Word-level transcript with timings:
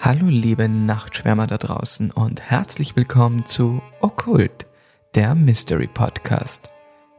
Hallo 0.00 0.26
liebe 0.26 0.68
Nachtschwärmer 0.68 1.46
da 1.46 1.58
draußen 1.58 2.10
und 2.10 2.40
herzlich 2.40 2.96
willkommen 2.96 3.46
zu 3.46 3.80
Okkult, 4.00 4.66
der 5.14 5.34
Mystery 5.34 5.86
Podcast. 5.86 6.70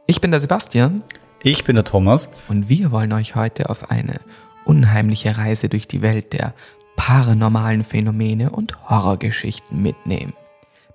Ich 0.06 0.20
bin 0.20 0.30
der 0.30 0.40
Sebastian 0.40 1.02
Ich 1.42 1.64
bin 1.64 1.76
der 1.76 1.84
Thomas. 1.84 2.28
und 2.48 2.68
wir 2.68 2.90
wollen 2.92 3.12
euch 3.14 3.34
heute 3.34 3.70
auf 3.70 3.90
eine 3.90 4.20
unheimliche 4.66 5.38
Reise 5.38 5.70
durch 5.70 5.88
die 5.88 6.02
Welt 6.02 6.34
der 6.34 6.52
paranormalen 6.96 7.84
Phänomene 7.84 8.50
und 8.50 8.90
Horrorgeschichten 8.90 9.80
mitnehmen. 9.80 10.34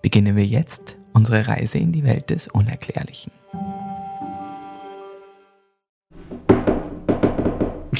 Beginnen 0.03 0.35
wir 0.35 0.45
jetzt 0.45 0.97
unsere 1.13 1.47
Reise 1.47 1.79
in 1.79 1.91
die 1.91 2.03
Welt 2.03 2.29
des 2.29 2.47
Unerklärlichen. 2.47 3.31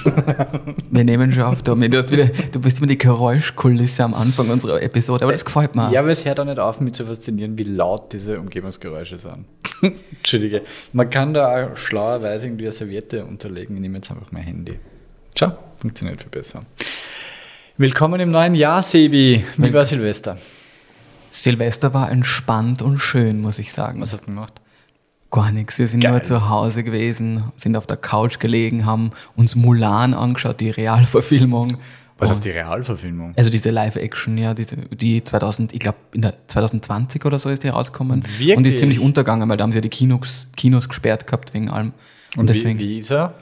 Wir 0.04 1.04
nehmen 1.04 1.32
schon 1.32 1.44
auf, 1.44 1.64
Domi. 1.64 1.90
Du, 1.90 2.10
wieder, 2.10 2.26
du 2.52 2.60
bist 2.60 2.80
immer 2.80 2.88
die 2.88 2.98
Geräuschkulisse 2.98 4.04
am 4.04 4.14
Anfang 4.14 4.50
unserer 4.50 4.82
Episode, 4.82 5.24
aber 5.24 5.32
das 5.32 5.46
gefällt 5.46 5.76
mir. 5.76 5.92
Ja, 5.92 6.02
aber 6.02 6.10
es 6.10 6.26
hört 6.26 6.40
auch 6.40 6.46
nicht 6.46 6.60
auf, 6.60 6.80
mich 6.80 6.94
zu 6.94 7.06
faszinieren, 7.06 7.58
wie 7.58 7.64
laut 7.64 8.14
diese 8.14 8.40
Umgebungsgeräusche 8.40 9.18
sind. 9.18 9.46
Entschuldige. 10.18 10.62
Man 10.92 11.10
kann 11.10 11.34
da 11.34 11.68
auch 11.72 11.78
schlauerweise 11.78 12.48
irgendwie 12.48 12.66
eine 12.66 12.72
Serviette 12.72 13.26
unterlegen. 13.26 13.76
Ich 13.76 13.82
nehme 13.82 13.98
jetzt 13.98 14.12
einfach 14.12 14.32
mein 14.32 14.44
Handy. 14.44 14.80
Schau, 15.38 15.52
funktioniert 15.78 16.22
viel 16.22 16.30
besser. 16.30 16.62
Willkommen 17.78 18.20
im 18.20 18.32
neuen 18.32 18.56
Jahr, 18.56 18.84
Sebi. 18.84 19.44
Wie 19.58 19.74
war 19.74 19.84
Silvester? 19.84 20.38
Silvester 21.30 21.94
war 21.94 22.12
entspannt 22.12 22.82
und 22.82 23.00
schön, 23.00 23.42
muss 23.42 23.58
ich 23.58 23.74
sagen. 23.74 24.00
Was 24.00 24.14
hast 24.14 24.22
du 24.22 24.26
gemacht? 24.28 24.62
Gar 25.34 25.52
nichts. 25.52 25.80
Wir 25.80 25.88
sind 25.88 26.02
Geil. 26.02 26.12
nur 26.12 26.24
zu 26.24 26.48
Hause 26.50 26.84
gewesen, 26.84 27.44
sind 27.58 27.76
auf 27.76 27.88
der 27.88 27.98
Couch 27.98 28.40
gelegen, 28.40 28.86
haben 28.86 29.10
uns 29.36 29.56
Mulan 29.56 30.14
angeschaut, 30.14 30.60
die 30.60 30.70
Realverfilmung. 30.70 31.78
Was 32.20 32.30
ist 32.30 32.46
die 32.46 32.52
Realverfilmung? 32.52 33.34
Also 33.36 33.50
diese 33.50 33.72
Live-Action, 33.72 34.38
ja, 34.38 34.54
diese, 34.54 34.78
die 34.78 35.24
2000, 35.24 35.74
ich 35.74 35.80
glaube 35.80 35.98
in 36.14 36.22
der 36.22 36.36
2020 36.48 37.26
oder 37.26 37.40
so 37.40 37.50
ist 37.50 37.64
die 37.64 37.70
rausgekommen. 37.70 38.24
Wirklich? 38.24 38.56
Und 38.56 38.64
die 38.64 38.70
ist 38.70 38.80
ziemlich 38.80 39.00
untergegangen, 39.00 39.50
weil 39.50 39.58
da 39.58 39.64
haben 39.64 39.72
sie 39.72 39.80
ja 39.80 39.82
die 39.82 39.90
Kinos, 39.90 40.48
Kinos 40.56 40.88
gesperrt 40.88 41.26
gehabt 41.26 41.54
wegen 41.56 41.70
allem. 41.72 41.94
Und, 42.36 42.42
Und 42.42 42.50
deswegen, 42.50 42.78
wie, 42.80 42.90
wie 42.90 42.98
ist 43.00 43.12
er? 43.12 43.34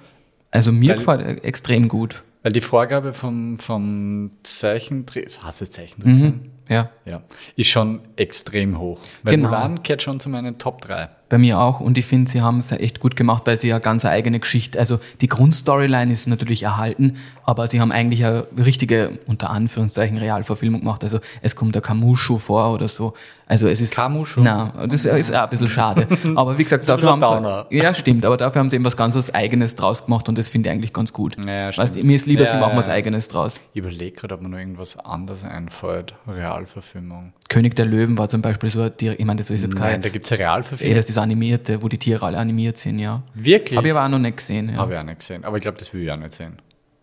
also 0.50 0.72
mir 0.72 0.92
Weil- 0.92 0.98
gefällt 0.98 1.22
er 1.22 1.46
extrem 1.46 1.88
gut. 1.90 2.24
Weil 2.44 2.54
die 2.54 2.62
Vorgabe 2.62 3.14
vom, 3.14 3.58
vom 3.60 4.32
Zeichentrick, 4.42 5.30
so 5.30 5.44
heißt 5.44 5.62
es 5.62 5.70
Zeichentrickfilm? 5.72 6.28
Mhm. 6.28 6.40
Ja, 6.70 6.90
Ja, 7.06 7.22
ist 7.58 7.68
schon 7.70 8.00
extrem 8.16 8.80
hoch. 8.80 9.00
Weil 9.22 9.36
Genau. 9.36 9.50
Mulan 9.50 9.84
gehört 9.84 10.02
schon 10.02 10.20
zu 10.20 10.30
meinen 10.30 10.58
Top 10.58 10.82
3. 10.82 11.10
bei 11.32 11.38
mir 11.40 11.60
auch. 11.60 11.80
Und 11.80 11.98
ich 11.98 12.06
finde, 12.06 12.30
sie 12.30 12.42
haben 12.42 12.58
es 12.60 12.70
ja 12.70 12.78
echt 12.78 13.00
gut 13.00 13.16
gemacht, 13.16 13.44
weil 13.46 13.58
sie 13.58 13.70
ja 13.70 13.80
ganz 13.80 14.06
eigene 14.06 14.40
Geschichte, 14.40 14.78
also 14.78 15.00
die 15.22 15.28
Grundstoryline 15.28 16.12
ist 16.12 16.28
natürlich 16.28 16.64
erhalten, 16.64 17.16
aber 17.44 17.68
sie 17.68 17.82
haben 17.82 17.92
eigentlich 17.92 18.24
eine 18.26 18.46
richtige, 18.58 19.18
unter 19.26 19.50
Anführungszeichen, 19.50 20.18
Realverfilmung 20.18 20.82
gemacht. 20.82 21.04
Also 21.04 21.20
es 21.42 21.56
kommt 21.56 21.74
der 21.74 21.82
Kamushu 21.82 22.38
vor 22.38 22.74
oder 22.74 22.88
so. 22.88 23.14
Also 23.48 23.68
es 23.68 23.82
ist. 23.82 23.96
Kamushu? 23.96 24.42
Na, 24.42 24.72
das 24.88 25.06
ist 25.06 25.34
auch 25.34 25.44
ein 25.44 25.50
bisschen 25.50 25.68
schade. 25.68 26.08
Aber 26.36 26.58
wie 26.58 26.64
gesagt, 26.64 26.88
dafür 26.90 27.10
haben 27.10 27.66
sie. 27.70 27.78
Ja, 27.78 27.94
stimmt, 27.94 28.26
aber 28.26 28.38
dafür 28.38 28.60
haben 28.60 28.70
sie 28.70 28.76
eben 28.78 28.86
was 28.86 28.96
ganz 28.96 29.16
was 29.16 29.34
Eigenes 29.34 29.76
draus 29.76 30.06
gemacht 30.06 30.30
und 30.30 30.38
das 30.38 30.48
finde 30.50 30.70
ich 30.70 30.74
eigentlich 30.76 30.94
ganz 30.94 31.12
gut. 31.12 31.36
Ja, 31.46 31.68
weißt, 31.68 31.90
stimmt. 31.90 32.06
mir 32.06 32.16
ist 32.16 32.28
lieber, 32.28 32.46
sie 32.46 32.54
Ja, 32.54 32.60
machen 32.60 32.74
ja, 32.74 32.78
was 32.78 32.88
ja. 32.88 32.94
Eigenes 32.94 33.28
draus. 33.28 33.60
Ich 33.74 33.80
überlege 33.80 34.16
gerade, 34.16 34.36
ob 34.36 34.42
mir 34.42 34.50
noch 34.50 34.58
irgendwas 34.58 34.98
anderes 34.98 35.44
einfällt. 35.44 36.14
Realverfilmung. 36.28 37.34
König 37.50 37.76
der 37.76 37.86
Löwen 37.86 38.18
war 38.18 38.30
zum 38.30 38.42
Beispiel 38.42 38.70
so, 38.70 38.88
die, 38.90 39.10
ich 39.10 39.26
meine, 39.26 39.38
das 39.40 39.50
ist 39.50 39.64
jetzt 39.64 39.74
Nein, 39.74 39.84
kein. 39.84 40.02
da 40.02 40.10
gibt 40.10 40.26
es 40.26 40.30
ja 40.30 40.38
Realverfilmung. 40.38 40.96
das 40.96 41.10
ist 41.10 41.18
animierte, 41.22 41.82
wo 41.82 41.88
die 41.88 41.98
Tiere 41.98 42.26
alle 42.26 42.38
animiert 42.38 42.78
sind, 42.78 43.00
ja. 43.00 43.24
Wirklich? 43.34 43.78
Habe 43.78 43.88
ich 43.88 43.94
aber 43.94 44.06
auch 44.06 44.10
noch 44.10 44.20
nicht 44.20 44.38
gesehen, 44.38 44.70
ja. 44.70 44.76
Habe 44.78 44.94
ich 44.94 45.00
auch 45.00 45.04
nicht 45.04 45.20
gesehen. 45.20 45.44
Aber 45.46 45.58
ich 45.58 45.62
glaube, 45.64 45.78
das 45.78 45.94
will 45.94 46.02
ich 46.04 46.12
auch 46.12 46.18
nicht 46.18 46.34
sehen. 46.34 46.58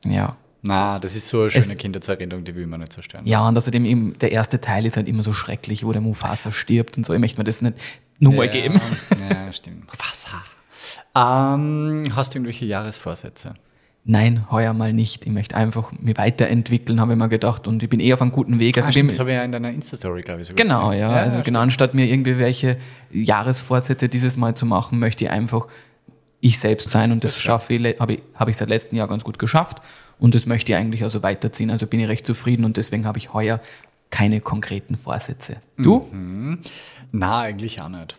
ja. 0.04 0.36
Na, 0.60 0.98
das 0.98 1.14
ist 1.14 1.28
so 1.28 1.42
eine 1.42 1.50
schöne 1.52 1.60
Es- 1.64 1.68
die 2.44 2.54
will 2.56 2.66
man 2.66 2.80
nicht 2.80 2.92
zerstören. 2.92 3.24
Ja, 3.24 3.46
und 3.46 3.56
außerdem 3.56 3.84
eben, 3.84 4.18
der 4.18 4.32
erste 4.32 4.60
Teil 4.60 4.86
ist 4.86 4.96
halt 4.96 5.06
immer 5.06 5.22
so 5.22 5.32
schrecklich, 5.32 5.84
wo 5.84 5.92
der 5.92 6.00
Mufasa 6.02 6.50
stirbt 6.50 6.96
und 6.98 7.06
so. 7.06 7.14
Ich 7.14 7.20
möchte 7.20 7.38
mir 7.38 7.44
das 7.44 7.62
nicht 7.62 7.76
nur 8.18 8.32
mal 8.34 8.48
geben. 8.48 8.80
Ja, 9.30 9.52
stimmt. 9.52 9.86
Wasser. 9.96 10.42
Ähm, 11.14 12.04
hast 12.14 12.34
du 12.34 12.38
irgendwelche 12.38 12.64
Jahresvorsätze? 12.66 13.54
Nein, 14.10 14.50
heuer 14.50 14.72
mal 14.72 14.94
nicht. 14.94 15.26
Ich 15.26 15.32
möchte 15.32 15.54
einfach 15.54 15.92
mich 15.92 16.16
weiterentwickeln, 16.16 16.98
habe 16.98 17.12
ich 17.12 17.18
mir 17.18 17.28
gedacht. 17.28 17.68
Und 17.68 17.82
ich 17.82 17.90
bin 17.90 18.00
eh 18.00 18.14
auf 18.14 18.22
einem 18.22 18.32
guten 18.32 18.58
Weg. 18.58 18.78
Also 18.78 18.86
Ah, 18.86 18.88
ich 18.88 18.94
stimmt, 18.94 19.10
das 19.10 19.18
habe 19.18 19.32
ich 19.32 19.36
ja 19.36 19.44
in 19.44 19.52
deiner 19.52 19.70
Insta-Story, 19.70 20.22
glaube 20.22 20.40
ich, 20.40 20.46
sogar 20.46 20.64
genau, 20.64 20.88
gesehen. 20.88 21.00
ja. 21.02 21.10
also 21.10 21.42
genau, 21.42 21.60
anstatt 21.60 21.92
mir 21.92 22.06
irgendwie 22.06 22.38
welche 22.38 22.78
Jahresvorsätze 23.12 24.08
dieses 24.08 24.38
Mal 24.38 24.54
zu 24.54 24.64
machen, 24.64 24.98
möchte 24.98 25.24
ich 25.24 25.30
einfach 25.30 25.66
ich 26.40 26.58
selbst 26.58 26.88
sein. 26.88 27.12
Und 27.12 27.22
das, 27.22 27.38
schaffe 27.38 27.74
ich, 27.74 28.00
habe 28.00 28.14
ich, 28.14 28.22
habe 28.34 28.50
ich 28.50 28.56
seit 28.56 28.70
letztem 28.70 28.96
Jahr 28.96 29.08
ganz 29.08 29.24
gut 29.24 29.38
geschafft. 29.38 29.82
Und 30.18 30.34
das 30.34 30.46
möchte 30.46 30.72
ich 30.72 30.78
eigentlich 30.78 31.02
also 31.02 31.22
weiterziehen. 31.22 31.70
Also 31.70 31.86
bin 31.86 32.00
ich 32.00 32.08
recht 32.08 32.26
zufrieden 32.26 32.64
und 32.64 32.78
deswegen 32.78 33.04
habe 33.04 33.18
ich 33.18 33.34
heuer 33.34 33.60
keine 34.08 34.40
konkreten 34.40 34.96
Vorsätze. 34.96 35.58
Du? 35.76 36.08
Na, 37.12 37.40
eigentlich 37.40 37.82
auch 37.82 37.90
nicht. 37.90 38.16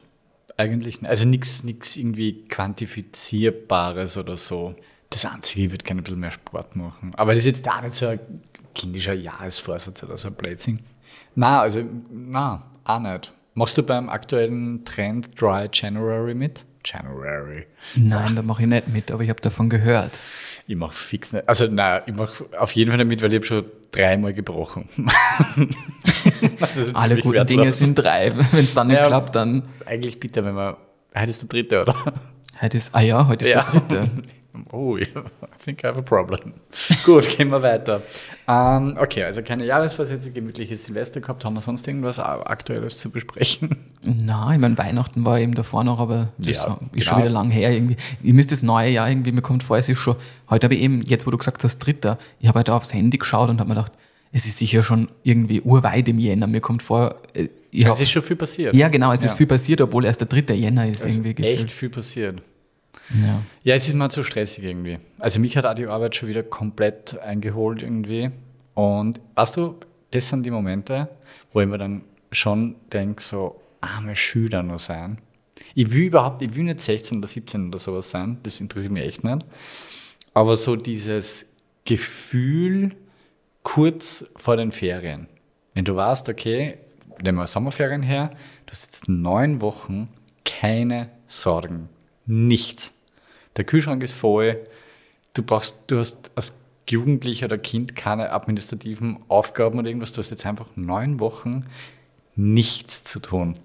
Eigentlich 0.56 1.02
nicht. 1.02 1.10
Also 1.10 1.26
nichts 1.26 1.64
irgendwie 1.96 2.44
quantifizierbares 2.48 4.20
oder 4.20 4.38
so. 4.38 4.76
Das 5.09 5.25
Einzige, 5.25 5.66
ich 5.66 5.72
würde 5.72 5.84
gerne 5.86 6.02
ein 6.02 6.03
bisschen 6.03 6.20
mehr 6.20 6.31
Sport 6.31 6.75
machen. 6.75 7.12
Aber 7.18 7.34
das 7.34 7.46
ist 7.46 7.58
jetzt 7.58 7.70
auch 7.70 7.81
nicht 7.81 7.96
so 7.96 8.08
ein 8.08 8.20
kindischer 8.75 9.14
Jahresvorsatz 9.14 10.03
oder 10.03 10.18
so 10.18 10.28
ein 10.30 10.36
Blödsinn. 10.36 10.80
Na, 11.36 11.62
also, 11.62 11.84
na, 12.12 12.64
auch 12.84 13.00
nicht. 13.00 13.34
Machst 13.56 13.78
du 13.78 13.84
beim 13.84 14.09
aktuellen 14.09 14.86
Trend 14.86 15.40
Dry 15.40 15.68
January 15.74 16.36
mit? 16.36 16.66
January. 16.86 17.66
Nein, 17.96 18.36
da 18.36 18.42
mache 18.42 18.62
ich 18.64 18.68
nicht 18.69 18.88
mit, 18.88 19.12
aber 19.12 19.22
ich 19.24 19.30
habe 19.30 19.42
davon 19.42 19.69
gehört. 19.69 20.19
Ich 20.68 20.75
mache 20.75 20.94
fix 20.94 21.34
nicht. 21.34 21.50
Also, 21.50 21.66
nein, 21.68 22.03
ich 22.06 22.14
mache 22.16 22.46
auf 22.58 22.72
jeden 22.74 22.92
Fall 22.92 22.98
nicht 23.00 23.08
mit, 23.08 23.22
weil 23.22 23.30
ich 23.34 23.38
habe 23.38 23.46
schon 23.46 23.66
dreimal 23.92 24.34
gebrochen. 24.34 24.88
Alle 26.94 27.16
guten 27.18 27.34
wertlos. 27.34 27.48
Dinge 27.58 27.72
sind 27.72 27.96
drei. 27.96 28.34
Wenn 28.36 28.64
es 28.64 28.74
dann 28.74 28.88
nicht 28.88 28.98
Ja. 28.98 29.08
klappt, 29.08 29.36
dann 29.36 29.64
Eigentlich 29.86 30.19
bitter, 30.19 30.46
wenn 30.46 30.53
man. 30.56 30.75
Heute 31.16 31.30
ist 31.31 31.42
der 31.42 31.50
dritte, 31.50 31.81
oder? 31.81 31.96
heute 32.62 32.78
ist, 32.78 32.94
ah 32.96 33.02
ja, 33.02 33.28
heute 33.28 33.46
ist 33.46 33.53
der 33.56 33.64
dritte. 33.64 34.12
Oh, 34.72 34.97
ja, 34.97 35.06
I 35.06 35.64
think 35.64 35.84
I 35.84 35.88
have 35.88 36.00
a 36.00 36.02
problem. 36.02 36.53
Gut, 37.06 37.28
gehen 37.38 37.50
wir 37.50 37.62
weiter. 37.64 38.02
Ähm, 38.47 38.97
okay, 39.00 39.24
also 39.24 39.42
keine 39.42 39.66
Jahresvorsätze, 39.66 40.31
gemütliches 40.31 40.86
Silvester 40.86 41.22
gehabt. 41.22 41.46
Haben 41.46 41.53
wir 41.56 41.62
sonst 41.62 41.88
irgendwas 41.88 42.20
Aktuelles 42.20 42.98
zu 42.98 43.09
besprechen? 43.09 43.78
Na, 44.03 44.52
ich 44.53 44.59
meine, 44.59 44.78
Weihnachten 44.78 45.25
war 45.25 45.40
eben 45.40 45.53
davor 45.56 45.84
noch, 45.84 46.00
aber 46.00 46.34
das 46.38 46.58
Ja, 46.58 46.80
ist 46.94 47.06
schon 47.06 47.16
genau. 47.16 47.18
wieder 47.19 47.30
lang 47.30 47.52
her 47.52 47.72
irgendwie. 47.72 47.98
Ich 48.24 48.34
müsste 48.34 48.53
das 48.56 48.64
neue 48.64 48.90
Jahr 48.92 49.09
irgendwie, 49.09 49.31
mir 49.31 49.42
kommt 49.42 49.64
vor, 49.64 49.78
es 49.78 49.90
ist 49.90 50.00
schon, 50.00 50.16
heute 50.50 50.66
habe 50.66 50.75
ich 50.75 50.81
eben, 50.81 51.02
jetzt 51.02 51.25
wo 51.28 51.31
du 51.31 51.38
gesagt 51.38 51.64
hast, 51.64 51.78
dritter, 51.80 52.18
ich 52.40 52.48
habe 52.48 52.58
halt 52.59 52.69
aufs 52.69 52.94
Handy 52.94 53.18
geschaut 53.18 53.50
und 53.50 53.59
habe 53.59 53.69
mir 53.69 53.75
gedacht, 53.75 53.94
es 54.31 54.46
ist 54.46 54.58
sicher 54.59 54.84
schon 54.84 55.09
irgendwie 55.24 55.62
urweit 55.62 56.08
im 56.08 56.19
Jänner. 56.19 56.46
Mir 56.46 56.62
kommt 56.62 56.84
vor, 56.84 57.16
äh, 57.34 57.48
ich 57.72 57.84
Es 57.84 57.90
hab, 57.90 58.00
ist 58.00 58.12
schon 58.12 58.22
viel 58.22 58.36
passiert. 58.36 58.75
ja 58.75 58.88
genau, 58.90 59.12
es 59.12 59.24
ist 59.24 59.31
Ja. 59.31 59.38
viel 59.38 59.48
passiert, 59.48 59.81
obwohl 59.81 60.06
erst 60.06 60.22
der 60.22 60.28
dritte 60.28 60.53
Jänner 60.53 60.88
ist 60.88 61.03
Es 61.06 61.14
irgendwie 61.16 61.31
ist 61.31 61.40
echt 61.40 61.53
gefühlt. 61.56 61.72
viel 61.72 61.90
passiert. 61.90 62.42
Ja. 63.22 63.42
Ja, 63.64 63.75
es 63.75 63.88
ist 63.88 63.96
mal 63.96 64.09
zu 64.09 64.24
stressig 64.24 64.64
irgendwie. 64.64 65.00
Also 65.18 65.40
mich 65.40 65.58
hat 65.58 65.66
auch 65.66 65.74
die 65.74 65.88
Arbeit 65.88 66.16
schon 66.16 66.30
wieder 66.30 66.44
komplett 66.44 67.18
eingeholt 67.20 67.81
irgendwie. 67.81 68.31
Und 68.74 69.20
weißt 69.36 69.58
du, 69.58 69.75
das 70.12 70.30
sind 70.30 70.46
die 70.46 70.52
Momente, 70.52 71.09
wo 71.52 71.62
ich 71.62 71.68
mir 71.68 71.78
dann 71.78 72.03
schon 72.31 72.75
denke, 72.92 73.22
so 73.22 73.59
arme 73.81 74.16
Schüler 74.16 74.64
nur 74.64 74.80
sein. 74.80 75.19
Ich 75.75 75.92
will 75.92 76.03
überhaupt, 76.03 76.42
ich 76.42 76.56
will 76.56 76.64
nicht 76.64 76.81
16 76.81 77.18
oder 77.19 77.28
17 77.28 77.68
oder 77.68 77.80
sowas 77.80 78.09
sein, 78.09 78.38
das 78.44 78.59
interessiert 78.59 78.92
mich 78.92 79.03
echt 79.03 79.24
nicht. 79.24 79.46
Aber 80.34 80.56
so 80.56 80.75
dieses 80.75 81.48
Gefühl 81.86 82.96
kurz 83.64 84.25
vor 84.36 84.58
den 84.58 84.72
Ferien. 84.72 85.28
Wenn 85.74 85.86
du 85.86 85.96
weißt, 85.96 86.30
okay, 86.30 86.78
nehmen 87.22 87.38
wir 87.38 87.48
Sommerferien 87.48 88.03
her, 88.03 88.31
du 88.66 88.72
hast 88.72 88.86
jetzt 88.86 89.09
neun 89.09 89.62
Wochen 89.62 90.09
keine 90.46 91.09
Sorgen. 91.28 91.90
Nichts. 92.25 92.94
Der 93.60 93.66
Kühlschrank 93.66 94.02
ist 94.04 94.14
voll. 94.14 94.58
Du 95.34 95.44
brauchst, 95.44 95.76
du 95.88 96.00
hast 96.00 96.32
als 96.36 96.58
Jugendlicher 96.90 97.46
oder 97.46 97.58
Kind 97.58 97.96
keine 97.96 98.32
administrativen 98.32 99.20
Aufgaben 99.28 99.78
oder 99.78 99.90
irgendwas. 99.90 100.14
Du 100.14 100.20
hast 100.20 100.32
jetzt 100.32 100.46
einfach 100.46 100.68
neun 100.76 101.20
Wochen 101.20 101.66
nichts 102.38 103.04
zu 103.04 103.20
tun. 103.20 103.58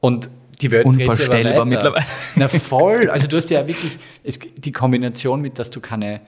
Und 0.00 0.28
die 0.60 0.72
Welt 0.72 0.84
Unvorstellbar 0.84 1.64
mittlerweile. 1.64 2.04
Na 2.34 2.48
voll. 2.48 3.08
Also 3.08 3.28
du 3.28 3.36
hast 3.36 3.50
ja 3.50 3.66
wirklich 3.66 3.98
es, 4.24 4.38
die 4.38 4.72
Kombination 4.72 5.40
mit, 5.40 5.60
dass 5.60 5.70
du 5.70 5.80
keine, 5.80 6.20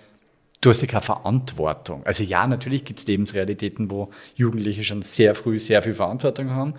du 0.61 0.71
hast 0.71 0.81
ja 0.81 0.87
keine 0.87 1.03
Verantwortung. 1.03 2.07
Also 2.07 2.23
ja, 2.23 2.47
natürlich 2.47 2.85
gibt 2.85 3.01
es 3.01 3.07
Lebensrealitäten, 3.09 3.91
wo 3.91 4.11
Jugendliche 4.37 4.85
schon 4.85 5.03
sehr 5.03 5.35
früh 5.35 5.59
sehr 5.59 5.83
viel 5.83 5.95
Verantwortung 5.95 6.51
haben. 6.51 6.75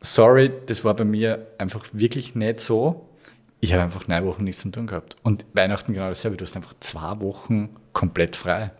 Sorry, 0.00 0.50
das 0.66 0.84
war 0.84 0.94
bei 0.94 1.04
mir 1.04 1.46
einfach 1.56 1.84
wirklich 1.92 2.34
nicht 2.34 2.58
so. 2.58 3.08
Ich 3.60 3.72
habe 3.72 3.82
einfach 3.82 4.06
neun 4.06 4.24
Wochen 4.24 4.44
nichts 4.44 4.62
zu 4.62 4.70
tun 4.70 4.86
gehabt. 4.86 5.16
Und 5.22 5.44
Weihnachten 5.52 5.92
genau 5.92 6.08
dasselbe. 6.08 6.36
Du 6.36 6.44
hast 6.44 6.56
einfach 6.56 6.74
zwei 6.80 7.20
Wochen 7.20 7.70
komplett 7.92 8.36
frei. 8.36 8.70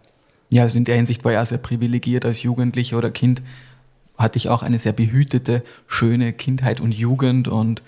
Ja, 0.51 0.63
also 0.63 0.79
in 0.79 0.85
der 0.85 0.97
Hinsicht 0.97 1.25
war 1.25 1.33
ich 1.33 1.39
auch 1.39 1.47
sehr 1.47 1.59
privilegiert 1.59 2.25
als 2.25 2.43
Jugendlicher 2.43 2.97
oder 2.97 3.11
Kind. 3.11 3.43
Hatte 4.17 4.39
ich 4.39 4.49
auch 4.49 4.63
eine 4.63 4.79
sehr 4.79 4.93
behütete, 4.93 5.63
schöne 5.87 6.33
Kindheit 6.33 6.81
und 6.81 6.95
Jugend 6.95 7.49
und 7.49 7.83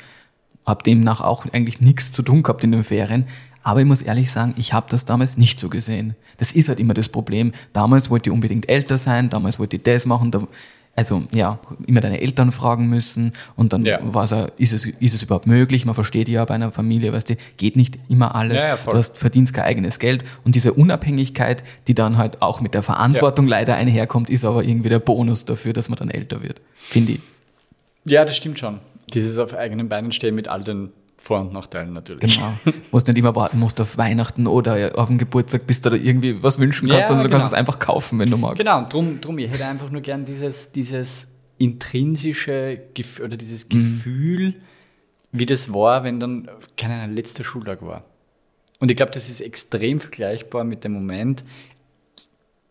habe 0.66 0.82
demnach 0.82 1.20
auch 1.20 1.46
eigentlich 1.52 1.80
nichts 1.80 2.12
zu 2.12 2.22
tun 2.22 2.42
gehabt 2.42 2.64
in 2.64 2.72
den 2.72 2.84
Ferien. 2.84 3.26
Aber 3.62 3.80
ich 3.80 3.86
muss 3.86 4.02
ehrlich 4.02 4.30
sagen, 4.30 4.54
ich 4.56 4.72
habe 4.72 4.86
das 4.90 5.04
damals 5.04 5.36
nicht 5.36 5.60
so 5.60 5.68
gesehen. 5.68 6.16
Das 6.38 6.52
ist 6.52 6.68
halt 6.68 6.80
immer 6.80 6.94
das 6.94 7.08
Problem. 7.08 7.52
Damals 7.72 8.10
wollte 8.10 8.30
ich 8.30 8.34
unbedingt 8.34 8.68
älter 8.68 8.96
sein, 8.96 9.28
damals 9.28 9.58
wollte 9.58 9.76
ich 9.76 9.82
das 9.82 10.06
machen. 10.06 10.30
Da, 10.30 10.46
also 10.96 11.22
ja, 11.34 11.58
immer 11.86 12.00
deine 12.00 12.20
Eltern 12.20 12.52
fragen 12.52 12.88
müssen 12.88 13.32
und 13.56 13.72
dann 13.72 13.84
Ja. 13.86 13.98
war 14.02 14.24
es, 14.24 14.32
auch, 14.32 14.48
ist, 14.58 14.72
es, 14.72 14.86
ist 14.86 15.14
es 15.14 15.22
überhaupt 15.22 15.46
möglich? 15.46 15.86
Man 15.86 15.94
versteht 15.94 16.28
ja 16.28 16.44
bei 16.44 16.54
einer 16.54 16.70
Familie, 16.72 17.12
weißt 17.12 17.30
du, 17.30 17.36
geht 17.56 17.76
nicht 17.76 17.96
immer 18.08 18.34
alles. 18.34 18.60
Ja, 18.60 18.68
ja, 18.68 18.76
du 18.76 18.92
hast, 18.96 19.16
verdienst 19.16 19.54
kein 19.54 19.64
eigenes 19.64 19.98
Geld 19.98 20.24
und 20.44 20.54
diese 20.54 20.72
Unabhängigkeit, 20.74 21.64
die 21.86 21.94
dann 21.94 22.18
halt 22.18 22.42
auch 22.42 22.60
mit 22.60 22.74
der 22.74 22.82
Verantwortung 22.82 23.46
leider 23.46 23.76
einherkommt, 23.76 24.28
ist 24.28 24.44
aber 24.44 24.64
irgendwie 24.64 24.88
der 24.90 24.98
Bonus 24.98 25.44
dafür, 25.44 25.72
dass 25.72 25.88
man 25.88 25.96
dann 25.96 26.10
älter 26.10 26.42
wird, 26.42 26.60
finde 26.76 27.12
ich. 27.12 27.20
Ja, 28.04 28.24
das 28.24 28.36
stimmt 28.36 28.58
schon. 28.58 28.80
Dieses 29.14 29.38
auf 29.38 29.54
eigenen 29.54 29.88
Beinen 29.88 30.12
stehen 30.12 30.34
mit 30.34 30.48
all 30.48 30.62
den 30.62 30.90
Vor- 31.22 31.40
und 31.40 31.52
Nachteilen 31.52 31.92
natürlich. 31.92 32.34
Genau. 32.36 32.54
musst 32.90 33.06
nicht 33.06 33.18
immer 33.18 33.36
warten 33.36 33.58
musst 33.58 33.80
auf 33.80 33.98
Weihnachten 33.98 34.46
oder 34.46 34.98
auf 34.98 35.08
den 35.08 35.18
Geburtstag, 35.18 35.66
bis 35.66 35.80
du 35.82 35.90
da 35.90 35.96
irgendwie 35.96 36.42
was 36.42 36.58
wünschen 36.58 36.88
Ja, 36.88 36.94
kannst, 36.94 37.08
sondern 37.08 37.26
du 37.26 37.30
kannst 37.30 37.50
genau. 37.50 37.54
es 37.54 37.58
einfach 37.58 37.78
kaufen, 37.78 38.18
wenn 38.18 38.30
du 38.30 38.38
magst. 38.38 38.58
Genau, 38.58 38.78
und 38.78 38.92
drum, 38.92 39.20
drum, 39.20 39.38
ich 39.38 39.50
hätte 39.50 39.66
einfach 39.66 39.90
nur 39.90 40.00
gern 40.00 40.24
dieses, 40.24 40.72
dieses 40.72 41.26
intrinsische 41.58 42.80
Gefühl 42.94 43.26
oder 43.26 43.36
dieses 43.36 43.68
Gefühl, 43.68 44.54
wie 45.30 45.46
das 45.46 45.72
war, 45.72 46.04
wenn 46.04 46.18
dann, 46.18 46.48
keine 46.76 46.94
Ahnung, 46.94 47.14
letzter 47.14 47.44
Schultag 47.44 47.82
war. 47.82 48.04
Und 48.78 48.90
ich 48.90 48.96
glaube, 48.96 49.12
das 49.12 49.28
ist 49.28 49.40
extrem 49.40 50.00
vergleichbar 50.00 50.64
mit 50.64 50.84
dem 50.84 50.92
Moment, 50.92 51.44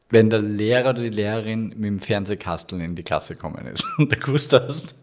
wenn 0.10 0.32
der 0.32 0.42
Lehrer 0.42 0.90
oder 0.90 1.04
die 1.04 1.10
Lehrerin 1.10 1.70
mit 1.70 1.86
dem 1.86 2.00
Fernsehkasteln 2.00 2.82
in 2.82 2.96
die 2.96 3.04
Klasse 3.04 3.36
gekommen 3.36 3.68
ist 3.68 3.86
und 4.00 4.12
du 4.12 4.18
gewusst 4.18 4.54
hast, 4.54 4.96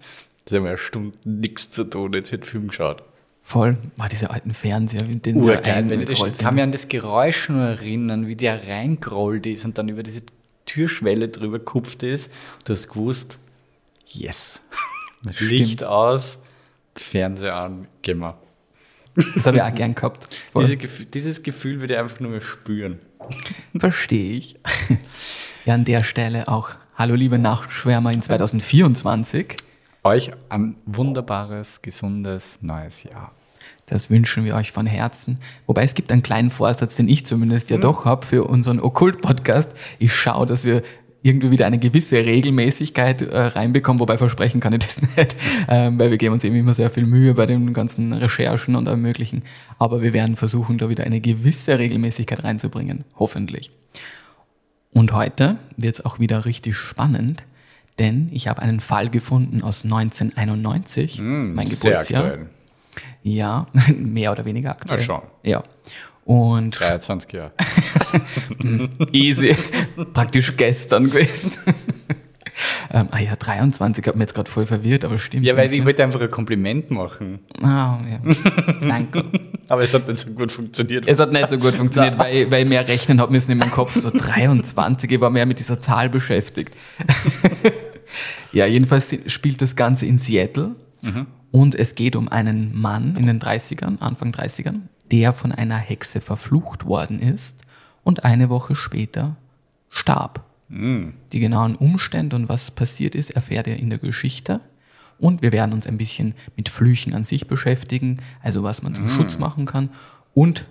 das 0.45 0.57
haben 0.57 0.65
wir 0.65 0.73
ja 0.73 0.79
Stunden 0.79 1.41
nichts 1.41 1.71
zu 1.71 1.85
tun, 1.85 2.13
jetzt 2.13 2.33
wird 2.33 2.45
Film 2.45 2.69
geschaut. 2.69 3.05
Voll. 3.47 3.79
War 3.97 4.09
diese 4.09 4.31
alten 4.31 4.53
Fernseher, 4.53 5.05
mit 5.05 5.25
denen 5.25 5.41
Urgeil, 5.41 5.89
wenn 5.89 6.01
ich 6.01 6.19
das, 6.19 6.39
kann 6.39 6.57
mich 6.57 6.65
an 6.65 6.73
das 6.73 6.89
Geräusch 6.89 7.49
nur 7.49 7.63
erinnern, 7.63 8.27
wie 8.27 8.35
der 8.35 8.67
reingerollt 8.67 9.47
ist 9.47 9.65
und 9.65 9.79
dann 9.79 9.89
über 9.89 10.03
diese 10.03 10.23
Türschwelle 10.65 11.29
drüber 11.29 11.61
gekupft 11.61 12.03
ist. 12.03 12.33
Du 12.65 12.73
hast 12.73 12.89
gewusst, 12.89 13.39
yes. 14.09 14.61
Licht 15.39 15.85
aus, 15.85 16.41
Fernseher 16.97 17.55
an, 17.55 17.87
gehen 18.03 18.19
wir. 18.19 18.37
Das 19.37 19.47
habe 19.47 19.59
ich 19.59 19.63
auch 19.63 19.75
gern 19.77 19.95
gehabt. 19.95 20.29
Diese 20.59 20.77
Gefühl, 20.77 21.07
dieses 21.07 21.41
Gefühl 21.45 21.81
würde 21.81 21.95
ich 21.95 22.01
einfach 22.01 22.19
nur 22.19 22.33
mehr 22.33 22.41
spüren. 22.41 22.99
Verstehe 23.79 24.39
ich. 24.39 24.57
Ja, 25.67 25.75
an 25.75 25.85
der 25.85 26.03
Stelle 26.03 26.49
auch 26.49 26.71
Hallo 26.97 27.15
liebe 27.15 27.39
Nachtschwärmer 27.39 28.11
in 28.11 28.23
2024. 28.23 29.55
Euch 30.07 30.31
ein 30.51 30.77
wunderbares, 30.87 31.83
gesundes 31.83 32.61
neues 32.63 33.03
Jahr. 33.03 33.33
Das 33.87 34.09
wünschen 34.09 34.45
wir 34.45 34.55
euch 34.55 34.71
von 34.71 34.87
Herzen. 34.87 35.41
Wobei 35.67 35.83
es 35.83 35.95
gibt 35.95 36.13
einen 36.13 36.23
kleinen 36.23 36.51
Vorsatz, 36.51 36.95
den 36.95 37.09
ich 37.09 37.27
zumindest 37.27 37.71
Mhm. 37.71 37.75
ja 37.75 37.83
doch 37.83 38.05
habe 38.05 38.25
für 38.25 38.45
unseren 38.45 38.79
Okkult-Podcast. 38.79 39.73
Ich 39.99 40.15
schaue, 40.15 40.47
dass 40.47 40.65
wir 40.65 40.83
irgendwie 41.23 41.51
wieder 41.51 41.67
eine 41.67 41.81
gewisse 41.81 42.19
Regelmäßigkeit 42.25 43.23
äh, 43.23 43.37
reinbekommen, 43.37 43.99
wobei 43.99 44.17
versprechen 44.17 44.61
kann 44.61 44.75
ich 44.75 44.79
das 44.79 45.03
nicht, 45.17 45.35
ähm, 45.67 45.99
weil 45.99 46.13
wir 46.13 46.19
geben 46.19 46.35
uns 46.35 46.45
eben 46.45 46.55
immer 46.55 46.73
sehr 46.73 46.91
viel 46.91 47.05
Mühe 47.05 47.35
bei 47.35 47.47
den 47.47 47.73
ganzen 47.73 48.13
Recherchen 48.13 48.77
und 48.77 48.87
allem 48.87 49.03
möglichen. 49.03 49.43
Aber 49.81 50.03
wir 50.03 50.13
werden 50.13 50.37
versuchen, 50.37 50.79
da 50.79 50.89
wieder 50.89 51.03
eine 51.03 51.21
gewisse 51.21 51.81
Regelmäßigkeit 51.81 52.45
reinzubringen, 52.45 53.03
hoffentlich. 53.19 53.73
Und 54.93 55.13
heute 55.13 55.57
wird 55.77 55.97
es 55.97 56.05
auch 56.05 56.21
wieder 56.21 56.45
richtig 56.45 56.77
spannend, 56.77 57.43
denn 57.99 58.29
ich 58.33 58.49
habe 58.49 58.63
einen 58.63 58.81
Fall 58.81 59.09
gefunden 59.09 59.63
aus 59.63 59.85
1991, 59.85 61.19
mein 61.21 61.67
Hm, 61.67 61.67
Sehr 61.67 61.91
Geburtsjahr. 61.91 62.39
Ja, 63.23 63.67
mehr 63.97 64.33
oder 64.33 64.45
weniger 64.45 64.71
aktuell. 64.71 65.01
Na 65.01 65.05
schon. 65.05 65.23
Ja. 65.43 65.65
Und 66.25 66.79
23 66.79 67.33
Jahre. 67.33 67.53
easy, 69.13 69.55
praktisch 70.13 70.57
gestern 70.57 71.07
gewesen. 71.07 71.53
Ähm, 72.91 73.09
ah 73.11 73.19
ja, 73.19 73.37
23, 73.37 74.07
hat 74.07 74.15
mich 74.15 74.23
jetzt 74.23 74.35
gerade 74.35 74.51
voll 74.51 74.67
verwirrt, 74.67 75.05
aber 75.05 75.19
stimmt. 75.19 75.45
Ja, 75.45 75.57
weil 75.57 75.65
ich 75.65 75.79
25. 75.79 75.87
wollte 75.87 76.05
einfach 76.05 76.21
ein 76.21 76.31
Kompliment 76.31 76.91
machen. 76.91 77.41
Ah, 77.63 78.01
ja. 78.11 78.21
Danke. 78.81 79.25
Aber 79.69 79.83
es 79.83 79.93
hat 79.93 80.07
nicht 80.07 80.21
so 80.21 80.31
gut 80.31 80.53
funktioniert. 80.53 81.09
Es 81.09 81.19
hat 81.19 81.33
nicht 81.33 81.51
so 81.51 81.59
gut 81.59 81.75
funktioniert, 81.75 82.17
weil, 82.19 82.51
weil 82.53 82.63
ich 82.63 82.69
mehr 82.69 82.87
rechnen 82.87 83.21
habe 83.21 83.33
müssen 83.33 83.51
in 83.51 83.59
meinem 83.59 83.73
Kopf. 83.73 83.95
So 83.95 84.11
23, 84.11 85.11
ich 85.11 85.21
war 85.21 85.31
mehr 85.31 85.45
mit 85.45 85.59
dieser 85.59 85.81
Zahl 85.81 86.09
beschäftigt. 86.09 86.73
ja, 88.53 88.67
jedenfalls 88.67 89.17
spielt 89.27 89.61
das 89.61 89.75
Ganze 89.75 90.07
in 90.07 90.19
Seattle 90.19 90.77
und 91.51 91.75
es 91.75 91.95
geht 91.95 92.17
um 92.17 92.29
einen 92.29 92.79
Mann 92.79 93.17
in 93.17 93.27
den 93.27 93.41
30ern, 93.41 93.99
Anfang 94.01 94.31
30ern, 94.31 94.83
der 95.11 95.33
von 95.33 95.53
einer 95.53 95.79
Hexe 95.79 96.21
verflucht 96.21 96.87
worden 96.87 97.19
ist 97.19 97.63
und 98.05 98.25
eine 98.25 98.51
Woche 98.51 98.77
später 98.77 99.37
starb. 99.91 100.46
Die 100.69 101.41
genauen 101.41 101.77
Umstände 101.77 102.35
und 102.35 102.49
was 102.49 102.71
passiert 102.73 103.15
ist, 103.15 103.31
erfährt 103.31 103.67
ihr 103.67 103.77
in 103.77 103.91
der 103.91 103.99
Geschichte. 103.99 104.61
Und 105.19 105.41
wir 105.41 105.53
werden 105.53 105.73
uns 105.73 105.87
ein 105.87 105.97
bisschen 105.97 106.35
mit 106.57 106.69
Flüchen 106.69 107.15
an 107.15 107.25
sich 107.25 107.47
beschäftigen, 107.47 108.19
also 108.43 108.63
was 108.63 108.83
man 108.83 108.95
zum 108.95 109.09
Schutz 109.09 109.39
machen 109.39 109.65
kann. 109.65 109.91
Und 110.35 110.67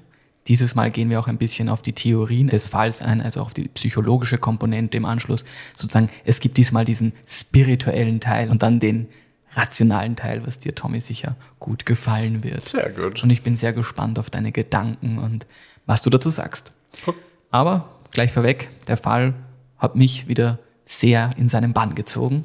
dieses 0.48 0.76
Mal 0.76 0.92
gehen 0.92 1.10
wir 1.10 1.20
auch 1.20 1.28
ein 1.28 1.40
bisschen 1.40 1.70
auf 1.70 1.82
die 1.82 1.94
Theorien 1.94 2.50
des 2.50 2.68
Falls 2.68 3.02
ein, 3.02 3.22
also 3.22 3.42
auf 3.42 3.54
die 3.54 3.68
psychologische 3.70 4.38
Komponente 4.38 4.98
im 4.98 5.06
Anschluss. 5.06 5.44
Sozusagen, 5.74 6.10
es 6.24 6.40
gibt 6.40 6.58
diesmal 6.58 6.86
diesen 6.86 7.14
spirituellen 7.26 8.20
Teil 8.20 8.50
und 8.50 8.62
dann 8.62 8.80
den 8.80 9.08
rationalen 9.54 10.16
Teil, 10.16 10.46
was 10.46 10.60
dir, 10.60 10.76
Tommy, 10.76 11.02
sicher 11.02 11.36
gut 11.60 11.86
gefallen 11.86 12.44
wird. 12.44 12.66
Sehr 12.66 12.92
gut. 12.92 13.24
Und 13.24 13.32
ich 13.32 13.42
bin 13.42 13.56
sehr 13.56 13.74
gespannt 13.74 14.20
auf 14.20 14.30
deine 14.30 14.52
Gedanken 14.52 15.18
und 15.18 15.48
was 15.86 16.02
du 16.02 16.10
dazu 16.10 16.30
sagst. 16.30 16.74
Aber 17.50 17.96
gleich 18.12 18.32
vorweg, 18.32 18.70
der 18.88 18.98
Fall 18.98 19.34
hat 19.86 19.96
mich 19.96 20.28
wieder 20.28 20.58
sehr 20.84 21.30
in 21.38 21.48
seinen 21.48 21.74
Bann 21.74 21.94
gezogen. 21.94 22.44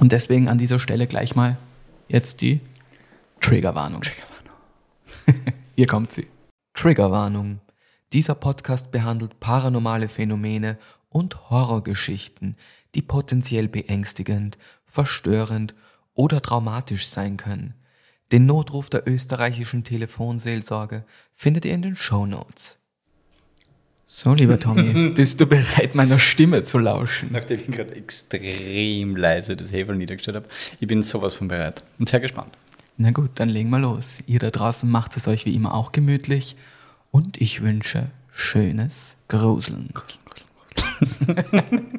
Und 0.00 0.10
deswegen 0.10 0.48
an 0.48 0.58
dieser 0.58 0.80
Stelle 0.80 1.06
gleich 1.06 1.36
mal 1.36 1.56
jetzt 2.08 2.40
die 2.40 2.60
Triggerwarnung. 3.40 4.02
Hier 5.76 5.86
kommt 5.86 6.12
sie. 6.12 6.26
Triggerwarnung. 6.74 7.60
Dieser 8.12 8.34
Podcast 8.34 8.90
behandelt 8.90 9.38
paranormale 9.38 10.08
Phänomene 10.08 10.78
und 11.10 11.48
Horrorgeschichten, 11.48 12.56
die 12.96 13.02
potenziell 13.02 13.68
beängstigend, 13.68 14.58
verstörend 14.84 15.76
oder 16.14 16.42
traumatisch 16.42 17.06
sein 17.06 17.36
können. 17.36 17.74
Den 18.32 18.46
Notruf 18.46 18.90
der 18.90 19.06
österreichischen 19.06 19.84
Telefonseelsorge 19.84 21.04
findet 21.32 21.64
ihr 21.64 21.74
in 21.74 21.82
den 21.82 21.96
Show 21.96 22.26
Notes. 22.26 22.78
So, 24.10 24.32
lieber 24.32 24.58
Tommy, 24.58 25.10
bist 25.14 25.38
du 25.38 25.44
bereit, 25.44 25.94
meiner 25.94 26.18
Stimme 26.18 26.64
zu 26.64 26.78
lauschen? 26.78 27.28
Nachdem 27.30 27.60
ich 27.60 27.66
gerade 27.66 27.94
extrem 27.94 29.14
leise 29.14 29.54
das 29.54 29.70
Hefe 29.70 29.94
niedergestellt 29.94 30.38
habe, 30.38 30.48
ich 30.80 30.88
bin 30.88 31.02
sowas 31.02 31.34
von 31.34 31.48
bereit 31.48 31.84
und 31.98 32.08
sehr 32.08 32.20
gespannt. 32.20 32.56
Na 32.96 33.10
gut, 33.10 33.32
dann 33.34 33.50
legen 33.50 33.68
wir 33.68 33.78
los. 33.78 34.16
Ihr 34.26 34.38
da 34.38 34.50
draußen 34.50 34.90
macht 34.90 35.14
es 35.18 35.28
euch 35.28 35.44
wie 35.44 35.54
immer 35.54 35.74
auch 35.74 35.92
gemütlich 35.92 36.56
und 37.10 37.38
ich 37.38 37.60
wünsche 37.60 38.10
schönes 38.32 39.18
Gruseln. 39.28 39.90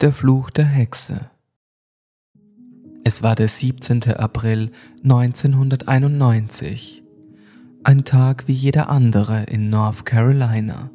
der 0.00 0.12
Fluch 0.12 0.48
der 0.48 0.64
Hexe. 0.64 1.28
Es 3.04 3.22
war 3.22 3.36
der 3.36 3.48
17. 3.48 4.04
April 4.14 4.72
1991. 5.02 7.02
Ein 7.84 8.04
Tag 8.04 8.48
wie 8.48 8.54
jeder 8.54 8.88
andere 8.88 9.42
in 9.44 9.68
North 9.68 10.06
Carolina. 10.06 10.90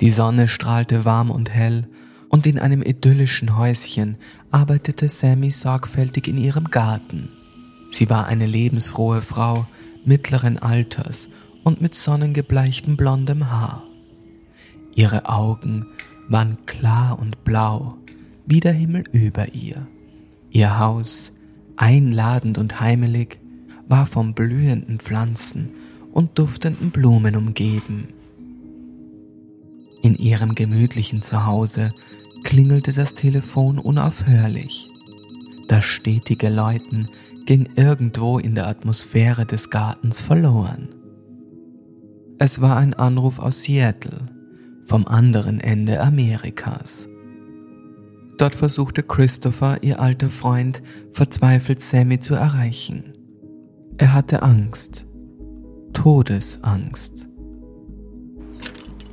Die 0.00 0.10
Sonne 0.10 0.48
strahlte 0.48 1.04
warm 1.04 1.30
und 1.30 1.50
hell 1.50 1.86
und 2.30 2.46
in 2.46 2.58
einem 2.58 2.82
idyllischen 2.82 3.56
Häuschen 3.56 4.16
arbeitete 4.50 5.08
Sammy 5.08 5.50
sorgfältig 5.50 6.26
in 6.28 6.38
ihrem 6.38 6.64
Garten. 6.64 7.28
Sie 7.90 8.08
war 8.08 8.26
eine 8.26 8.46
lebensfrohe 8.46 9.20
Frau 9.20 9.66
mittleren 10.04 10.58
Alters 10.58 11.28
und 11.64 11.82
mit 11.82 11.94
sonnengebleichtem 11.94 12.96
blondem 12.96 13.50
Haar. 13.50 13.82
Ihre 14.94 15.28
Augen 15.28 15.86
waren 16.28 16.56
klar 16.64 17.18
und 17.18 17.44
blau, 17.44 17.98
wie 18.46 18.60
der 18.60 18.72
Himmel 18.72 19.04
über 19.12 19.52
ihr. 19.54 19.86
Ihr 20.50 20.78
Haus, 20.78 21.32
einladend 21.76 22.56
und 22.58 22.80
heimelig, 22.80 23.38
war 23.88 24.06
von 24.06 24.34
blühenden 24.34 24.98
Pflanzen 24.98 25.72
und 26.12 26.38
duftenden 26.38 26.90
Blumen 26.90 27.36
umgeben. 27.36 28.08
In 30.02 30.16
ihrem 30.16 30.54
gemütlichen 30.54 31.22
Zuhause 31.22 31.92
klingelte 32.42 32.92
das 32.92 33.14
Telefon 33.14 33.78
unaufhörlich. 33.78 34.88
Das 35.68 35.84
stetige 35.84 36.48
Läuten 36.48 37.08
ging 37.46 37.68
irgendwo 37.76 38.38
in 38.38 38.54
der 38.54 38.66
Atmosphäre 38.66 39.46
des 39.46 39.70
Gartens 39.70 40.20
verloren. 40.20 40.94
Es 42.38 42.60
war 42.60 42.76
ein 42.76 42.94
Anruf 42.94 43.38
aus 43.38 43.62
Seattle, 43.62 44.26
vom 44.84 45.06
anderen 45.06 45.60
Ende 45.60 46.00
Amerikas. 46.00 47.06
Dort 48.38 48.54
versuchte 48.54 49.02
Christopher, 49.02 49.82
ihr 49.82 50.00
alter 50.00 50.30
Freund, 50.30 50.82
verzweifelt 51.12 51.82
Sammy 51.82 52.18
zu 52.18 52.34
erreichen. 52.34 53.12
Er 53.98 54.14
hatte 54.14 54.42
Angst. 54.42 55.06
Todesangst. 55.92 57.29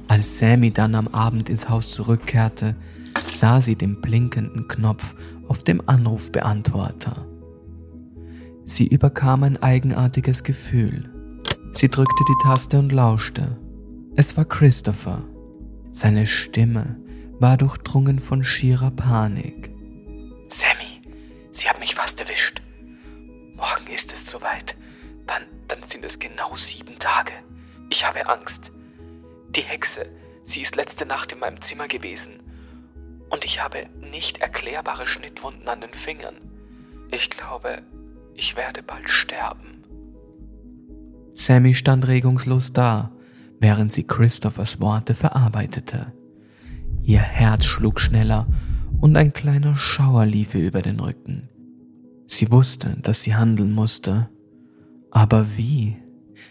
Als 0.08 0.40
Sammy 0.40 0.72
dann 0.72 0.96
am 0.96 1.08
Abend 1.10 1.50
ins 1.50 1.70
Haus 1.70 1.92
zurückkehrte, 1.92 2.76
sah 3.32 3.62
sie 3.62 3.76
den 3.76 4.00
blinkenden 4.02 4.68
Knopf 4.68 5.16
auf 5.48 5.64
dem 5.64 5.82
Anrufbeantworter. 5.88 7.26
Sie 8.66 8.88
überkam 8.88 9.44
ein 9.44 9.62
eigenartiges 9.62 10.44
Gefühl. 10.44 11.10
Sie 11.74 11.90
drückte 11.90 12.24
die 12.28 12.44
Taste 12.44 12.80
und 12.80 12.92
lauschte. 12.92 13.58
Es 14.16 14.36
war 14.36 14.46
Christopher. 14.46 15.24
Seine 15.92 16.28
Stimme 16.28 16.98
war 17.40 17.58
durchdrungen 17.58 18.20
von 18.20 18.44
schierer 18.44 18.92
Panik. 18.92 19.72
Sammy, 20.50 21.02
Sie 21.52 21.68
haben 21.70 21.80
mich 21.80 21.96
fast 21.96 22.20
erwischt. 22.20 22.62
Morgen 23.56 23.94
ist 23.94 24.12
es 24.14 24.30
soweit. 24.30 24.78
Dann, 25.26 25.44
dann 25.68 25.84
sind 25.84 26.06
es 26.06 26.20
genau 26.20 26.56
sieben 26.56 26.98
Tage. 27.00 27.32
Ich 27.90 28.06
habe 28.06 28.28
Angst. 28.28 28.72
Die 29.58 29.64
Hexe, 29.64 30.06
sie 30.44 30.62
ist 30.62 30.76
letzte 30.76 31.08
Nacht 31.08 31.32
in 31.32 31.40
meinem 31.40 31.60
Zimmer 31.62 31.88
gewesen. 31.88 32.34
Und 33.32 33.44
ich 33.44 33.64
habe 33.64 33.88
nicht 34.12 34.40
erklärbare 34.40 35.08
Schnittwunden 35.08 35.68
an 35.68 35.82
den 35.82 35.94
Fingern. 35.94 36.36
Ich 37.10 37.32
glaube, 37.32 37.82
ich 38.36 38.56
werde 38.56 38.84
bald 38.84 39.10
sterben. 39.10 39.84
Sammy 41.34 41.74
stand 41.74 42.08
regungslos 42.08 42.72
da, 42.72 43.12
während 43.60 43.92
sie 43.92 44.04
Christophers 44.06 44.80
Worte 44.80 45.16
verarbeitete. 45.16 46.14
Ihr 47.02 47.20
Herz 47.20 47.66
schlug 47.66 48.00
schneller 48.00 48.46
und 49.02 49.18
ein 49.18 49.34
kleiner 49.34 49.76
Schauer 49.76 50.28
lief 50.28 50.54
ihr 50.54 50.68
über 50.68 50.84
den 50.84 51.00
Rücken. 51.00 51.50
Sie 52.28 52.52
wusste, 52.52 52.96
dass 53.02 53.24
sie 53.24 53.34
handeln 53.34 53.72
musste. 53.72 54.30
Aber 55.10 55.58
wie? 55.58 55.98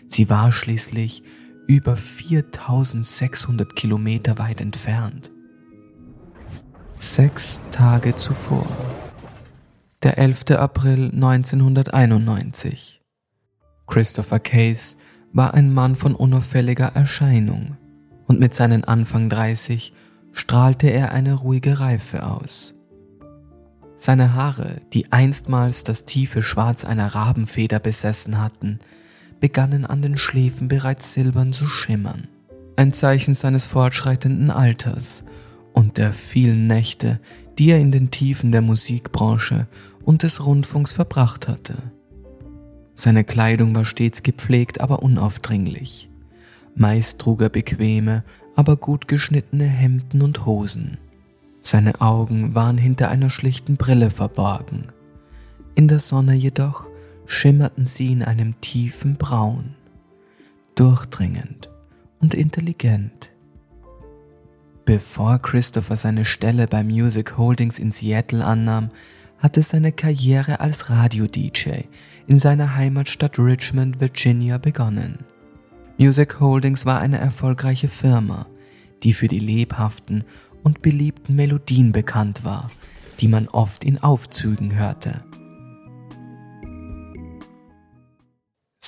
Sie 0.08 0.28
war 0.28 0.50
schließlich 0.50 1.22
über 1.66 1.96
4600 1.96 3.74
Kilometer 3.74 4.38
weit 4.38 4.60
entfernt. 4.60 5.30
Sechs 6.98 7.60
Tage 7.72 8.14
zuvor. 8.14 8.66
Der 10.02 10.18
11. 10.18 10.52
April 10.52 11.10
1991. 11.12 13.02
Christopher 13.86 14.38
Case 14.38 14.96
war 15.32 15.54
ein 15.54 15.72
Mann 15.72 15.96
von 15.96 16.14
unauffälliger 16.14 16.92
Erscheinung 16.94 17.76
und 18.26 18.38
mit 18.38 18.54
seinen 18.54 18.84
Anfang 18.84 19.28
30 19.28 19.92
strahlte 20.32 20.88
er 20.88 21.12
eine 21.12 21.34
ruhige 21.34 21.80
Reife 21.80 22.26
aus. 22.26 22.74
Seine 23.96 24.34
Haare, 24.34 24.82
die 24.92 25.10
einstmals 25.12 25.82
das 25.82 26.04
tiefe 26.04 26.42
Schwarz 26.42 26.84
einer 26.84 27.08
Rabenfeder 27.08 27.80
besessen 27.80 28.40
hatten, 28.40 28.78
begannen 29.40 29.84
an 29.84 30.02
den 30.02 30.18
Schläfen 30.18 30.68
bereits 30.68 31.14
silbern 31.14 31.52
zu 31.52 31.66
schimmern. 31.66 32.28
Ein 32.76 32.92
Zeichen 32.92 33.34
seines 33.34 33.66
fortschreitenden 33.66 34.50
Alters 34.50 35.24
und 35.72 35.96
der 35.96 36.12
vielen 36.12 36.66
Nächte, 36.66 37.20
die 37.58 37.70
er 37.70 37.78
in 37.78 37.92
den 37.92 38.10
Tiefen 38.10 38.52
der 38.52 38.62
Musikbranche 38.62 39.66
und 40.04 40.22
des 40.22 40.44
Rundfunks 40.44 40.92
verbracht 40.92 41.48
hatte. 41.48 41.76
Seine 42.94 43.24
Kleidung 43.24 43.74
war 43.74 43.84
stets 43.84 44.22
gepflegt, 44.22 44.80
aber 44.80 45.02
unaufdringlich. 45.02 46.08
Meist 46.74 47.18
trug 47.18 47.42
er 47.42 47.48
bequeme, 47.50 48.24
aber 48.54 48.76
gut 48.76 49.08
geschnittene 49.08 49.64
Hemden 49.64 50.22
und 50.22 50.46
Hosen. 50.46 50.98
Seine 51.60 52.00
Augen 52.00 52.54
waren 52.54 52.78
hinter 52.78 53.10
einer 53.10 53.28
schlichten 53.28 53.76
Brille 53.76 54.10
verborgen. 54.10 54.86
In 55.74 55.88
der 55.88 55.98
Sonne 55.98 56.34
jedoch 56.34 56.86
schimmerten 57.26 57.86
sie 57.86 58.12
in 58.12 58.22
einem 58.22 58.60
tiefen 58.60 59.16
Braun, 59.16 59.74
durchdringend 60.74 61.68
und 62.20 62.34
intelligent. 62.34 63.30
Bevor 64.84 65.40
Christopher 65.40 65.96
seine 65.96 66.24
Stelle 66.24 66.68
bei 66.68 66.84
Music 66.84 67.36
Holdings 67.36 67.78
in 67.78 67.90
Seattle 67.90 68.44
annahm, 68.44 68.90
hatte 69.38 69.62
seine 69.62 69.92
Karriere 69.92 70.60
als 70.60 70.88
Radio-DJ 70.88 71.82
in 72.26 72.38
seiner 72.38 72.76
Heimatstadt 72.76 73.38
Richmond, 73.38 74.00
Virginia 74.00 74.58
begonnen. 74.58 75.24
Music 75.98 76.40
Holdings 76.40 76.86
war 76.86 77.00
eine 77.00 77.18
erfolgreiche 77.18 77.88
Firma, 77.88 78.46
die 79.02 79.12
für 79.12 79.28
die 79.28 79.38
lebhaften 79.38 80.24
und 80.62 80.82
beliebten 80.82 81.34
Melodien 81.34 81.92
bekannt 81.92 82.44
war, 82.44 82.70
die 83.20 83.28
man 83.28 83.48
oft 83.48 83.84
in 83.84 84.02
Aufzügen 84.02 84.74
hörte. 84.76 85.22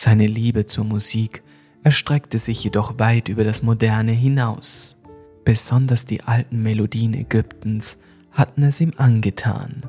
Seine 0.00 0.28
Liebe 0.28 0.64
zur 0.64 0.84
Musik 0.84 1.42
erstreckte 1.82 2.38
sich 2.38 2.62
jedoch 2.62 3.00
weit 3.00 3.28
über 3.28 3.42
das 3.42 3.64
Moderne 3.64 4.12
hinaus. 4.12 4.96
Besonders 5.44 6.04
die 6.04 6.22
alten 6.22 6.62
Melodien 6.62 7.14
Ägyptens 7.14 7.98
hatten 8.30 8.62
es 8.62 8.80
ihm 8.80 8.92
angetan, 8.96 9.82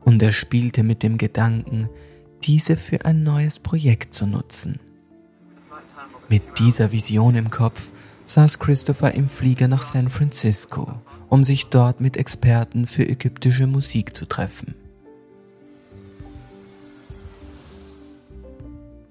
und 0.00 0.20
er 0.24 0.32
spielte 0.32 0.82
mit 0.82 1.04
dem 1.04 1.18
Gedanken, 1.18 1.88
diese 2.42 2.76
für 2.76 3.04
ein 3.04 3.22
neues 3.22 3.60
Projekt 3.60 4.12
zu 4.12 4.26
nutzen. 4.26 4.80
Mit 6.28 6.42
dieser 6.58 6.90
Vision 6.90 7.36
im 7.36 7.48
Kopf 7.48 7.92
saß 8.24 8.58
Christopher 8.58 9.14
im 9.14 9.28
Flieger 9.28 9.68
nach 9.68 9.82
San 9.82 10.10
Francisco, 10.10 11.00
um 11.28 11.44
sich 11.44 11.66
dort 11.66 12.00
mit 12.00 12.16
Experten 12.16 12.88
für 12.88 13.08
ägyptische 13.08 13.68
Musik 13.68 14.16
zu 14.16 14.26
treffen. 14.26 14.74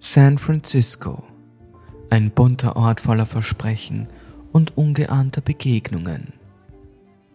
San 0.05 0.37
Francisco, 0.37 1.23
ein 2.09 2.29
bunter 2.29 2.75
Ort 2.75 2.99
voller 2.99 3.25
Versprechen 3.25 4.09
und 4.51 4.77
ungeahnter 4.77 5.39
Begegnungen. 5.39 6.33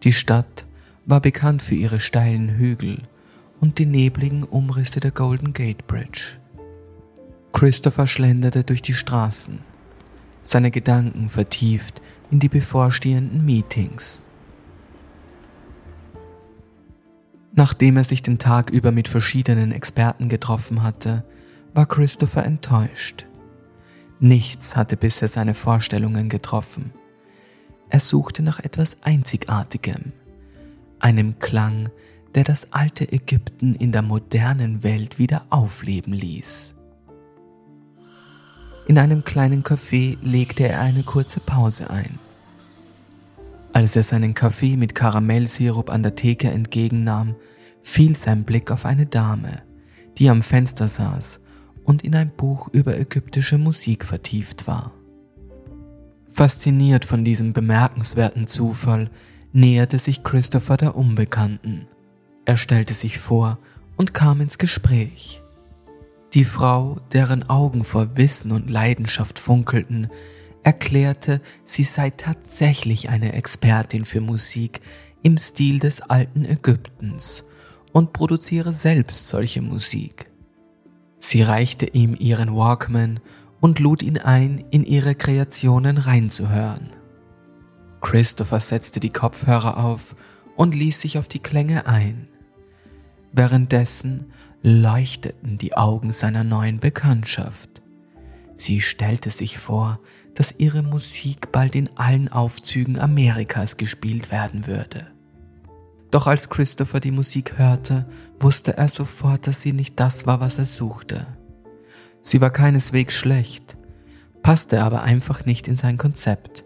Die 0.03 0.13
Stadt 0.13 0.67
war 1.07 1.19
bekannt 1.19 1.63
für 1.63 1.73
ihre 1.73 1.99
steilen 1.99 2.57
Hügel 2.57 2.99
und 3.59 3.79
die 3.79 3.87
nebligen 3.87 4.43
Umrisse 4.43 4.99
der 4.99 5.09
Golden 5.09 5.51
Gate 5.51 5.87
Bridge. 5.87 6.37
Christopher 7.53 8.05
schlenderte 8.05 8.63
durch 8.63 8.83
die 8.83 8.93
Straßen, 8.93 9.61
seine 10.43 10.69
Gedanken 10.69 11.29
vertieft 11.29 12.03
in 12.29 12.37
die 12.37 12.49
bevorstehenden 12.49 13.43
Meetings. 13.43 14.21
Nachdem 17.53 17.97
er 17.97 18.03
sich 18.03 18.21
den 18.21 18.37
Tag 18.37 18.69
über 18.69 18.91
mit 18.91 19.07
verschiedenen 19.07 19.71
Experten 19.71 20.29
getroffen 20.29 20.83
hatte, 20.83 21.25
war 21.73 21.85
Christopher 21.85 22.45
enttäuscht. 22.45 23.25
Nichts 24.19 24.75
hatte 24.75 24.97
bisher 24.97 25.27
seine 25.27 25.53
Vorstellungen 25.53 26.29
getroffen. 26.29 26.91
Er 27.89 27.99
suchte 27.99 28.43
nach 28.43 28.59
etwas 28.59 28.97
Einzigartigem, 29.01 30.11
einem 30.99 31.39
Klang, 31.39 31.89
der 32.35 32.43
das 32.43 32.73
alte 32.73 33.11
Ägypten 33.11 33.75
in 33.75 33.91
der 33.91 34.01
modernen 34.01 34.83
Welt 34.83 35.17
wieder 35.17 35.45
aufleben 35.49 36.13
ließ. 36.13 36.75
In 38.87 38.97
einem 38.97 39.23
kleinen 39.23 39.63
Café 39.63 40.17
legte 40.21 40.67
er 40.67 40.81
eine 40.81 41.03
kurze 41.03 41.39
Pause 41.39 41.89
ein. 41.89 42.19
Als 43.71 43.95
er 43.95 44.03
seinen 44.03 44.33
Kaffee 44.33 44.77
mit 44.77 44.95
Karamellsirup 44.95 45.89
an 45.89 46.03
der 46.03 46.15
Theke 46.15 46.49
entgegennahm, 46.49 47.35
fiel 47.81 48.15
sein 48.15 48.43
Blick 48.43 48.71
auf 48.71 48.85
eine 48.85 49.05
Dame, 49.05 49.61
die 50.17 50.29
am 50.29 50.41
Fenster 50.41 50.87
saß 50.87 51.39
und 51.89 52.03
in 52.03 52.15
ein 52.15 52.29
Buch 52.29 52.67
über 52.71 52.99
ägyptische 52.99 53.57
Musik 53.57 54.05
vertieft 54.05 54.67
war. 54.67 54.91
Fasziniert 56.29 57.03
von 57.03 57.25
diesem 57.25 57.51
bemerkenswerten 57.51 58.45
Zufall 58.45 59.09
näherte 59.53 59.97
sich 59.97 60.21
Christopher 60.21 60.77
der 60.77 60.95
Unbekannten. 60.95 61.87
Er 62.45 62.57
stellte 62.57 62.93
sich 62.93 63.17
vor 63.17 63.57
und 63.97 64.13
kam 64.13 64.39
ins 64.39 64.59
Gespräch. 64.59 65.41
Die 66.35 66.45
Frau, 66.45 66.99
deren 67.11 67.49
Augen 67.49 67.83
vor 67.83 68.15
Wissen 68.17 68.51
und 68.51 68.69
Leidenschaft 68.69 69.39
funkelten, 69.39 70.09
erklärte, 70.61 71.41
sie 71.65 71.85
sei 71.85 72.11
tatsächlich 72.11 73.09
eine 73.09 73.33
Expertin 73.33 74.05
für 74.05 74.21
Musik 74.21 74.79
im 75.23 75.39
Stil 75.39 75.79
des 75.79 76.01
alten 76.01 76.45
Ägyptens 76.45 77.45
und 77.93 78.13
produziere 78.13 78.75
selbst 78.75 79.27
solche 79.27 79.63
Musik. 79.63 80.28
Sie 81.29 81.43
reichte 81.43 81.85
ihm 81.85 82.15
ihren 82.17 82.55
Walkman 82.55 83.19
und 83.59 83.77
lud 83.77 84.01
ihn 84.01 84.17
ein, 84.17 84.65
in 84.71 84.83
ihre 84.83 85.13
Kreationen 85.13 85.99
reinzuhören. 85.99 86.89
Christopher 88.01 88.59
setzte 88.59 88.99
die 88.99 89.11
Kopfhörer 89.11 89.77
auf 89.77 90.15
und 90.55 90.73
ließ 90.73 90.99
sich 90.99 91.19
auf 91.19 91.27
die 91.27 91.37
Klänge 91.37 91.85
ein. 91.85 92.27
Währenddessen 93.31 94.33
leuchteten 94.63 95.59
die 95.59 95.77
Augen 95.77 96.09
seiner 96.09 96.43
neuen 96.43 96.79
Bekanntschaft. 96.79 97.83
Sie 98.55 98.81
stellte 98.81 99.29
sich 99.29 99.59
vor, 99.59 99.99
dass 100.33 100.55
ihre 100.57 100.81
Musik 100.81 101.51
bald 101.51 101.75
in 101.75 101.95
allen 101.95 102.29
Aufzügen 102.29 102.97
Amerikas 102.97 103.77
gespielt 103.77 104.31
werden 104.31 104.65
würde. 104.65 105.11
Doch 106.11 106.27
als 106.27 106.49
Christopher 106.49 106.99
die 106.99 107.11
Musik 107.11 107.57
hörte, 107.57 108.05
wusste 108.39 108.77
er 108.77 108.89
sofort, 108.89 109.45
dass 109.47 109.61
sie 109.61 109.73
nicht 109.73 109.99
das 109.99 110.25
war, 110.25 110.41
was 110.41 110.57
er 110.57 110.65
suchte. 110.65 111.27
Sie 112.21 112.41
war 112.41 112.49
keineswegs 112.49 113.13
schlecht. 113.13 113.77
passte 114.41 114.83
aber 114.83 115.03
einfach 115.03 115.45
nicht 115.45 115.67
in 115.67 115.75
sein 115.75 115.97
Konzept. 115.97 116.63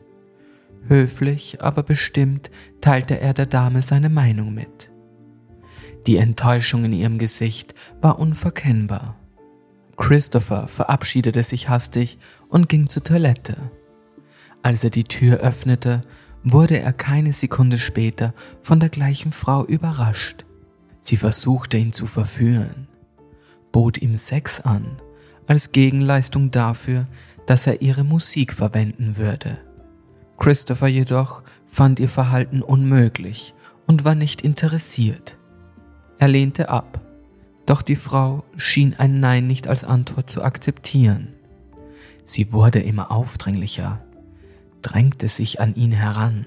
Höflich, 0.87 1.61
aber 1.61 1.83
bestimmt 1.83 2.51
teilte 2.81 3.19
er 3.19 3.33
der 3.33 3.45
Dame 3.45 3.81
seine 3.81 4.09
Meinung 4.09 4.53
mit. 4.53 4.91
Die 6.05 6.17
Enttäuschung 6.17 6.85
in 6.85 6.93
ihrem 6.93 7.17
Gesicht 7.17 7.73
war 8.01 8.19
unverkennbar. 8.19 9.15
Christopher 9.95 10.67
verabschiedete 10.67 11.43
sich 11.43 11.69
hastig 11.69 12.17
und 12.49 12.67
ging 12.67 12.89
zur 12.89 13.03
Toilette. 13.03 13.71
Als 14.61 14.83
er 14.83 14.89
die 14.89 15.05
Tür 15.05 15.37
öffnete, 15.37 16.03
wurde 16.43 16.79
er 16.79 16.93
keine 16.93 17.33
Sekunde 17.33 17.77
später 17.77 18.33
von 18.61 18.79
der 18.79 18.89
gleichen 18.89 19.31
Frau 19.31 19.65
überrascht. 19.65 20.45
Sie 21.01 21.17
versuchte 21.17 21.77
ihn 21.77 21.93
zu 21.93 22.05
verführen, 22.05 22.87
bot 23.71 24.01
ihm 24.01 24.15
Sex 24.15 24.61
an, 24.61 24.97
als 25.47 25.71
Gegenleistung 25.71 26.51
dafür, 26.51 27.05
dass 27.45 27.67
er 27.67 27.81
ihre 27.81 28.03
Musik 28.03 28.53
verwenden 28.53 29.17
würde. 29.17 29.57
Christopher 30.37 30.87
jedoch 30.87 31.43
fand 31.67 31.99
ihr 31.99 32.09
Verhalten 32.09 32.61
unmöglich 32.61 33.53
und 33.85 34.05
war 34.05 34.15
nicht 34.15 34.41
interessiert. 34.41 35.37
Er 36.17 36.27
lehnte 36.27 36.69
ab, 36.69 37.01
doch 37.65 37.81
die 37.81 37.95
Frau 37.95 38.43
schien 38.55 38.95
ein 38.97 39.19
Nein 39.19 39.47
nicht 39.47 39.67
als 39.67 39.83
Antwort 39.83 40.29
zu 40.29 40.43
akzeptieren. 40.43 41.33
Sie 42.23 42.53
wurde 42.53 42.79
immer 42.79 43.11
aufdringlicher, 43.11 44.03
drängte 44.83 45.27
sich 45.27 45.59
an 45.59 45.73
ihn 45.75 45.91
heran. 45.91 46.45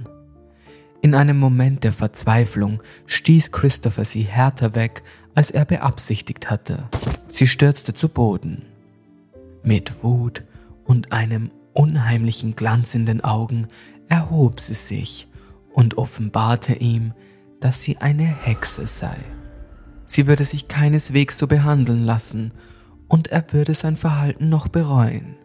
In 1.03 1.15
einem 1.15 1.39
Moment 1.39 1.85
der 1.85 1.93
Verzweiflung 1.93 2.83
stieß 3.07 3.53
Christopher 3.53 4.05
sie 4.05 4.23
härter 4.23 4.75
weg, 4.75 5.03
als 5.35 5.51
er 5.51 5.65
beabsichtigt 5.65 6.51
hatte. 6.51 6.89
Sie 7.29 7.47
stürzte 7.47 7.95
zu 7.95 8.09
Boden. 8.09 8.63
Mit 9.63 10.03
Wut 10.03 10.45
und 10.85 11.13
einem 11.13 11.51
unheimlichen 11.75 12.57
Glanz 12.57 12.95
in 12.95 13.07
den 13.07 13.23
Augen 13.23 13.69
erhob 14.09 14.61
sie 14.61 14.75
sich 14.75 15.29
und 15.73 15.99
offenbarte 15.99 16.75
ihm, 16.75 17.13
dass 17.61 17.83
sie 17.83 17.99
eine 17.99 18.25
Hexe 18.25 18.87
sei. 18.87 19.17
Sie 20.07 20.27
würde 20.27 20.45
sich 20.45 20.69
keineswegs 20.69 21.37
so 21.37 21.47
behandeln 21.47 22.05
lassen 22.05 22.53
und 23.09 23.29
er 23.29 23.53
würde 23.53 23.75
sein 23.75 23.97
Verhalten 23.97 24.49
noch 24.49 24.69
bereuen. 24.69 25.37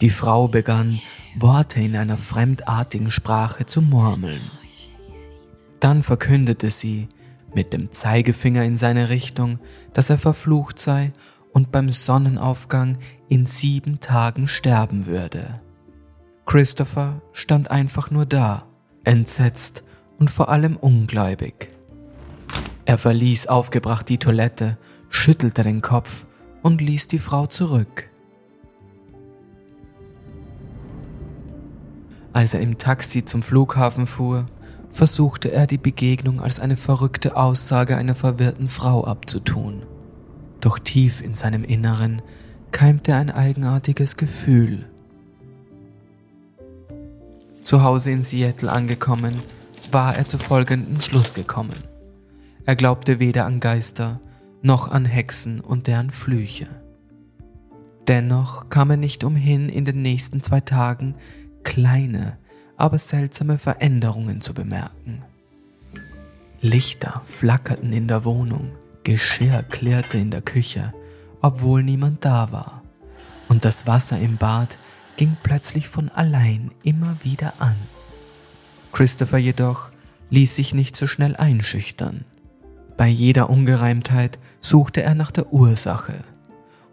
Die 0.00 0.10
Frau 0.10 0.48
begann, 0.48 1.00
Worte 1.38 1.80
in 1.80 1.94
einer 1.94 2.16
fremdartigen 2.16 3.10
Sprache 3.10 3.66
zu 3.66 3.82
murmeln. 3.82 4.50
Dann 5.78 6.02
verkündete 6.02 6.70
sie 6.70 7.08
mit 7.54 7.72
dem 7.72 7.92
Zeigefinger 7.92 8.64
in 8.64 8.76
seine 8.76 9.08
Richtung, 9.08 9.58
dass 9.92 10.10
er 10.10 10.18
verflucht 10.18 10.78
sei 10.78 11.12
und 11.52 11.72
beim 11.72 11.88
Sonnenaufgang 11.88 12.98
in 13.28 13.46
sieben 13.46 14.00
Tagen 14.00 14.48
sterben 14.48 15.06
würde. 15.06 15.60
Christopher 16.46 17.20
stand 17.32 17.70
einfach 17.70 18.10
nur 18.10 18.26
da, 18.26 18.66
entsetzt 19.04 19.84
und 20.18 20.30
vor 20.30 20.48
allem 20.48 20.76
ungläubig. 20.76 21.70
Er 22.84 22.98
verließ 22.98 23.46
aufgebracht 23.46 24.08
die 24.08 24.18
Toilette, 24.18 24.78
schüttelte 25.10 25.62
den 25.62 25.80
Kopf 25.80 26.26
und 26.62 26.80
ließ 26.80 27.06
die 27.06 27.18
Frau 27.18 27.46
zurück. 27.46 28.09
Als 32.32 32.54
er 32.54 32.60
im 32.60 32.78
Taxi 32.78 33.24
zum 33.24 33.42
Flughafen 33.42 34.06
fuhr, 34.06 34.46
versuchte 34.90 35.50
er 35.50 35.66
die 35.66 35.78
Begegnung 35.78 36.40
als 36.40 36.60
eine 36.60 36.76
verrückte 36.76 37.36
Aussage 37.36 37.96
einer 37.96 38.14
verwirrten 38.14 38.68
Frau 38.68 39.04
abzutun. 39.04 39.82
Doch 40.60 40.78
tief 40.78 41.22
in 41.22 41.34
seinem 41.34 41.64
Inneren 41.64 42.22
keimte 42.72 43.14
ein 43.14 43.30
eigenartiges 43.30 44.16
Gefühl. 44.16 44.86
Zu 47.62 47.82
Hause 47.82 48.10
in 48.10 48.22
Seattle 48.22 48.70
angekommen, 48.70 49.36
war 49.92 50.16
er 50.16 50.26
zu 50.26 50.38
folgendem 50.38 51.00
Schluss 51.00 51.34
gekommen. 51.34 51.76
Er 52.64 52.76
glaubte 52.76 53.18
weder 53.18 53.46
an 53.46 53.60
Geister 53.60 54.20
noch 54.62 54.90
an 54.90 55.04
Hexen 55.04 55.60
und 55.60 55.86
deren 55.86 56.10
Flüche. 56.10 56.68
Dennoch 58.08 58.68
kam 58.68 58.90
er 58.90 58.96
nicht 58.96 59.24
umhin, 59.24 59.68
in 59.68 59.84
den 59.84 60.02
nächsten 60.02 60.42
zwei 60.42 60.60
Tagen 60.60 61.14
kleine, 61.62 62.38
aber 62.76 62.98
seltsame 62.98 63.58
Veränderungen 63.58 64.40
zu 64.40 64.54
bemerken. 64.54 65.22
Lichter 66.60 67.22
flackerten 67.24 67.92
in 67.92 68.08
der 68.08 68.24
Wohnung, 68.24 68.70
Geschirr 69.04 69.62
klirrte 69.62 70.18
in 70.18 70.30
der 70.30 70.42
Küche, 70.42 70.92
obwohl 71.40 71.82
niemand 71.82 72.24
da 72.24 72.52
war, 72.52 72.82
und 73.48 73.64
das 73.64 73.86
Wasser 73.86 74.18
im 74.18 74.36
Bad 74.36 74.76
ging 75.16 75.36
plötzlich 75.42 75.88
von 75.88 76.08
allein 76.10 76.70
immer 76.82 77.16
wieder 77.22 77.54
an. 77.58 77.76
Christopher 78.92 79.38
jedoch 79.38 79.90
ließ 80.30 80.54
sich 80.56 80.74
nicht 80.74 80.96
so 80.96 81.06
schnell 81.06 81.36
einschüchtern. 81.36 82.24
Bei 82.96 83.08
jeder 83.08 83.50
Ungereimtheit 83.50 84.38
suchte 84.60 85.02
er 85.02 85.14
nach 85.14 85.30
der 85.30 85.52
Ursache. 85.52 86.14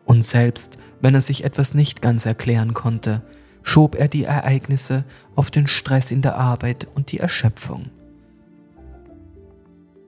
Und 0.06 0.24
selbst 0.24 0.78
wenn 1.02 1.14
er 1.14 1.22
sich 1.22 1.44
etwas 1.44 1.74
nicht 1.74 2.02
ganz 2.02 2.26
erklären 2.26 2.74
konnte, 2.74 3.22
schob 3.68 3.96
er 3.96 4.08
die 4.08 4.24
Ereignisse 4.24 5.04
auf 5.36 5.52
den 5.52 5.68
Stress 5.68 6.12
in 6.12 6.22
der 6.22 6.38
Arbeit 6.38 6.88
und 6.96 7.12
die 7.12 7.20
Erschöpfung. 7.20 7.90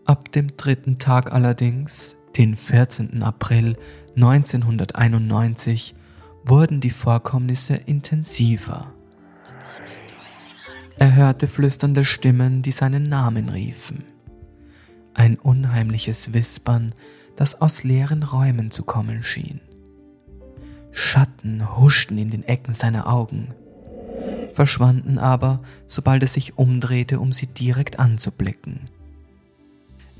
Ab 0.05 0.31
dem 0.31 0.55
dritten 0.55 0.97
Tag 0.97 1.33
allerdings, 1.33 2.15
den 2.37 2.55
14. 2.55 3.21
April 3.21 3.77
1991, 4.15 5.93
wurden 6.45 6.79
die 6.79 6.89
Vorkommnisse 6.89 7.75
intensiver. 7.75 8.93
Er 10.97 11.15
hörte 11.15 11.47
flüsternde 11.47 12.05
Stimmen, 12.05 12.61
die 12.61 12.71
seinen 12.71 13.09
Namen 13.09 13.49
riefen 13.49 14.03
ein 15.19 15.37
unheimliches 15.37 16.33
Wispern, 16.33 16.95
das 17.35 17.61
aus 17.61 17.83
leeren 17.83 18.23
Räumen 18.23 18.71
zu 18.71 18.83
kommen 18.83 19.21
schien. 19.21 19.59
Schatten 20.91 21.77
huschten 21.77 22.17
in 22.17 22.29
den 22.29 22.43
Ecken 22.43 22.73
seiner 22.73 23.07
Augen, 23.07 23.49
verschwanden 24.51 25.17
aber, 25.17 25.61
sobald 25.87 26.23
er 26.23 26.27
sich 26.27 26.57
umdrehte, 26.57 27.19
um 27.19 27.31
sie 27.31 27.47
direkt 27.47 27.99
anzublicken. 27.99 28.89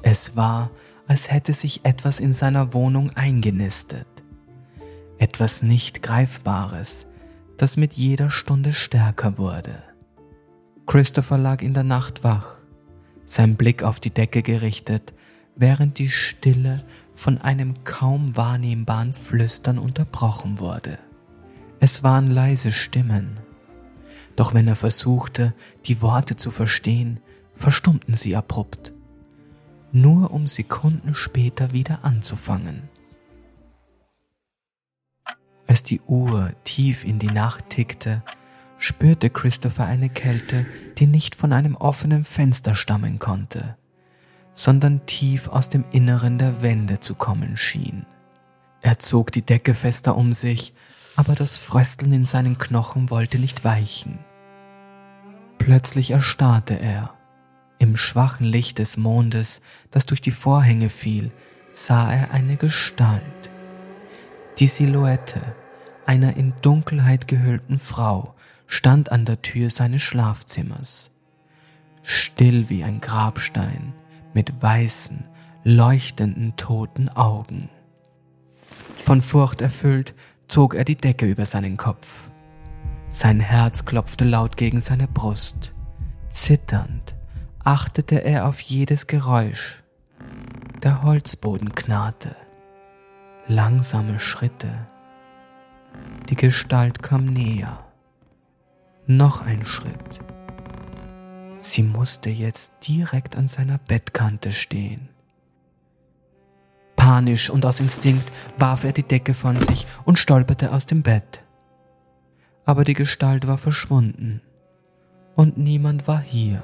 Es 0.02 0.36
war, 0.36 0.70
als 1.08 1.32
hätte 1.32 1.54
sich 1.54 1.86
etwas 1.86 2.20
in 2.20 2.34
seiner 2.34 2.74
Wohnung 2.74 3.12
eingenistet. 3.16 4.08
Etwas 5.18 5.64
nicht 5.64 6.02
Greifbares, 6.02 7.08
das 7.58 7.76
mit 7.76 7.94
jeder 7.94 8.32
Stunde 8.32 8.74
stärker 8.74 9.38
wurde. 9.38 9.84
Christopher 10.86 11.38
lag 11.38 11.62
in 11.62 11.74
der 11.74 11.84
Nacht 11.84 12.24
wach 12.24 12.60
sein 13.30 13.56
Blick 13.56 13.84
auf 13.84 14.00
die 14.00 14.10
Decke 14.10 14.42
gerichtet, 14.42 15.14
während 15.56 16.00
die 16.00 16.10
Stille 16.10 16.82
von 17.20 17.38
einem 17.38 17.84
kaum 17.84 18.38
wahrnehmbaren 18.38 19.12
Flüstern 19.12 19.78
unterbrochen 19.78 20.60
wurde. 20.60 21.00
Es 21.82 22.02
waren 22.02 22.28
leise 22.28 22.72
Stimmen, 22.72 23.42
doch 24.38 24.54
wenn 24.54 24.70
er 24.70 24.76
versuchte, 24.76 25.54
die 25.86 26.02
Worte 26.02 26.38
zu 26.38 26.50
verstehen, 26.50 27.20
verstummten 27.54 28.16
sie 28.16 28.38
abrupt, 28.38 28.94
nur 29.92 30.32
um 30.32 30.48
Sekunden 30.48 31.14
später 31.14 31.74
wieder 31.74 32.06
anzufangen. 32.06 32.84
Als 35.68 35.84
die 35.84 36.00
Uhr 36.00 36.52
tief 36.64 37.04
in 37.04 37.20
die 37.20 37.28
Nacht 37.28 37.70
tickte, 37.70 38.24
spürte 38.78 39.30
Christopher 39.30 39.86
eine 39.86 40.10
Kälte, 40.10 40.66
die 40.98 41.06
nicht 41.06 41.36
von 41.36 41.52
einem 41.52 41.76
offenen 41.76 42.24
Fenster 42.24 42.76
stammen 42.76 43.20
konnte, 43.20 43.78
sondern 44.60 45.06
tief 45.06 45.48
aus 45.48 45.70
dem 45.70 45.86
Inneren 45.92 46.38
der 46.38 46.62
Wände 46.62 47.00
zu 47.00 47.16
kommen 47.16 47.56
schien. 47.56 48.06
Er 48.82 49.00
zog 49.00 49.32
die 49.32 49.42
Decke 49.42 49.74
fester 49.74 50.18
um 50.18 50.34
sich, 50.34 50.74
aber 51.16 51.34
das 51.34 51.58
Frösteln 51.58 52.12
in 52.12 52.26
seinen 52.26 52.58
Knochen 52.58 53.10
wollte 53.10 53.40
nicht 53.40 53.64
weichen. 53.64 54.20
Plötzlich 55.60 56.12
erstarrte 56.12 56.78
er. 56.78 57.14
Im 57.78 57.96
schwachen 57.96 58.46
Licht 58.46 58.80
des 58.80 58.98
Mondes, 58.98 59.62
das 59.92 60.06
durch 60.06 60.20
die 60.20 60.32
Vorhänge 60.32 60.90
fiel, 60.90 61.32
sah 61.72 62.12
er 62.12 62.32
eine 62.32 62.58
Gestalt. 62.58 63.50
Die 64.58 64.68
Silhouette 64.68 65.40
einer 66.06 66.36
in 66.36 66.54
Dunkelheit 66.62 67.30
gehüllten 67.30 67.78
Frau 67.78 68.36
stand 68.68 69.10
an 69.10 69.24
der 69.24 69.42
Tür 69.42 69.70
seines 69.70 70.02
Schlafzimmers. 70.02 71.12
Still 72.04 72.70
wie 72.70 72.84
ein 72.84 73.00
Grabstein, 73.00 73.94
mit 74.34 74.62
weißen, 74.62 75.28
leuchtenden, 75.64 76.56
toten 76.56 77.10
Augen. 77.10 77.70
Von 79.04 79.22
Furcht 79.22 79.62
erfüllt 79.62 80.14
zog 80.48 80.76
er 80.76 80.84
die 80.84 80.98
Decke 80.98 81.26
über 81.26 81.46
seinen 81.46 81.78
Kopf. 81.78 82.30
Sein 83.10 83.40
Herz 83.40 83.86
klopfte 83.86 84.26
laut 84.26 84.58
gegen 84.58 84.80
seine 84.80 85.08
Brust. 85.08 85.74
Zitternd 86.30 87.16
achtete 87.64 88.24
er 88.24 88.48
auf 88.48 88.60
jedes 88.62 89.08
Geräusch. 89.08 89.84
Der 90.82 91.04
Holzboden 91.04 91.76
knarrte. 91.76 92.36
Langsame 93.48 94.20
Schritte. 94.20 94.88
Die 96.30 96.36
Gestalt 96.36 97.02
kam 97.02 97.26
näher. 97.26 97.86
Noch 99.08 99.42
ein 99.42 99.66
Schritt. 99.66 100.20
Sie 101.60 101.84
musste 101.84 102.30
jetzt 102.30 102.74
direkt 102.88 103.36
an 103.36 103.48
seiner 103.48 103.78
Bettkante 103.78 104.52
stehen. 104.54 105.10
Panisch 106.96 107.50
und 107.50 107.66
aus 107.66 107.80
Instinkt 107.80 108.32
warf 108.58 108.84
er 108.84 108.94
die 108.94 109.04
Decke 109.04 109.34
von 109.34 109.60
sich 109.60 109.86
und 110.06 110.20
stolperte 110.20 110.72
aus 110.72 110.86
dem 110.86 111.04
Bett. 111.04 111.44
Aber 112.66 112.84
die 112.84 112.94
Gestalt 112.94 113.48
war 113.48 113.58
verschwunden 113.58 114.42
und 115.36 115.58
niemand 115.58 116.08
war 116.08 116.20
hier. 116.20 116.62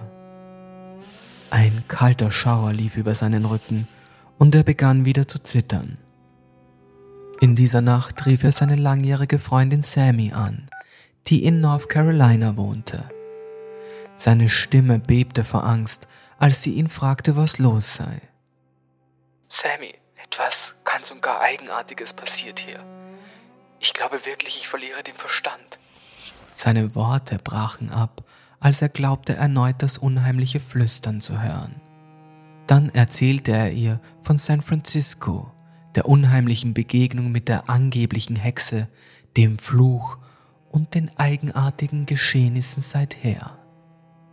Ein 1.52 1.84
kalter 1.88 2.32
Schauer 2.32 2.74
lief 2.74 2.98
über 2.98 3.16
seinen 3.16 3.46
Rücken 3.46 3.88
und 4.38 4.56
er 4.56 4.64
begann 4.64 5.06
wieder 5.06 5.28
zu 5.28 5.40
zittern. 5.40 5.98
In 7.42 7.56
dieser 7.56 7.82
Nacht 7.82 8.26
rief 8.26 8.44
er 8.44 8.52
seine 8.52 8.76
langjährige 8.76 9.40
Freundin 9.40 9.84
Sammy 9.84 10.32
an, 10.34 10.70
die 11.28 11.44
in 11.44 11.62
North 11.62 11.90
Carolina 11.90 12.58
wohnte. 12.58 13.04
Seine 14.16 14.50
Stimme 14.50 15.00
bebte 15.00 15.44
vor 15.44 15.66
Angst, 15.66 16.08
als 16.38 16.64
sie 16.64 16.74
ihn 16.76 16.90
fragte, 16.90 17.38
was 17.38 17.60
los 17.60 17.96
sei. 17.96 18.22
Sammy, 19.48 19.94
etwas 20.16 20.76
ganz 20.84 21.12
und 21.12 21.22
gar 21.22 21.42
Eigenartiges 21.42 22.14
passiert 22.14 22.60
hier. 22.60 22.80
Ich 23.80 23.94
glaube 23.94 24.26
wirklich, 24.26 24.58
ich 24.58 24.68
verliere 24.68 25.04
den 25.04 25.16
Verstand. 25.16 25.80
Seine 26.54 26.96
Worte 26.96 27.38
brachen 27.38 27.92
ab, 27.92 28.24
als 28.60 28.82
er 28.82 28.90
glaubte 28.90 29.36
erneut 29.36 29.76
das 29.80 29.98
unheimliche 29.98 30.60
Flüstern 30.60 31.22
zu 31.22 31.42
hören. 31.42 31.82
Dann 32.68 32.90
erzählte 32.90 33.52
er 33.52 33.72
ihr 33.72 34.00
von 34.22 34.38
San 34.38 34.62
Francisco, 34.62 35.52
der 35.94 36.08
unheimlichen 36.08 36.74
Begegnung 36.74 37.32
mit 37.32 37.48
der 37.48 37.70
angeblichen 37.70 38.36
Hexe, 38.36 38.88
dem 39.38 39.60
Fluch 39.60 40.18
und 40.70 40.96
den 40.96 41.16
eigenartigen 41.18 42.06
Geschehnissen 42.06 42.82
seither. 42.82 43.58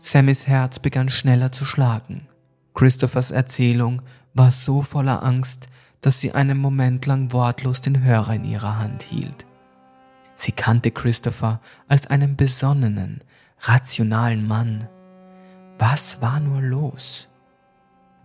Sammys 0.04 0.48
Herz 0.48 0.80
begann 0.80 1.10
schneller 1.10 1.52
zu 1.52 1.64
schlagen. 1.64 2.26
Christophers 2.74 3.30
Erzählung 3.30 4.02
war 4.34 4.50
so 4.50 4.82
voller 4.82 5.22
Angst, 5.22 5.68
dass 6.00 6.18
sie 6.18 6.32
einen 6.32 6.58
Moment 6.58 7.06
lang 7.06 7.32
wortlos 7.32 7.82
den 7.82 8.02
Hörer 8.02 8.34
in 8.34 8.44
ihrer 8.44 8.80
Hand 8.80 9.04
hielt. 9.04 9.46
Sie 10.34 10.50
kannte 10.50 10.90
Christopher 10.90 11.60
als 11.86 12.08
einen 12.08 12.34
besonnenen, 12.36 13.20
rationalen 13.60 14.44
Mann. 14.48 14.88
Was 15.78 16.20
war 16.20 16.40
nur 16.40 16.60
los? 16.60 17.28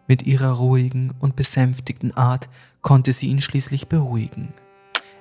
Mit 0.08 0.24
ihrer 0.24 0.54
ruhigen 0.54 1.14
und 1.20 1.36
besänftigten 1.36 2.12
Art 2.18 2.50
konnte 2.82 3.14
sie 3.14 3.28
ihn 3.28 3.40
schließlich 3.40 3.88
beruhigen. 3.88 4.52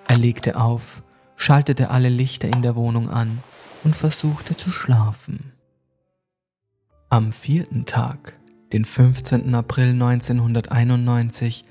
Er 0.09 0.16
legte 0.16 0.57
auf, 0.57 1.03
schaltete 1.37 1.90
alle 1.90 2.09
Lichter 2.09 2.49
in 2.49 2.62
der 2.62 2.77
Wohnung 2.77 3.11
an 3.11 3.42
und 3.85 3.95
versuchte 3.95 4.57
zu 4.57 4.71
schlafen. 4.71 5.53
Am 7.09 7.31
vierten 7.31 7.87
Tag, 7.87 8.35
den 8.73 8.85
15. 8.85 9.55
April 9.55 9.90
1991, 9.90 11.64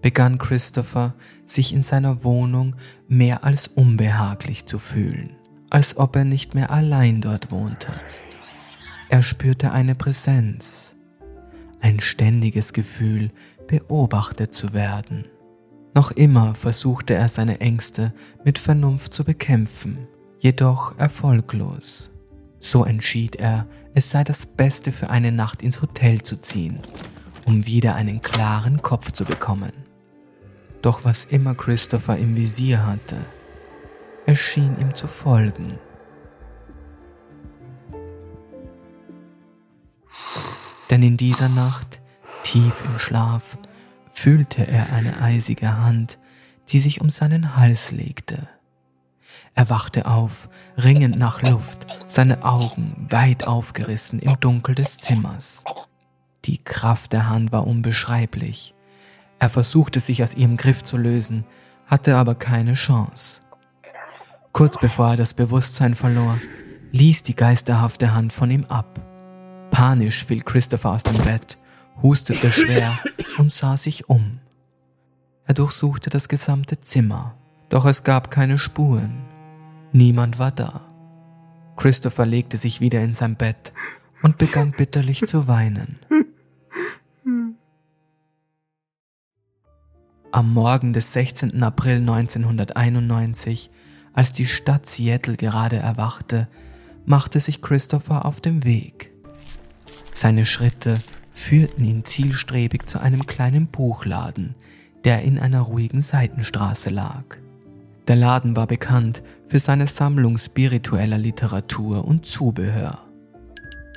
begann 0.00 0.38
Christopher 0.38 1.14
sich 1.44 1.74
in 1.74 1.82
seiner 1.82 2.22
Wohnung 2.22 2.76
mehr 3.08 3.42
als 3.42 3.66
unbehaglich 3.66 4.64
zu 4.66 4.78
fühlen, 4.78 5.34
als 5.70 5.96
ob 5.96 6.14
er 6.14 6.24
nicht 6.24 6.54
mehr 6.54 6.70
allein 6.70 7.20
dort 7.20 7.50
wohnte. 7.50 7.88
Er 9.08 9.24
spürte 9.24 9.72
eine 9.72 9.96
Präsenz, 9.96 10.94
ein 11.80 11.98
ständiges 11.98 12.72
Gefühl, 12.72 13.32
beobachtet 13.66 14.54
zu 14.54 14.72
werden. 14.72 15.24
Noch 15.94 16.12
immer 16.12 16.54
versuchte 16.54 17.14
er 17.14 17.28
seine 17.28 17.58
Ängste 17.60 18.14
mit 18.44 18.60
Vernunft 18.60 19.12
zu 19.12 19.24
bekämpfen, 19.24 20.06
jedoch 20.38 20.96
erfolglos. 20.96 22.10
So 22.60 22.84
entschied 22.84 23.36
er, 23.36 23.66
es 23.96 24.10
sei 24.10 24.24
das 24.24 24.44
Beste 24.44 24.92
für 24.92 25.08
eine 25.08 25.32
Nacht 25.32 25.62
ins 25.62 25.80
Hotel 25.80 26.20
zu 26.20 26.36
ziehen, 26.36 26.80
um 27.46 27.64
wieder 27.64 27.94
einen 27.94 28.20
klaren 28.20 28.82
Kopf 28.82 29.10
zu 29.10 29.24
bekommen. 29.24 29.72
Doch 30.82 31.06
was 31.06 31.24
immer 31.24 31.54
Christopher 31.54 32.18
im 32.18 32.36
Visier 32.36 32.84
hatte, 32.84 33.16
es 34.26 34.38
schien 34.38 34.78
ihm 34.78 34.94
zu 34.94 35.06
folgen. 35.06 35.78
Denn 40.90 41.02
in 41.02 41.16
dieser 41.16 41.48
Nacht, 41.48 42.02
tief 42.42 42.84
im 42.84 42.98
Schlaf, 42.98 43.56
fühlte 44.10 44.66
er 44.66 44.92
eine 44.92 45.22
eisige 45.22 45.78
Hand, 45.78 46.18
die 46.68 46.80
sich 46.80 47.00
um 47.00 47.08
seinen 47.08 47.56
Hals 47.56 47.92
legte. 47.92 48.46
Er 49.56 49.70
wachte 49.70 50.04
auf, 50.04 50.50
ringend 50.76 51.18
nach 51.18 51.40
Luft, 51.40 51.86
seine 52.06 52.44
Augen 52.44 53.06
weit 53.08 53.46
aufgerissen 53.46 54.18
im 54.18 54.38
Dunkel 54.38 54.74
des 54.74 54.98
Zimmers. 54.98 55.64
Die 56.44 56.58
Kraft 56.58 57.14
der 57.14 57.30
Hand 57.30 57.52
war 57.52 57.66
unbeschreiblich. 57.66 58.74
Er 59.38 59.48
versuchte 59.48 59.98
sich 59.98 60.22
aus 60.22 60.34
ihrem 60.34 60.58
Griff 60.58 60.84
zu 60.84 60.98
lösen, 60.98 61.46
hatte 61.86 62.16
aber 62.16 62.34
keine 62.34 62.74
Chance. 62.74 63.40
Kurz 64.52 64.78
bevor 64.78 65.12
er 65.12 65.16
das 65.16 65.32
Bewusstsein 65.32 65.94
verlor, 65.94 66.38
ließ 66.92 67.22
die 67.22 67.34
geisterhafte 67.34 68.14
Hand 68.14 68.34
von 68.34 68.50
ihm 68.50 68.64
ab. 68.66 69.00
Panisch 69.70 70.24
fiel 70.24 70.42
Christopher 70.42 70.90
aus 70.90 71.02
dem 71.02 71.16
Bett, 71.22 71.56
hustete 72.02 72.52
schwer 72.52 72.98
und 73.38 73.50
sah 73.50 73.78
sich 73.78 74.10
um. 74.10 74.38
Er 75.46 75.54
durchsuchte 75.54 76.10
das 76.10 76.28
gesamte 76.28 76.78
Zimmer, 76.80 77.36
doch 77.70 77.86
es 77.86 78.04
gab 78.04 78.30
keine 78.30 78.58
Spuren. 78.58 79.25
Niemand 79.96 80.38
war 80.38 80.50
da. 80.50 80.82
Christopher 81.78 82.26
legte 82.26 82.58
sich 82.58 82.82
wieder 82.82 83.02
in 83.02 83.14
sein 83.14 83.34
Bett 83.34 83.72
und 84.22 84.36
begann 84.36 84.72
bitterlich 84.72 85.20
zu 85.24 85.48
weinen. 85.48 85.98
Am 90.32 90.52
Morgen 90.52 90.92
des 90.92 91.14
16. 91.14 91.62
April 91.62 91.96
1991, 92.00 93.70
als 94.12 94.32
die 94.32 94.44
Stadt 94.44 94.84
Seattle 94.84 95.38
gerade 95.38 95.76
erwachte, 95.76 96.46
machte 97.06 97.40
sich 97.40 97.62
Christopher 97.62 98.26
auf 98.26 98.42
den 98.42 98.64
Weg. 98.64 99.14
Seine 100.12 100.44
Schritte 100.44 101.00
führten 101.32 101.86
ihn 101.86 102.04
zielstrebig 102.04 102.84
zu 102.84 102.98
einem 102.98 103.24
kleinen 103.24 103.68
Buchladen, 103.68 104.56
der 105.04 105.22
in 105.22 105.38
einer 105.38 105.62
ruhigen 105.62 106.02
Seitenstraße 106.02 106.90
lag. 106.90 107.38
Der 108.08 108.16
Laden 108.16 108.54
war 108.54 108.66
bekannt 108.68 109.22
für 109.46 109.58
seine 109.58 109.88
Sammlung 109.88 110.38
spiritueller 110.38 111.18
Literatur 111.18 112.04
und 112.04 112.24
Zubehör. 112.24 113.02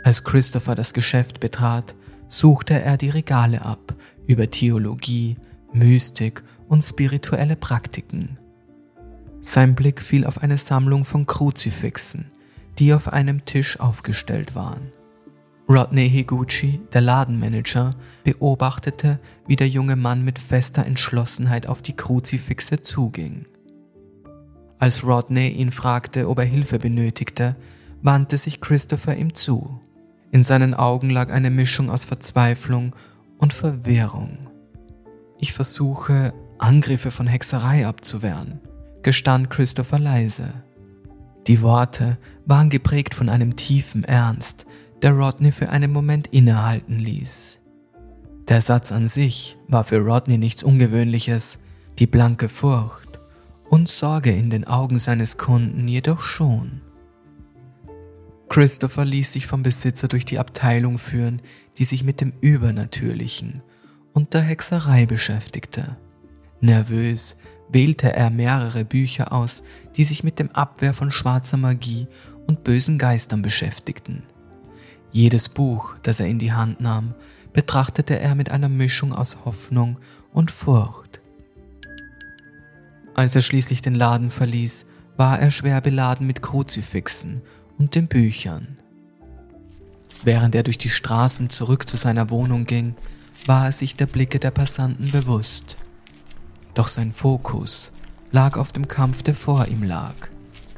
Als 0.03 0.23
Christopher 0.23 0.73
das 0.73 0.93
Geschäft 0.93 1.39
betrat, 1.39 1.95
suchte 2.27 2.81
er 2.81 2.97
die 2.97 3.09
Regale 3.09 3.61
ab 3.61 3.93
über 4.25 4.49
Theologie, 4.49 5.37
Mystik 5.73 6.43
und 6.67 6.83
spirituelle 6.83 7.55
Praktiken. 7.55 8.39
Sein 9.41 9.75
Blick 9.75 10.01
fiel 10.01 10.25
auf 10.25 10.41
eine 10.41 10.57
Sammlung 10.57 11.05
von 11.05 11.25
Kruzifixen, 11.25 12.31
die 12.79 12.93
auf 12.93 13.13
einem 13.13 13.45
Tisch 13.45 13.79
aufgestellt 13.79 14.55
waren. 14.55 14.91
Rodney 15.69 16.09
Higuchi, 16.09 16.81
der 16.93 17.01
Ladenmanager, 17.01 17.93
beobachtete, 18.23 19.19
wie 19.45 19.55
der 19.55 19.67
junge 19.67 19.95
Mann 19.95 20.25
mit 20.25 20.39
fester 20.39 20.83
Entschlossenheit 20.83 21.67
auf 21.67 21.83
die 21.83 21.95
Kruzifixe 21.95 22.81
zuging. 22.81 23.45
Als 24.79 25.03
Rodney 25.03 25.49
ihn 25.49 25.71
fragte, 25.71 26.29
ob 26.29 26.39
er 26.39 26.45
Hilfe 26.45 26.79
benötigte, 26.79 27.57
wandte 28.01 28.37
sich 28.37 28.61
Christopher 28.61 29.15
ihm 29.17 29.33
zu. 29.33 29.81
In 30.31 30.43
seinen 30.43 30.73
Augen 30.73 31.09
lag 31.09 31.31
eine 31.31 31.49
Mischung 31.49 31.89
aus 31.89 32.05
Verzweiflung 32.05 32.95
und 33.37 33.51
Verwirrung. 33.51 34.37
Ich 35.37 35.51
versuche, 35.51 36.33
Angriffe 36.59 37.11
von 37.11 37.27
Hexerei 37.27 37.85
abzuwehren, 37.87 38.61
gestand 39.03 39.49
Christopher 39.49 39.99
leise. 39.99 40.53
Die 41.47 41.61
Worte 41.61 42.17
waren 42.45 42.69
geprägt 42.69 43.15
von 43.15 43.27
einem 43.27 43.57
tiefen 43.57 44.05
Ernst, 44.05 44.65
der 45.01 45.11
Rodney 45.11 45.51
für 45.51 45.69
einen 45.69 45.91
Moment 45.91 46.27
innehalten 46.27 46.99
ließ. 46.99 47.57
Der 48.47 48.61
Satz 48.61 48.91
an 48.91 49.07
sich 49.07 49.57
war 49.67 49.83
für 49.83 49.99
Rodney 49.99 50.37
nichts 50.37 50.63
Ungewöhnliches, 50.63 51.59
die 51.97 52.07
blanke 52.07 52.47
Furcht 52.49 53.08
und 53.69 53.87
Sorge 53.87 54.31
in 54.31 54.49
den 54.49 54.65
Augen 54.65 54.97
seines 54.97 55.37
Kunden 55.37 55.87
jedoch 55.87 56.21
schon. 56.21 56.81
Christopher 58.49 59.05
ließ 59.05 59.33
sich 59.33 59.45
vom 59.45 59.61
Besitzer 59.61 60.07
durch 60.07 60.25
die 60.25 60.39
Abteilung 60.39 60.97
führen, 60.97 61.41
die 61.77 61.83
sich 61.83 62.03
mit 62.03 62.19
dem 62.19 62.33
Übernatürlichen 62.41 63.61
und 64.13 64.33
der 64.33 64.41
Hexerei 64.41 65.05
beschäftigte. 65.05 65.97
Nervös 66.59 67.37
wählte 67.69 68.11
er 68.11 68.31
mehrere 68.31 68.83
Bücher 68.83 69.31
aus, 69.31 69.63
die 69.95 70.03
sich 70.03 70.23
mit 70.23 70.39
dem 70.39 70.51
Abwehr 70.51 70.93
von 70.93 71.11
schwarzer 71.11 71.57
Magie 71.57 72.07
und 72.47 72.63
bösen 72.63 72.97
Geistern 72.97 73.43
beschäftigten. 73.43 74.23
Jedes 75.11 75.49
Buch, 75.49 75.95
das 76.03 76.19
er 76.19 76.27
in 76.27 76.39
die 76.39 76.53
Hand 76.53 76.81
nahm, 76.81 77.13
betrachtete 77.53 78.19
er 78.19 78.35
mit 78.35 78.49
einer 78.49 78.69
Mischung 78.69 79.13
aus 79.13 79.37
Hoffnung 79.45 79.99
und 80.33 80.51
Furcht. 80.51 81.18
Als 83.19 83.35
er 83.35 83.41
schließlich 83.41 83.81
den 83.81 83.95
Laden 83.95 84.31
verließ, 84.31 84.85
war 85.17 85.39
er 85.39 85.51
schwer 85.51 85.81
beladen 85.81 86.25
mit 86.25 86.41
Kruzifixen 86.41 87.41
und 87.77 87.93
den 87.93 88.07
Büchern. 88.07 88.77
Während 90.23 90.55
er 90.55 90.63
durch 90.63 90.77
die 90.77 90.89
Straßen 90.89 91.49
zurück 91.49 91.89
zu 91.89 91.97
seiner 91.97 92.29
Wohnung 92.29 92.63
ging, 92.63 92.95
war 93.45 93.65
er 93.65 93.71
sich 93.73 93.97
der 93.97 94.05
Blicke 94.05 94.39
der 94.39 94.51
Passanten 94.51 95.11
bewusst. 95.11 95.75
Doch 96.75 96.87
sein 96.87 97.11
Fokus 97.11 97.91
lag 98.31 98.55
auf 98.55 98.71
dem 98.71 98.87
Kampf, 98.87 99.21
der 99.21 99.35
vor 99.35 99.67
ihm 99.67 99.83
lag, 99.83 100.15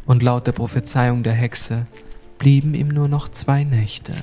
und 0.08 0.24
laut 0.24 0.48
der 0.48 0.54
Prophezeiung 0.54 1.22
der 1.22 1.34
Hexe 1.34 1.86
blieben 2.40 2.74
ihm 2.74 2.88
nur 2.88 3.08
noch 3.08 3.28
zwei 3.28 3.64
Nächte. 3.64 4.16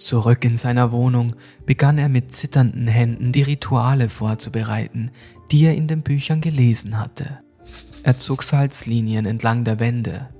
Zurück 0.00 0.46
in 0.46 0.56
seiner 0.56 0.92
Wohnung 0.92 1.36
begann 1.66 1.98
er 1.98 2.08
mit 2.08 2.32
zitternden 2.32 2.86
Händen 2.86 3.32
die 3.32 3.42
Rituale 3.42 4.08
vorzubereiten, 4.08 5.10
die 5.50 5.66
er 5.66 5.74
in 5.74 5.88
den 5.88 6.00
Büchern 6.00 6.40
gelesen 6.40 6.98
hatte. 6.98 7.40
Er 8.02 8.16
zog 8.16 8.42
Salzlinien 8.42 9.26
entlang 9.26 9.62
der 9.64 9.78
Wände, 9.78 10.30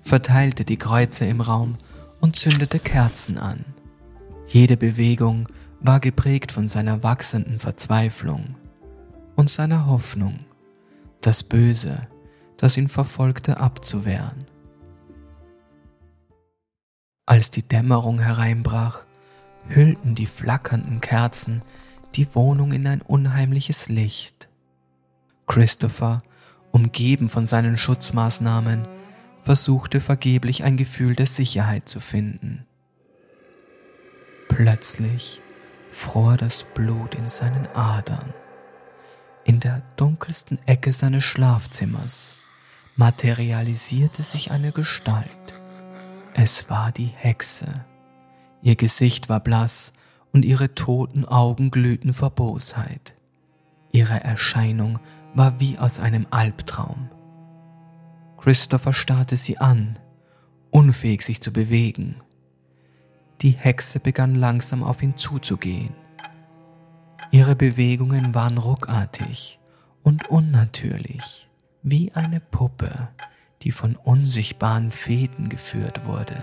verteilte 0.00 0.64
die 0.64 0.78
Kreuze 0.78 1.26
im 1.26 1.42
Raum 1.42 1.76
und 2.22 2.36
zündete 2.36 2.78
Kerzen 2.78 3.36
an. 3.36 3.66
Jede 4.46 4.78
Bewegung 4.78 5.50
war 5.80 6.00
geprägt 6.00 6.50
von 6.50 6.66
seiner 6.66 7.02
wachsenden 7.02 7.58
Verzweiflung 7.58 8.56
und 9.36 9.50
seiner 9.50 9.84
Hoffnung, 9.84 10.40
das 11.20 11.42
Böse, 11.42 12.08
das 12.56 12.78
ihn 12.78 12.88
verfolgte, 12.88 13.58
abzuwehren. 13.58 14.46
Als 17.26 17.50
die 17.50 17.62
Dämmerung 17.62 18.18
hereinbrach, 18.18 19.04
hüllten 19.70 20.14
die 20.14 20.26
flackernden 20.26 21.00
Kerzen 21.00 21.62
die 22.14 22.34
Wohnung 22.34 22.72
in 22.72 22.86
ein 22.86 23.02
unheimliches 23.02 23.88
Licht. 23.88 24.48
Christopher, 25.46 26.22
umgeben 26.72 27.28
von 27.28 27.46
seinen 27.46 27.76
Schutzmaßnahmen, 27.76 28.86
versuchte 29.40 30.00
vergeblich 30.00 30.64
ein 30.64 30.76
Gefühl 30.76 31.14
der 31.14 31.26
Sicherheit 31.26 31.88
zu 31.88 32.00
finden. 32.00 32.66
Plötzlich 34.48 35.40
fror 35.88 36.36
das 36.36 36.64
Blut 36.74 37.14
in 37.14 37.26
seinen 37.26 37.66
Adern. 37.68 38.34
In 39.44 39.60
der 39.60 39.82
dunkelsten 39.96 40.58
Ecke 40.66 40.92
seines 40.92 41.24
Schlafzimmers 41.24 42.36
materialisierte 42.96 44.22
sich 44.22 44.50
eine 44.50 44.72
Gestalt. 44.72 45.26
Es 46.34 46.68
war 46.68 46.92
die 46.92 47.06
Hexe. 47.06 47.84
Ihr 48.62 48.76
Gesicht 48.76 49.28
war 49.28 49.40
blass 49.40 49.92
und 50.32 50.44
ihre 50.44 50.74
toten 50.74 51.24
Augen 51.24 51.70
glühten 51.70 52.12
vor 52.12 52.30
Bosheit. 52.30 53.14
Ihre 53.92 54.22
Erscheinung 54.22 54.98
war 55.34 55.60
wie 55.60 55.78
aus 55.78 55.98
einem 55.98 56.26
Albtraum. 56.30 57.08
Christopher 58.38 58.92
starrte 58.92 59.36
sie 59.36 59.58
an, 59.58 59.98
unfähig 60.70 61.22
sich 61.22 61.40
zu 61.40 61.52
bewegen. 61.52 62.16
Die 63.42 63.50
Hexe 63.50 64.00
begann 64.00 64.34
langsam 64.34 64.82
auf 64.82 65.02
ihn 65.02 65.16
zuzugehen. 65.16 65.94
Ihre 67.30 67.56
Bewegungen 67.56 68.34
waren 68.34 68.58
ruckartig 68.58 69.58
und 70.02 70.28
unnatürlich, 70.28 71.48
wie 71.82 72.12
eine 72.12 72.40
Puppe, 72.40 73.08
die 73.62 73.72
von 73.72 73.96
unsichtbaren 73.96 74.90
Fäden 74.90 75.48
geführt 75.48 76.06
wurde. 76.06 76.42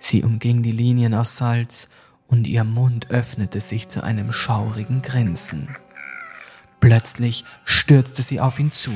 Sie 0.00 0.24
umging 0.24 0.62
die 0.62 0.72
Linien 0.72 1.14
aus 1.14 1.36
Salz 1.36 1.88
und 2.26 2.48
ihr 2.48 2.64
Mund 2.64 3.10
öffnete 3.10 3.60
sich 3.60 3.88
zu 3.88 4.02
einem 4.02 4.32
schaurigen 4.32 5.02
Grinsen. 5.02 5.68
Plötzlich 6.80 7.44
stürzte 7.64 8.22
sie 8.22 8.40
auf 8.40 8.58
ihn 8.58 8.72
zu. 8.72 8.92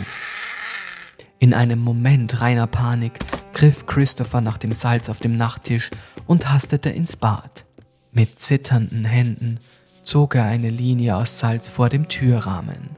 In 1.38 1.52
einem 1.52 1.78
Moment 1.78 2.40
reiner 2.40 2.66
Panik 2.66 3.18
griff 3.52 3.86
Christopher 3.86 4.40
nach 4.40 4.56
dem 4.56 4.72
Salz 4.72 5.10
auf 5.10 5.20
dem 5.20 5.36
Nachttisch 5.36 5.90
und 6.26 6.50
hastete 6.50 6.88
ins 6.88 7.16
Bad. 7.16 7.66
Mit 8.10 8.40
zitternden 8.40 9.04
Händen 9.04 9.60
zog 10.02 10.34
er 10.34 10.44
eine 10.44 10.70
Linie 10.70 11.16
aus 11.16 11.38
Salz 11.38 11.68
vor 11.68 11.90
dem 11.90 12.08
Türrahmen. 12.08 12.96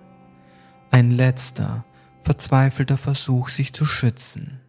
Ein 0.92 1.10
letzter, 1.10 1.84
verzweifelter 2.20 2.96
Versuch, 2.96 3.48
sich 3.48 3.72
zu 3.72 3.84
schützen. 3.84 4.60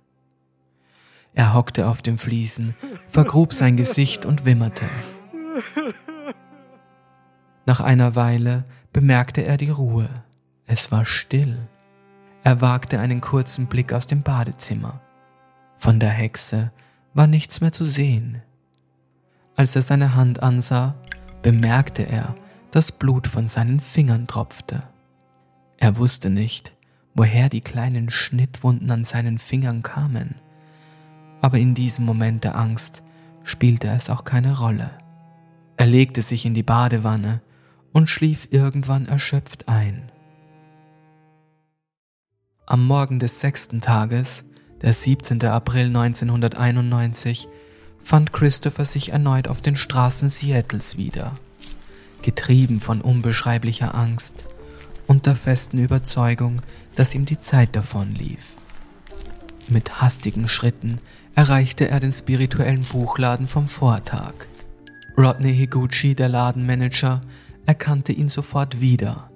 Er 1.37 1.53
hockte 1.53 1.87
auf 1.87 2.01
dem 2.01 2.17
Fliesen, 2.17 2.73
vergrub 3.07 3.53
sein 3.53 3.77
Gesicht 3.77 4.25
und 4.25 4.45
wimmerte. 4.45 4.85
Nach 7.67 7.79
einer 7.79 8.15
Weile 8.15 8.65
bemerkte 8.91 9.45
er 9.45 9.57
die 9.57 9.69
Ruhe. 9.69 10.09
Es 10.65 10.91
war 10.91 11.05
still. 11.05 11.59
Er 12.43 12.59
wagte 12.61 12.99
einen 12.99 13.21
kurzen 13.21 13.67
Blick 13.67 13.93
aus 13.93 14.07
dem 14.07 14.23
Badezimmer. 14.23 14.99
Von 15.75 15.99
der 15.99 16.09
Hexe 16.09 16.71
war 17.13 17.27
nichts 17.27 17.61
mehr 17.61 17.71
zu 17.71 17.85
sehen. 17.85 18.41
Als 19.55 19.75
er 19.75 19.83
seine 19.83 20.15
Hand 20.15 20.41
ansah, 20.41 20.95
bemerkte 21.43 22.01
er, 22.01 22.35
dass 22.71 22.91
Blut 22.91 23.27
von 23.27 23.47
seinen 23.47 23.79
Fingern 23.79 24.25
tropfte. 24.25 24.81
Er 25.77 25.97
wusste 25.97 26.31
nicht, 26.31 26.73
woher 27.13 27.47
die 27.47 27.61
kleinen 27.61 28.09
Schnittwunden 28.09 28.89
an 28.89 29.03
seinen 29.03 29.37
Fingern 29.37 29.83
kamen 29.83 30.33
aber 31.41 31.57
in 31.57 31.73
diesem 31.73 32.05
Moment 32.05 32.43
der 32.43 32.55
Angst 32.57 33.03
spielte 33.43 33.87
es 33.87 34.09
auch 34.09 34.23
keine 34.23 34.57
Rolle. 34.57 34.89
Er 35.77 35.85
legte 35.85 36.21
sich 36.21 36.45
in 36.45 36.53
die 36.53 36.63
Badewanne 36.63 37.41
und 37.93 38.09
schlief 38.09 38.49
irgendwann 38.51 39.05
erschöpft 39.05 39.67
ein. 39.67 40.11
Am 42.65 42.85
Morgen 42.85 43.19
des 43.19 43.39
sechsten 43.39 43.79
Tages, 43.79 44.43
der 44.81 44.91
17. 44.91 45.41
April 45.45 45.85
1991, 45.87 47.47
fand 47.97 48.33
Christopher 48.33 48.85
sich 48.85 49.13
erneut 49.13 49.47
auf 49.47 49.61
den 49.61 49.75
Straßen 49.75 50.29
Seattles 50.29 50.97
wieder, 50.97 51.33
getrieben 52.21 52.79
von 52.79 53.01
unbeschreiblicher 53.01 53.95
Angst 53.95 54.45
und 55.07 55.25
der 55.25 55.35
festen 55.35 55.77
Überzeugung, 55.77 56.61
dass 56.95 57.15
ihm 57.15 57.25
die 57.25 57.39
Zeit 57.39 57.75
davonlief. 57.75 58.57
Mit 59.69 60.01
hastigen 60.01 60.47
Schritten 60.47 60.99
erreichte 61.35 61.89
er 61.89 61.99
den 61.99 62.13
spirituellen 62.13 62.85
Buchladen 62.85 63.47
vom 63.47 63.67
Vortag. 63.67 64.33
Rodney 65.17 65.53
Higuchi, 65.53 66.15
der 66.15 66.29
Ladenmanager, 66.29 67.21
erkannte 67.65 68.13
ihn 68.13 68.29
sofort 68.29 68.79
wieder 68.79 69.29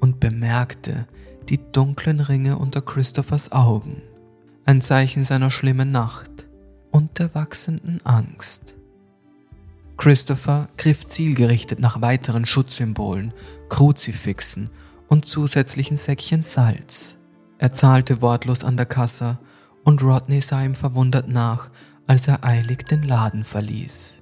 und 0.00 0.18
bemerkte 0.18 1.06
die 1.48 1.60
dunklen 1.72 2.18
Ringe 2.18 2.56
unter 2.56 2.80
Christophers 2.80 3.52
Augen, 3.52 4.02
ein 4.64 4.80
Zeichen 4.80 5.24
seiner 5.24 5.52
schlimmen 5.52 5.92
Nacht 5.92 6.46
und 6.90 7.20
der 7.20 7.32
wachsenden 7.34 8.04
Angst. 8.04 8.74
Christopher 9.98 10.68
griff 10.78 11.06
zielgerichtet 11.06 11.78
nach 11.78 12.00
weiteren 12.00 12.46
Schutzsymbolen, 12.46 13.34
Kruzifixen 13.68 14.70
und 15.08 15.26
zusätzlichen 15.26 15.96
Säckchen 15.96 16.42
Salz. 16.42 17.14
Er 17.58 17.72
zahlte 17.72 18.22
wortlos 18.22 18.64
an 18.64 18.76
der 18.76 18.86
Kasse 18.86 19.38
und 19.84 20.02
Rodney 20.02 20.40
sah 20.40 20.62
ihm 20.62 20.74
verwundert 20.74 21.28
nach, 21.28 21.70
als 22.06 22.28
er 22.28 22.44
eilig 22.44 22.84
den 22.84 23.02
Laden 23.02 23.44
verließ. 23.44 24.14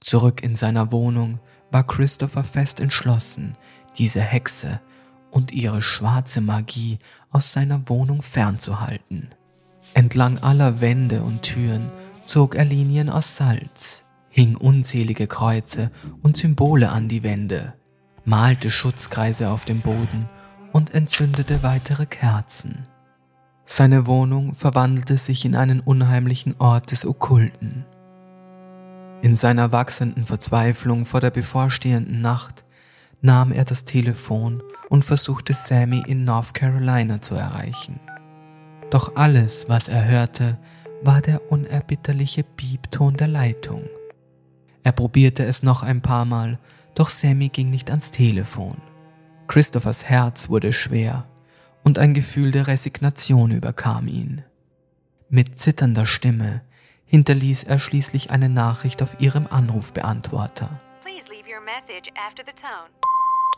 Zurück 0.00 0.42
in 0.42 0.56
seiner 0.56 0.92
Wohnung 0.92 1.38
war 1.70 1.86
Christopher 1.86 2.44
fest 2.44 2.80
entschlossen, 2.80 3.56
diese 3.96 4.20
Hexe 4.20 4.80
und 5.30 5.52
ihre 5.52 5.82
schwarze 5.82 6.40
Magie 6.40 6.98
aus 7.30 7.52
seiner 7.52 7.88
Wohnung 7.88 8.22
fernzuhalten. 8.22 9.30
Entlang 9.94 10.38
aller 10.38 10.80
Wände 10.80 11.22
und 11.22 11.42
Türen 11.42 11.90
zog 12.24 12.54
er 12.54 12.64
Linien 12.64 13.08
aus 13.08 13.36
Salz, 13.36 14.02
hing 14.28 14.56
unzählige 14.56 15.26
Kreuze 15.26 15.90
und 16.22 16.36
Symbole 16.36 16.90
an 16.90 17.08
die 17.08 17.22
Wände, 17.22 17.74
malte 18.24 18.70
Schutzkreise 18.70 19.50
auf 19.50 19.64
dem 19.64 19.80
Boden 19.80 20.26
und 20.72 20.94
entzündete 20.94 21.62
weitere 21.62 22.06
Kerzen. 22.06 22.86
Seine 23.64 24.06
Wohnung 24.06 24.54
verwandelte 24.54 25.18
sich 25.18 25.44
in 25.44 25.54
einen 25.54 25.80
unheimlichen 25.80 26.54
Ort 26.58 26.90
des 26.90 27.06
Okkulten. 27.06 27.84
In 29.22 29.34
seiner 29.34 29.72
wachsenden 29.72 30.26
Verzweiflung 30.26 31.04
vor 31.04 31.20
der 31.20 31.30
bevorstehenden 31.30 32.20
Nacht 32.20 32.64
nahm 33.20 33.52
er 33.52 33.64
das 33.64 33.84
Telefon 33.84 34.62
und 34.88 35.04
versuchte 35.04 35.54
Sammy 35.54 36.02
in 36.06 36.24
North 36.24 36.54
Carolina 36.54 37.22
zu 37.22 37.36
erreichen. 37.36 38.00
Doch 38.90 39.16
alles, 39.16 39.68
was 39.68 39.88
er 39.88 40.04
hörte, 40.04 40.58
war 41.02 41.20
der 41.20 41.50
unerbitterliche 41.50 42.42
Piepton 42.42 43.16
der 43.16 43.28
Leitung. 43.28 43.84
Er 44.82 44.92
probierte 44.92 45.44
es 45.44 45.62
noch 45.62 45.82
ein 45.82 46.02
paar 46.02 46.24
Mal, 46.24 46.58
doch 46.94 47.08
Sammy 47.08 47.48
ging 47.48 47.70
nicht 47.70 47.90
ans 47.90 48.10
Telefon. 48.10 48.76
Christophers 49.46 50.04
Herz 50.04 50.48
wurde 50.48 50.72
schwer 50.72 51.26
und 51.84 51.98
ein 51.98 52.14
Gefühl 52.14 52.50
der 52.50 52.66
Resignation 52.66 53.50
überkam 53.50 54.08
ihn. 54.08 54.44
Mit 55.28 55.58
zitternder 55.58 56.06
Stimme 56.06 56.62
hinterließ 57.06 57.64
er 57.64 57.78
schließlich 57.78 58.30
eine 58.30 58.48
Nachricht 58.48 59.02
auf 59.02 59.20
ihrem 59.20 59.46
Anrufbeantworter. 59.46 60.80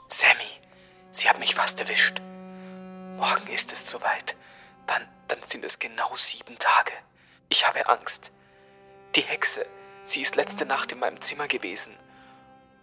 Sammy, 0.09 0.61
Sie 1.15 1.29
haben 1.29 1.39
mich 1.39 1.55
fast 1.55 1.79
erwischt. 1.79 2.21
Morgen 3.17 3.47
ist 3.47 3.73
es 3.73 3.89
soweit, 3.89 4.37
dann, 4.89 5.09
dann 5.29 5.41
sind 5.43 5.65
es 5.65 5.79
genau 5.79 6.11
sieben 6.17 6.59
Tage. 6.59 6.93
Ich 7.49 7.67
habe 7.67 7.89
Angst. 7.89 8.33
Die 9.15 9.21
Hexe, 9.21 9.65
sie 10.03 10.23
ist 10.23 10.35
letzte 10.35 10.67
Nacht 10.67 10.91
in 10.91 10.99
meinem 10.99 11.21
Zimmer 11.21 11.47
gewesen. 11.47 11.95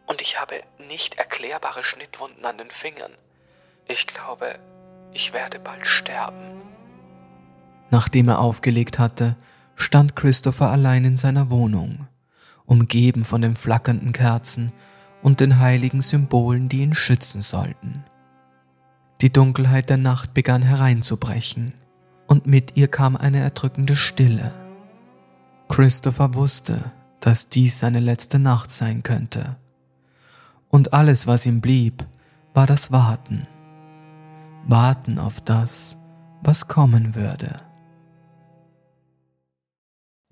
Und 0.06 0.22
ich 0.22 0.40
habe 0.40 0.64
nicht 0.88 1.16
erklärbare 1.16 1.84
Schnittwunden 1.84 2.46
an 2.46 2.58
den 2.58 2.72
Fingern. 2.72 3.12
Ich 3.90 4.08
glaube, 4.08 4.58
ich 5.14 5.34
werde 5.34 5.60
bald 5.60 5.86
sterben. 5.86 6.62
Nachdem 7.90 8.30
er 8.30 8.40
aufgelegt 8.40 9.00
hatte, 9.00 9.36
stand 9.76 10.16
Christopher 10.16 10.70
allein 10.70 11.06
in 11.06 11.16
seiner 11.16 11.50
Wohnung, 11.50 12.08
umgeben 12.66 13.26
von 13.26 13.42
den 13.42 13.56
flackernden 13.56 14.14
Kerzen 14.14 14.72
und 15.22 15.40
den 15.40 15.60
heiligen 15.60 16.02
Symbolen, 16.02 16.70
die 16.70 16.82
ihn 16.82 16.94
schützen 16.94 17.42
sollten. 17.42 18.04
Die 19.22 19.32
Dunkelheit 19.32 19.90
der 19.90 19.98
Nacht 19.98 20.34
begann 20.34 20.62
hereinzubrechen, 20.62 21.74
und 22.28 22.48
mit 22.48 22.78
ihr 22.78 22.88
kam 22.88 23.18
eine 23.18 23.40
erdrückende 23.40 23.98
Stille. 23.98 24.54
Christopher 25.68 26.34
wusste, 26.34 26.92
dass 27.20 27.50
dies 27.50 27.80
seine 27.80 28.00
letzte 28.00 28.40
Nacht 28.40 28.72
sein 28.72 29.04
könnte. 29.04 29.58
Und 30.70 30.94
alles, 30.94 31.28
was 31.28 31.46
ihm 31.46 31.60
blieb, 31.60 32.06
war 32.54 32.66
das 32.66 32.92
Warten. 32.92 33.48
Warten 34.68 35.20
auf 35.20 35.42
das, 35.42 35.98
was 36.44 36.68
kommen 36.68 37.16
würde. 37.16 37.62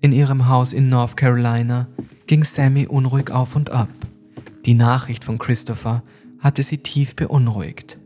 In 0.00 0.12
ihrem 0.12 0.48
Haus 0.48 0.72
in 0.72 0.88
North 0.88 1.16
Carolina 1.16 1.88
ging 2.26 2.44
Sammy 2.44 2.86
unruhig 2.86 3.30
auf 3.30 3.54
und 3.56 3.70
ab. 3.70 3.90
Die 4.64 4.74
Nachricht 4.74 5.24
von 5.24 5.38
Christopher 5.38 6.02
hatte 6.38 6.62
sie 6.62 6.78
tief 6.78 7.16
beunruhigt. 7.16 7.98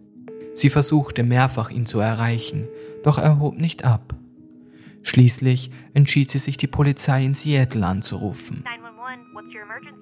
Sie 0.54 0.70
versuchte 0.70 1.22
mehrfach 1.22 1.70
ihn 1.70 1.86
zu 1.86 2.00
erreichen, 2.00 2.66
doch 3.02 3.18
er 3.18 3.38
hob 3.38 3.58
nicht 3.58 3.84
ab. 3.84 4.14
Schließlich 5.02 5.70
entschied 5.92 6.30
sie 6.30 6.38
sich, 6.38 6.56
die 6.56 6.66
Polizei 6.66 7.24
in 7.24 7.34
Seattle 7.34 7.86
anzurufen. 7.86 8.64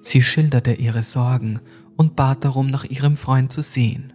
Sie 0.01 0.21
schilderte 0.21 0.73
ihre 0.73 1.01
Sorgen 1.01 1.59
und 1.97 2.15
bat 2.15 2.45
darum, 2.45 2.67
nach 2.67 2.85
ihrem 2.85 3.15
Freund 3.15 3.51
zu 3.51 3.61
sehen. 3.61 4.13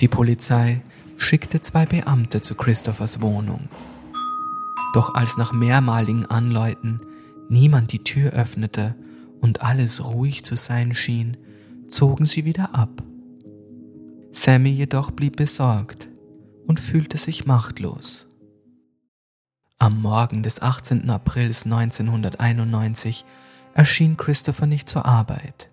Die 0.00 0.08
Polizei 0.08 0.82
schickte 1.16 1.60
zwei 1.60 1.86
Beamte 1.86 2.40
zu 2.40 2.54
Christophers 2.54 3.20
Wohnung. 3.20 3.68
Doch 4.92 5.14
als 5.14 5.36
nach 5.36 5.52
mehrmaligen 5.52 6.26
Anläuten 6.26 7.00
niemand 7.48 7.92
die 7.92 8.04
Tür 8.04 8.32
öffnete 8.32 8.94
und 9.40 9.62
alles 9.62 10.04
ruhig 10.04 10.44
zu 10.44 10.56
sein 10.56 10.94
schien, 10.94 11.36
zogen 11.88 12.26
sie 12.26 12.44
wieder 12.44 12.74
ab. 12.74 13.02
Sammy 14.32 14.70
jedoch 14.70 15.10
blieb 15.10 15.36
besorgt 15.36 16.08
und 16.66 16.80
fühlte 16.80 17.18
sich 17.18 17.46
machtlos. 17.46 18.26
Am 19.78 20.00
Morgen 20.00 20.42
des 20.42 20.62
18. 20.62 21.10
Aprils 21.10 21.64
1991 21.64 23.24
erschien 23.74 24.16
Christopher 24.16 24.66
nicht 24.66 24.88
zur 24.88 25.06
Arbeit. 25.06 25.70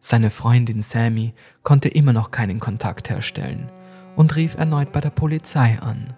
Seine 0.00 0.30
Freundin 0.30 0.82
Sammy 0.82 1.34
konnte 1.62 1.88
immer 1.88 2.12
noch 2.12 2.30
keinen 2.30 2.60
Kontakt 2.60 3.10
herstellen 3.10 3.70
und 4.18 4.34
rief 4.34 4.56
erneut 4.56 4.90
bei 4.90 5.00
der 5.00 5.10
Polizei 5.10 5.78
an. 5.80 6.12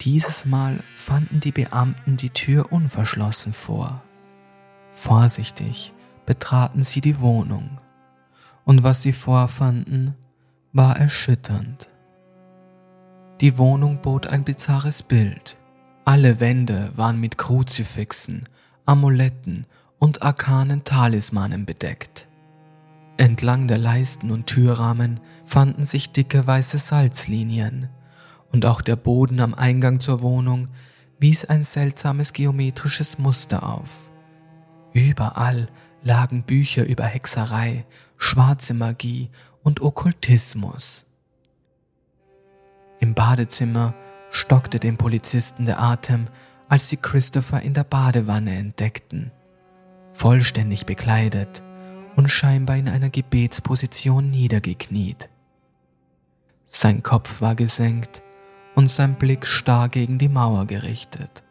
Dieses 0.00 0.46
Mal 0.46 0.80
fanden 0.94 1.40
die 1.40 1.52
Beamten 1.52 2.16
die 2.16 2.30
Tür 2.30 2.72
unverschlossen 2.72 3.52
vor. 3.52 4.00
Vorsichtig 4.90 5.92
betraten 6.24 6.82
sie 6.82 7.02
die 7.02 7.20
Wohnung, 7.20 7.76
und 8.64 8.82
was 8.82 9.02
sie 9.02 9.12
vorfanden, 9.12 10.14
war 10.72 10.96
erschütternd. 10.96 11.90
Die 13.42 13.58
Wohnung 13.58 14.00
bot 14.00 14.26
ein 14.26 14.44
bizarres 14.44 15.02
Bild. 15.02 15.58
Alle 16.06 16.40
Wände 16.40 16.92
waren 16.96 17.20
mit 17.20 17.36
Kruzifixen, 17.36 18.44
Amuletten 18.86 19.66
und 19.98 20.22
arkanen 20.22 20.82
Talismanen 20.84 21.66
bedeckt. 21.66 22.27
Entlang 23.18 23.66
der 23.66 23.78
Leisten 23.78 24.30
und 24.30 24.46
Türrahmen 24.46 25.18
fanden 25.44 25.82
sich 25.82 26.12
dicke 26.12 26.46
weiße 26.46 26.78
Salzlinien, 26.78 27.88
und 28.52 28.64
auch 28.64 28.80
der 28.80 28.94
Boden 28.94 29.40
am 29.40 29.54
Eingang 29.54 29.98
zur 29.98 30.22
Wohnung 30.22 30.68
wies 31.18 31.44
ein 31.44 31.64
seltsames 31.64 32.32
geometrisches 32.32 33.18
Muster 33.18 33.64
auf. 33.64 34.12
Überall 34.92 35.68
lagen 36.04 36.44
Bücher 36.44 36.86
über 36.86 37.04
Hexerei, 37.04 37.84
schwarze 38.16 38.72
Magie 38.72 39.30
und 39.64 39.82
Okkultismus. 39.82 41.04
Im 43.00 43.14
Badezimmer 43.14 43.94
stockte 44.30 44.78
dem 44.78 44.96
Polizisten 44.96 45.66
der 45.66 45.82
Atem, 45.82 46.28
als 46.68 46.88
sie 46.88 46.96
Christopher 46.96 47.62
in 47.62 47.74
der 47.74 47.84
Badewanne 47.84 48.56
entdeckten, 48.56 49.32
vollständig 50.12 50.86
bekleidet 50.86 51.64
und 52.18 52.28
scheinbar 52.28 52.76
in 52.76 52.88
einer 52.88 53.10
Gebetsposition 53.10 54.28
niedergekniet. 54.28 55.30
Sein 56.64 57.04
Kopf 57.04 57.40
war 57.40 57.54
gesenkt 57.54 58.24
und 58.74 58.90
sein 58.90 59.14
Blick 59.14 59.46
starr 59.46 59.88
gegen 59.88 60.18
die 60.18 60.28
Mauer 60.28 60.66
gerichtet. 60.66 61.44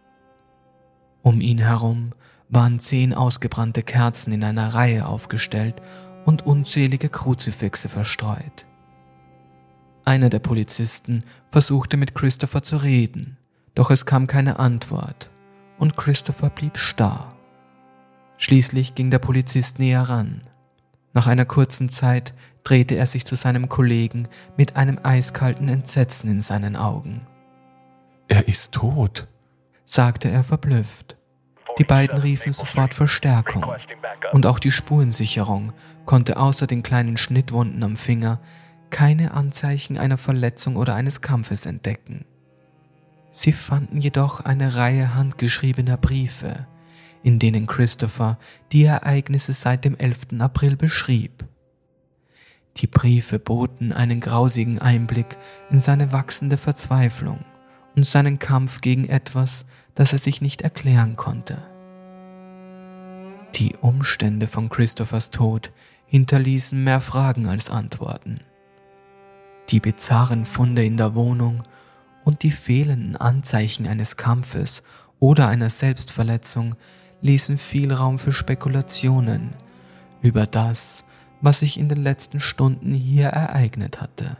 Um 1.21 1.39
ihn 1.39 1.59
herum 1.59 2.11
waren 2.49 2.81
zehn 2.81 3.13
ausgebrannte 3.13 3.81
Kerzen 3.81 4.33
in 4.33 4.43
einer 4.43 4.73
Reihe 4.73 5.07
aufgestellt 5.07 5.81
und 6.25 6.45
unzählige 6.45 7.07
Kruzifixe 7.07 7.87
verstreut. 7.87 8.65
Einer 10.03 10.29
der 10.29 10.39
Polizisten 10.39 11.23
versuchte 11.47 11.95
mit 11.95 12.13
Christopher 12.13 12.61
zu 12.61 12.75
reden, 12.75 13.37
doch 13.73 13.89
es 13.89 14.05
kam 14.05 14.27
keine 14.27 14.59
Antwort 14.59 15.31
und 15.79 15.95
Christopher 15.95 16.49
blieb 16.49 16.77
starr. 16.77 17.29
Schließlich 18.37 18.95
ging 18.95 19.11
der 19.11 19.19
Polizist 19.19 19.79
näher 19.79 20.01
ran. 20.01 20.41
Nach 21.17 21.25
einer 21.25 21.45
kurzen 21.45 21.89
Zeit 21.89 22.35
drehte 22.63 22.93
er 22.93 23.07
sich 23.07 23.25
zu 23.25 23.33
seinem 23.33 23.69
Kollegen 23.69 24.27
mit 24.55 24.75
einem 24.75 24.99
eiskalten 25.01 25.67
Entsetzen 25.67 26.29
in 26.29 26.41
seinen 26.41 26.75
Augen. 26.75 27.25
Er 28.27 28.47
ist 28.47 28.75
tot, 28.75 29.25
sagte 29.83 30.29
er 30.29 30.43
verblüfft. 30.43 31.17
Die 31.79 31.85
beiden 31.85 32.19
riefen 32.19 32.53
sofort 32.53 32.93
Verstärkung 32.93 33.65
und 34.31 34.45
auch 34.45 34.59
die 34.59 34.69
Spurensicherung 34.69 35.73
konnte 36.05 36.37
außer 36.37 36.67
den 36.67 36.83
kleinen 36.83 37.17
Schnittwunden 37.17 37.83
am 37.83 37.95
Finger 37.95 38.39
keine 38.91 39.33
Anzeichen 39.33 39.97
einer 39.97 40.19
Verletzung 40.19 40.75
oder 40.75 40.93
eines 40.93 41.21
Kampfes 41.21 41.65
entdecken. 41.65 42.25
Sie 43.31 43.53
fanden 43.53 44.01
jedoch 44.01 44.41
eine 44.41 44.75
Reihe 44.75 45.15
handgeschriebener 45.15 45.97
Briefe, 45.97 46.67
in 47.23 47.39
denen 47.39 47.67
Christopher 47.67 48.37
die 48.71 48.83
Ereignisse 48.83 49.53
seit 49.53 49.85
dem 49.85 49.95
11. 49.95 50.39
April 50.39 50.75
beschrieb. 50.75 51.45
Die 52.77 52.87
Briefe 52.87 53.39
boten 53.39 53.91
einen 53.91 54.19
grausigen 54.19 54.79
Einblick 54.79 55.37
in 55.71 55.79
seine 55.79 56.13
wachsende 56.13 56.57
Verzweiflung 56.57 57.43
und 57.95 58.05
seinen 58.05 58.37
Kampf 58.37 58.81
gegen 58.81 59.09
etwas, 59.09 59.65
das 59.95 60.13
er 60.13 60.19
sich 60.19 60.41
nicht 60.41 60.61
erklären 60.61 61.15
konnte. 61.15 61.57
Die 63.55 63.75
Umstände 63.81 64.45
von 64.47 64.69
Christophers 64.69 65.31
Tod 65.31 65.71
hinterließen 66.05 66.81
mehr 66.83 67.01
Fragen 67.01 67.47
als 67.47 67.71
Antworten. 67.71 68.41
Die 69.69 69.79
bizarren 69.79 70.45
Funde 70.45 70.85
in 70.85 70.97
der 70.97 71.15
Wohnung 71.15 71.63
und 72.23 72.43
die 72.43 72.51
fehlenden 72.51 73.15
Anzeichen 73.15 73.87
eines 73.87 74.15
Kampfes 74.15 74.83
oder 75.19 75.47
einer 75.47 75.71
Selbstverletzung 75.71 76.75
ließen 77.21 77.57
viel 77.57 77.93
Raum 77.93 78.19
für 78.19 78.31
Spekulationen 78.31 79.55
über 80.21 80.45
das, 80.45 81.03
was 81.41 81.59
sich 81.59 81.79
in 81.79 81.89
den 81.89 82.01
letzten 82.01 82.39
Stunden 82.39 82.93
hier 82.93 83.27
ereignet 83.27 84.01
hatte. 84.01 84.37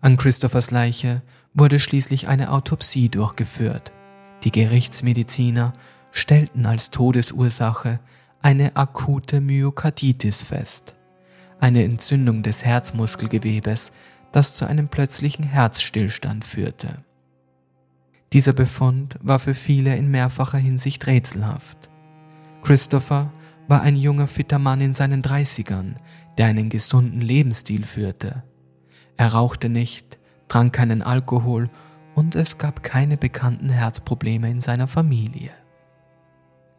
An 0.00 0.16
Christophers 0.16 0.70
Leiche 0.70 1.22
wurde 1.54 1.80
schließlich 1.80 2.28
eine 2.28 2.52
Autopsie 2.52 3.08
durchgeführt. 3.08 3.92
Die 4.44 4.52
Gerichtsmediziner 4.52 5.72
stellten 6.12 6.66
als 6.66 6.90
Todesursache 6.90 8.00
eine 8.42 8.76
akute 8.76 9.40
Myokarditis 9.40 10.42
fest, 10.42 10.94
eine 11.58 11.82
Entzündung 11.84 12.42
des 12.42 12.64
Herzmuskelgewebes, 12.64 13.90
das 14.32 14.54
zu 14.54 14.66
einem 14.66 14.88
plötzlichen 14.88 15.44
Herzstillstand 15.44 16.44
führte. 16.44 16.98
Dieser 18.32 18.52
Befund 18.52 19.18
war 19.22 19.38
für 19.38 19.54
viele 19.54 19.96
in 19.96 20.10
mehrfacher 20.10 20.58
Hinsicht 20.58 21.06
rätselhaft. 21.06 21.90
Christopher 22.62 23.32
war 23.68 23.82
ein 23.82 23.96
junger, 23.96 24.26
fitter 24.26 24.58
Mann 24.58 24.80
in 24.80 24.94
seinen 24.94 25.22
Dreißigern, 25.22 25.96
der 26.38 26.46
einen 26.46 26.68
gesunden 26.68 27.20
Lebensstil 27.20 27.84
führte. 27.84 28.42
Er 29.16 29.28
rauchte 29.28 29.68
nicht, 29.68 30.18
trank 30.48 30.72
keinen 30.72 31.02
Alkohol 31.02 31.70
und 32.14 32.34
es 32.34 32.58
gab 32.58 32.82
keine 32.82 33.16
bekannten 33.16 33.68
Herzprobleme 33.68 34.50
in 34.50 34.60
seiner 34.60 34.88
Familie. 34.88 35.50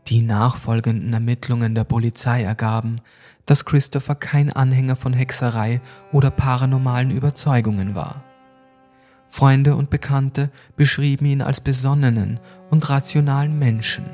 Die 0.08 0.22
nachfolgenden 0.22 1.12
Ermittlungen 1.14 1.76
der 1.76 1.84
Polizei 1.84 2.44
ergaben, 2.44 3.02
dass 3.46 3.66
Christopher 3.66 4.16
kein 4.16 4.52
Anhänger 4.52 4.96
von 4.96 5.14
Hexerei 5.14 5.82
oder 6.14 6.32
paranormalen 6.32 7.12
Überzeugungen 7.12 7.94
war. 7.94 8.24
Freunde 9.30 9.76
und 9.76 9.90
Bekannte 9.90 10.50
beschrieben 10.76 11.26
ihn 11.26 11.42
als 11.42 11.62
besonnenen 11.62 12.40
und 12.70 12.90
rationalen 12.90 13.58
Menschen. 13.60 14.06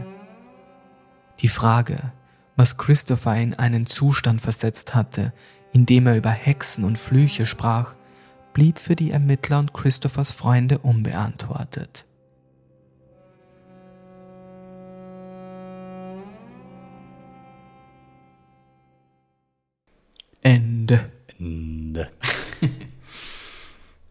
Die 1.42 1.48
Frage, 1.48 2.12
was 2.56 2.78
Christopher 2.78 3.36
in 3.36 3.54
einen 3.54 3.86
Zustand 3.86 4.42
versetzt 4.42 4.96
hatte, 4.96 5.34
in 5.72 5.86
dem 5.86 6.08
er 6.08 6.18
über 6.18 6.30
Hexen 6.30 6.84
und 6.84 7.00
Flüche 7.00 7.46
sprach, 7.46 7.96
blieb 8.54 8.80
für 8.80 8.96
die 8.96 9.12
Ermittler 9.12 9.60
und 9.60 9.74
Christophers 9.74 10.32
Freunde 10.32 10.78
unbeantwortet. 10.80 12.06
Ende. 20.42 21.12
Ende. 21.40 22.10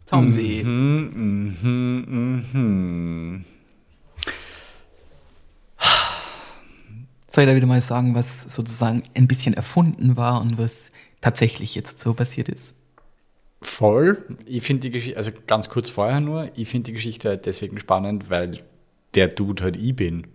Tom 0.06 0.30
See. 0.30 0.64
Mhm, 0.64 1.56
mhm, 1.62 2.44
mhm. 2.52 3.44
Soll 7.34 7.44
ich 7.44 7.50
da 7.50 7.56
wieder 7.56 7.66
mal 7.66 7.80
sagen, 7.80 8.14
was 8.14 8.42
sozusagen 8.42 9.02
ein 9.14 9.26
bisschen 9.26 9.54
erfunden 9.54 10.16
war 10.16 10.40
und 10.40 10.58
was 10.58 10.90
tatsächlich 11.20 11.74
jetzt 11.74 11.98
so 12.00 12.12
passiert 12.14 12.48
ist? 12.48 12.74
Voll. 13.62 14.22
Ich 14.44 14.64
finde 14.64 14.82
die 14.82 14.90
Geschichte, 14.90 15.16
also 15.16 15.30
ganz 15.46 15.68
kurz 15.68 15.88
vorher 15.88 16.20
nur, 16.20 16.50
ich 16.56 16.68
finde 16.68 16.86
die 16.86 16.92
Geschichte 16.92 17.28
halt 17.28 17.46
deswegen 17.46 17.78
spannend, 17.78 18.28
weil 18.28 18.58
der 19.14 19.28
Dude 19.28 19.62
halt 19.62 19.76
ich 19.76 19.94
bin. 19.94 20.26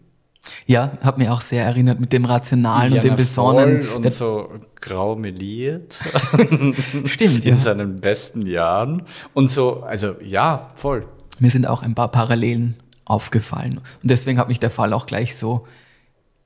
Ja, 0.66 0.98
hat 1.02 1.18
mir 1.18 1.34
auch 1.34 1.42
sehr 1.42 1.66
erinnert 1.66 2.00
mit 2.00 2.14
dem 2.14 2.24
Rationalen 2.24 2.92
und 2.94 2.96
Ja, 2.98 3.02
dem 3.02 3.10
na, 3.12 3.16
Besonnen. 3.18 3.82
voll 3.84 3.96
Und 3.98 4.02
Der- 4.06 4.12
so 4.12 4.50
grau 4.80 5.16
meliert 5.18 6.02
Stimmt, 7.06 7.46
in 7.46 7.56
ja. 7.56 7.58
seinen 7.58 8.00
besten 8.00 8.46
Jahren. 8.48 9.04
Und 9.34 9.50
so, 9.50 9.82
also 9.84 10.16
ja, 10.24 10.72
voll. 10.76 11.06
Mir 11.40 11.52
sind 11.52 11.68
auch 11.68 11.84
ein 11.84 11.96
paar 11.96 12.08
Parallelen 12.10 12.76
aufgefallen. 13.04 13.80
Und 14.02 14.10
deswegen 14.10 14.40
hat 14.40 14.48
mich 14.48 14.60
der 14.60 14.72
Fall 14.72 14.94
auch 14.94 15.06
gleich 15.06 15.36
so 15.36 15.68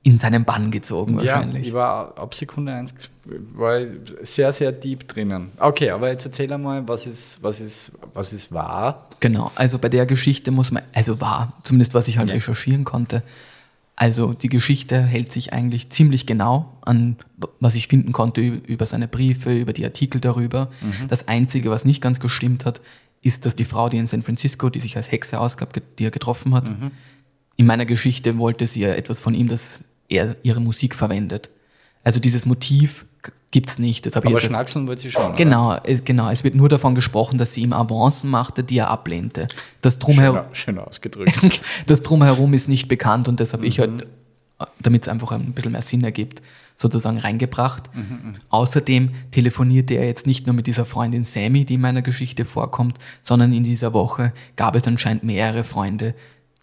in 0.04 0.18
seinen 0.18 0.44
Bann 0.44 0.70
gezogen 0.70 1.14
Ja, 1.14 1.34
wahrscheinlich. 1.34 1.68
ich 1.68 1.72
war 1.72 2.18
ab 2.18 2.34
Sekunde 2.34 2.72
eins 2.74 2.94
war 3.24 3.80
ich 3.80 3.88
sehr, 4.22 4.52
sehr 4.52 4.72
deep 4.72 5.06
drinnen. 5.06 5.52
Okay, 5.58 5.90
aber 5.90 6.10
jetzt 6.10 6.26
erzähl 6.26 6.52
einmal, 6.52 6.86
was 6.88 7.06
ist, 7.06 7.40
was 7.40 7.60
ist, 7.60 7.92
was 8.14 8.32
ist 8.32 8.50
wahr? 8.50 9.08
Genau, 9.20 9.52
also 9.54 9.78
bei 9.78 9.88
der 9.88 10.06
Geschichte 10.06 10.50
muss 10.50 10.72
man, 10.72 10.82
also 10.92 11.20
war, 11.20 11.52
zumindest 11.62 11.94
was 11.94 12.08
ich 12.08 12.18
halt 12.18 12.28
Ja. 12.28 12.34
recherchieren 12.34 12.82
konnte, 12.84 13.22
also 13.94 14.32
die 14.32 14.48
Geschichte 14.48 15.00
hält 15.00 15.32
sich 15.32 15.52
eigentlich 15.52 15.90
ziemlich 15.90 16.26
genau 16.26 16.72
an, 16.80 17.16
was 17.60 17.76
ich 17.76 17.86
finden 17.86 18.10
konnte 18.10 18.40
über 18.40 18.86
seine 18.86 19.06
Briefe, 19.06 19.56
über 19.56 19.72
die 19.72 19.84
Artikel 19.84 20.20
darüber. 20.20 20.70
Das 21.08 21.28
Einzige, 21.28 21.70
was 21.70 21.84
nicht 21.84 22.00
ganz 22.02 22.18
gestimmt 22.18 22.64
hat, 22.64 22.80
ist, 23.20 23.46
dass 23.46 23.54
die 23.54 23.64
Frau, 23.64 23.88
die 23.88 23.98
in 23.98 24.06
San 24.06 24.22
Francisco, 24.22 24.68
die 24.70 24.80
sich 24.80 24.96
als 24.96 25.12
Hexe 25.12 25.38
ausgab, 25.38 25.72
die 25.98 26.04
er 26.04 26.10
getroffen 26.10 26.54
hat, 26.54 26.72
in 27.56 27.66
meiner 27.66 27.84
Geschichte 27.86 28.38
wollte 28.38 28.66
sie 28.66 28.80
ja 28.80 28.88
etwas 28.88 29.20
von 29.20 29.34
ihm, 29.34 29.46
dass 29.46 29.84
er 30.12 30.36
ihre 30.42 30.60
Musik 30.60 30.94
verwendet. 30.94 31.50
Also 32.04 32.18
dieses 32.20 32.46
Motiv 32.46 33.06
g- 33.22 33.30
gibt's 33.52 33.78
nicht. 33.78 34.06
Das 34.06 34.16
Aber 34.16 34.28
jetzt 34.30 34.42
schnackseln 34.44 34.86
wollte 34.88 35.02
sie 35.02 35.10
schon. 35.12 35.36
Genau, 35.36 35.78
es, 35.84 36.04
genau. 36.04 36.30
Es 36.30 36.42
wird 36.44 36.54
nur 36.54 36.68
davon 36.68 36.94
gesprochen, 36.94 37.38
dass 37.38 37.54
sie 37.54 37.62
ihm 37.62 37.72
Avancen 37.72 38.28
machte, 38.30 38.64
die 38.64 38.78
er 38.78 38.88
ablehnte. 38.90 39.46
Das 39.82 39.98
Drumherum, 39.98 40.38
Schön, 40.52 40.74
schön 40.74 40.78
ausgedrückt. 40.78 41.60
das 41.86 42.02
Drumherum 42.02 42.54
ist 42.54 42.68
nicht 42.68 42.88
bekannt 42.88 43.28
und 43.28 43.38
das 43.38 43.52
habe 43.52 43.66
ich 43.66 43.78
halt, 43.78 44.08
damit 44.80 45.02
es 45.02 45.08
einfach 45.08 45.30
ein 45.32 45.52
bisschen 45.52 45.72
mehr 45.72 45.82
Sinn 45.82 46.02
ergibt, 46.02 46.42
sozusagen 46.74 47.18
reingebracht. 47.18 47.88
Außerdem 48.50 49.10
telefonierte 49.30 49.94
er 49.94 50.06
jetzt 50.06 50.26
nicht 50.26 50.46
nur 50.46 50.54
mit 50.56 50.66
dieser 50.66 50.84
Freundin 50.84 51.24
Sammy, 51.24 51.64
die 51.64 51.74
in 51.74 51.80
meiner 51.80 52.02
Geschichte 52.02 52.44
vorkommt, 52.44 52.98
sondern 53.20 53.52
in 53.52 53.62
dieser 53.64 53.92
Woche 53.92 54.32
gab 54.56 54.74
es 54.76 54.86
anscheinend 54.86 55.24
mehrere 55.24 55.64
Freunde, 55.64 56.14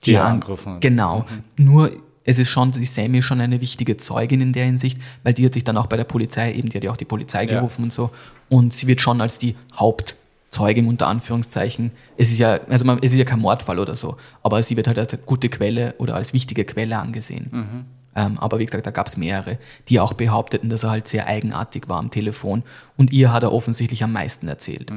Die 0.06 0.14
er 0.14 0.26
an- 0.26 0.34
angerufen 0.34 0.74
hat. 0.74 0.82
Genau. 0.82 1.26
Nur 1.58 1.91
es 2.30 2.38
ist 2.38 2.49
schon, 2.49 2.71
die 2.71 2.86
Sammy 2.86 3.17
ist 3.19 3.25
schon 3.25 3.41
eine 3.41 3.59
wichtige 3.59 3.97
Zeugin 3.97 4.39
in 4.41 4.53
der 4.53 4.65
Hinsicht, 4.65 4.99
weil 5.23 5.34
die 5.34 5.43
hat 5.45 5.53
sich 5.55 5.63
dann 5.63 5.77
auch 5.77 5.88
bei 5.88 5.97
der 5.97 6.03
Polizei, 6.03 6.53
eben 6.53 6.69
die 6.69 6.77
hat 6.77 6.84
ja 6.84 6.91
auch 6.91 6.97
die 6.97 7.05
Polizei 7.05 7.43
Ja. 7.45 7.55
gerufen 7.55 7.84
und 7.86 7.91
so. 7.93 8.11
Und 8.49 8.71
sie 8.73 8.86
wird 8.88 9.01
schon 9.01 9.19
als 9.19 9.39
die 9.39 9.55
Hauptzeugin 9.75 10.88
unter 10.88 11.07
Anführungszeichen. 11.07 11.91
Es 12.17 12.30
ist 12.32 12.38
ja, 12.38 12.59
also 12.69 12.86
man, 12.86 12.99
es 13.01 13.11
ist 13.13 13.17
ja 13.17 13.25
kein 13.25 13.39
Mordfall 13.39 13.80
oder 13.80 13.95
so, 13.95 14.15
aber 14.43 14.61
sie 14.61 14.77
wird 14.77 14.88
halt 14.88 14.99
als 14.99 15.17
gute 15.25 15.49
Quelle 15.49 15.95
oder 15.97 16.15
als 16.15 16.32
wichtige 16.34 16.65
Quelle 16.65 16.97
angesehen. 16.99 17.86
Ähm, 18.15 18.38
aber 18.39 18.59
wie 18.59 18.65
gesagt, 18.65 18.86
da 18.86 18.91
gab 18.91 19.07
es 19.07 19.17
mehrere, 19.17 19.57
die 19.88 19.99
auch 19.99 20.13
behaupteten, 20.13 20.69
dass 20.69 20.84
er 20.84 20.91
halt 20.91 21.07
sehr 21.07 21.25
eigenartig 21.27 21.89
war 21.89 21.97
am 21.99 22.09
Telefon. 22.11 22.63
Und 22.97 23.11
ihr 23.11 23.32
hat 23.34 23.43
er 23.43 23.51
offensichtlich 23.53 24.03
am 24.03 24.11
meisten 24.13 24.47
erzählt. 24.47 24.91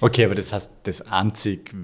Okay, 0.00 0.24
aber 0.26 0.34
das 0.34 0.52
heißt, 0.52 0.70
das 0.84 1.00
einzig, 1.02 1.74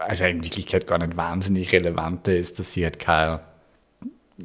also 0.00 0.24
in 0.24 0.42
Wirklichkeit 0.42 0.86
gar 0.86 0.98
nicht 0.98 1.16
wahnsinnig 1.16 1.72
relevante 1.72 2.32
ist, 2.32 2.58
dass 2.58 2.72
sie 2.72 2.84
halt 2.84 2.98
keine, 2.98 3.40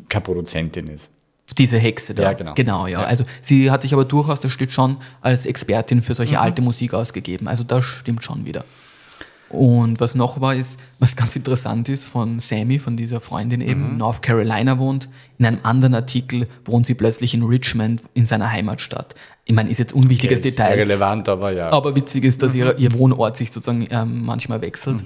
keine 0.10 0.24
Produzentin 0.24 0.88
ist. 0.88 1.12
Diese 1.58 1.78
Hexe 1.78 2.14
da. 2.14 2.24
Ja, 2.24 2.34
genau. 2.34 2.54
Genau, 2.56 2.88
ja. 2.88 3.02
Ja. 3.02 3.08
Also 3.08 3.24
sie 3.42 3.72
hat 3.72 3.82
sich 3.82 3.94
aber 3.94 4.04
durchaus, 4.06 4.40
das 4.40 4.52
steht 4.52 4.74
schon, 4.74 4.98
als 5.22 5.46
Expertin 5.46 6.02
für 6.02 6.12
Mhm. 6.12 6.16
solche 6.16 6.40
alte 6.40 6.62
Musik 6.62 6.94
ausgegeben. 6.94 7.48
Also 7.48 7.64
das 7.64 7.86
stimmt 7.86 8.24
schon 8.24 8.46
wieder. 8.46 8.66
Und 9.50 10.00
was 10.02 10.16
noch 10.16 10.42
war, 10.42 10.54
ist, 10.56 10.78
was 11.00 11.16
ganz 11.16 11.36
interessant 11.36 11.88
ist 11.88 12.08
von 12.10 12.40
Sammy, 12.40 12.80
von 12.80 12.98
dieser 12.98 13.22
Freundin 13.22 13.62
eben, 13.62 13.94
Mhm. 13.94 13.98
North 13.98 14.22
Carolina 14.22 14.78
wohnt. 14.78 15.08
In 15.38 15.46
einem 15.46 15.60
anderen 15.64 15.96
Artikel 15.96 16.48
wohnt 16.66 16.86
sie 16.86 16.96
plötzlich 16.96 17.34
in 17.34 17.44
Richmond, 17.44 18.02
in 18.14 18.26
seiner 18.26 18.52
Heimatstadt. 18.52 19.16
Ich 19.46 19.54
meine, 19.56 19.70
ist 19.70 19.78
jetzt 19.78 19.94
unwichtiges 19.94 20.40
Okay, 20.40 20.50
ist 20.50 20.58
Detail. 20.60 20.74
relevant, 20.76 21.30
aber 21.30 21.54
ja. 21.54 21.72
Aber 21.72 21.96
witzig 21.96 22.26
ist, 22.26 22.44
dass 22.44 22.56
ihr, 22.56 22.78
ihr 22.78 22.94
Wohnort 22.94 23.38
sich 23.38 23.52
sozusagen 23.52 23.88
ähm, 23.90 24.26
manchmal 24.26 24.60
wechselt. 24.62 25.04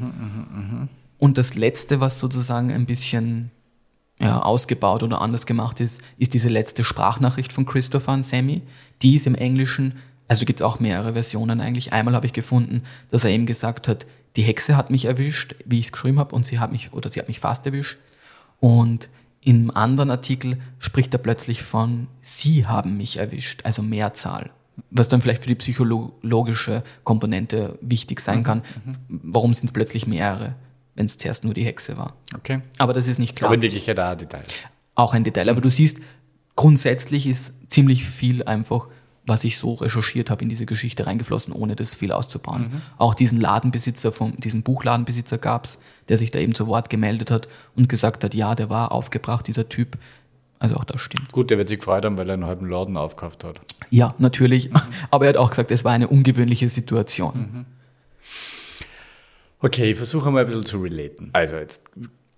Und 1.20 1.38
das 1.38 1.54
Letzte, 1.56 2.00
was 2.00 2.20
sozusagen 2.20 2.72
ein 2.72 2.86
bisschen 2.88 3.52
ja, 4.20 4.42
ausgebaut 4.42 5.04
oder 5.04 5.22
anders 5.22 5.46
gemacht 5.46 5.80
ist, 5.80 6.02
ist 6.18 6.34
diese 6.34 6.50
letzte 6.50 6.84
Sprachnachricht 6.84 7.54
von 7.54 7.66
Christopher 7.66 8.14
und 8.14 8.24
Sammy. 8.26 8.62
Die 9.04 9.16
ist 9.16 9.28
im 9.28 9.36
Englischen, 9.36 9.94
also 10.28 10.46
gibt 10.46 10.60
es 10.62 10.66
auch 10.66 10.80
mehrere 10.80 11.14
Versionen 11.14 11.62
eigentlich. 11.62 11.94
Einmal 11.94 12.16
habe 12.16 12.26
ich 12.26 12.34
gefunden, 12.34 12.82
dass 13.12 13.24
er 13.24 13.30
eben 13.32 13.46
gesagt 13.46 13.88
hat, 13.88 14.06
die 14.36 14.44
Hexe 14.44 14.78
hat 14.78 14.90
mich 14.90 15.06
erwischt, 15.06 15.56
wie 15.66 15.80
ich 15.80 15.86
es 15.86 15.92
geschrieben 15.92 16.20
habe, 16.20 16.36
und 16.36 16.46
sie 16.46 16.60
hat 16.60 16.72
mich, 16.72 16.94
oder 16.94 17.10
sie 17.10 17.20
hat 17.20 17.28
mich 17.28 17.40
fast 17.40 17.66
erwischt. 17.66 17.98
Und 18.60 19.10
im 19.42 19.76
anderen 19.76 20.12
Artikel 20.12 20.58
spricht 20.80 21.14
er 21.14 21.18
plötzlich 21.18 21.64
von, 21.64 22.08
sie 22.22 22.68
haben 22.68 22.98
mich 22.98 23.18
erwischt, 23.18 23.62
also 23.64 23.82
Mehrzahl. 23.82 24.52
Was 24.90 25.10
dann 25.10 25.22
vielleicht 25.22 25.42
für 25.42 25.50
die 25.50 25.56
psychologische 25.56 26.84
Komponente 27.04 27.78
wichtig 27.82 28.20
sein 28.20 28.44
kann. 28.44 28.62
Warum 29.10 29.54
sind 29.54 29.68
es 29.68 29.74
plötzlich 29.74 30.08
mehrere, 30.08 30.56
wenn 30.96 31.06
es 31.06 31.18
zuerst 31.18 31.44
nur 31.44 31.54
die 31.54 31.66
Hexe 31.66 31.98
war? 31.98 32.16
okay. 32.36 32.62
Aber 32.78 32.94
das 32.94 33.08
ist 33.08 33.20
nicht 33.20 33.36
klar. 33.36 33.50
Aber 33.50 33.56
in 33.56 33.62
Wirklichkeit 33.62 34.00
auch 34.00 34.12
ein 34.12 34.18
Detail. 34.18 34.44
Auch 34.96 35.14
ein 35.14 35.24
Detail. 35.24 35.50
Aber 35.50 35.62
du 35.62 35.70
siehst, 35.70 35.98
grundsätzlich 36.56 37.28
ist 37.28 37.54
ziemlich 37.68 38.06
viel 38.06 38.44
einfach, 38.44 38.88
was 39.26 39.44
ich 39.44 39.58
so 39.58 39.76
recherchiert 39.76 40.30
habe, 40.30 40.42
in 40.44 40.50
diese 40.50 40.66
Geschichte 40.66 41.06
reingeflossen, 41.06 41.54
ohne 41.54 41.76
das 41.76 41.94
viel 41.94 42.12
auszubauen. 42.12 42.82
Auch 42.98 43.14
diesen 43.14 43.40
Ladenbesitzer, 43.40 44.12
vom, 44.12 44.36
diesen 44.38 44.64
Buchladenbesitzer 44.64 45.38
gab 45.38 45.66
es, 45.66 45.80
der 46.10 46.18
sich 46.18 46.32
da 46.32 46.40
eben 46.40 46.56
zu 46.56 46.68
Wort 46.68 46.90
gemeldet 46.90 47.30
hat 47.30 47.48
und 47.76 47.88
gesagt 47.88 48.24
hat, 48.24 48.34
ja, 48.34 48.56
der 48.56 48.70
war 48.70 48.92
aufgebracht, 48.92 49.48
dieser 49.48 49.70
Typ. 49.70 49.98
Also 50.60 50.76
auch 50.76 50.84
das 50.84 51.02
stimmt. 51.02 51.32
Gut, 51.32 51.50
der 51.50 51.58
wird 51.58 51.68
sich 51.68 51.80
gefreut 51.80 52.06
haben, 52.06 52.18
weil 52.18 52.30
er 52.30 52.34
einen 52.34 52.46
halben 52.46 52.68
Laden 52.68 52.98
aufgekauft 52.98 53.44
hat. 53.44 53.62
Ja, 53.90 54.16
natürlich. 54.18 54.70
Aber 55.12 55.26
er 55.26 55.30
hat 55.30 55.38
auch 55.38 55.50
gesagt, 55.50 55.72
es 55.72 55.84
war 55.84 55.92
eine 55.92 56.08
ungewöhnliche 56.08 56.68
Situation. 56.68 57.66
Okay, 59.60 59.92
ich 59.92 59.98
versuche 59.98 60.32
mal 60.32 60.42
ein 60.42 60.48
bisschen 60.48 60.66
zu 60.66 60.80
relaten. 60.80 61.30
Also 61.34 61.58
jetzt 61.58 61.84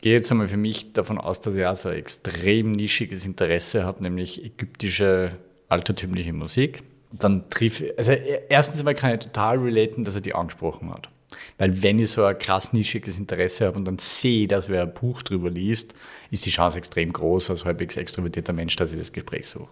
gehe 0.02 0.14
jetzt 0.14 0.30
einmal 0.32 0.50
für 0.50 0.58
mich 0.58 0.92
davon 0.92 1.18
aus, 1.18 1.40
dass 1.40 1.56
ich 1.56 1.66
auch 1.66 1.76
so 1.76 1.90
ein 1.90 1.96
extrem 1.96 2.72
nischiges 2.72 3.26
Interesse 3.26 3.86
habe, 3.86 4.04
nämlich 4.04 4.44
ägyptische 4.44 5.38
altertümliche 5.74 6.34
Musik. 6.34 6.84
Dann 7.12 7.50
triff 7.50 7.84
also 7.98 8.12
erstens 8.12 8.80
einmal 8.80 8.96
kann 8.96 9.14
ich 9.14 9.20
total 9.20 9.60
relaten, 9.60 10.04
dass 10.04 10.16
er 10.16 10.22
die 10.22 10.34
angesprochen 10.34 10.92
hat. 10.92 11.10
Weil 11.58 11.82
wenn 11.84 12.00
ich 12.00 12.12
so 12.12 12.24
ein 12.26 12.38
krass 12.38 12.74
nischiges 12.74 13.18
Interesse 13.18 13.66
habe 13.66 13.78
und 13.78 13.86
dann 13.86 13.98
sehe, 14.00 14.48
dass 14.48 14.70
wer 14.70 14.84
ein 14.84 14.94
Buch 14.94 15.22
drüber 15.22 15.50
liest, 15.50 15.94
ist 16.32 16.46
die 16.46 16.52
Chance 16.52 16.78
extrem 16.78 17.12
groß 17.12 17.50
als 17.50 17.66
halbwegs 17.66 17.98
extrovertierter 17.98 18.54
Mensch, 18.54 18.76
dass 18.76 18.92
ich 18.92 19.00
das 19.00 19.12
Gespräch 19.12 19.48
suche. 19.48 19.70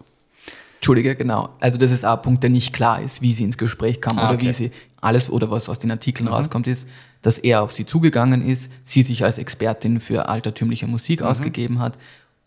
Entschuldige, 0.76 1.14
genau. 1.14 1.50
Also 1.60 1.78
das 1.78 1.92
ist 1.92 2.04
auch 2.04 2.16
ein 2.16 2.22
Punkt, 2.22 2.42
der 2.42 2.50
nicht 2.50 2.72
klar 2.72 3.00
ist, 3.00 3.22
wie 3.22 3.32
sie 3.32 3.44
ins 3.44 3.56
Gespräch 3.56 4.00
kam 4.00 4.18
Ah, 4.18 4.28
oder 4.28 4.34
okay. 4.34 4.48
wie 4.48 4.52
sie 4.52 4.70
alles 5.00 5.30
oder 5.30 5.48
was 5.48 5.68
aus 5.68 5.78
den 5.78 5.92
Artikeln 5.92 6.28
rauskommt, 6.28 6.66
ist, 6.66 6.88
dass 7.22 7.38
er 7.38 7.62
auf 7.62 7.70
sie 7.70 7.86
zugegangen 7.86 8.42
ist, 8.44 8.70
sie 8.82 9.02
sich 9.02 9.22
als 9.22 9.38
Expertin 9.38 10.00
für 10.00 10.28
altertümliche 10.28 10.88
Musik 10.88 11.22
ausgegeben 11.22 11.78
hat, 11.78 11.98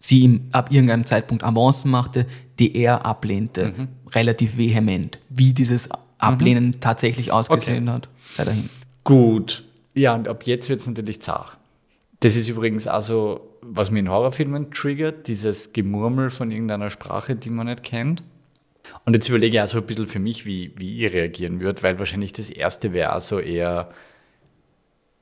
sie 0.05 0.19
ihm 0.19 0.41
ab 0.51 0.71
irgendeinem 0.71 1.05
Zeitpunkt 1.05 1.43
Avancen 1.43 1.89
machte, 1.89 2.27
die 2.59 2.75
er 2.77 3.05
ablehnte, 3.05 3.73
relativ 4.11 4.57
vehement. 4.57 5.19
Wie 5.29 5.53
dieses 5.53 5.89
Ablehnen 6.19 6.79
tatsächlich 6.79 7.31
ausgesehen 7.31 7.91
hat, 7.91 8.07
sei 8.23 8.45
dahin. 8.45 8.69
Gut. 9.03 9.63
Ja, 9.95 10.13
und 10.13 10.27
ab 10.27 10.43
jetzt 10.45 10.69
wird 10.69 10.79
es 10.79 10.87
natürlich 10.87 11.21
zart. 11.21 11.57
Das 12.19 12.35
ist 12.35 12.47
übrigens 12.47 12.85
also, 12.87 13.49
was 13.61 13.89
mir 13.91 13.99
in 13.99 14.09
Horrorfilmen 14.09 14.71
triggert, 14.71 15.27
dieses 15.27 15.73
Gemurmel 15.73 16.29
von 16.29 16.51
irgendeiner 16.51 16.89
Sprache, 16.89 17.35
die 17.35 17.49
man 17.49 17.67
nicht 17.67 17.83
kennt. 17.83 18.21
Und 19.05 19.13
jetzt 19.13 19.27
überlege 19.27 19.57
ich 19.57 19.63
auch 19.63 19.67
so 19.67 19.79
ein 19.79 19.85
bisschen 19.85 20.07
für 20.07 20.19
mich, 20.19 20.45
wie, 20.45 20.71
wie 20.77 21.03
ich 21.03 21.11
reagieren 21.11 21.59
würde, 21.59 21.81
weil 21.81 21.97
wahrscheinlich 21.97 22.33
das 22.33 22.49
erste 22.49 22.93
wäre 22.93 23.11
also 23.11 23.39
eher, 23.39 23.89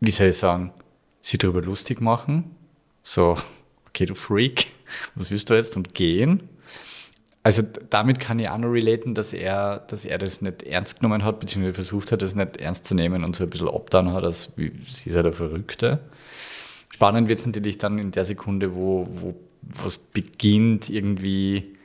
wie 0.02 0.12
soll 0.12 0.28
ich 0.28 0.38
sagen, 0.38 0.74
sie 1.22 1.38
darüber 1.38 1.62
lustig 1.62 2.02
machen. 2.02 2.52
So, 3.02 3.38
okay, 3.94 4.06
du 4.06 4.16
Freak, 4.16 4.68
was 5.16 5.30
willst 5.30 5.50
du 5.50 5.54
jetzt? 5.54 5.78
Und 5.78 5.94
gehen. 5.94 6.50
Also 7.44 7.62
damit 7.90 8.20
kann 8.20 8.40
ich 8.40 8.50
auch 8.50 8.58
noch 8.58 8.70
relaten, 8.70 9.14
dass 9.14 9.34
er, 9.34 9.80
dass 9.80 10.06
er 10.06 10.18
das 10.18 10.42
nicht 10.42 10.64
ernst 10.64 11.00
genommen 11.00 11.26
hat, 11.26 11.40
beziehungsweise 11.42 11.74
versucht 11.74 12.12
hat, 12.12 12.22
das 12.22 12.36
nicht 12.36 12.58
ernst 12.58 12.86
zu 12.86 12.96
nehmen 12.96 13.26
und 13.26 13.36
so 13.36 13.44
ein 13.44 13.50
bisschen 13.50 13.68
abtan 13.68 14.14
hat, 14.14 14.24
als 14.24 14.54
wie, 14.56 14.72
sie 14.88 15.10
ist 15.10 15.16
ja 15.16 15.24
der 15.24 15.34
Verrückte. 15.34 16.00
Spannend 16.90 17.28
wird 17.28 17.40
es 17.40 17.46
natürlich 17.46 17.78
dann 17.78 18.00
in 18.00 18.12
der 18.12 18.24
Sekunde, 18.24 18.76
wo, 18.76 19.08
wo 19.12 19.36
was 19.62 19.98
beginnt, 19.98 20.90
irgendwie 20.90 21.76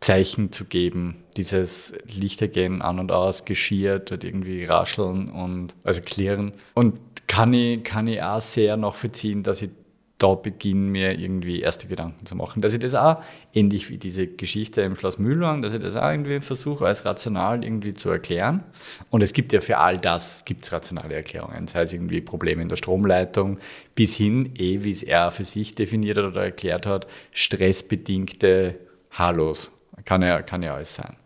Zeichen 0.00 0.52
zu 0.52 0.64
geben. 0.64 1.24
Dieses 1.36 1.94
Lichter 2.06 2.48
gehen 2.48 2.82
an 2.82 2.98
und 2.98 3.12
aus, 3.12 3.44
geschiert, 3.44 4.10
dort 4.10 4.24
irgendwie 4.24 4.64
rascheln 4.64 5.30
und 5.30 5.74
also 5.84 6.00
klirren. 6.00 6.52
Und 6.74 6.98
kann 7.28 7.52
ich, 7.52 7.84
kann 7.84 8.08
ich 8.08 8.22
auch 8.22 8.40
sehr 8.40 8.76
nachvollziehen, 8.76 9.42
dass 9.42 9.62
ich 9.62 9.70
da 10.18 10.34
beginne, 10.34 10.90
mir 10.90 11.18
irgendwie 11.18 11.60
erste 11.60 11.88
Gedanken 11.88 12.24
zu 12.24 12.36
machen. 12.36 12.62
Dass 12.62 12.72
ich 12.72 12.78
das 12.78 12.94
auch, 12.94 13.22
ähnlich 13.52 13.90
wie 13.90 13.98
diese 13.98 14.26
Geschichte 14.26 14.80
im 14.80 14.96
Schloss 14.96 15.18
Mühlwang, 15.18 15.60
dass 15.60 15.74
ich 15.74 15.80
das 15.80 15.94
auch 15.94 16.08
irgendwie 16.08 16.40
versuche, 16.40 16.86
als 16.86 17.04
rational 17.04 17.62
irgendwie 17.62 17.92
zu 17.92 18.08
erklären. 18.10 18.64
Und 19.10 19.22
es 19.22 19.34
gibt 19.34 19.52
ja 19.52 19.60
für 19.60 19.78
all 19.78 19.98
das, 19.98 20.44
gibt's 20.46 20.72
rationale 20.72 21.14
Erklärungen. 21.14 21.68
Sei 21.68 21.82
es 21.82 21.92
irgendwie 21.92 22.22
Probleme 22.22 22.62
in 22.62 22.68
der 22.68 22.76
Stromleitung, 22.76 23.58
bis 23.94 24.16
hin, 24.16 24.52
eh, 24.56 24.82
wie 24.84 24.90
es 24.90 25.02
er 25.02 25.30
für 25.32 25.44
sich 25.44 25.74
definiert 25.74 26.16
hat 26.16 26.24
oder 26.24 26.44
erklärt 26.44 26.86
hat, 26.86 27.06
stressbedingte 27.32 28.78
Halos. 29.10 29.72
Kann 30.06 30.22
ja, 30.22 30.40
kann 30.40 30.62
ja 30.62 30.74
alles 30.74 30.94
sein. 30.94 31.16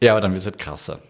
Ja, 0.00 0.12
aber 0.12 0.22
dann 0.22 0.32
wird 0.32 0.40
es 0.40 0.46
halt 0.46 0.58
krasser. 0.58 1.00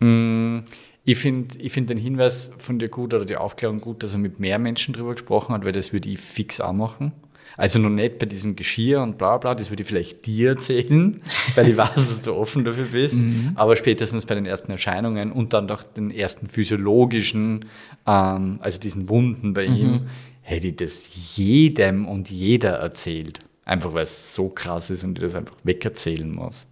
Hm. 0.00 0.64
Ich 1.04 1.18
finde 1.18 1.58
ich 1.58 1.72
find 1.72 1.88
den 1.88 1.98
Hinweis 1.98 2.52
von 2.58 2.78
dir 2.78 2.88
gut 2.88 3.14
oder 3.14 3.24
die 3.24 3.36
Aufklärung 3.36 3.80
gut, 3.80 4.02
dass 4.02 4.12
er 4.12 4.18
mit 4.18 4.38
mehr 4.38 4.58
Menschen 4.58 4.94
drüber 4.94 5.14
gesprochen 5.14 5.54
hat, 5.54 5.64
weil 5.64 5.72
das 5.72 5.92
würde 5.92 6.08
ich 6.08 6.20
fix 6.20 6.60
auch 6.60 6.72
machen. 6.72 7.12
Also 7.56 7.78
noch 7.78 7.90
nicht 7.90 8.18
bei 8.18 8.26
diesem 8.26 8.56
Geschirr 8.56 9.02
und 9.02 9.18
bla 9.18 9.36
bla, 9.38 9.54
das 9.54 9.70
würde 9.70 9.82
ich 9.82 9.88
vielleicht 9.88 10.24
dir 10.26 10.50
erzählen, 10.50 11.20
weil 11.54 11.68
ich 11.68 11.76
weiß, 11.76 11.94
dass 11.94 12.22
du 12.22 12.34
offen 12.34 12.64
dafür 12.64 12.86
bist. 12.86 13.18
Mhm. 13.18 13.52
Aber 13.54 13.76
spätestens 13.76 14.26
bei 14.26 14.34
den 14.34 14.46
ersten 14.46 14.70
Erscheinungen 14.70 15.32
und 15.32 15.52
dann 15.52 15.68
doch 15.68 15.82
den 15.82 16.10
ersten 16.10 16.48
physiologischen, 16.48 17.66
ähm, 18.06 18.58
also 18.62 18.78
diesen 18.78 19.08
Wunden 19.08 19.52
bei 19.52 19.68
mhm. 19.68 19.76
ihm, 19.76 20.00
hätte 20.42 20.68
ich 20.68 20.76
das 20.76 21.08
jedem 21.36 22.06
und 22.06 22.30
jeder 22.30 22.72
erzählt. 22.78 23.40
Einfach 23.64 23.94
weil 23.94 24.04
es 24.04 24.34
so 24.34 24.48
krass 24.48 24.90
ist 24.90 25.04
und 25.04 25.18
ich 25.18 25.24
das 25.24 25.34
einfach 25.34 25.56
wegerzählen 25.62 26.32
muss. 26.32 26.66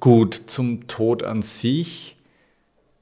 Gut, 0.00 0.42
zum 0.46 0.86
Tod 0.86 1.22
an 1.22 1.42
sich 1.42 2.17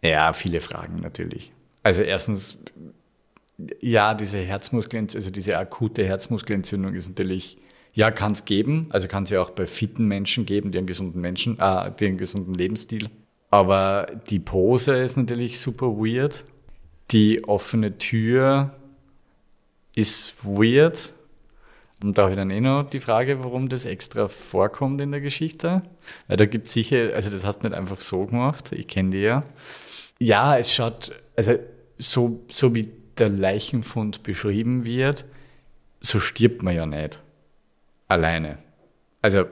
ja, 0.07 0.33
viele 0.33 0.61
Fragen 0.61 0.97
natürlich. 0.97 1.53
Also 1.83 2.03
erstens, 2.03 2.59
ja, 3.81 4.15
diese 4.15 4.39
Herzmuskelentzündung, 4.39 5.23
also 5.25 5.31
diese 5.31 5.57
akute 5.59 6.05
Herzmuskelentzündung 6.05 6.95
ist 6.95 7.09
natürlich, 7.09 7.59
ja, 7.95 8.11
kann 8.11 8.33
es 8.33 8.45
geben. 8.45 8.87
Also 8.91 9.09
kann 9.09 9.23
es 9.23 9.31
ja 9.31 9.41
auch 9.41 9.51
bei 9.51 9.67
fitten 9.67 10.07
Menschen 10.07 10.47
geben, 10.47 10.73
die 10.73 10.79
einen 10.79 10.87
gesunden 10.87 11.21
Menschen, 11.21 11.59
äh, 11.59 11.91
die 11.99 12.07
einen 12.07 12.19
gesunden 12.19 12.55
Lebensstil. 12.55 13.09
Aber 13.51 14.07
die 14.29 14.39
Pose 14.39 14.97
ist 14.97 15.17
natürlich 15.17 15.61
super 15.61 15.97
weird. 15.97 16.45
Die 17.13 17.45
offene 17.45 17.99
Tür 17.99 18.75
ist 19.95 20.35
weird. 20.43 21.15
Und 22.07 22.19
da 22.19 22.23
habe 22.23 22.33
ich 22.33 22.37
dann 22.37 22.51
eh 22.51 22.61
noch 22.61 22.89
die 22.89 23.01
Frage, 23.01 23.43
warum 23.43 23.69
das 23.69 23.85
extra 23.85 24.29
vorkommt 24.29 25.03
in 25.03 25.11
der 25.11 25.21
Geschichte. 25.21 25.83
Weil 26.29 26.37
da 26.37 26.47
gibt 26.47 26.69
es 26.69 26.73
sicher, 26.73 27.11
also 27.15 27.31
das 27.31 27.45
hast 27.45 27.59
du 27.61 27.69
nicht 27.69 27.77
einfach 27.77 28.01
so 28.01 28.27
gemacht, 28.27 28.71
ich 28.73 28.87
kenne 28.87 29.11
die 29.11 29.23
ja. 29.23 29.43
Ja, 30.21 30.57
es 30.57 30.73
schaut, 30.73 31.13
also 31.37 31.55
so, 31.99 32.45
so 32.51 32.75
wie 32.77 32.91
der 33.19 33.29
Leichenfund 33.29 34.23
beschrieben 34.23 34.85
wird, 34.85 35.25
so 36.01 36.21
stirbt 36.21 36.63
man 36.63 36.77
ja 36.77 36.87
nicht. 36.87 37.21
Alleine. 38.07 38.59
Also, 39.21 39.47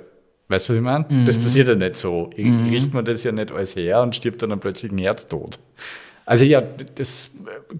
weißt 0.48 0.68
du, 0.68 0.72
was 0.74 0.76
ich 0.76 0.82
meine? 0.82 1.07
Mhm. 1.09 1.26
Das 1.26 1.36
passiert 1.36 1.66
ja 1.66 1.74
nicht 1.74 1.96
so. 1.96 2.30
Mhm. 2.36 2.68
Riecht 2.68 2.94
man 2.94 3.05
das 3.05 3.24
ja 3.24 3.32
nicht 3.32 3.50
alles 3.50 3.74
her 3.74 4.00
und 4.00 4.14
stirbt 4.14 4.42
dann, 4.42 4.50
dann 4.50 4.61
plötzlich 4.61 4.92
ein 4.92 4.98
Herztod. 4.98 5.59
Also 6.27 6.45
ja, 6.45 6.62
das 6.62 7.31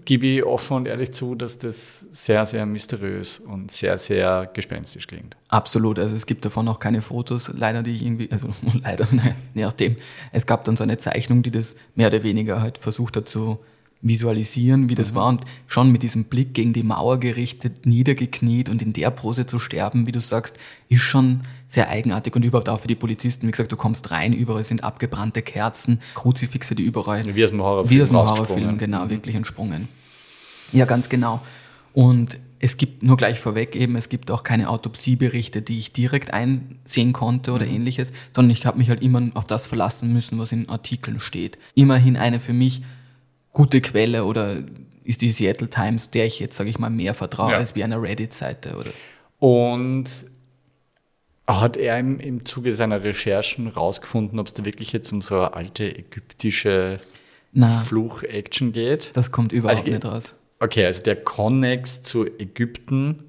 gebe 0.05 0.27
ich 0.27 0.43
offen 0.43 0.77
und 0.77 0.87
ehrlich 0.87 1.11
zu, 1.11 1.33
dass 1.35 1.57
das 1.57 2.01
sehr, 2.11 2.45
sehr 2.45 2.65
mysteriös 2.65 3.39
und 3.39 3.71
sehr, 3.71 3.97
sehr 3.97 4.49
gespenstisch 4.53 5.07
klingt. 5.07 5.35
Absolut. 5.47 5.97
Also 5.97 6.15
es 6.15 6.25
gibt 6.25 6.45
davon 6.45 6.67
auch 6.67 6.79
keine 6.79 7.01
Fotos, 7.01 7.51
leider, 7.53 7.81
die 7.81 7.91
ich 7.91 8.05
irgendwie, 8.05 8.29
also 8.31 8.49
leider, 8.83 9.07
nein, 9.11 9.35
je 9.53 9.63
nachdem. 9.63 9.95
Es 10.31 10.45
gab 10.45 10.63
dann 10.65 10.77
so 10.77 10.83
eine 10.83 10.97
Zeichnung, 10.97 11.41
die 11.41 11.51
das 11.51 11.75
mehr 11.95 12.07
oder 12.07 12.21
weniger 12.23 12.61
halt 12.61 12.77
versucht 12.77 13.17
hat 13.17 13.27
zu 13.27 13.59
visualisieren, 14.01 14.89
wie 14.89 14.95
das 14.95 15.11
mhm. 15.11 15.15
war 15.15 15.27
und 15.27 15.41
schon 15.67 15.91
mit 15.91 16.03
diesem 16.03 16.25
Blick 16.25 16.53
gegen 16.53 16.73
die 16.73 16.83
Mauer 16.83 17.19
gerichtet, 17.19 17.85
niedergekniet 17.85 18.69
und 18.69 18.81
in 18.81 18.93
der 18.93 19.09
Pose 19.09 19.47
zu 19.47 19.57
sterben, 19.57 20.05
wie 20.05 20.11
du 20.11 20.19
sagst, 20.19 20.57
ist 20.89 21.01
schon 21.01 21.41
sehr 21.67 21.89
eigenartig 21.89 22.35
und 22.35 22.45
überhaupt 22.45 22.69
auch 22.69 22.79
für 22.79 22.87
die 22.87 22.95
Polizisten. 22.95 23.47
Wie 23.47 23.51
gesagt, 23.51 23.71
du 23.71 23.77
kommst 23.77 24.11
rein, 24.11 24.33
überall 24.33 24.63
sind 24.63 24.83
abgebrannte 24.83 25.41
Kerzen, 25.41 25.99
Kruzifixe, 26.13 26.75
die 26.75 26.83
überall. 26.83 27.35
Wie 27.35 27.43
aus 27.43 27.49
dem 27.49 27.61
Horrorfilm. 27.61 27.97
Wie 27.97 28.01
aus 28.01 28.09
dem 28.09 28.17
Horrorfilm, 28.17 28.77
genau, 28.77 29.05
mhm. 29.05 29.09
wirklich 29.09 29.35
entsprungen. 29.35 29.87
Ja, 30.71 30.85
ganz 30.85 31.09
genau. 31.09 31.41
Und 31.93 32.37
es 32.59 32.77
gibt 32.77 33.03
nur 33.03 33.17
gleich 33.17 33.39
vorweg 33.39 33.75
eben, 33.75 33.95
es 33.95 34.09
gibt 34.09 34.31
auch 34.31 34.43
keine 34.43 34.69
Autopsieberichte, 34.69 35.61
die 35.61 35.79
ich 35.79 35.93
direkt 35.93 36.33
einsehen 36.33 37.13
konnte 37.13 37.53
oder 37.53 37.65
mhm. 37.65 37.75
ähnliches, 37.75 38.11
sondern 38.33 38.51
ich 38.51 38.65
habe 38.65 38.77
mich 38.77 38.89
halt 38.89 39.01
immer 39.01 39.29
auf 39.33 39.47
das 39.47 39.67
verlassen 39.67 40.13
müssen, 40.13 40.37
was 40.37 40.51
in 40.51 40.69
Artikeln 40.69 41.19
steht. 41.19 41.57
Immerhin 41.73 42.17
eine 42.17 42.39
für 42.39 42.53
mich 42.53 42.81
gute 43.55 43.81
Quelle 43.81 44.25
oder 44.25 44.57
ist 45.03 45.21
die 45.21 45.31
Seattle 45.31 45.69
Times, 45.69 46.11
der 46.11 46.25
ich 46.27 46.39
jetzt, 46.39 46.57
sage 46.57 46.69
ich 46.69 46.77
mal, 46.77 46.91
mehr 46.91 47.15
vertraue 47.15 47.53
ja. 47.53 47.57
als 47.57 47.75
wie 47.75 47.83
einer 47.83 47.99
Reddit-Seite. 48.01 48.75
Oder? 48.75 48.91
Und 49.39 50.05
hat 51.47 51.77
er 51.77 51.99
im, 51.99 52.19
im 52.19 52.45
Zuge 52.45 52.71
seiner 52.71 53.03
Recherchen 53.03 53.67
rausgefunden, 53.67 54.39
ob 54.39 54.47
es 54.47 54.53
da 54.53 54.65
wirklich 54.65 54.91
jetzt 54.93 55.11
um 55.11 55.21
so 55.21 55.35
eine 55.35 55.53
alte 55.53 55.95
ägyptische 55.95 56.97
Fluch-Action 57.85 58.73
geht? 58.73 59.11
Das 59.13 59.31
kommt 59.31 59.51
überhaupt 59.51 59.79
also, 59.79 59.91
nicht 59.91 60.05
raus. 60.05 60.35
Okay, 60.59 60.85
also 60.85 61.03
der 61.03 61.15
Connex 61.17 62.01
zu 62.01 62.25
Ägypten, 62.25 63.23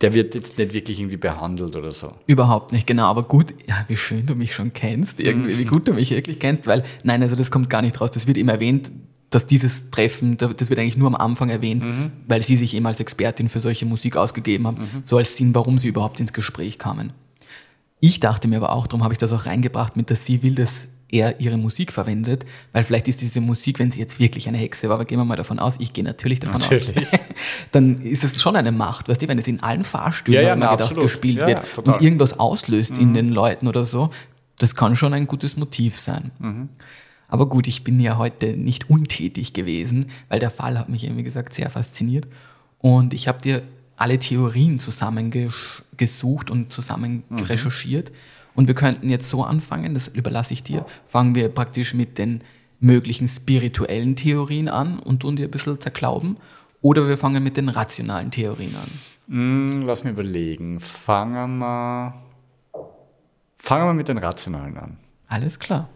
der 0.00 0.14
wird 0.14 0.34
jetzt 0.34 0.58
nicht 0.58 0.72
wirklich 0.72 1.00
irgendwie 1.00 1.16
behandelt 1.16 1.76
oder 1.76 1.92
so. 1.92 2.12
Überhaupt 2.26 2.72
nicht, 2.72 2.86
genau. 2.86 3.04
Aber 3.04 3.24
gut, 3.24 3.54
ja, 3.68 3.84
wie 3.88 3.96
schön 3.96 4.26
du 4.26 4.34
mich 4.34 4.54
schon 4.54 4.72
kennst, 4.72 5.20
irgendwie, 5.20 5.54
mhm. 5.54 5.58
wie 5.58 5.64
gut 5.64 5.88
du 5.88 5.94
mich 5.94 6.10
wirklich 6.10 6.38
kennst, 6.38 6.66
weil, 6.66 6.84
nein, 7.02 7.22
also 7.22 7.36
das 7.36 7.50
kommt 7.50 7.70
gar 7.70 7.82
nicht 7.82 8.00
raus. 8.00 8.10
Das 8.12 8.26
wird 8.26 8.36
immer 8.36 8.52
erwähnt, 8.52 8.92
dass 9.34 9.46
dieses 9.46 9.90
Treffen, 9.90 10.36
das 10.36 10.70
wird 10.70 10.78
eigentlich 10.78 10.96
nur 10.96 11.08
am 11.08 11.14
Anfang 11.14 11.48
erwähnt, 11.48 11.84
mhm. 11.84 12.12
weil 12.28 12.42
sie 12.42 12.56
sich 12.56 12.74
eben 12.74 12.86
als 12.86 13.00
Expertin 13.00 13.48
für 13.48 13.60
solche 13.60 13.86
Musik 13.86 14.16
ausgegeben 14.16 14.66
haben, 14.66 14.78
mhm. 14.78 15.00
so 15.04 15.16
als 15.16 15.36
Sinn, 15.36 15.54
warum 15.54 15.78
sie 15.78 15.88
überhaupt 15.88 16.20
ins 16.20 16.32
Gespräch 16.32 16.78
kamen. 16.78 17.12
Ich 18.00 18.20
dachte 18.20 18.48
mir 18.48 18.56
aber 18.56 18.72
auch, 18.72 18.86
darum 18.86 19.04
habe 19.04 19.14
ich 19.14 19.18
das 19.18 19.32
auch 19.32 19.46
reingebracht, 19.46 19.96
mit 19.96 20.10
dass 20.10 20.26
sie 20.26 20.42
will, 20.42 20.54
dass 20.54 20.88
er 21.08 21.40
ihre 21.40 21.56
Musik 21.56 21.92
verwendet, 21.92 22.44
weil 22.72 22.84
vielleicht 22.84 23.06
ist 23.06 23.20
diese 23.20 23.40
Musik, 23.40 23.78
wenn 23.78 23.90
sie 23.90 24.00
jetzt 24.00 24.18
wirklich 24.18 24.48
eine 24.48 24.58
Hexe 24.58 24.88
war, 24.88 24.94
aber 24.94 25.04
gehen 25.04 25.18
wir 25.18 25.24
mal 25.24 25.36
davon 25.36 25.58
aus, 25.58 25.78
ich 25.78 25.92
gehe 25.92 26.02
natürlich 26.02 26.40
davon 26.40 26.60
natürlich. 26.60 27.12
aus, 27.12 27.20
dann 27.72 28.00
ist 28.00 28.24
es 28.24 28.40
schon 28.40 28.56
eine 28.56 28.72
Macht, 28.72 29.08
weißt 29.08 29.22
du, 29.22 29.28
wenn 29.28 29.38
es 29.38 29.46
in 29.46 29.62
allen 29.62 29.84
Fahrstühlen, 29.84 30.42
ja, 30.42 30.48
ja, 30.48 30.56
na, 30.56 30.74
gedacht, 30.74 30.96
gespielt 30.96 31.38
ja, 31.38 31.46
wird 31.46 31.78
und 31.78 32.00
irgendwas 32.00 32.38
auslöst 32.38 32.96
mhm. 32.96 33.02
in 33.02 33.14
den 33.14 33.28
Leuten 33.28 33.68
oder 33.68 33.84
so, 33.84 34.10
das 34.58 34.74
kann 34.74 34.96
schon 34.96 35.12
ein 35.14 35.26
gutes 35.26 35.56
Motiv 35.56 35.98
sein. 35.98 36.32
Mhm. 36.38 36.68
Aber 37.32 37.46
gut, 37.46 37.66
ich 37.66 37.82
bin 37.82 37.98
ja 37.98 38.18
heute 38.18 38.58
nicht 38.58 38.90
untätig 38.90 39.54
gewesen, 39.54 40.10
weil 40.28 40.38
der 40.38 40.50
Fall 40.50 40.78
hat 40.78 40.90
mich, 40.90 41.10
wie 41.16 41.22
gesagt, 41.22 41.54
sehr 41.54 41.70
fasziniert. 41.70 42.28
Und 42.76 43.14
ich 43.14 43.26
habe 43.26 43.38
dir 43.38 43.62
alle 43.96 44.18
Theorien 44.18 44.78
zusammengesucht 44.78 46.50
und 46.50 46.74
zusammen 46.74 47.24
mhm. 47.30 47.38
recherchiert. 47.38 48.12
Und 48.54 48.66
wir 48.66 48.74
könnten 48.74 49.08
jetzt 49.08 49.30
so 49.30 49.44
anfangen, 49.44 49.94
das 49.94 50.08
überlasse 50.08 50.52
ich 50.52 50.62
dir. 50.62 50.84
Fangen 51.06 51.34
wir 51.34 51.48
praktisch 51.48 51.94
mit 51.94 52.18
den 52.18 52.42
möglichen 52.80 53.26
spirituellen 53.28 54.14
Theorien 54.14 54.68
an 54.68 54.98
und 54.98 55.20
tun 55.20 55.36
dir 55.36 55.46
ein 55.46 55.50
bisschen 55.50 55.80
zerklauben. 55.80 56.36
Oder 56.82 57.08
wir 57.08 57.16
fangen 57.16 57.42
mit 57.42 57.56
den 57.56 57.70
rationalen 57.70 58.30
Theorien 58.30 58.76
an. 58.76 59.70
Mm, 59.78 59.86
lass 59.86 60.04
mir 60.04 60.10
überlegen. 60.10 60.80
Fangen 60.80 61.60
wir, 61.60 62.12
fangen 63.56 63.86
wir 63.86 63.94
mit 63.94 64.08
den 64.08 64.18
rationalen 64.18 64.76
an. 64.76 64.98
Alles 65.28 65.58
klar. 65.58 65.88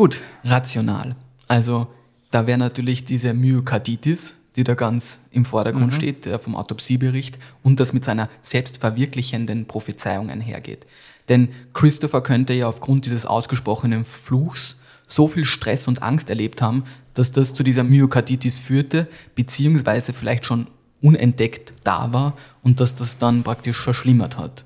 Gut, 0.00 0.22
rational. 0.44 1.14
Also 1.46 1.86
da 2.30 2.46
wäre 2.46 2.56
natürlich 2.56 3.04
diese 3.04 3.34
Myokarditis, 3.34 4.32
die 4.56 4.64
da 4.64 4.72
ganz 4.72 5.20
im 5.30 5.44
Vordergrund 5.44 5.88
mhm. 5.88 5.94
steht, 5.94 6.24
der 6.24 6.38
vom 6.38 6.56
Autopsiebericht 6.56 7.38
und 7.62 7.80
das 7.80 7.92
mit 7.92 8.02
seiner 8.02 8.30
selbstverwirklichenden 8.40 9.66
Prophezeiung 9.66 10.30
einhergeht. 10.30 10.86
Denn 11.28 11.50
Christopher 11.74 12.22
könnte 12.22 12.54
ja 12.54 12.66
aufgrund 12.66 13.04
dieses 13.04 13.26
ausgesprochenen 13.26 14.04
Fluchs 14.04 14.76
so 15.06 15.28
viel 15.28 15.44
Stress 15.44 15.86
und 15.86 16.02
Angst 16.02 16.30
erlebt 16.30 16.62
haben, 16.62 16.84
dass 17.12 17.30
das 17.30 17.52
zu 17.52 17.62
dieser 17.62 17.84
Myokarditis 17.84 18.58
führte, 18.58 19.06
beziehungsweise 19.34 20.14
vielleicht 20.14 20.46
schon 20.46 20.68
unentdeckt 21.02 21.74
da 21.84 22.10
war 22.10 22.38
und 22.62 22.80
dass 22.80 22.94
das 22.94 23.18
dann 23.18 23.42
praktisch 23.42 23.78
verschlimmert 23.78 24.38
hat. 24.38 24.64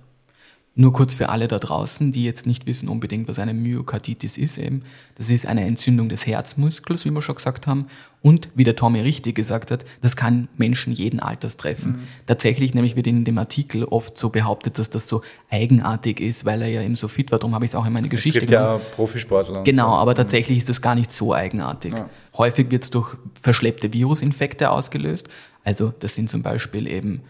Nur 0.76 0.92
kurz 0.92 1.14
für 1.14 1.28
alle 1.28 1.46
da 1.46 1.60
draußen, 1.60 2.10
die 2.10 2.24
jetzt 2.24 2.46
nicht 2.46 2.66
wissen 2.66 2.88
unbedingt, 2.88 3.28
was 3.28 3.38
eine 3.38 3.54
Myokarditis 3.54 4.36
ist 4.36 4.58
eben. 4.58 4.82
Das 5.14 5.30
ist 5.30 5.46
eine 5.46 5.64
Entzündung 5.64 6.08
des 6.08 6.26
Herzmuskels, 6.26 7.04
wie 7.04 7.10
wir 7.10 7.22
schon 7.22 7.36
gesagt 7.36 7.68
haben. 7.68 7.86
Und 8.22 8.48
wie 8.56 8.64
der 8.64 8.74
Tommy 8.74 9.00
richtig 9.00 9.36
gesagt 9.36 9.70
hat, 9.70 9.84
das 10.00 10.16
kann 10.16 10.48
Menschen 10.56 10.92
jeden 10.92 11.20
Alters 11.20 11.56
treffen. 11.56 11.92
Mhm. 11.92 11.98
Tatsächlich 12.26 12.74
nämlich 12.74 12.96
wird 12.96 13.06
in 13.06 13.24
dem 13.24 13.38
Artikel 13.38 13.84
oft 13.84 14.18
so 14.18 14.30
behauptet, 14.30 14.80
dass 14.80 14.90
das 14.90 15.06
so 15.06 15.22
eigenartig 15.48 16.18
ist, 16.18 16.44
weil 16.44 16.62
er 16.62 16.68
ja 16.68 16.82
eben 16.82 16.96
so 16.96 17.06
fit 17.06 17.30
war. 17.30 17.38
Darum 17.38 17.54
habe 17.54 17.64
ich 17.64 17.70
es 17.70 17.74
auch 17.76 17.86
in 17.86 17.92
meine 17.92 18.08
Es 18.08 18.12
Geschichte 18.12 18.40
gibt 18.40 18.50
ja 18.50 18.78
Profisportler. 18.96 19.62
Genau, 19.62 19.90
so. 19.90 19.94
aber 19.94 20.16
tatsächlich 20.16 20.58
ist 20.58 20.68
das 20.68 20.80
gar 20.80 20.96
nicht 20.96 21.12
so 21.12 21.32
eigenartig. 21.34 21.92
Ja. 21.92 22.10
Häufig 22.36 22.72
wird 22.72 22.82
es 22.82 22.90
durch 22.90 23.14
verschleppte 23.40 23.92
Virusinfekte 23.92 24.70
ausgelöst. 24.70 25.28
Also 25.62 25.94
das 26.00 26.16
sind 26.16 26.28
zum 26.28 26.42
Beispiel 26.42 26.88
eben 26.88 27.22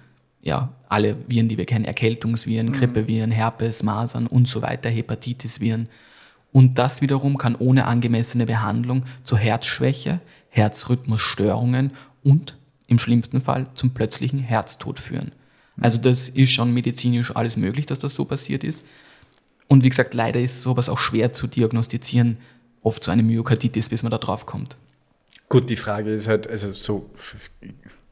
ja, 0.45 0.69
alle 0.89 1.17
Viren, 1.27 1.49
die 1.49 1.57
wir 1.57 1.65
kennen, 1.65 1.87
Erkältungsviren, 1.87 2.71
Grippeviren, 2.71 3.31
Herpes, 3.31 3.83
Masern 3.83 4.27
und 4.27 4.47
so 4.47 4.61
weiter, 4.63 4.91
Hepatitisviren. 4.91 5.89
Und 6.53 6.79
das 6.79 7.01
wiederum 7.01 7.39
kann 7.39 7.57
ohne 7.57 7.87
angemessene 7.87 8.47
Behandlung 8.47 9.05
zu 9.25 9.37
Herzschwäche, 9.37 10.21
Herzrhythmusstörungen 10.51 11.93
und 12.23 12.57
im 12.87 12.99
schlimmsten 12.99 13.41
Fall 13.41 13.67
zum 13.75 13.91
plötzlichen 13.95 14.39
Herztod 14.39 14.99
führen. 14.99 15.33
Also 15.81 15.99
das 15.99 16.29
ist 16.29 16.51
schon 16.51 16.73
medizinisch 16.73 17.35
alles 17.35 17.57
möglich, 17.57 17.87
dass 17.87 17.99
das 17.99 18.15
so 18.15 18.27
passiert 18.27 18.63
ist. 18.63 18.85
Und 19.67 19.83
wie 19.83 19.89
gesagt, 19.89 20.13
leider 20.13 20.41
ist 20.41 20.63
sowas 20.63 20.91
auch 20.91 20.99
schwer 20.99 21.33
zu 21.33 21.47
diagnostizieren, 21.47 22.37
oft 22.83 23.03
so 23.03 23.11
eine 23.11 23.23
Myokarditis, 23.23 23.89
bis 23.89 24.03
man 24.03 24.13
da 24.13 24.19
drauf 24.19 24.45
kommt. 24.45 24.77
Gut, 25.49 25.71
die 25.71 25.77
Frage 25.77 26.13
ist 26.13 26.29
halt, 26.29 26.49
also 26.49 26.73
so 26.73 27.11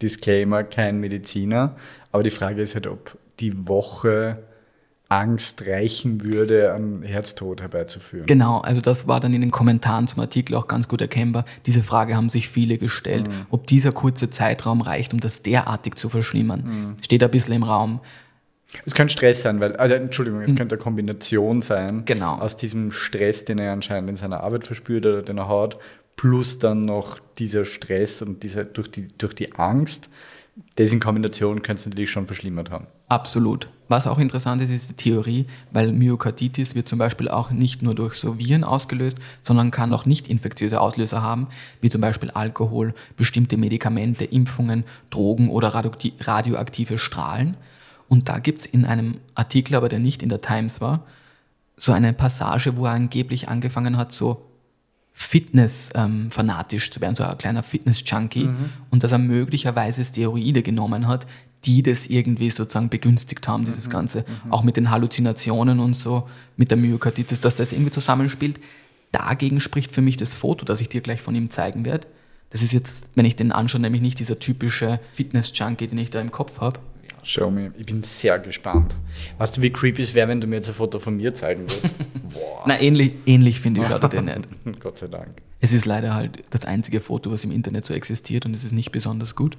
Disclaimer, 0.01 0.65
kein 0.65 0.99
Mediziner, 0.99 1.77
aber 2.13 2.23
die 2.23 2.31
Frage 2.31 2.63
ist 2.63 2.75
halt, 2.75 2.87
ob 2.87 3.19
die 3.41 3.67
Woche 3.69 4.39
Angst 5.09 5.67
reichen 5.67 6.25
würde, 6.27 6.73
einen 6.73 7.03
Herztod 7.03 7.61
herbeizuführen. 7.61 8.27
Genau, 8.27 8.61
also 8.61 8.81
das 8.81 9.07
war 9.07 9.21
dann 9.21 9.35
in 9.35 9.43
den 9.43 9.51
Kommentaren 9.51 10.07
zum 10.07 10.21
Artikel 10.21 10.55
auch 10.55 10.69
ganz 10.69 10.89
gut 10.89 11.03
erkennbar. 11.03 11.45
Diese 11.67 11.83
Frage 11.83 12.17
haben 12.17 12.31
sich 12.31 12.49
viele 12.49 12.79
gestellt, 12.79 13.29
ob 13.51 13.67
dieser 13.67 13.93
kurze 13.93 14.31
Zeitraum 14.31 14.81
reicht, 14.81 15.13
um 15.13 15.21
das 15.21 15.43
derartig 15.43 15.97
zu 15.97 16.09
verschlimmern. 16.09 16.97
Steht 17.03 17.23
ein 17.23 17.31
bisschen 17.31 17.55
im 17.55 17.63
Raum. 17.63 18.01
Es 18.87 18.95
könnte 18.95 19.13
Stress 19.13 19.43
sein, 19.43 19.61
weil, 19.61 19.77
also 19.77 19.95
Entschuldigung, 19.95 20.41
es 20.41 20.57
könnte 20.57 20.77
eine 20.77 20.83
Kombination 20.83 21.61
sein 21.61 22.07
Genau. 22.07 22.37
aus 22.37 22.57
diesem 22.57 22.91
Stress, 22.91 23.45
den 23.45 23.59
er 23.59 23.73
anscheinend 23.75 24.09
in 24.09 24.17
seiner 24.17 24.41
Arbeit 24.43 24.65
verspürt 24.65 25.05
oder 25.05 25.21
den 25.21 25.37
er 25.37 25.49
hat, 25.49 25.79
plus 26.17 26.59
dann 26.59 26.87
noch 26.87 27.19
dieser 27.39 27.67
Stress 27.67 28.23
und 28.23 28.43
diese, 28.43 28.65
durch, 28.65 28.91
die, 28.91 29.09
durch 29.19 29.35
die 29.35 29.53
Angst. 29.57 30.09
Das 30.77 30.93
in 30.93 31.01
Kombination 31.01 31.63
könnte 31.63 31.81
es 31.81 31.87
natürlich 31.87 32.11
schon 32.11 32.27
verschlimmert 32.27 32.71
haben. 32.71 32.87
Absolut. 33.09 33.69
Was 33.89 34.07
auch 34.07 34.19
interessant 34.19 34.61
ist, 34.63 34.71
ist 34.71 34.91
die 34.91 34.95
Theorie, 34.95 35.47
weil 35.71 35.93
Myokarditis 35.93 36.75
wird 36.75 36.89
zum 36.89 36.99
Beispiel 36.99 37.29
auch 37.29 37.51
nicht 37.51 37.83
nur 37.83 37.95
durch 37.95 38.15
so 38.15 38.39
Viren 38.39 38.65
ausgelöst, 38.65 39.19
sondern 39.41 39.71
kann 39.71 39.93
auch 39.93 40.07
nicht 40.07 40.29
infektiöse 40.29 40.81
Auslöser 40.81 41.23
haben, 41.23 41.49
wie 41.81 41.91
zum 41.91 42.01
Beispiel 42.01 42.31
Alkohol, 42.31 42.95
bestimmte 43.17 43.57
Medikamente, 43.57 44.25
Impfungen, 44.25 44.85
Drogen 45.11 45.51
oder 45.51 45.75
radioakti- 45.75 46.15
radioaktive 46.21 46.99
Strahlen. 46.99 47.57
Und 48.09 48.29
da 48.29 48.39
gibt's 48.39 48.67
in 48.67 48.85
einem 48.85 49.21
Artikel, 49.35 49.75
aber 49.75 49.89
der 49.89 49.99
nicht 49.99 50.23
in 50.23 50.29
der 50.29 50.41
Times 50.41 50.81
war, 50.81 51.07
so 51.77 51.93
eine 51.93 52.13
Passage, 52.13 52.77
wo 52.77 52.87
er 52.87 52.93
angeblich 52.93 53.49
angefangen 53.49 53.97
hat, 53.97 54.13
so 54.13 54.52
Fitness-fanatisch 55.23 56.91
zu 56.91 57.01
werden, 57.01 57.15
so 57.15 57.25
ein 57.25 57.39
kleiner 57.39 57.63
Fitness-Junkie 57.63 58.51
und 58.91 59.03
dass 59.03 59.13
er 59.13 59.19
möglicherweise 59.19 60.05
Steroide 60.05 60.63
genommen 60.63 61.07
hat, 61.07 61.27
die 61.65 61.83
das 61.83 62.09
irgendwie 62.09 62.51
sozusagen 62.51 62.89
begünstigt 62.89 63.47
haben, 63.47 63.65
dieses 63.65 63.89
Ganze. 63.89 64.25
Auch 64.51 64.65
mit 64.65 64.77
den 64.77 64.91
Halluzinationen 64.91 65.79
und 65.79 65.95
so, 65.95 66.29
mit 66.57 66.71
der 66.71 66.79
Myokarditis, 66.79 67.41
dass 67.41 67.55
das 67.55 67.73
irgendwie 67.73 67.93
zusammenspielt. 67.93 68.59
Dagegen 69.13 69.61
spricht 69.61 69.93
für 69.93 70.03
mich 70.03 70.17
das 70.17 70.35
Foto, 70.35 70.65
das 70.65 70.81
ich 70.81 70.89
dir 70.89 71.03
gleich 71.03 71.23
von 71.23 71.35
ihm 71.35 71.51
zeigen 71.51 71.85
werde. 71.85 72.09
Das 72.51 72.63
ist 72.63 72.73
jetzt, 72.73 73.09
wenn 73.15 73.25
ich 73.25 73.37
den 73.37 73.53
anschaue, 73.53 73.81
nämlich 73.81 74.03
nicht 74.03 74.19
dieser 74.19 74.39
typische 74.39 75.01
Fitness-Junkie, 75.13 75.87
den 75.87 75.99
ich 75.99 76.11
da 76.11 76.21
im 76.21 76.33
Kopf 76.33 76.61
habe. 76.61 76.81
Show 77.23 77.51
me. 77.51 77.73
Ich 77.79 77.87
bin 77.87 78.03
sehr 78.03 78.41
gespannt. 78.41 78.97
Weißt 79.39 79.57
du, 79.57 79.63
wie 79.63 79.71
creepy 79.71 80.03
es 80.03 80.15
wäre, 80.15 80.29
wenn 80.29 80.41
du 80.41 80.49
mir 80.49 80.57
jetzt 80.57 80.69
ein 80.69 80.75
Foto 80.75 80.99
von 80.99 81.17
mir 81.17 81.33
zeigen 81.35 81.63
würdest? 81.63 81.95
Boah. 82.35 82.65
Na, 82.67 82.81
ähnlich, 82.81 83.15
ähnlich 83.27 83.61
finde 83.61 83.81
ich, 83.81 83.87
schaut 83.87 84.03
er 84.03 84.09
den 84.09 84.25
nicht. 84.27 84.49
Gott 84.81 84.99
sei 84.99 85.07
Dank. 85.09 85.29
Es 85.61 85.73
ist 85.73 85.85
leider 85.87 86.15
halt 86.15 86.43
das 86.51 86.65
einzige 86.65 87.01
Foto, 87.01 87.31
was 87.31 87.45
im 87.45 87.53
Internet 87.53 87.85
so 87.85 87.95
existiert 87.95 88.47
und 88.47 88.55
es 88.57 88.65
ist 88.65 88.73
nicht 88.73 88.91
besonders 88.93 89.37
gut. 89.37 89.57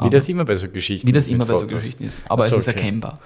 Wie 0.00 0.08
das 0.10 0.28
immer 0.28 0.44
bei 0.44 0.56
so 0.56 0.68
Geschichten 0.68 1.06
Wie 1.06 1.12
das 1.12 1.26
immer 1.28 1.44
bei 1.44 1.54
so 1.54 1.60
Fotos. 1.60 1.78
Geschichten 1.78 2.04
ist. 2.04 2.22
Aber 2.28 2.44
Ach 2.44 2.48
so, 2.48 2.54
es 2.56 2.60
ist 2.62 2.66
erkennbar. 2.68 3.18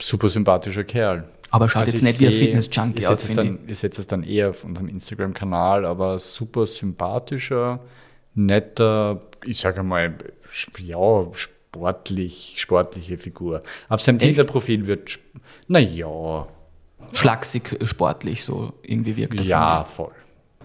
Super 0.00 0.28
sympathischer 0.28 0.84
Kerl. 0.84 1.28
Aber 1.50 1.68
schaut 1.68 1.82
Also 1.82 1.92
jetzt 1.92 2.00
ich 2.02 2.08
nicht 2.08 2.20
wie 2.20 2.26
ein 2.26 2.32
Fitness-Junkie 2.32 3.06
aus, 3.06 3.22
finde 3.24 3.42
ich. 3.42 3.48
dann- 3.48 3.58
Ich 3.68 3.78
setze 3.78 4.00
es 4.00 4.06
dann 4.06 4.22
eher 4.24 4.50
auf 4.50 4.64
unserem 4.64 4.88
Instagram-Kanal, 4.88 5.84
aber 5.84 6.18
super 6.18 6.66
sympathischer, 6.66 7.80
netter, 8.34 9.20
ich 9.44 9.58
sage 9.58 9.82
mal, 9.82 10.14
ja, 10.78 11.26
sportlich, 11.32 12.54
sportliche 12.58 13.18
Figur. 13.18 13.60
Auf 13.88 14.00
seinem? 14.00 14.18
Tinder-Profil 14.18 14.86
wird, 14.86 15.18
naja, 15.68 16.46
Schlaksig, 17.14 17.78
sportlich, 17.84 18.44
so 18.44 18.72
irgendwie 18.82 19.16
wirkt 19.16 19.40
ja, 19.40 19.84
von 19.84 20.06
voll. 20.06 20.14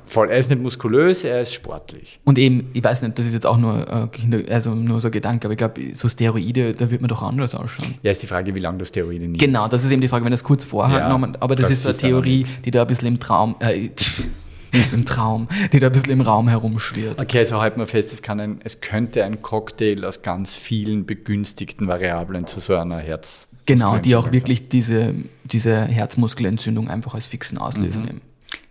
Voll. 0.09 0.31
Er 0.31 0.39
ist 0.39 0.49
nicht 0.49 0.59
muskulös, 0.61 1.23
er 1.23 1.41
ist 1.41 1.53
sportlich. 1.53 2.19
mir. 2.23 2.29
Und 2.29 2.39
eben, 2.39 2.71
ich 2.73 2.83
weiß 2.83 3.03
nicht, 3.03 3.19
das 3.19 3.27
ist 3.27 3.33
jetzt 3.33 3.45
auch 3.45 3.57
nur, 3.57 3.85
äh, 3.87 4.51
also 4.51 4.73
nur 4.73 4.99
so 5.01 5.09
ein 5.09 5.11
Gedanke, 5.11 5.45
aber 5.45 5.51
ich 5.53 5.57
glaube, 5.59 5.81
so 5.93 6.07
Steroide, 6.09 6.71
da 6.73 6.89
wird 6.89 7.01
man 7.01 7.09
doch 7.09 7.21
anders 7.21 7.53
ausschauen. 7.53 7.93
Ja, 8.01 8.09
ist 8.09 8.23
die 8.23 8.27
Frage, 8.27 8.55
wie 8.55 8.59
lange 8.59 8.79
du 8.79 8.85
Steroide 8.85 9.25
nimmst. 9.25 9.39
Genau, 9.39 9.67
das 9.67 9.83
ist 9.83 9.91
eben 9.91 10.01
die 10.01 10.07
Frage, 10.07 10.25
wenn 10.25 10.31
das 10.31 10.43
kurz 10.43 10.63
vorher 10.63 10.97
Ja, 10.97 11.03
genommen, 11.07 11.37
aber 11.39 11.55
das, 11.55 11.65
das 11.65 11.71
ist 11.73 11.83
so 11.83 11.89
eine 11.89 11.97
Theorie, 11.99 12.39
nix. 12.39 12.59
die 12.61 12.71
da 12.71 12.81
ein 12.81 12.87
bisschen 12.87 13.07
im 13.09 13.19
Traum, 13.19 13.55
äh, 13.59 13.89
im 14.93 15.05
Traum, 15.05 15.47
die 15.73 15.79
da 15.79 15.87
ein 15.87 15.93
bisschen 15.93 16.11
im 16.11 16.21
Raum 16.21 16.47
herumschwirrt. 16.47 17.21
Okay, 17.21 17.39
also 17.39 17.59
halten 17.61 17.79
wir 17.79 17.87
fest, 17.87 18.13
es, 18.13 18.21
kann 18.21 18.39
ein, 18.39 18.59
es 18.63 18.81
könnte 18.81 19.23
ein 19.23 19.41
Cocktail 19.41 20.03
aus 20.05 20.21
ganz 20.21 20.55
vielen 20.55 21.05
begünstigten 21.05 21.87
Variablen 21.87 22.45
zu 22.47 22.59
so 22.59 22.75
einer 22.75 22.99
Herz. 22.99 23.47
Genau, 23.65 23.97
die 23.97 24.15
auch 24.15 24.31
wirklich 24.31 24.69
diese, 24.69 25.13
diese 25.43 25.85
Herzmuskelentzündung 25.85 26.89
einfach 26.89 27.13
als 27.13 27.27
fixen 27.27 27.57
Auslöser 27.57 27.99
Mhm. 27.99 28.05
nehmen. 28.05 28.21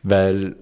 Weil, 0.02 0.56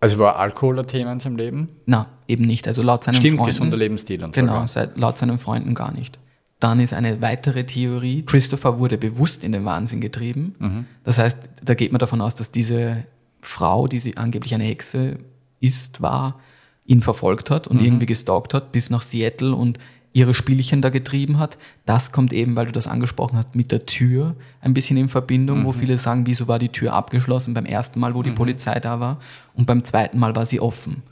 also 0.00 0.18
war 0.18 0.36
Alkohol 0.36 0.78
ein 0.78 0.86
Thema 0.86 1.12
in 1.12 1.20
seinem 1.20 1.36
Leben? 1.36 1.68
Na, 1.86 2.06
eben 2.28 2.44
nicht. 2.44 2.66
Also 2.68 2.82
laut 2.82 3.04
seinen 3.04 3.16
Stimmt, 3.16 3.36
Freunden. 3.36 3.46
gesunder 3.50 3.76
Lebensstil 3.76 4.22
und 4.24 4.32
Genau, 4.34 4.52
sogar. 4.52 4.66
seit, 4.68 4.98
laut 4.98 5.18
seinen 5.18 5.38
Freunden 5.38 5.74
gar 5.74 5.92
nicht. 5.92 6.18
Dann 6.60 6.80
ist 6.80 6.94
eine 6.94 7.20
weitere 7.20 7.64
Theorie, 7.64 8.22
Christopher 8.24 8.78
wurde 8.78 8.96
bewusst 8.96 9.44
in 9.44 9.52
den 9.52 9.64
Wahnsinn 9.66 10.00
getrieben. 10.00 10.54
Mhm. 10.58 10.86
Das 11.02 11.18
heißt, 11.18 11.38
da 11.62 11.74
geht 11.74 11.92
man 11.92 11.98
davon 11.98 12.20
aus, 12.22 12.34
dass 12.34 12.50
diese 12.50 13.04
Frau, 13.44 13.86
die 13.86 14.00
sie 14.00 14.16
angeblich 14.16 14.54
eine 14.54 14.64
Hexe 14.64 15.18
ist, 15.60 16.00
war, 16.02 16.38
ihn 16.86 17.02
verfolgt 17.02 17.50
hat 17.50 17.70
Mhm. 17.70 17.78
und 17.78 17.84
irgendwie 17.84 18.06
gestalkt 18.06 18.54
hat 18.54 18.72
bis 18.72 18.90
nach 18.90 19.02
Seattle 19.02 19.54
und 19.54 19.78
ihre 20.12 20.32
Spielchen 20.34 20.80
da 20.80 20.90
getrieben 20.90 21.38
hat. 21.40 21.58
Das 21.86 22.12
kommt 22.12 22.32
eben, 22.32 22.54
weil 22.54 22.66
du 22.66 22.72
das 22.72 22.86
angesprochen 22.86 23.36
hast, 23.36 23.56
mit 23.56 23.72
der 23.72 23.84
Tür 23.84 24.36
ein 24.60 24.72
bisschen 24.72 24.96
in 24.96 25.08
Verbindung, 25.08 25.60
Mhm. 25.60 25.64
wo 25.64 25.72
viele 25.72 25.98
sagen, 25.98 26.26
wieso 26.26 26.46
war 26.46 26.58
die 26.60 26.68
Tür 26.68 26.92
abgeschlossen 26.92 27.52
beim 27.54 27.66
ersten 27.66 27.98
Mal, 27.98 28.14
wo 28.14 28.22
die 28.22 28.30
Polizei 28.30 28.78
da 28.80 29.00
war 29.00 29.18
und 29.54 29.66
beim 29.66 29.82
zweiten 29.82 30.18
Mal 30.18 30.36
war 30.36 30.46
sie 30.46 30.60
offen. 30.60 31.02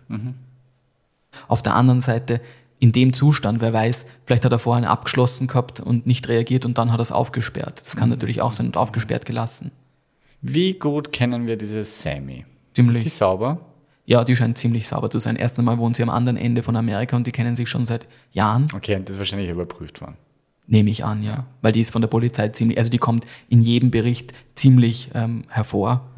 Auf 1.49 1.63
der 1.63 1.75
anderen 1.75 2.01
Seite, 2.01 2.41
in 2.79 2.93
dem 2.93 3.13
Zustand, 3.13 3.61
wer 3.61 3.73
weiß, 3.73 4.07
vielleicht 4.27 4.45
hat 4.45 4.53
er 4.53 4.59
vorher 4.59 4.91
abgeschlossen 4.91 5.47
gehabt 5.47 5.81
und 5.81 6.07
nicht 6.07 6.29
reagiert 6.29 6.65
und 6.67 6.79
dann 6.79 6.93
hat 6.93 6.99
er 6.99 7.03
es 7.03 7.13
aufgesperrt. 7.13 7.83
Das 7.85 7.97
kann 7.97 8.09
natürlich 8.09 8.41
auch 8.43 8.53
sein 8.53 8.67
und 8.67 8.77
aufgesperrt 8.77 9.25
gelassen. 9.25 9.71
Wie 10.43 10.75
gut 10.75 11.13
kennen 11.13 11.47
wir 11.47 11.57
diese 11.57 11.85
Sammy? 11.85 12.45
Ziemlich. 12.75 12.99
Ist 12.99 13.05
die 13.05 13.19
sauber? 13.19 13.61
Ja, 14.05 14.25
die 14.25 14.35
scheint 14.35 14.59
ziemlich 14.59 14.89
sauber 14.89 15.09
zu 15.11 15.19
sein. 15.21 15.37
Erst 15.37 15.59
einmal 15.59 15.79
wohnt 15.79 15.95
sie 15.97 16.03
am 16.03 16.11
anderen 16.11 16.37
Ende 16.37 16.63
von 16.65 16.75
Amerika 16.77 17.17
und 17.17 17.27
die 17.27 17.33
kennen 17.33 17.55
sich 17.55 17.69
schon 17.69 17.87
seit 17.87 18.07
Jahren, 18.33 18.67
Okay, 18.75 18.97
und 18.97 19.09
das 19.09 19.15
ist 19.15 19.19
wahrscheinlich 19.21 19.49
überprüft 19.49 20.01
worden. 20.01 20.17
nehme 20.67 20.91
ich 20.91 21.05
an, 21.05 21.23
ja. 21.23 21.47
Weil 21.61 21.71
die 21.73 21.81
ist 21.81 21.91
von 21.91 22.03
der 22.03 22.09
Polizei 22.09 22.49
ziemlich, 22.49 22.79
also 22.79 22.91
die 22.91 22.99
kommt 22.99 23.25
in 23.49 23.63
jedem 23.63 23.91
Bericht 23.93 24.33
ziemlich 24.57 25.11
ähm, 25.15 25.45
hervor. 25.49 26.09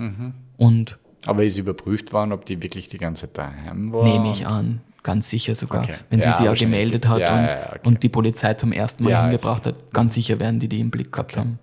Und 0.56 0.98
Aber 1.26 1.44
ist 1.44 1.58
überprüft 1.58 2.12
worden, 2.14 2.32
ob 2.32 2.46
die 2.46 2.62
wirklich 2.62 2.88
die 2.88 2.98
ganze 2.98 3.22
Zeit 3.26 3.36
daheim 3.38 3.92
war? 3.92 4.04
nehme 4.04 4.30
ich 4.30 4.46
an, 4.46 4.80
ganz 5.02 5.28
sicher 5.28 5.54
sogar. 5.54 5.82
Okay. 5.84 5.94
Wenn 6.08 6.22
sie 6.22 6.28
Ja, 6.30 6.38
sie 6.38 6.44
ja 6.44 6.54
gemeldet 6.54 7.06
hat 7.08 7.20
ja, 7.20 7.34
und, 7.38 7.44
ja, 7.46 7.66
okay. 7.70 7.80
und 7.84 8.02
die 8.02 8.08
Polizei 8.08 8.54
zum 8.54 8.72
ersten 8.72 9.04
Mal 9.04 9.10
Ja, 9.10 9.22
hingebracht 9.22 9.66
hat, 9.66 9.92
ganz 9.92 10.14
sicher 10.14 10.40
werden 10.40 10.58
die 10.60 10.68
die 10.68 10.80
im 10.80 10.90
Blick 10.90 11.12
gehabt 11.12 11.36
haben. 11.36 11.58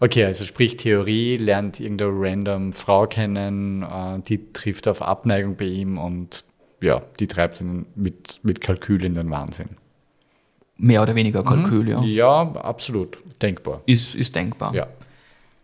Okay, 0.00 0.24
also 0.24 0.44
sprich 0.44 0.76
Theorie, 0.76 1.36
lernt 1.36 1.80
irgendeine 1.80 2.10
random 2.12 2.72
Frau 2.72 3.06
kennen, 3.06 3.82
äh, 3.82 4.20
die 4.20 4.52
trifft 4.52 4.88
auf 4.88 5.02
Abneigung 5.02 5.56
bei 5.56 5.66
ihm 5.66 5.98
und 5.98 6.44
ja, 6.80 7.02
die 7.18 7.26
treibt 7.26 7.60
ihn 7.60 7.86
mit, 7.94 8.40
mit 8.42 8.60
Kalkül 8.60 9.04
in 9.04 9.14
den 9.14 9.30
Wahnsinn. 9.30 9.70
Mehr 10.76 11.02
oder 11.02 11.14
weniger 11.14 11.42
Kalkül, 11.42 11.88
ja. 11.88 12.02
Ja, 12.02 12.52
absolut. 12.56 13.18
Denkbar. 13.40 13.82
Ist, 13.86 14.14
ist 14.14 14.34
denkbar. 14.34 14.74
Ja. 14.74 14.88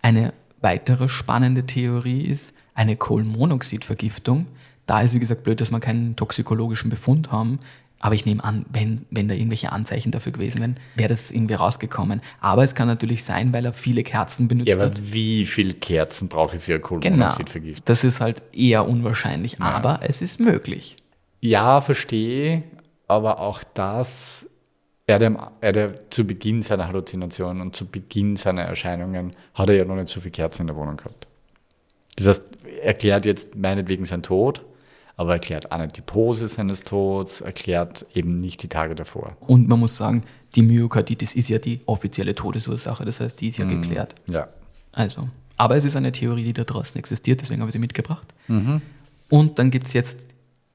Eine 0.03 0.33
weitere 0.61 1.09
spannende 1.09 1.67
Theorie 1.67 2.23
ist 2.23 2.55
eine 2.75 2.97
Kohlenmonoxidvergiftung. 2.97 4.47
Da 4.87 5.01
ist, 5.01 5.15
wie 5.15 5.21
gesagt, 5.21 5.43
blöd, 5.43 5.61
dass 5.61 5.71
wir 5.73 5.81
keinen 5.81 6.17
toxikologischen 6.17 6.91
Befund 6.91 7.33
haben. 7.33 7.59
Aber 8.03 8.15
ich 8.15 8.25
nehme 8.25 8.43
an, 8.43 8.65
wenn, 8.73 9.05
wenn 9.11 9.29
da 9.29 9.35
irgendwelche 9.35 9.73
Anzeichen 9.73 10.11
dafür 10.11 10.33
gewesen 10.33 10.61
wären, 10.61 10.77
wäre 10.97 11.11
das 11.11 11.31
irgendwie 11.31 11.53
rausgekommen. 11.55 12.23
Aber 12.41 12.65
es 12.65 12.75
kann 12.75 12.89
natürlich 12.89 13.23
sein, 13.25 13.53
weil 13.53 13.67
er 13.67 13.75
viele 13.75 14.03
Kerzen 14.03 14.49
benutzt 14.49 14.71
Ja, 14.71 14.77
aber 14.77 14.87
hat. 14.87 15.13
wie 15.13 15.45
viel 15.45 15.75
Kerzen 15.75 16.29
brauche 16.29 16.57
ich 16.57 16.63
für 16.63 16.79
Genau. 16.79 16.87
Kohlenmonoxidvergiftung? 16.89 17.85
Das 17.85 18.03
ist 18.03 18.21
halt 18.21 18.43
eher 18.55 18.89
unwahrscheinlich, 18.89 19.61
aber 19.61 20.01
es 20.03 20.23
ist 20.23 20.41
möglich. 20.41 20.97
Ja, 21.43 21.81
verstehe, 21.83 22.65
aber 23.07 23.39
auch 23.41 23.63
das, 23.75 24.47
er 25.07 25.17
hat, 25.17 25.23
ja- 25.23 25.53
er 25.61 25.69
hat 25.69 25.77
ja 25.77 25.89
zu 26.09 26.25
Beginn 26.27 26.63
seiner 26.63 26.87
Halluzinationen 26.89 27.61
und 27.61 27.77
zu 27.77 27.85
Beginn 27.87 28.37
seiner 28.37 28.63
Erscheinungen 28.63 29.33
hat 29.55 29.69
er 29.69 29.75
ja 29.77 29.85
noch 29.85 29.97
nicht 29.97 30.09
so 30.09 30.21
viele 30.21 30.33
Kerzen 30.33 30.63
in 30.63 30.67
der 30.69 30.77
Wohnung 30.77 30.97
gehabt. 30.97 31.27
Das 32.17 32.27
heißt, 32.29 32.45
erklärt 32.83 33.27
jetzt 33.27 33.57
meinetwegen 33.57 34.05
sein 34.07 34.23
Tod, 34.23 34.63
aber 35.21 35.35
erklärt 35.35 35.71
auch 35.71 35.77
nicht 35.77 35.99
die 35.99 36.01
Pose 36.01 36.49
seines 36.49 36.81
Todes, 36.81 37.43
erklärt 37.43 38.07
eben 38.15 38.41
nicht 38.41 38.63
die 38.63 38.69
Tage 38.69 38.95
davor. 38.95 39.37
Und 39.41 39.69
man 39.69 39.79
muss 39.79 39.99
sagen, 39.99 40.23
die 40.55 40.63
Myokarditis 40.63 41.35
ist 41.35 41.51
ja 41.51 41.59
die 41.59 41.81
offizielle 41.85 42.35
Todesursache, 42.35 43.05
das 43.05 43.21
heißt, 43.21 43.39
die 43.39 43.49
ist 43.49 43.59
ja 43.59 43.67
Mhm. 43.67 43.83
geklärt. 43.83 44.15
Ja. 44.31 44.49
Also, 44.93 45.29
aber 45.59 45.77
es 45.77 45.85
ist 45.85 45.95
eine 45.95 46.11
Theorie, 46.11 46.45
die 46.45 46.55
da 46.55 46.65
draußen 46.65 46.99
existiert, 46.99 47.43
deswegen 47.43 47.61
habe 47.61 47.69
ich 47.69 47.75
sie 47.75 47.79
mitgebracht. 47.79 48.29
Und 49.29 49.59
dann 49.59 49.71
gibt 49.71 49.89
es 49.89 49.93
jetzt 49.93 50.27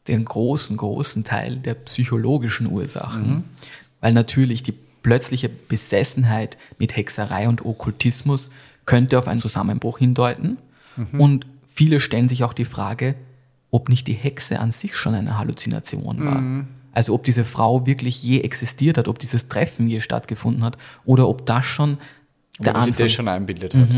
den 0.07 0.23
großen, 0.25 0.77
großen 0.77 1.23
Teil 1.23 1.55
der 1.55 1.73
psychologischen 1.73 2.67
Ursachen, 2.71 3.45
weil 3.99 4.13
natürlich 4.13 4.61
die 4.61 4.75
plötzliche 5.01 5.49
Besessenheit 5.49 6.55
mit 6.77 6.95
Hexerei 6.95 7.49
und 7.49 7.65
Okkultismus 7.65 8.51
könnte 8.85 9.17
auf 9.17 9.27
einen 9.27 9.39
Zusammenbruch 9.39 9.97
hindeuten. 9.97 10.59
Und 11.17 11.47
viele 11.65 11.99
stellen 11.99 12.27
sich 12.27 12.43
auch 12.43 12.53
die 12.53 12.65
Frage, 12.65 13.15
ob 13.72 13.89
nicht 13.89 14.07
die 14.07 14.13
Hexe 14.13 14.59
an 14.59 14.72
sich 14.72 14.95
schon 14.95 15.16
eine 15.16 15.38
Halluzination 15.38 16.26
war. 16.26 16.43
Also 16.93 17.13
ob 17.13 17.24
diese 17.24 17.43
Frau 17.43 17.86
wirklich 17.86 18.24
je 18.24 18.39
existiert 18.39 18.97
hat, 18.97 19.07
ob 19.07 19.20
dieses 19.20 19.49
Treffen 19.49 19.88
je 19.88 19.99
stattgefunden 19.99 20.63
hat 20.63 20.78
oder 21.03 21.28
ob 21.28 21.45
das 21.45 21.66
schon 21.66 21.97
der 22.59 22.74
sich 22.76 22.84
Anfang 22.84 23.05
das 23.05 23.11
schon 23.11 23.28
einbildet 23.28 23.76
hat. 23.76 23.89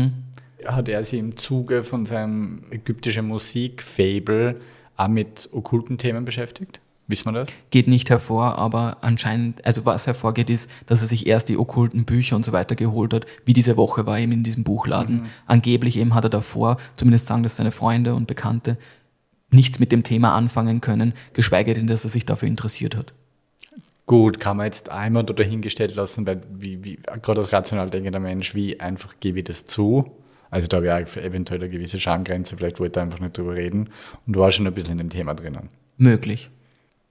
Hat 0.66 0.88
er 0.88 1.02
sich 1.04 1.20
im 1.20 1.36
Zuge 1.36 1.84
von 1.84 2.04
seinem 2.04 2.64
ägyptischen 2.70 3.28
Musik-Fable 3.28 4.56
auch 4.96 5.08
mit 5.08 5.48
okkulten 5.52 5.96
Themen 5.96 6.24
beschäftigt? 6.24 6.80
Wissen 7.06 7.26
wir 7.26 7.32
das? 7.32 7.48
geht 7.70 7.88
nicht 7.88 8.10
hervor, 8.10 8.58
aber 8.58 8.98
anscheinend, 9.00 9.64
also 9.64 9.86
was 9.86 10.06
hervorgeht, 10.06 10.50
ist, 10.50 10.70
dass 10.84 11.00
er 11.00 11.08
sich 11.08 11.26
erst 11.26 11.48
die 11.48 11.56
okkulten 11.56 12.04
Bücher 12.04 12.36
und 12.36 12.44
so 12.44 12.52
weiter 12.52 12.74
geholt 12.74 13.14
hat, 13.14 13.24
wie 13.46 13.54
diese 13.54 13.78
Woche 13.78 14.04
war 14.04 14.18
eben 14.18 14.32
in 14.32 14.42
diesem 14.42 14.62
Buchladen. 14.62 15.22
Angeblich 15.46 15.98
eben 15.98 16.14
hat 16.14 16.24
er 16.24 16.30
davor, 16.30 16.76
zumindest 16.96 17.26
sagen 17.26 17.42
das 17.42 17.56
seine 17.56 17.70
Freunde 17.70 18.14
und 18.14 18.26
Bekannte, 18.26 18.76
nichts 19.50 19.78
mit 19.78 19.92
dem 19.92 20.02
Thema 20.02 20.34
anfangen 20.34 20.80
können, 20.80 21.14
geschweige 21.32 21.74
denn, 21.74 21.86
dass 21.86 22.04
er 22.04 22.10
sich 22.10 22.26
dafür 22.26 22.48
interessiert 22.48 22.96
hat. 22.96 23.14
Gut, 24.06 24.40
kann 24.40 24.56
man 24.56 24.66
jetzt 24.66 24.88
einmal 24.88 25.24
da 25.24 25.34
dahingestellt 25.34 25.94
lassen, 25.94 26.26
weil 26.26 26.42
wie, 26.50 26.82
wie, 26.82 26.98
gerade 27.22 27.40
als 27.40 27.52
rational 27.52 27.90
denkender 27.90 28.20
Mensch, 28.20 28.54
wie 28.54 28.80
einfach 28.80 29.14
gebe 29.20 29.40
ich 29.40 29.44
das 29.44 29.66
zu? 29.66 30.10
Also 30.50 30.66
da 30.66 30.78
habe 30.78 30.86
ich 30.86 30.92
auch 30.92 31.16
eventuell 31.22 31.60
eine 31.60 31.68
gewisse 31.68 31.98
Schamgrenze, 31.98 32.56
vielleicht 32.56 32.80
wollte 32.80 33.00
er 33.00 33.02
einfach 33.02 33.20
nicht 33.20 33.36
drüber 33.36 33.54
reden 33.54 33.90
und 34.26 34.36
war 34.36 34.50
schon 34.50 34.66
ein 34.66 34.72
bisschen 34.72 34.92
in 34.92 34.98
dem 34.98 35.10
Thema 35.10 35.34
drinnen. 35.34 35.68
Möglich. 35.98 36.50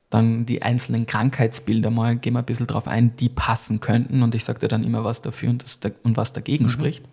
Dann 0.10 0.46
die 0.46 0.64
einzelnen 0.64 1.06
Krankheitsbilder 1.06 1.92
mal, 1.92 2.16
gehen 2.16 2.34
wir 2.34 2.40
ein 2.40 2.46
bisschen 2.46 2.66
drauf 2.66 2.88
ein, 2.88 3.16
die 3.18 3.30
passen 3.30 3.80
könnten 3.80 4.24
und 4.24 4.34
ich 4.34 4.44
sage 4.44 4.60
dir 4.60 4.68
dann 4.68 4.84
immer 4.84 5.04
was 5.04 5.22
dafür 5.22 5.50
und, 5.50 5.64
das, 5.64 5.80
und 6.02 6.18
was 6.18 6.34
dagegen 6.34 6.70
spricht. 6.70 7.06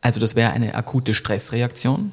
Also 0.00 0.20
das 0.20 0.36
wäre 0.36 0.52
eine 0.52 0.74
akute 0.74 1.14
Stressreaktion. 1.14 2.12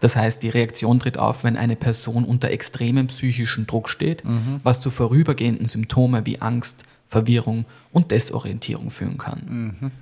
Das 0.00 0.14
heißt, 0.14 0.42
die 0.42 0.48
Reaktion 0.48 1.00
tritt 1.00 1.18
auf, 1.18 1.42
wenn 1.44 1.56
eine 1.56 1.76
Person 1.76 2.24
unter 2.24 2.50
extremem 2.50 3.08
psychischen 3.08 3.66
Druck 3.66 3.88
steht, 3.88 4.22
was 4.62 4.80
zu 4.80 4.90
vorübergehenden 4.90 5.66
Symptomen 5.66 6.24
wie 6.24 6.40
Angst, 6.40 6.84
Verwirrung 7.06 7.64
und 7.90 8.10
Desorientierung 8.10 8.90
führen 8.90 9.18
kann. 9.18 9.92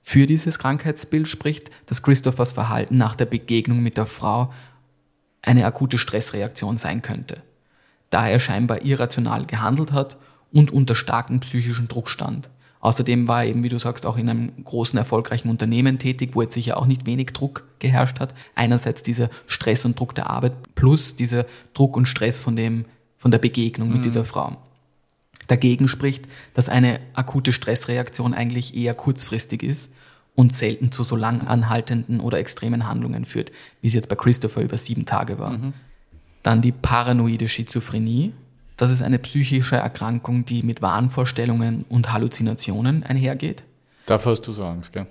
Für 0.00 0.26
dieses 0.26 0.58
Krankheitsbild 0.58 1.26
spricht, 1.26 1.70
dass 1.86 2.02
Christophers 2.02 2.52
Verhalten 2.52 2.98
nach 2.98 3.16
der 3.16 3.24
Begegnung 3.24 3.82
mit 3.82 3.96
der 3.96 4.06
Frau 4.06 4.52
eine 5.42 5.64
akute 5.64 5.98
Stressreaktion 5.98 6.76
sein 6.76 7.02
könnte, 7.02 7.42
da 8.10 8.28
er 8.28 8.38
scheinbar 8.38 8.82
irrational 8.82 9.46
gehandelt 9.46 9.92
hat 9.92 10.16
und 10.52 10.70
unter 10.70 10.94
starkem 10.94 11.40
psychischen 11.40 11.88
Druck 11.88 12.08
stand. 12.08 12.50
Außerdem 12.84 13.28
war 13.28 13.44
er 13.44 13.48
eben, 13.48 13.62
wie 13.62 13.70
du 13.70 13.78
sagst, 13.78 14.04
auch 14.04 14.18
in 14.18 14.28
einem 14.28 14.52
großen, 14.62 14.98
erfolgreichen 14.98 15.48
Unternehmen 15.48 15.98
tätig, 15.98 16.32
wo 16.34 16.42
jetzt 16.42 16.52
sicher 16.52 16.76
auch 16.76 16.84
nicht 16.84 17.06
wenig 17.06 17.28
Druck 17.28 17.64
geherrscht 17.78 18.20
hat. 18.20 18.34
Einerseits 18.54 19.02
dieser 19.02 19.30
Stress 19.46 19.86
und 19.86 19.98
Druck 19.98 20.14
der 20.14 20.28
Arbeit 20.28 20.52
plus 20.74 21.16
dieser 21.16 21.46
Druck 21.72 21.96
und 21.96 22.04
Stress 22.04 22.38
von, 22.38 22.56
dem, 22.56 22.84
von 23.16 23.30
der 23.30 23.38
Begegnung 23.38 23.90
mit 23.90 24.04
dieser 24.04 24.26
Frau. 24.26 24.58
Dagegen 25.46 25.88
spricht, 25.88 26.28
dass 26.52 26.68
eine 26.68 26.98
akute 27.14 27.54
Stressreaktion 27.54 28.34
eigentlich 28.34 28.76
eher 28.76 28.92
kurzfristig 28.92 29.62
ist 29.62 29.90
und 30.34 30.52
selten 30.52 30.92
zu 30.92 31.04
so 31.04 31.16
lang 31.16 31.40
anhaltenden 31.40 32.20
oder 32.20 32.36
extremen 32.36 32.86
Handlungen 32.86 33.24
führt, 33.24 33.50
wie 33.80 33.86
es 33.86 33.94
jetzt 33.94 34.10
bei 34.10 34.16
Christopher 34.16 34.60
über 34.60 34.76
sieben 34.76 35.06
Tage 35.06 35.38
war. 35.38 35.52
Dann 36.42 36.60
die 36.60 36.72
paranoide 36.72 37.48
Schizophrenie. 37.48 38.34
Das 38.76 38.90
ist 38.90 39.02
eine 39.02 39.18
psychische 39.18 39.76
Erkrankung, 39.76 40.44
die 40.44 40.62
mit 40.62 40.82
Wahnvorstellungen 40.82 41.84
und 41.88 42.12
Halluzinationen 42.12 43.04
einhergeht. 43.04 43.64
Davor 44.06 44.32
hast 44.32 44.42
du 44.42 44.52
so 44.52 44.64
Angst, 44.64 44.92
gell? 44.92 45.06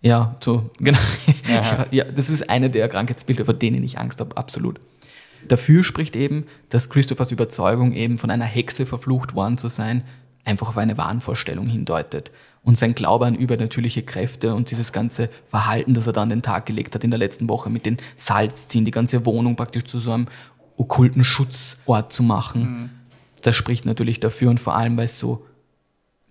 Ja, 0.00 0.36
so, 0.40 0.70
genau. 0.78 0.98
Ja, 1.90 2.04
das 2.04 2.28
ist 2.28 2.50
eine 2.50 2.70
der 2.70 2.88
Krankheitsbilder, 2.88 3.44
vor 3.44 3.54
denen 3.54 3.84
ich 3.84 3.98
Angst 3.98 4.20
habe, 4.20 4.36
absolut. 4.36 4.80
Dafür 5.46 5.84
spricht 5.84 6.16
eben, 6.16 6.46
dass 6.68 6.90
Christophers 6.90 7.30
Überzeugung, 7.30 7.92
eben 7.92 8.18
von 8.18 8.30
einer 8.30 8.44
Hexe 8.44 8.86
verflucht 8.86 9.34
worden 9.34 9.58
zu 9.58 9.68
sein, 9.68 10.04
einfach 10.44 10.68
auf 10.68 10.78
eine 10.78 10.98
Wahnvorstellung 10.98 11.66
hindeutet. 11.66 12.32
Und 12.64 12.78
sein 12.78 12.94
Glaube 12.94 13.26
an 13.26 13.34
übernatürliche 13.34 14.02
Kräfte 14.02 14.54
und 14.54 14.70
dieses 14.70 14.92
ganze 14.92 15.30
Verhalten, 15.46 15.94
das 15.94 16.06
er 16.06 16.12
da 16.12 16.22
an 16.22 16.28
den 16.28 16.42
Tag 16.42 16.66
gelegt 16.66 16.94
hat 16.94 17.02
in 17.02 17.10
der 17.10 17.18
letzten 17.18 17.48
Woche 17.48 17.70
mit 17.70 17.86
den 17.86 17.96
Salzziehen, 18.16 18.84
die 18.84 18.92
ganze 18.92 19.26
Wohnung 19.26 19.56
praktisch 19.56 19.84
zu 19.84 19.98
so 19.98 20.12
einem 20.12 20.26
okkulten 20.76 21.24
Schutzort 21.24 22.12
zu 22.12 22.22
machen, 22.22 22.90
das 23.42 23.56
spricht 23.56 23.84
natürlich 23.84 24.20
dafür 24.20 24.50
und 24.50 24.60
vor 24.60 24.76
allem, 24.76 24.96
weil 24.96 25.06
es 25.06 25.18
so 25.18 25.44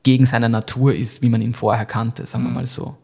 gegen 0.04 0.26
seine 0.26 0.50
Natur 0.50 0.96
ist, 0.96 1.22
wie 1.22 1.30
man 1.30 1.42
ihn 1.42 1.54
vorher 1.54 1.86
kannte, 1.86 2.26
sagen 2.26 2.46
wir 2.46 2.52
mal 2.52 2.68
so. 2.68 2.98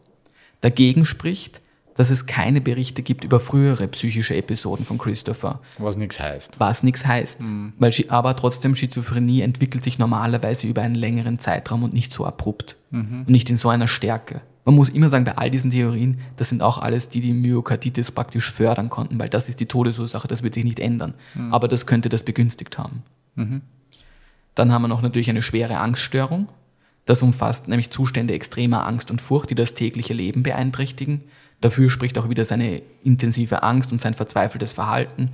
Dagegen 0.60 1.04
spricht, 1.04 1.60
dass 1.94 2.10
es 2.10 2.26
keine 2.26 2.60
Berichte 2.60 3.02
gibt 3.02 3.24
über 3.24 3.38
frühere 3.40 3.86
psychische 3.88 4.36
Episoden 4.36 4.84
von 4.84 4.98
Christopher, 4.98 5.60
Was 5.78 5.96
nichts 5.96 6.18
heißt. 6.20 6.58
was 6.60 6.82
nichts 6.82 7.04
heißt. 7.06 7.40
Weil, 7.78 7.90
Schi- 7.90 8.08
aber 8.10 8.34
trotzdem, 8.36 8.74
Schizophrenie 8.76 9.42
entwickelt 9.42 9.82
sich 9.84 9.98
normalerweise 9.98 10.66
über 10.68 10.82
einen 10.82 10.94
längeren 10.94 11.38
Zeitraum 11.38 11.82
und 11.82 11.92
nicht 11.92 12.12
so 12.12 12.24
abrupt. 12.26 12.76
Und 12.92 13.28
nicht 13.28 13.50
in 13.50 13.56
so 13.56 13.68
einer 13.68 13.88
Stärke. 13.88 14.42
Man 14.68 14.74
muss 14.74 14.90
immer 14.90 15.08
sagen, 15.08 15.24
bei 15.24 15.38
all 15.38 15.50
diesen 15.50 15.70
Theorien, 15.70 16.18
das 16.36 16.50
sind 16.50 16.60
auch 16.62 16.76
alles, 16.76 17.08
die 17.08 17.22
die 17.22 17.32
Myokarditis 17.32 18.12
praktisch 18.12 18.52
fördern 18.52 18.90
konnten, 18.90 19.18
weil 19.18 19.30
das 19.30 19.48
ist 19.48 19.60
die 19.60 19.66
Todesursache, 19.66 20.28
das 20.28 20.42
wird 20.42 20.52
sich 20.52 20.64
nicht 20.64 20.78
ändern. 20.78 21.14
Aber 21.50 21.68
das 21.68 21.86
könnte 21.86 22.10
das 22.10 22.22
begünstigt 22.22 22.76
haben. 22.76 23.02
Dann 24.54 24.70
haben 24.70 24.82
wir 24.82 24.88
noch 24.88 25.00
natürlich 25.00 25.30
eine 25.30 25.40
schwere 25.40 25.78
Angststörung. 25.78 26.48
Das 27.06 27.22
umfasst 27.22 27.68
nämlich 27.68 27.88
Zustände 27.88 28.34
extremer 28.34 28.86
Angst 28.86 29.10
und 29.10 29.22
Furcht, 29.22 29.48
die 29.48 29.54
das 29.54 29.72
tägliche 29.72 30.12
Leben 30.12 30.42
beeinträchtigen. 30.42 31.22
Dafür 31.62 31.88
spricht 31.88 32.18
auch 32.18 32.28
wieder 32.28 32.44
seine 32.44 32.82
intensive 33.02 33.62
Angst 33.62 33.90
und 33.90 34.02
sein 34.02 34.12
verzweifeltes 34.12 34.74
Verhalten. 34.74 35.30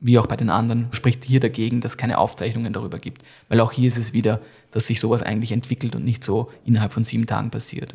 Wie 0.00 0.18
auch 0.18 0.26
bei 0.26 0.36
den 0.36 0.48
anderen 0.48 0.88
spricht 0.92 1.26
hier 1.26 1.40
dagegen, 1.40 1.82
dass 1.82 1.92
es 1.92 1.98
keine 1.98 2.16
Aufzeichnungen 2.16 2.72
darüber 2.72 2.98
gibt. 2.98 3.24
Weil 3.50 3.60
auch 3.60 3.72
hier 3.72 3.88
ist 3.88 3.98
es 3.98 4.14
wieder, 4.14 4.40
dass 4.70 4.86
sich 4.86 5.00
sowas 5.00 5.22
eigentlich 5.22 5.52
entwickelt 5.52 5.94
und 5.96 6.06
nicht 6.06 6.24
so 6.24 6.50
innerhalb 6.64 6.94
von 6.94 7.04
sieben 7.04 7.26
Tagen 7.26 7.50
passiert. 7.50 7.94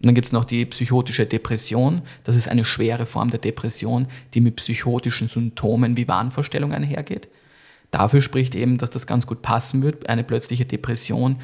Und 0.00 0.06
dann 0.06 0.14
gibt 0.14 0.26
es 0.26 0.32
noch 0.32 0.44
die 0.44 0.64
psychotische 0.64 1.26
Depression. 1.26 2.02
Das 2.22 2.36
ist 2.36 2.48
eine 2.48 2.64
schwere 2.64 3.04
Form 3.04 3.30
der 3.30 3.40
Depression, 3.40 4.06
die 4.34 4.40
mit 4.40 4.56
psychotischen 4.56 5.26
Symptomen 5.26 5.96
wie 5.96 6.06
Wahnvorstellungen 6.06 6.76
einhergeht. 6.76 7.28
Dafür 7.90 8.22
spricht 8.22 8.54
eben, 8.54 8.78
dass 8.78 8.90
das 8.90 9.06
ganz 9.06 9.26
gut 9.26 9.42
passen 9.42 9.82
wird, 9.82 10.08
eine 10.08 10.22
plötzliche 10.22 10.66
Depression 10.66 11.36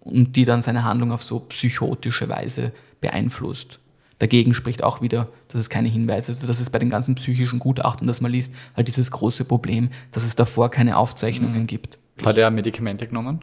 und 0.00 0.36
die 0.36 0.44
dann 0.44 0.62
seine 0.62 0.84
Handlung 0.84 1.12
auf 1.12 1.22
so 1.22 1.40
psychotische 1.40 2.28
Weise 2.28 2.72
beeinflusst. 3.00 3.80
Dagegen 4.20 4.54
spricht 4.54 4.82
auch 4.82 5.00
wieder, 5.00 5.28
dass 5.48 5.60
es 5.60 5.70
keine 5.70 5.88
Hinweise, 5.88 6.32
also 6.32 6.46
dass 6.46 6.60
es 6.60 6.70
bei 6.70 6.78
den 6.78 6.90
ganzen 6.90 7.14
psychischen 7.14 7.58
Gutachten, 7.58 8.06
das 8.06 8.20
man 8.20 8.32
liest, 8.32 8.52
halt 8.76 8.88
dieses 8.88 9.10
große 9.10 9.44
Problem, 9.44 9.90
dass 10.12 10.24
es 10.24 10.34
davor 10.34 10.70
keine 10.70 10.96
Aufzeichnungen 10.96 11.66
gibt. 11.66 11.98
Hat 12.24 12.36
er 12.36 12.50
Medikamente 12.50 13.06
genommen? 13.06 13.40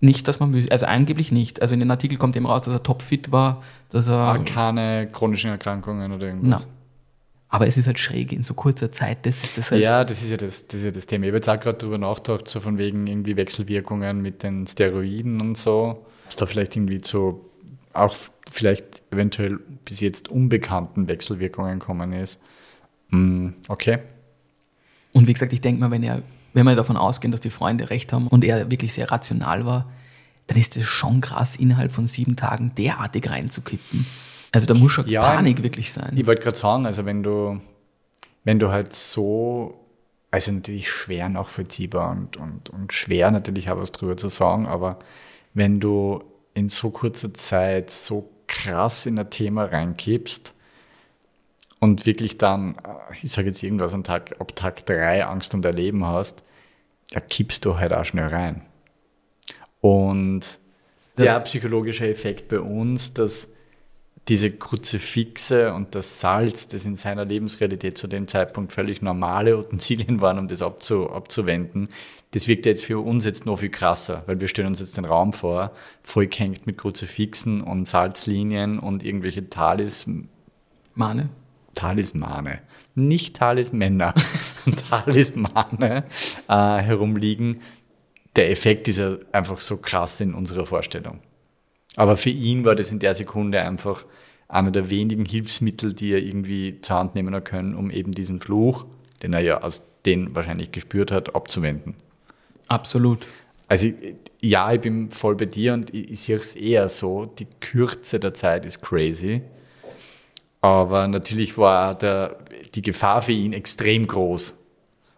Nicht, 0.00 0.28
dass 0.28 0.40
man, 0.40 0.66
also 0.70 0.86
angeblich 0.86 1.30
nicht. 1.30 1.60
Also 1.60 1.74
in 1.74 1.80
den 1.80 1.90
Artikel 1.90 2.16
kommt 2.16 2.34
eben 2.34 2.46
raus, 2.46 2.62
dass 2.62 2.72
er 2.72 2.82
topfit 2.82 3.32
war, 3.32 3.62
dass 3.90 4.08
er, 4.08 4.16
Ah, 4.16 4.38
keine 4.38 5.08
chronischen 5.12 5.50
Erkrankungen 5.50 6.12
oder 6.12 6.26
irgendwas? 6.26 6.66
na. 6.66 6.72
Aber 7.52 7.66
es 7.66 7.76
ist 7.76 7.88
halt 7.88 7.98
schräg 7.98 8.32
in 8.32 8.44
so 8.44 8.54
kurzer 8.54 8.92
Zeit, 8.92 9.26
das 9.26 9.42
ist 9.42 9.58
das 9.58 9.72
halt. 9.72 9.82
Ja, 9.82 10.04
das 10.04 10.22
ist 10.22 10.30
ja 10.30 10.36
das, 10.36 10.68
das, 10.68 10.78
ist 10.78 10.84
ja 10.84 10.90
das 10.92 11.06
Thema. 11.06 11.24
Ich 11.24 11.30
habe 11.30 11.38
jetzt 11.38 11.48
auch 11.48 11.58
gerade 11.58 11.78
darüber 11.78 11.98
nachgedacht, 11.98 12.46
so 12.46 12.60
von 12.60 12.78
wegen 12.78 13.08
irgendwie 13.08 13.36
Wechselwirkungen 13.36 14.22
mit 14.22 14.44
den 14.44 14.68
Steroiden 14.68 15.40
und 15.40 15.58
so. 15.58 16.06
Dass 16.26 16.36
da 16.36 16.46
vielleicht 16.46 16.76
irgendwie 16.76 17.00
zu 17.00 17.44
auch 17.92 18.14
vielleicht 18.48 19.02
eventuell 19.10 19.58
bis 19.84 19.98
jetzt 19.98 20.28
unbekannten 20.28 21.08
Wechselwirkungen 21.08 21.80
kommen 21.80 22.12
ist. 22.12 22.38
Hm, 23.08 23.54
okay. 23.66 23.98
Und 25.12 25.26
wie 25.26 25.32
gesagt, 25.32 25.52
ich 25.52 25.60
denke 25.60 25.80
mal, 25.80 25.90
wenn 25.90 26.04
er 26.04 26.22
wenn 26.52 26.66
wir 26.66 26.74
davon 26.74 26.96
ausgehen, 26.96 27.32
dass 27.32 27.40
die 27.40 27.50
Freunde 27.50 27.90
recht 27.90 28.12
haben 28.12 28.26
und 28.26 28.44
er 28.44 28.70
wirklich 28.70 28.92
sehr 28.92 29.10
rational 29.10 29.66
war, 29.66 29.90
dann 30.46 30.58
ist 30.58 30.76
es 30.76 30.84
schon 30.84 31.20
krass, 31.20 31.56
innerhalb 31.56 31.92
von 31.92 32.06
sieben 32.06 32.36
Tagen 32.36 32.72
derartig 32.76 33.30
reinzukippen. 33.30 34.04
Also 34.52 34.66
da 34.66 34.74
muss 34.74 34.92
schon 34.92 35.06
Ja, 35.06 35.22
Panik 35.22 35.62
wirklich 35.62 35.92
sein. 35.92 36.12
Ich 36.16 36.26
wollte 36.26 36.42
gerade 36.42 36.56
sagen, 36.56 36.86
also 36.86 37.04
wenn 37.04 37.22
du, 37.22 37.60
wenn 38.44 38.58
du 38.58 38.70
halt 38.70 38.92
so, 38.92 39.86
also 40.30 40.50
natürlich 40.50 40.90
schwer 40.90 41.28
nachvollziehbar 41.28 42.10
und, 42.10 42.36
und, 42.36 42.70
und 42.70 42.92
schwer 42.92 43.30
natürlich 43.30 43.70
auch 43.70 43.80
was 43.80 43.92
drüber 43.92 44.16
zu 44.16 44.28
sagen, 44.28 44.66
aber 44.66 44.98
wenn 45.54 45.78
du 45.78 46.24
in 46.54 46.68
so 46.68 46.90
kurzer 46.90 47.32
Zeit 47.32 47.90
so 47.90 48.28
krass 48.48 49.06
in 49.06 49.18
ein 49.18 49.30
Thema 49.30 49.66
reinkippst 49.66 50.54
und 51.80 52.06
wirklich 52.06 52.38
dann, 52.38 52.76
äh, 52.76 53.14
ich 53.22 53.32
sage 53.32 53.48
jetzt 53.48 53.62
irgendwas 53.62 53.92
an 53.94 54.04
Tag, 54.04 54.36
ab 54.38 54.54
Tag 54.54 54.86
drei 54.86 55.24
Angst 55.24 55.54
um 55.54 55.62
dein 55.62 55.76
Leben 55.76 56.06
hast, 56.06 56.44
da 57.10 57.20
kippst 57.20 57.64
du 57.64 57.78
halt 57.78 57.92
auch 57.92 58.04
schnell 58.04 58.28
rein. 58.28 58.62
Und 59.80 60.60
der 61.18 61.40
psychologische 61.40 62.08
Effekt 62.08 62.48
bei 62.48 62.60
uns, 62.60 63.12
dass 63.14 63.48
diese 64.28 64.50
Kruzifixe 64.50 65.72
und 65.74 65.94
das 65.94 66.20
Salz, 66.20 66.68
das 66.68 66.84
in 66.84 66.96
seiner 66.96 67.24
Lebensrealität 67.24 67.98
zu 67.98 68.06
dem 68.06 68.28
Zeitpunkt 68.28 68.72
völlig 68.72 69.02
normale 69.02 69.58
Utensilien 69.58 70.20
waren, 70.20 70.38
um 70.38 70.46
das 70.46 70.62
abzu, 70.62 71.10
abzuwenden, 71.10 71.88
das 72.32 72.46
wirkt 72.46 72.66
jetzt 72.66 72.84
für 72.84 73.00
uns 73.00 73.24
jetzt 73.24 73.44
noch 73.44 73.58
viel 73.58 73.70
krasser, 73.70 74.22
weil 74.26 74.38
wir 74.38 74.46
stellen 74.46 74.68
uns 74.68 74.80
jetzt 74.80 74.96
den 74.96 75.04
Raum 75.04 75.32
vor, 75.32 75.72
vollgehängt 76.02 76.66
mit 76.66 76.78
Kruzifixen 76.78 77.60
und 77.60 77.86
Salzlinien 77.86 78.78
und 78.78 79.04
irgendwelche 79.04 79.48
Talis, 79.48 80.08
Mane. 80.94 81.30
Talismane, 81.74 82.60
nicht 82.94 83.36
Talismänner, 83.36 84.14
Talismane 84.90 86.04
äh, 86.48 86.78
herumliegen. 86.78 87.60
Der 88.36 88.50
Effekt 88.50 88.88
ist 88.88 88.98
ja 88.98 89.16
einfach 89.32 89.60
so 89.60 89.76
krass 89.76 90.20
in 90.20 90.34
unserer 90.34 90.66
Vorstellung. 90.66 91.20
Aber 91.96 92.16
für 92.16 92.30
ihn 92.30 92.64
war 92.64 92.74
das 92.74 92.92
in 92.92 92.98
der 92.98 93.14
Sekunde 93.14 93.60
einfach 93.60 94.04
einer 94.48 94.70
der 94.70 94.90
wenigen 94.90 95.24
Hilfsmittel, 95.24 95.94
die 95.94 96.12
er 96.12 96.18
irgendwie 96.18 96.80
zur 96.80 96.96
Hand 96.96 97.14
nehmen 97.14 97.42
können, 97.44 97.74
um 97.74 97.90
eben 97.90 98.12
diesen 98.12 98.40
Fluch, 98.40 98.86
den 99.22 99.32
er 99.32 99.40
ja 99.40 99.62
aus 99.62 99.86
den 100.06 100.34
wahrscheinlich 100.34 100.72
gespürt 100.72 101.10
hat, 101.12 101.34
abzuwenden. 101.34 101.94
Absolut. 102.68 103.26
Also 103.68 103.88
ja, 104.40 104.72
ich 104.72 104.80
bin 104.80 105.10
voll 105.10 105.36
bei 105.36 105.44
dir 105.44 105.74
und 105.74 105.94
ich, 105.94 106.10
ich 106.10 106.20
sehe 106.20 106.36
es 106.36 106.56
eher 106.56 106.88
so, 106.88 107.26
die 107.26 107.46
Kürze 107.60 108.18
der 108.18 108.34
Zeit 108.34 108.64
ist 108.64 108.80
crazy. 108.80 109.42
Aber 110.60 111.08
natürlich 111.08 111.56
war 111.56 111.96
der, 111.96 112.38
die 112.74 112.82
Gefahr 112.82 113.22
für 113.22 113.32
ihn 113.32 113.52
extrem 113.52 114.06
groß. 114.06 114.56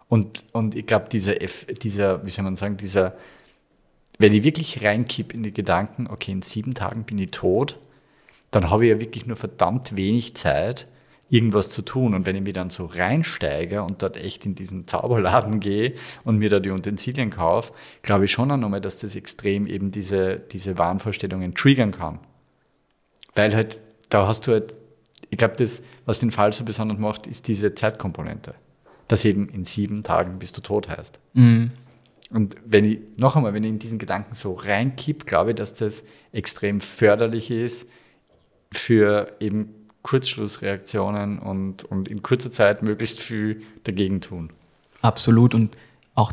Und, 0.07 0.43
und 0.51 0.75
ich 0.75 0.85
glaube, 0.85 1.09
dieser, 1.09 1.35
dieser, 1.35 2.25
wie 2.25 2.29
soll 2.29 2.43
man 2.43 2.55
sagen, 2.55 2.77
dieser, 2.77 3.15
wenn 4.19 4.33
ich 4.33 4.43
wirklich 4.43 4.83
reinkipp 4.83 5.33
in 5.33 5.43
die 5.43 5.53
Gedanken, 5.53 6.07
okay, 6.07 6.31
in 6.31 6.41
sieben 6.41 6.75
Tagen 6.75 7.03
bin 7.03 7.17
ich 7.17 7.31
tot, 7.31 7.79
dann 8.51 8.69
habe 8.69 8.85
ich 8.85 8.91
ja 8.91 9.01
wirklich 9.01 9.25
nur 9.25 9.35
verdammt 9.35 9.95
wenig 9.95 10.35
Zeit, 10.35 10.87
irgendwas 11.29 11.69
zu 11.71 11.81
tun. 11.81 12.13
Und 12.13 12.25
wenn 12.25 12.35
ich 12.35 12.43
mich 12.43 12.53
dann 12.53 12.69
so 12.69 12.85
reinsteige 12.85 13.81
und 13.81 14.03
dort 14.03 14.17
echt 14.17 14.45
in 14.45 14.53
diesen 14.53 14.87
Zauberladen 14.87 15.59
gehe 15.59 15.95
und 16.23 16.37
mir 16.37 16.49
da 16.49 16.59
die 16.59 16.69
Utensilien 16.69 17.31
kaufe, 17.31 17.73
glaube 18.03 18.25
ich 18.25 18.31
schon 18.31 18.51
auch 18.51 18.57
nochmal, 18.57 18.81
dass 18.81 18.99
das 18.99 19.15
extrem 19.15 19.65
eben 19.65 19.91
diese, 19.91 20.37
diese 20.37 20.77
Wahnvorstellungen 20.77 21.55
triggern 21.55 21.91
kann. 21.91 22.19
Weil 23.33 23.55
halt, 23.55 23.81
da 24.09 24.27
hast 24.27 24.45
du 24.45 24.51
halt, 24.51 24.75
ich 25.33 25.37
glaube, 25.37 25.55
das, 25.57 25.81
was 26.05 26.19
den 26.19 26.29
Fall 26.29 26.53
so 26.53 26.63
besonders 26.63 26.99
macht, 26.99 27.25
ist 27.25 27.47
diese 27.47 27.73
Zeitkomponente. 27.73 28.53
Dass 29.07 29.25
eben 29.25 29.49
in 29.49 29.65
sieben 29.65 30.03
Tagen 30.03 30.37
bist 30.37 30.55
du 30.57 30.61
tot 30.61 30.87
heißt. 30.87 31.19
Und 32.29 32.55
wenn 32.65 32.85
ich, 32.85 32.99
noch 33.17 33.35
einmal, 33.35 33.55
wenn 33.55 33.63
ich 33.63 33.71
in 33.71 33.79
diesen 33.79 33.97
Gedanken 33.97 34.35
so 34.35 34.53
reinkipp, 34.53 35.25
glaube 35.25 35.49
ich, 35.49 35.55
dass 35.55 35.73
das 35.73 36.03
extrem 36.31 36.81
förderlich 36.81 37.49
ist 37.49 37.89
für 38.71 39.35
eben 39.39 39.73
Kurzschlussreaktionen 40.03 41.39
und, 41.39 41.83
und 41.85 42.09
in 42.09 42.21
kurzer 42.21 42.51
Zeit 42.51 42.83
möglichst 42.83 43.19
viel 43.19 43.63
dagegen 43.85 44.21
tun. 44.21 44.51
Absolut. 45.01 45.55
Und 45.55 45.77
auch 46.13 46.31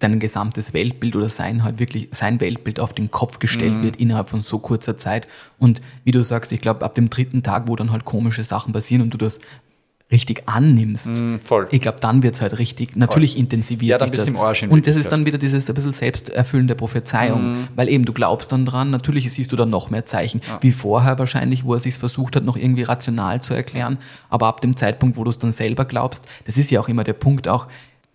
dein 0.00 0.18
gesamtes 0.18 0.74
Weltbild 0.74 1.14
oder 1.14 1.28
sein 1.28 1.62
halt 1.62 1.78
wirklich, 1.78 2.08
sein 2.12 2.40
Weltbild 2.40 2.80
auf 2.80 2.92
den 2.94 3.10
Kopf 3.10 3.38
gestellt 3.38 3.76
Mhm. 3.76 3.82
wird 3.82 3.96
innerhalb 3.96 4.28
von 4.28 4.40
so 4.40 4.58
kurzer 4.58 4.96
Zeit. 4.96 5.28
Und 5.58 5.80
wie 6.04 6.10
du 6.10 6.24
sagst, 6.24 6.50
ich 6.52 6.60
glaube, 6.60 6.84
ab 6.84 6.94
dem 6.96 7.08
dritten 7.10 7.42
Tag, 7.42 7.64
wo 7.68 7.76
dann 7.76 7.92
halt 7.92 8.04
komische 8.04 8.42
Sachen 8.42 8.72
passieren 8.72 9.02
und 9.02 9.14
du 9.14 9.18
das 9.18 9.38
richtig 10.12 10.48
annimmst, 10.48 11.22
voll. 11.44 11.68
ich 11.70 11.78
glaube, 11.78 11.98
dann 12.00 12.24
wird 12.24 12.34
es 12.34 12.40
halt 12.42 12.58
richtig, 12.58 12.96
natürlich 12.96 13.38
intensiviert 13.38 13.90
Ja, 13.92 13.98
dann 13.98 14.08
sich 14.08 14.10
bist 14.10 14.22
das. 14.24 14.30
im 14.30 14.36
Arsch 14.38 14.64
und 14.64 14.84
das 14.88 14.96
ist 14.96 15.12
dann 15.12 15.24
wieder 15.24 15.38
dieses 15.38 15.68
ein 15.70 15.74
bisschen 15.74 15.92
selbsterfüllende 15.92 16.74
Prophezeiung, 16.74 17.52
Mhm. 17.52 17.68
weil 17.76 17.88
eben 17.88 18.04
du 18.04 18.12
glaubst 18.12 18.50
dann 18.50 18.66
dran, 18.66 18.90
natürlich 18.90 19.32
siehst 19.32 19.52
du 19.52 19.56
dann 19.56 19.70
noch 19.70 19.90
mehr 19.90 20.06
Zeichen, 20.06 20.40
wie 20.62 20.72
vorher 20.72 21.16
wahrscheinlich, 21.20 21.62
wo 21.64 21.74
er 21.74 21.78
sich 21.78 21.94
versucht 21.94 22.34
hat, 22.34 22.44
noch 22.44 22.56
irgendwie 22.56 22.82
rational 22.82 23.40
zu 23.40 23.54
erklären, 23.54 23.98
aber 24.30 24.48
ab 24.48 24.60
dem 24.62 24.74
Zeitpunkt, 24.76 25.16
wo 25.16 25.22
du 25.22 25.30
es 25.30 25.38
dann 25.38 25.52
selber 25.52 25.84
glaubst, 25.84 26.26
das 26.44 26.58
ist 26.58 26.72
ja 26.72 26.80
auch 26.80 26.88
immer 26.88 27.04
der 27.04 27.12
Punkt 27.12 27.46
auch, 27.46 27.68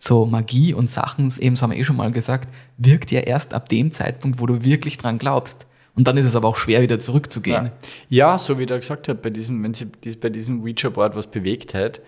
so 0.06 0.26
Magie 0.26 0.74
und 0.74 0.90
Sachen, 0.90 1.34
eben 1.40 1.56
so 1.56 1.64
haben 1.64 1.72
wir 1.72 1.80
eh 1.80 1.84
schon 1.84 1.96
mal 1.96 2.12
gesagt, 2.12 2.54
wirkt 2.78 3.12
ja 3.12 3.22
erst 3.22 3.54
ab 3.54 3.70
dem 3.70 3.92
Zeitpunkt, 3.92 4.40
wo 4.40 4.46
du 4.46 4.64
wirklich 4.64 4.98
dran 4.98 5.18
glaubst. 5.18 5.66
Und 5.96 6.08
dann 6.08 6.18
ist 6.18 6.28
es 6.28 6.36
aber 6.36 6.48
auch 6.48 6.58
schwer, 6.58 6.82
wieder 6.82 7.00
zurückzugehen. 7.00 7.66
Ja. 8.10 8.34
ja, 8.34 8.38
so 8.38 8.60
wie 8.60 8.66
der 8.66 8.80
gesagt 8.80 9.08
hat, 9.08 9.22
bei 9.22 9.30
diesem, 9.30 9.64
wenn 9.64 9.74
sie 9.74 9.86
bei 9.86 10.30
diesem 10.30 10.62
Ouija-Board 10.62 11.16
was 11.16 11.28
bewegt 11.28 11.74
hat, 11.74 12.02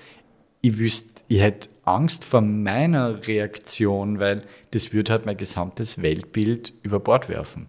ich 0.62 0.78
wüsste, 0.78 1.24
ich 1.28 1.40
hätte 1.40 1.70
Angst 1.86 2.24
vor 2.26 2.42
meiner 2.42 3.26
Reaktion, 3.28 4.20
weil 4.20 4.44
das 4.72 4.94
würde 4.94 5.14
halt 5.14 5.26
mein 5.26 5.38
gesamtes 5.38 6.02
Weltbild 6.02 6.74
über 6.84 7.00
Bord 7.00 7.30
werfen. 7.30 7.68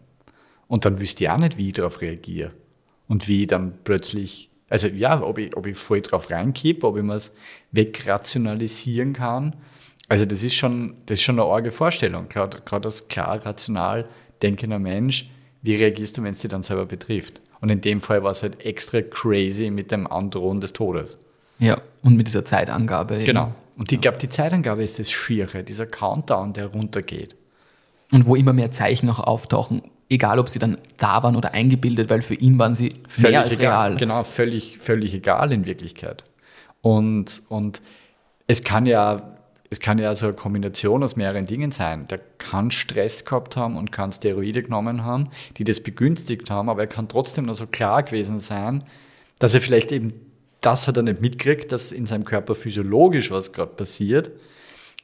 Und 0.67 0.85
dann 0.85 1.01
wüsste 1.01 1.25
ich 1.25 1.31
auch 1.31 1.39
nicht, 1.39 1.57
wie 1.57 1.69
ich 1.69 1.75
darauf 1.75 2.01
reagiere. 2.01 2.53
Und 3.07 3.29
wie 3.29 3.43
ich 3.43 3.47
dann 3.47 3.75
plötzlich, 3.85 4.51
also 4.69 4.89
ja, 4.89 5.23
ob 5.23 5.39
ich, 5.39 5.57
ob 5.57 5.67
ich 5.67 5.77
voll 5.77 6.03
drauf 6.03 6.31
reinkippe, 6.31 6.87
ob 6.87 6.97
ich 6.97 7.03
mir 7.03 7.15
es 7.15 7.33
wegrationalisieren 7.73 9.15
kann. 9.15 9.55
Also 10.09 10.25
das 10.25 10.43
ist 10.43 10.55
schon, 10.55 10.95
das 11.07 11.19
ist 11.19 11.25
schon 11.25 11.39
eine 11.39 11.49
arge 11.49 11.71
Vorstellung. 11.71 12.29
Gerade 12.29 12.63
als 12.71 13.09
klar, 13.09 13.45
rational 13.45 14.07
denkender 14.43 14.79
Mensch, 14.79 15.31
wie 15.63 15.77
reagierst 15.77 16.17
du, 16.17 16.23
wenn 16.23 16.33
es 16.33 16.41
dich 16.41 16.51
dann 16.51 16.63
selber 16.63 16.87
betrifft? 16.87 17.43
Und 17.61 17.71
in 17.71 17.81
dem 17.81 18.01
Fall 18.01 18.23
war 18.23 18.31
es 18.31 18.43
halt 18.43 18.65
extra 18.65 19.03
crazy 19.03 19.71
mit 19.71 19.91
dem 19.91 20.07
Androhen 20.07 20.61
des 20.61 20.73
Todes. 20.73 21.19
Ja, 21.59 21.81
und 22.03 22.17
mit 22.17 22.27
dieser 22.27 22.45
Zeitangabe. 22.45 23.17
eben. 23.17 23.25
Genau. 23.25 23.55
Und 23.77 23.93
ich 23.93 24.01
glaube, 24.01 24.19
die 24.19 24.29
Zeitangabe 24.29 24.83
ist 24.83 24.99
das 24.99 25.11
Schiere, 25.11 25.63
dieser 25.65 25.87
Countdown, 25.87 26.53
der 26.53 26.67
runtergeht. 26.67 27.37
Und 28.13 28.27
wo 28.27 28.37
immer 28.37 28.53
mehr 28.53 28.71
Zeichen 28.71 29.11
auch 29.11 29.21
auftauchen, 29.21 29.83
egal 30.09 30.39
ob 30.39 30.49
sie 30.49 30.59
dann 30.59 30.79
da 30.97 31.23
waren 31.23 31.37
oder 31.37 31.53
eingebildet, 31.53 32.11
weil 32.11 32.23
für 32.23 32.35
ihn 32.35 32.59
waren 32.59 32.75
sie 32.75 32.95
mehr 33.17 33.43
als 33.43 33.59
egal. 33.59 33.91
real. 33.91 33.97
Genau, 33.99 34.25
völlig, 34.25 34.79
völlig 34.79 35.15
egal 35.15 35.53
in 35.53 35.67
Wirklichkeit. 35.67 36.25
Und, 36.81 37.43
und 37.49 37.83
es 38.47 38.65
kann 38.65 38.87
ja, 38.87 39.38
es 39.71 39.81
kann 39.81 39.99
ja 39.99 40.15
so 40.15 40.27
eine 40.27 40.35
Kombination 40.35 41.03
aus 41.03 41.17
mehreren 41.17 41.47
Dingen 41.47 41.71
sein. 41.71 42.09
Der 42.09 42.21
kann 42.39 42.71
Stress 42.71 43.25
gehabt 43.25 43.57
haben 43.57 43.77
und 43.77 43.93
kann 43.93 44.13
Steroide 44.13 44.63
genommen 44.63 45.05
haben, 45.05 45.29
die 45.57 45.65
das 45.65 45.83
begünstigt 45.83 46.51
haben, 46.51 46.69
aber 46.69 46.83
er 46.83 46.87
kann 46.87 47.09
trotzdem 47.09 47.45
noch 47.45 47.55
so 47.55 47.67
klar 47.67 48.03
gewesen 48.03 48.39
sein, 48.39 48.85
dass 49.39 49.55
er 49.55 49.61
vielleicht 49.61 49.93
eben 49.93 50.13
das 50.61 50.89
hat 50.89 50.97
er 50.97 51.03
nicht 51.03 51.21
mitkriegt, 51.21 51.71
dass 51.73 51.93
in 51.93 52.07
seinem 52.07 52.25
Körper 52.25 52.55
physiologisch 52.55 53.31
was 53.31 53.53
gerade 53.53 53.73
passiert, 53.73 54.31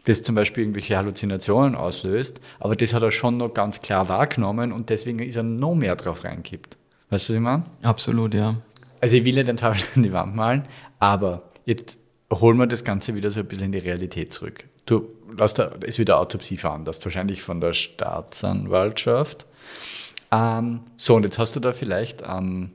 das 0.05 0.23
zum 0.23 0.35
Beispiel 0.35 0.65
irgendwelche 0.65 0.97
Halluzinationen 0.97 1.75
auslöst, 1.75 2.41
aber 2.59 2.77
das 2.77 2.93
hat 2.93 3.03
er 3.03 3.11
schon 3.11 3.37
noch 3.37 3.55
ganz 3.55 3.81
klar 3.81 4.09
wahrgenommen 4.09 4.73
und 4.73 4.91
deswegen 4.91 5.21
ist 5.21 5.37
er 5.37 5.43
noch 5.43 5.75
mehr 5.75 5.97
drauf 5.97 6.25
reingekippt. 6.25 6.77
Weißt 7.11 7.29
du, 7.29 7.33
was 7.33 7.37
ich 7.37 7.41
meine? 7.41 7.65
Absolut, 7.83 8.35
ja. 8.35 8.57
Also 9.01 9.17
ich 9.17 9.25
will 9.25 9.35
nicht 9.35 9.49
den 9.49 9.57
Teufel 9.57 9.85
in 9.97 10.03
die 10.03 10.13
Wand 10.13 10.35
malen, 10.35 10.65
aber 10.99 11.43
jetzt 11.65 11.99
holen 12.41 12.59
wir 12.59 12.67
das 12.67 12.85
Ganze 12.85 13.15
wieder 13.15 13.31
so 13.31 13.41
ein 13.41 13.47
bisschen 13.47 13.67
in 13.67 13.73
die 13.73 13.79
Realität 13.79 14.33
zurück. 14.33 14.65
Du 14.87 15.09
lass 15.37 15.55
da, 15.55 15.65
ist 15.85 15.99
wieder 15.99 16.19
Autopsie 16.19 16.57
veranlasst, 16.57 17.05
wahrscheinlich 17.05 17.43
von 17.43 17.61
der 17.61 17.73
Staatsanwaltschaft. 17.73 19.47
Ähm, 20.31 20.81
so, 20.97 21.15
und 21.17 21.25
jetzt 21.25 21.39
hast 21.39 21.57
du 21.57 21.61
da 21.61 21.73
vielleicht 21.73 22.23
an, 22.23 22.71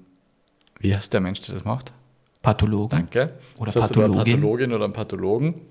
wie 0.80 0.96
heißt 0.96 1.14
der 1.14 1.22
Mensch, 1.22 1.42
der 1.42 1.56
das 1.56 1.66
macht? 1.66 1.94
Pathologen. 2.42 3.00
Danke. 3.00 3.34
Oder 3.58 3.72
Jetzt 3.72 3.82
hast 3.82 3.96
du 3.96 4.00
da 4.00 4.06
eine 4.06 4.14
Pathologin. 4.14 4.34
Pathologin 4.34 4.74
oder 4.74 4.84
einen 4.86 4.94
Pathologen, 4.94 5.62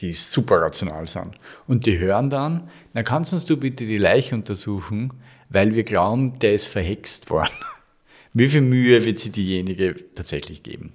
die 0.00 0.12
super 0.12 0.60
rational 0.60 1.06
sind. 1.06 1.38
Und 1.66 1.86
die 1.86 1.98
hören 1.98 2.28
dann, 2.28 2.70
na 2.92 3.02
kannst 3.02 3.32
uns 3.32 3.44
du 3.44 3.56
bitte 3.56 3.86
die 3.86 3.98
Leiche 3.98 4.34
untersuchen, 4.34 5.12
weil 5.48 5.74
wir 5.74 5.84
glauben, 5.84 6.38
der 6.40 6.54
ist 6.54 6.66
verhext 6.66 7.30
worden. 7.30 7.54
Wie 8.32 8.48
viel 8.48 8.62
Mühe 8.62 9.04
wird 9.04 9.18
sie 9.18 9.30
diejenige 9.30 9.94
tatsächlich 10.14 10.62
geben? 10.62 10.92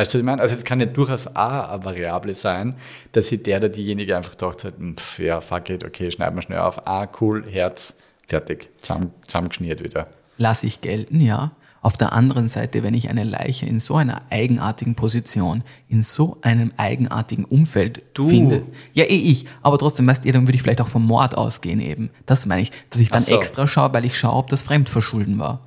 Weißt 0.00 0.14
du, 0.14 0.16
was 0.16 0.20
ich 0.20 0.26
meine? 0.26 0.40
Also 0.40 0.54
es 0.54 0.64
kann 0.64 0.80
ja 0.80 0.86
durchaus 0.86 1.26
auch 1.26 1.68
eine 1.68 1.84
Variable 1.84 2.32
sein, 2.32 2.74
dass 3.12 3.28
sich 3.28 3.42
der 3.42 3.58
oder 3.58 3.68
diejenige 3.68 4.16
einfach 4.16 4.30
gedacht 4.30 4.64
hat, 4.64 4.78
hm, 4.78 4.96
pf, 4.96 5.18
ja, 5.18 5.42
fuck 5.42 5.68
it, 5.68 5.84
okay, 5.84 6.10
schneiden 6.10 6.36
wir 6.36 6.40
schnell 6.40 6.60
auf. 6.60 6.86
Ah, 6.86 7.06
cool, 7.20 7.44
Herz, 7.46 7.94
fertig, 8.26 8.70
zusammen, 8.78 9.12
zusammengeschnürt 9.26 9.84
wieder. 9.84 10.08
Lass 10.38 10.64
ich 10.64 10.80
gelten, 10.80 11.20
ja. 11.20 11.50
Auf 11.82 11.98
der 11.98 12.14
anderen 12.14 12.48
Seite, 12.48 12.82
wenn 12.82 12.94
ich 12.94 13.10
eine 13.10 13.24
Leiche 13.24 13.66
in 13.66 13.78
so 13.78 13.96
einer 13.96 14.22
eigenartigen 14.30 14.94
Position, 14.94 15.64
in 15.88 16.00
so 16.00 16.38
einem 16.40 16.72
eigenartigen 16.78 17.44
Umfeld 17.44 18.02
Du. 18.14 18.26
finde, 18.26 18.62
ja 18.94 19.04
eh 19.04 19.08
ich, 19.08 19.44
aber 19.60 19.76
trotzdem, 19.76 20.06
weißt 20.06 20.24
du, 20.24 20.32
dann 20.32 20.46
würde 20.46 20.56
ich 20.56 20.62
vielleicht 20.62 20.80
auch 20.80 20.88
vom 20.88 21.04
Mord 21.04 21.36
ausgehen 21.36 21.78
eben. 21.78 22.08
Das 22.24 22.46
meine 22.46 22.62
ich, 22.62 22.72
dass 22.88 23.02
ich 23.02 23.10
dann 23.10 23.22
so. 23.22 23.36
extra 23.36 23.66
schaue, 23.66 23.92
weil 23.92 24.06
ich 24.06 24.18
schaue, 24.18 24.36
ob 24.36 24.48
das 24.48 24.62
Fremdverschulden 24.62 25.38
war. 25.38 25.60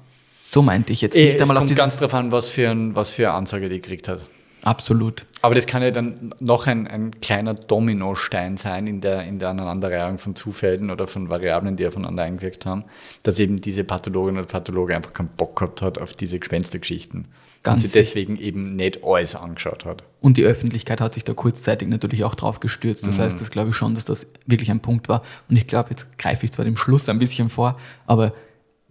So 0.53 0.61
meinte 0.61 0.93
ich 0.93 1.01
jetzt 1.01 1.17
Eh, 1.17 1.25
nicht 1.25 1.35
es 1.35 1.41
einmal 1.41 1.57
auf 1.57 1.61
kommt 1.61 1.71
dieses... 1.71 1.79
ganz 1.79 1.97
drauf 1.97 2.13
an, 2.13 2.31
was 2.31 2.51
für, 2.51 2.69
ein, 2.69 2.95
was 2.95 3.11
für 3.11 3.27
eine 3.27 3.37
Ansage 3.37 3.69
die 3.69 3.81
gekriegt 3.81 4.07
hat. 4.07 4.23
Absolut. 4.61 5.25
Aber 5.41 5.55
das 5.55 5.65
kann 5.65 5.81
ja 5.81 5.89
dann 5.89 6.35
noch 6.39 6.67
ein, 6.67 6.87
ein 6.87 7.09
kleiner 7.21 7.55
Dominostein 7.55 8.57
sein 8.57 8.85
in 8.85 9.01
der, 9.01 9.23
in 9.23 9.39
der 9.39 9.49
Aneinanderreihung 9.49 10.19
von 10.19 10.35
Zufällen 10.35 10.91
oder 10.91 11.07
von 11.07 11.27
Variablen, 11.27 11.75
die 11.75 11.87
aufeinander 11.87 12.21
eingewirkt 12.21 12.67
haben, 12.67 12.85
dass 13.23 13.39
eben 13.39 13.61
diese 13.61 13.83
Pathologin 13.83 14.37
oder 14.37 14.45
Pathologe 14.45 14.95
einfach 14.95 15.11
keinen 15.11 15.29
Bock 15.35 15.57
gehabt 15.57 15.81
hat 15.81 15.97
auf 15.97 16.13
diese 16.13 16.37
Gespenstergeschichten. 16.37 17.27
Ganz 17.63 17.81
und 17.81 17.89
sie 17.89 17.97
deswegen 17.97 18.37
eben 18.37 18.75
nicht 18.75 19.03
alles 19.03 19.35
angeschaut 19.35 19.85
hat. 19.85 20.03
Und 20.21 20.37
die 20.37 20.43
Öffentlichkeit 20.43 21.01
hat 21.01 21.15
sich 21.15 21.23
da 21.23 21.33
kurzzeitig 21.33 21.87
natürlich 21.87 22.23
auch 22.25 22.35
drauf 22.35 22.59
gestürzt. 22.59 23.07
Das 23.07 23.17
heißt, 23.17 23.41
das 23.41 23.49
glaube 23.49 23.71
ich 23.71 23.75
schon, 23.75 23.95
dass 23.95 24.05
das 24.05 24.27
wirklich 24.45 24.69
ein 24.69 24.81
Punkt 24.81 25.09
war. 25.09 25.23
Und 25.49 25.57
ich 25.57 25.65
glaube, 25.65 25.89
jetzt 25.89 26.17
greife 26.19 26.45
ich 26.45 26.51
zwar 26.51 26.63
dem 26.63 26.77
Schluss 26.77 27.09
ein 27.09 27.17
bisschen 27.17 27.49
vor, 27.49 27.77
aber 28.05 28.33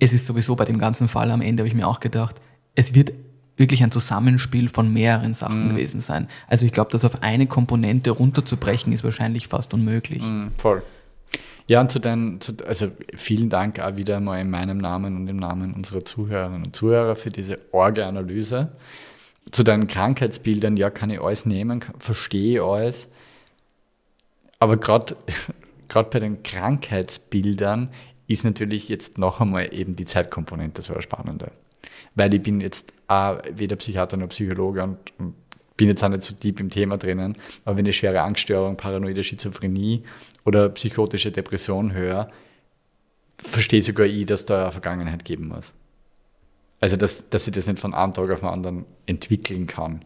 es 0.02 0.12
ist 0.12 0.26
sowieso 0.26 0.56
bei 0.56 0.64
dem 0.64 0.78
ganzen 0.78 1.08
Fall 1.08 1.30
am 1.30 1.40
Ende, 1.40 1.62
habe 1.62 1.68
ich 1.68 1.74
mir 1.74 1.86
auch 1.86 2.00
gedacht, 2.00 2.40
es 2.74 2.94
wird 2.94 3.12
wirklich 3.56 3.82
ein 3.82 3.90
Zusammenspiel 3.92 4.68
von 4.68 4.92
mehreren 4.92 5.32
Sachen 5.32 5.68
gewesen 5.68 6.00
sein. 6.00 6.26
Also 6.48 6.66
ich 6.66 6.72
glaube, 6.72 6.90
das 6.90 7.04
auf 7.04 7.22
eine 7.22 7.46
Komponente 7.46 8.10
runterzubrechen, 8.10 8.92
ist 8.92 9.04
wahrscheinlich 9.04 9.46
fast 9.48 9.74
unmöglich. 9.74 10.22
Voll. 10.56 10.82
Ja, 11.68 11.80
und 11.80 11.90
zu 11.90 12.00
deinen, 12.00 12.40
zu, 12.40 12.54
also 12.66 12.88
vielen 13.16 13.48
Dank 13.48 13.78
auch 13.78 13.96
wieder 13.96 14.18
mal 14.20 14.40
in 14.40 14.50
meinem 14.50 14.78
Namen 14.78 15.16
und 15.16 15.28
im 15.28 15.36
Namen 15.36 15.74
unserer 15.74 16.04
Zuhörerinnen 16.04 16.64
und 16.66 16.74
Zuhörer 16.74 17.14
für 17.14 17.30
diese 17.30 17.58
Orge-Analyse. 17.70 18.72
Zu 19.50 19.62
deinen 19.62 19.86
Krankheitsbildern, 19.86 20.76
ja, 20.76 20.90
kann 20.90 21.10
ich 21.10 21.20
alles 21.20 21.46
nehmen, 21.46 21.80
kann- 21.80 21.94
verstehe 22.00 22.62
alles. 22.64 23.08
Aber 24.58 24.76
gerade 24.76 25.14
bei 25.88 26.18
den 26.18 26.42
Krankheitsbildern 26.42 27.90
ist 28.32 28.44
natürlich 28.44 28.88
jetzt 28.88 29.18
noch 29.18 29.40
einmal 29.40 29.72
eben 29.72 29.96
die 29.96 30.04
Zeitkomponente 30.04 30.82
so 30.82 30.94
eine. 30.94 31.52
Weil 32.14 32.34
ich 32.34 32.42
bin 32.42 32.60
jetzt 32.60 32.92
auch 33.08 33.38
weder 33.50 33.76
Psychiater 33.76 34.16
noch 34.16 34.28
Psychologe 34.28 34.82
und, 34.82 34.98
und 35.18 35.34
bin 35.76 35.88
jetzt 35.88 36.04
auch 36.04 36.08
nicht 36.08 36.22
so 36.22 36.34
deep 36.34 36.60
im 36.60 36.70
Thema 36.70 36.98
drinnen, 36.98 37.36
aber 37.64 37.78
wenn 37.78 37.86
ich 37.86 37.96
schwere 37.96 38.20
Angststörung, 38.22 38.76
paranoide 38.76 39.24
Schizophrenie 39.24 40.02
oder 40.44 40.68
psychotische 40.68 41.32
Depression 41.32 41.92
höre, 41.92 42.30
verstehe 43.38 43.82
sogar 43.82 44.06
ich, 44.06 44.26
dass 44.26 44.46
da 44.46 44.62
eine 44.62 44.72
Vergangenheit 44.72 45.24
geben 45.24 45.48
muss. 45.48 45.74
Also, 46.80 46.96
dass, 46.96 47.28
dass 47.28 47.46
ich 47.46 47.52
das 47.52 47.66
nicht 47.66 47.78
von 47.78 47.94
einem 47.94 48.12
Tag 48.12 48.30
auf 48.30 48.40
den 48.40 48.48
anderen 48.48 48.84
entwickeln 49.06 49.66
kann. 49.66 50.04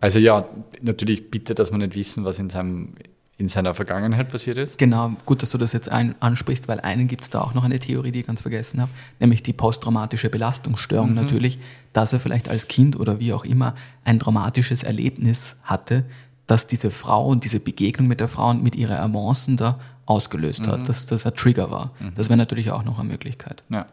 Also 0.00 0.18
ja, 0.18 0.48
natürlich 0.82 1.30
bitte, 1.30 1.54
dass 1.54 1.70
man 1.70 1.80
nicht 1.80 1.94
wissen, 1.94 2.24
was 2.24 2.38
in, 2.38 2.50
seinem, 2.50 2.94
in 3.36 3.48
seiner 3.48 3.74
Vergangenheit 3.74 4.28
passiert 4.28 4.58
ist. 4.58 4.78
Genau, 4.78 5.12
gut, 5.26 5.42
dass 5.42 5.50
du 5.50 5.58
das 5.58 5.72
jetzt 5.72 5.88
ein, 5.88 6.14
ansprichst, 6.20 6.68
weil 6.68 6.80
einen 6.80 7.08
gibt 7.08 7.24
es 7.24 7.30
da 7.30 7.40
auch 7.40 7.52
noch 7.54 7.64
eine 7.64 7.80
Theorie, 7.80 8.12
die 8.12 8.20
ich 8.20 8.26
ganz 8.26 8.42
vergessen 8.42 8.80
habe, 8.80 8.90
nämlich 9.18 9.42
die 9.42 9.52
posttraumatische 9.52 10.30
Belastungsstörung 10.30 11.14
natürlich, 11.14 11.58
dass 11.92 12.12
er 12.12 12.20
vielleicht 12.20 12.48
als 12.48 12.68
Kind 12.68 12.98
oder 12.98 13.18
wie 13.18 13.32
auch 13.32 13.44
immer 13.44 13.74
ein 14.04 14.20
traumatisches 14.20 14.84
Erlebnis 14.84 15.56
hatte, 15.64 16.04
dass 16.46 16.66
diese 16.66 16.90
Frau 16.90 17.26
und 17.26 17.44
diese 17.44 17.58
Begegnung 17.58 18.06
mit 18.06 18.20
der 18.20 18.28
Frau 18.28 18.50
und 18.50 18.62
mit 18.62 18.76
ihrer 18.76 19.00
Avancen 19.00 19.56
da 19.56 19.80
ausgelöst 20.06 20.68
hat, 20.68 20.88
dass 20.88 21.06
das 21.06 21.26
ein 21.26 21.34
Trigger 21.34 21.70
war. 21.70 21.92
Das 22.14 22.28
wäre 22.28 22.36
natürlich 22.36 22.70
auch 22.70 22.84
noch 22.84 22.98
eine 22.98 23.08
Möglichkeit. 23.08 23.64
Ja. 23.70 23.86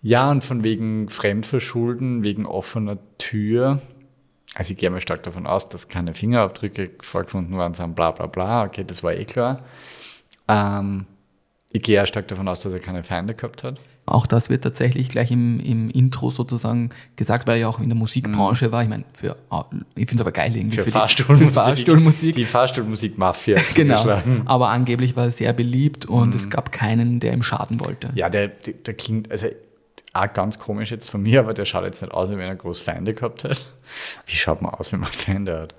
Ja, 0.00 0.30
und 0.30 0.44
von 0.44 0.62
wegen 0.62 1.08
Fremdverschulden, 1.08 2.22
wegen 2.22 2.46
offener 2.46 2.98
Tür. 3.18 3.82
Also 4.54 4.72
ich 4.72 4.78
gehe 4.78 4.90
mal 4.90 5.00
stark 5.00 5.22
davon 5.22 5.46
aus, 5.46 5.68
dass 5.68 5.88
keine 5.88 6.14
Fingerabdrücke 6.14 6.90
vorgefunden 7.00 7.56
worden 7.56 7.74
sind, 7.74 7.94
bla 7.94 8.10
bla 8.10 8.26
bla. 8.26 8.64
Okay, 8.64 8.84
das 8.84 9.02
war 9.02 9.12
eh 9.14 9.24
klar. 9.24 9.60
Ähm, 10.48 11.06
ich 11.70 11.82
gehe 11.82 12.02
auch 12.02 12.06
stark 12.06 12.28
davon 12.28 12.48
aus, 12.48 12.60
dass 12.60 12.72
er 12.72 12.80
keine 12.80 13.04
Feinde 13.04 13.34
gehabt 13.34 13.62
hat. 13.62 13.78
Auch 14.06 14.26
das 14.26 14.48
wird 14.48 14.64
tatsächlich 14.64 15.10
gleich 15.10 15.30
im, 15.30 15.60
im 15.60 15.90
Intro 15.90 16.30
sozusagen 16.30 16.88
gesagt, 17.16 17.46
weil 17.46 17.56
er 17.56 17.60
ja 17.60 17.68
auch 17.68 17.78
in 17.78 17.90
der 17.90 17.98
Musikbranche 17.98 18.72
war. 18.72 18.82
Ich 18.82 18.88
meine, 18.88 19.04
für, 19.12 19.36
ich 19.94 20.08
finde 20.08 20.14
es 20.14 20.20
aber 20.22 20.32
geil 20.32 20.56
irgendwie. 20.56 20.78
Für, 20.78 20.84
die- 20.86 20.90
Fahrstuhlmusik. 20.92 21.48
Für 21.48 21.52
Fahrstuhlmusik. 21.54 22.34
Die 22.36 22.44
Fahrstuhlmusik-Mafia. 22.46 23.58
Genau. 23.74 23.96
zugeschlagen. 23.98 24.42
Aber 24.46 24.70
angeblich 24.70 25.14
war 25.14 25.24
er 25.24 25.30
sehr 25.30 25.52
beliebt 25.52 26.06
und 26.06 26.34
es 26.34 26.48
gab 26.48 26.72
keinen, 26.72 27.20
der 27.20 27.34
ihm 27.34 27.42
schaden 27.42 27.80
wollte. 27.80 28.10
Ja, 28.14 28.30
der, 28.30 28.48
der, 28.48 28.72
der 28.74 28.94
klingt, 28.94 29.30
also 29.30 29.48
auch 30.12 30.32
ganz 30.32 30.58
komisch 30.58 30.90
jetzt 30.90 31.10
von 31.10 31.22
mir, 31.22 31.40
aber 31.40 31.54
der 31.54 31.64
schaut 31.64 31.84
jetzt 31.84 32.02
nicht 32.02 32.12
aus, 32.12 32.28
wie 32.30 32.36
wenn 32.36 32.48
er 32.48 32.56
groß 32.56 32.80
Feinde 32.80 33.14
gehabt 33.14 33.44
hat. 33.44 33.66
Wie 34.26 34.34
schaut 34.34 34.62
man 34.62 34.72
aus, 34.74 34.92
wenn 34.92 35.00
man 35.00 35.12
Feinde 35.12 35.60
hat? 35.60 35.72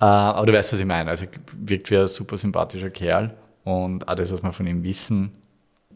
Äh, 0.00 0.04
aber 0.04 0.46
du 0.46 0.52
weißt, 0.52 0.72
was 0.72 0.80
ich 0.80 0.86
meine. 0.86 1.10
Also 1.10 1.26
wirkt 1.56 1.90
wie 1.90 1.98
ein 1.98 2.06
super 2.06 2.38
sympathischer 2.38 2.90
Kerl 2.90 3.34
und 3.64 4.08
auch 4.08 4.14
das, 4.14 4.32
was 4.32 4.42
wir 4.42 4.52
von 4.52 4.66
ihm 4.66 4.82
wissen, 4.82 5.32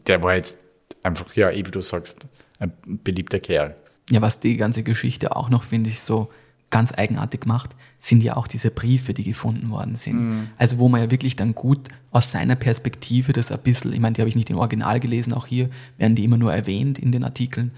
der 0.07 0.21
war 0.23 0.35
jetzt 0.35 0.57
einfach, 1.03 1.33
ja, 1.35 1.51
eh 1.51 1.65
wie 1.65 1.71
du 1.71 1.81
sagst, 1.81 2.25
ein 2.59 2.73
beliebter 2.85 3.39
Kerl. 3.39 3.75
Ja, 4.09 4.21
was 4.21 4.39
die 4.39 4.57
ganze 4.57 4.83
Geschichte 4.83 5.35
auch 5.35 5.49
noch, 5.49 5.63
finde 5.63 5.89
ich, 5.89 6.01
so 6.01 6.29
ganz 6.69 6.93
eigenartig 6.97 7.45
macht, 7.45 7.75
sind 8.03 8.23
ja 8.23 8.35
auch 8.35 8.47
diese 8.47 8.71
Briefe, 8.71 9.13
die 9.13 9.23
gefunden 9.23 9.69
worden 9.69 9.95
sind. 9.95 10.49
Also 10.57 10.79
wo 10.79 10.89
man 10.89 11.01
ja 11.01 11.11
wirklich 11.11 11.35
dann 11.35 11.53
gut 11.53 11.87
aus 12.09 12.31
seiner 12.31 12.55
Perspektive 12.55 13.31
das 13.31 13.51
ein 13.51 13.59
bisschen, 13.59 13.93
ich 13.93 13.99
meine, 13.99 14.13
die 14.13 14.21
habe 14.21 14.29
ich 14.29 14.35
nicht 14.35 14.49
im 14.49 14.57
Original 14.57 14.99
gelesen, 14.99 15.33
auch 15.33 15.45
hier 15.45 15.69
werden 15.97 16.15
die 16.15 16.23
immer 16.23 16.37
nur 16.37 16.51
erwähnt 16.51 16.97
in 16.97 17.11
den 17.11 17.23
Artikeln, 17.23 17.71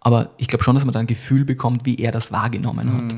aber 0.00 0.30
ich 0.38 0.48
glaube 0.48 0.64
schon, 0.64 0.76
dass 0.76 0.84
man 0.84 0.94
da 0.94 1.00
ein 1.00 1.06
Gefühl 1.06 1.44
bekommt, 1.44 1.84
wie 1.84 1.96
er 1.96 2.10
das 2.10 2.32
wahrgenommen 2.32 2.92
hat. 2.92 3.16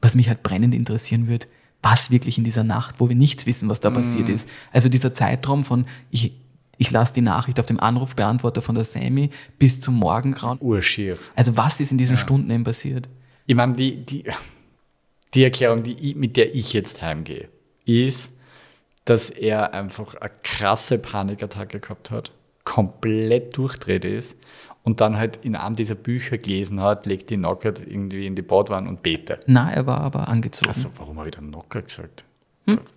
Was 0.00 0.16
mich 0.16 0.28
halt 0.28 0.42
brennend 0.42 0.74
interessieren 0.74 1.28
wird, 1.28 1.46
was 1.80 2.10
wirklich 2.10 2.38
in 2.38 2.44
dieser 2.44 2.64
Nacht, 2.64 2.96
wo 2.98 3.08
wir 3.08 3.16
nichts 3.16 3.46
wissen, 3.46 3.68
was 3.68 3.80
da 3.80 3.90
passiert 3.90 4.28
ist. 4.28 4.48
Also 4.72 4.88
dieser 4.88 5.14
Zeitraum 5.14 5.62
von, 5.62 5.84
ich, 6.10 6.32
ich 6.78 6.90
lasse 6.90 7.12
die 7.12 7.20
Nachricht 7.20 7.60
auf 7.60 7.66
dem 7.66 7.78
Anrufbeantworter 7.78 8.62
von 8.62 8.74
der 8.74 8.84
Sammy 8.84 9.30
bis 9.58 9.80
zum 9.80 9.96
Morgengrauen. 9.96 10.58
Urschier. 10.60 11.18
Also 11.36 11.56
was 11.56 11.78
ist 11.78 11.92
in 11.92 11.98
diesen 11.98 12.16
Stunden 12.16 12.50
eben 12.50 12.64
passiert? 12.64 13.08
Ich 13.46 13.54
meine, 13.54 13.74
die, 13.74 14.04
die, 14.04 14.24
die 15.34 15.44
Erklärung, 15.44 15.82
die 15.82 15.92
ich, 16.10 16.16
mit 16.16 16.36
der 16.36 16.54
ich 16.54 16.72
jetzt 16.72 17.02
heimgehe, 17.02 17.48
ist, 17.84 18.32
dass 19.04 19.30
er 19.30 19.74
einfach 19.74 20.14
eine 20.14 20.30
krasse 20.42 20.98
Panikattacke 20.98 21.80
gehabt 21.80 22.10
hat, 22.10 22.30
komplett 22.64 23.56
durchdreht 23.56 24.04
ist 24.04 24.36
und 24.84 25.00
dann 25.00 25.16
halt 25.16 25.36
in 25.42 25.56
einem 25.56 25.74
dieser 25.76 25.94
Bücher 25.96 26.38
gelesen 26.38 26.80
hat, 26.80 27.06
legt 27.06 27.30
die 27.30 27.36
Knocker 27.36 27.72
irgendwie 27.86 28.26
in 28.26 28.34
die 28.34 28.42
Badwanne 28.42 28.88
und 28.88 29.02
bete. 29.02 29.40
Na, 29.46 29.72
er 29.72 29.86
war 29.86 30.00
aber 30.00 30.28
angezogen. 30.28 30.68
Also, 30.68 30.90
warum 30.96 31.18
habe 31.18 31.28
ich 31.28 31.34
dann 31.34 31.48
Knocker 31.48 31.82
gesagt? 31.82 32.24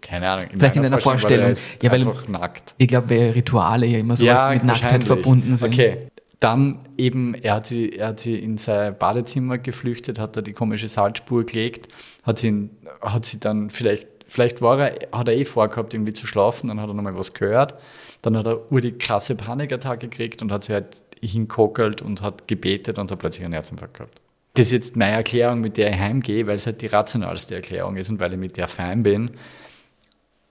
Keine 0.01 0.29
Ahnung. 0.29 0.45
Vielleicht 0.55 0.75
in 0.75 0.83
deiner 0.83 0.99
Vorstellung. 0.99 1.47
jetzt 1.47 1.65
Ja, 1.81 1.91
weil- 1.91 2.01
einfach 2.07 2.27
nackt. 2.27 2.75
Ich 2.77 2.88
glaube, 2.88 3.09
weil 3.09 3.31
Rituale 3.31 3.88
ja 3.88 3.97
immer 3.97 4.15
sowas 4.15 4.49
mit 4.53 4.63
Nacktheit 4.63 5.03
verbunden 5.03 5.55
sind. 5.55 5.73
Okay. 5.73 6.07
Dann 6.39 6.79
eben, 6.97 7.33
er 7.33 7.55
hat, 7.55 7.65
sie, 7.65 7.91
er 7.93 8.09
hat 8.09 8.19
sie 8.19 8.38
in 8.38 8.57
sein 8.57 8.97
Badezimmer 8.97 9.57
geflüchtet, 9.57 10.19
hat 10.19 10.36
da 10.36 10.41
die 10.41 10.53
komische 10.53 10.88
Salzspur 10.88 11.45
gelegt, 11.45 11.88
hat 12.23 12.39
sie, 12.39 12.69
hat 13.01 13.25
sie 13.25 13.39
dann 13.39 13.69
vielleicht, 13.69 14.07
vielleicht 14.27 14.61
war 14.61 14.79
er, 14.79 15.07
hat 15.17 15.27
er 15.27 15.36
eh 15.36 15.45
vorgehabt, 15.45 15.93
irgendwie 15.93 16.13
zu 16.13 16.27
schlafen, 16.27 16.67
dann 16.67 16.81
hat 16.81 16.89
er 16.89 16.93
nochmal 16.93 17.15
was 17.15 17.33
gehört, 17.33 17.75
dann 18.21 18.36
hat 18.38 18.47
er 18.47 18.71
ur 18.71 18.81
die 18.81 18.91
krasse 18.91 19.36
Panikattacke 19.36 20.09
gekriegt 20.09 20.41
und 20.41 20.51
hat 20.51 20.65
sie 20.65 20.73
halt 20.73 21.03
hinkokelt 21.21 22.01
und 22.01 22.21
hat 22.21 22.47
gebetet 22.47 22.99
und 22.99 23.11
hat 23.11 23.19
plötzlich 23.19 23.45
einen 23.45 23.53
Herzinfarkt 23.53 23.95
gehabt. 23.95 24.21
Das 24.55 24.67
ist 24.67 24.71
jetzt 24.71 24.95
meine 24.95 25.15
Erklärung, 25.15 25.59
mit 25.59 25.77
der 25.77 25.89
ich 25.89 25.97
heimgehe, 25.97 26.47
weil 26.47 26.55
es 26.55 26.65
halt 26.65 26.81
die 26.81 26.88
rationalste 26.88 27.55
Erklärung 27.55 27.97
ist 27.97 28.09
und 28.09 28.19
weil 28.19 28.33
ich 28.33 28.39
mit 28.39 28.55
der 28.55 28.67
fein 28.67 29.03
bin. 29.03 29.31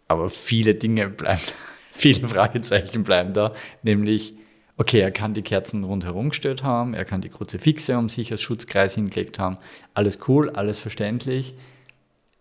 Aber 0.08 0.28
viele 0.28 0.74
Dinge 0.74 1.08
bleiben, 1.08 1.40
viele 1.92 2.28
Fragezeichen 2.28 3.02
bleiben 3.02 3.32
da, 3.32 3.52
nämlich, 3.82 4.34
okay, 4.76 5.00
er 5.00 5.10
kann 5.10 5.34
die 5.34 5.42
Kerzen 5.42 5.84
rundherum 5.84 6.30
gestellt 6.30 6.62
haben, 6.62 6.94
er 6.94 7.04
kann 7.04 7.20
die 7.20 7.28
Kruzifixe 7.28 7.96
um 7.96 8.08
sich 8.08 8.32
als 8.32 8.42
Schutzkreis 8.42 8.94
hingelegt 8.94 9.38
haben, 9.38 9.58
alles 9.94 10.18
cool, 10.28 10.50
alles 10.50 10.78
verständlich. 10.78 11.54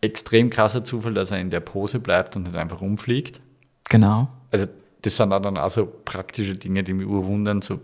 Extrem 0.01 0.49
krasser 0.49 0.83
Zufall, 0.83 1.13
dass 1.13 1.31
er 1.31 1.39
in 1.39 1.49
der 1.49 1.61
Pose 1.61 1.99
bleibt 1.99 2.35
und 2.35 2.43
nicht 2.43 2.55
einfach 2.55 2.81
umfliegt. 2.81 3.39
Genau. 3.89 4.27
Also, 4.51 4.65
das 5.01 5.15
sind 5.15 5.31
auch 5.31 5.41
dann 5.41 5.57
auch 5.57 5.69
so 5.69 5.85
praktische 5.85 6.55
Dinge, 6.55 6.83
die 6.83 6.93
mich 6.93 7.07
urwundern, 7.07 7.61
so, 7.61 7.79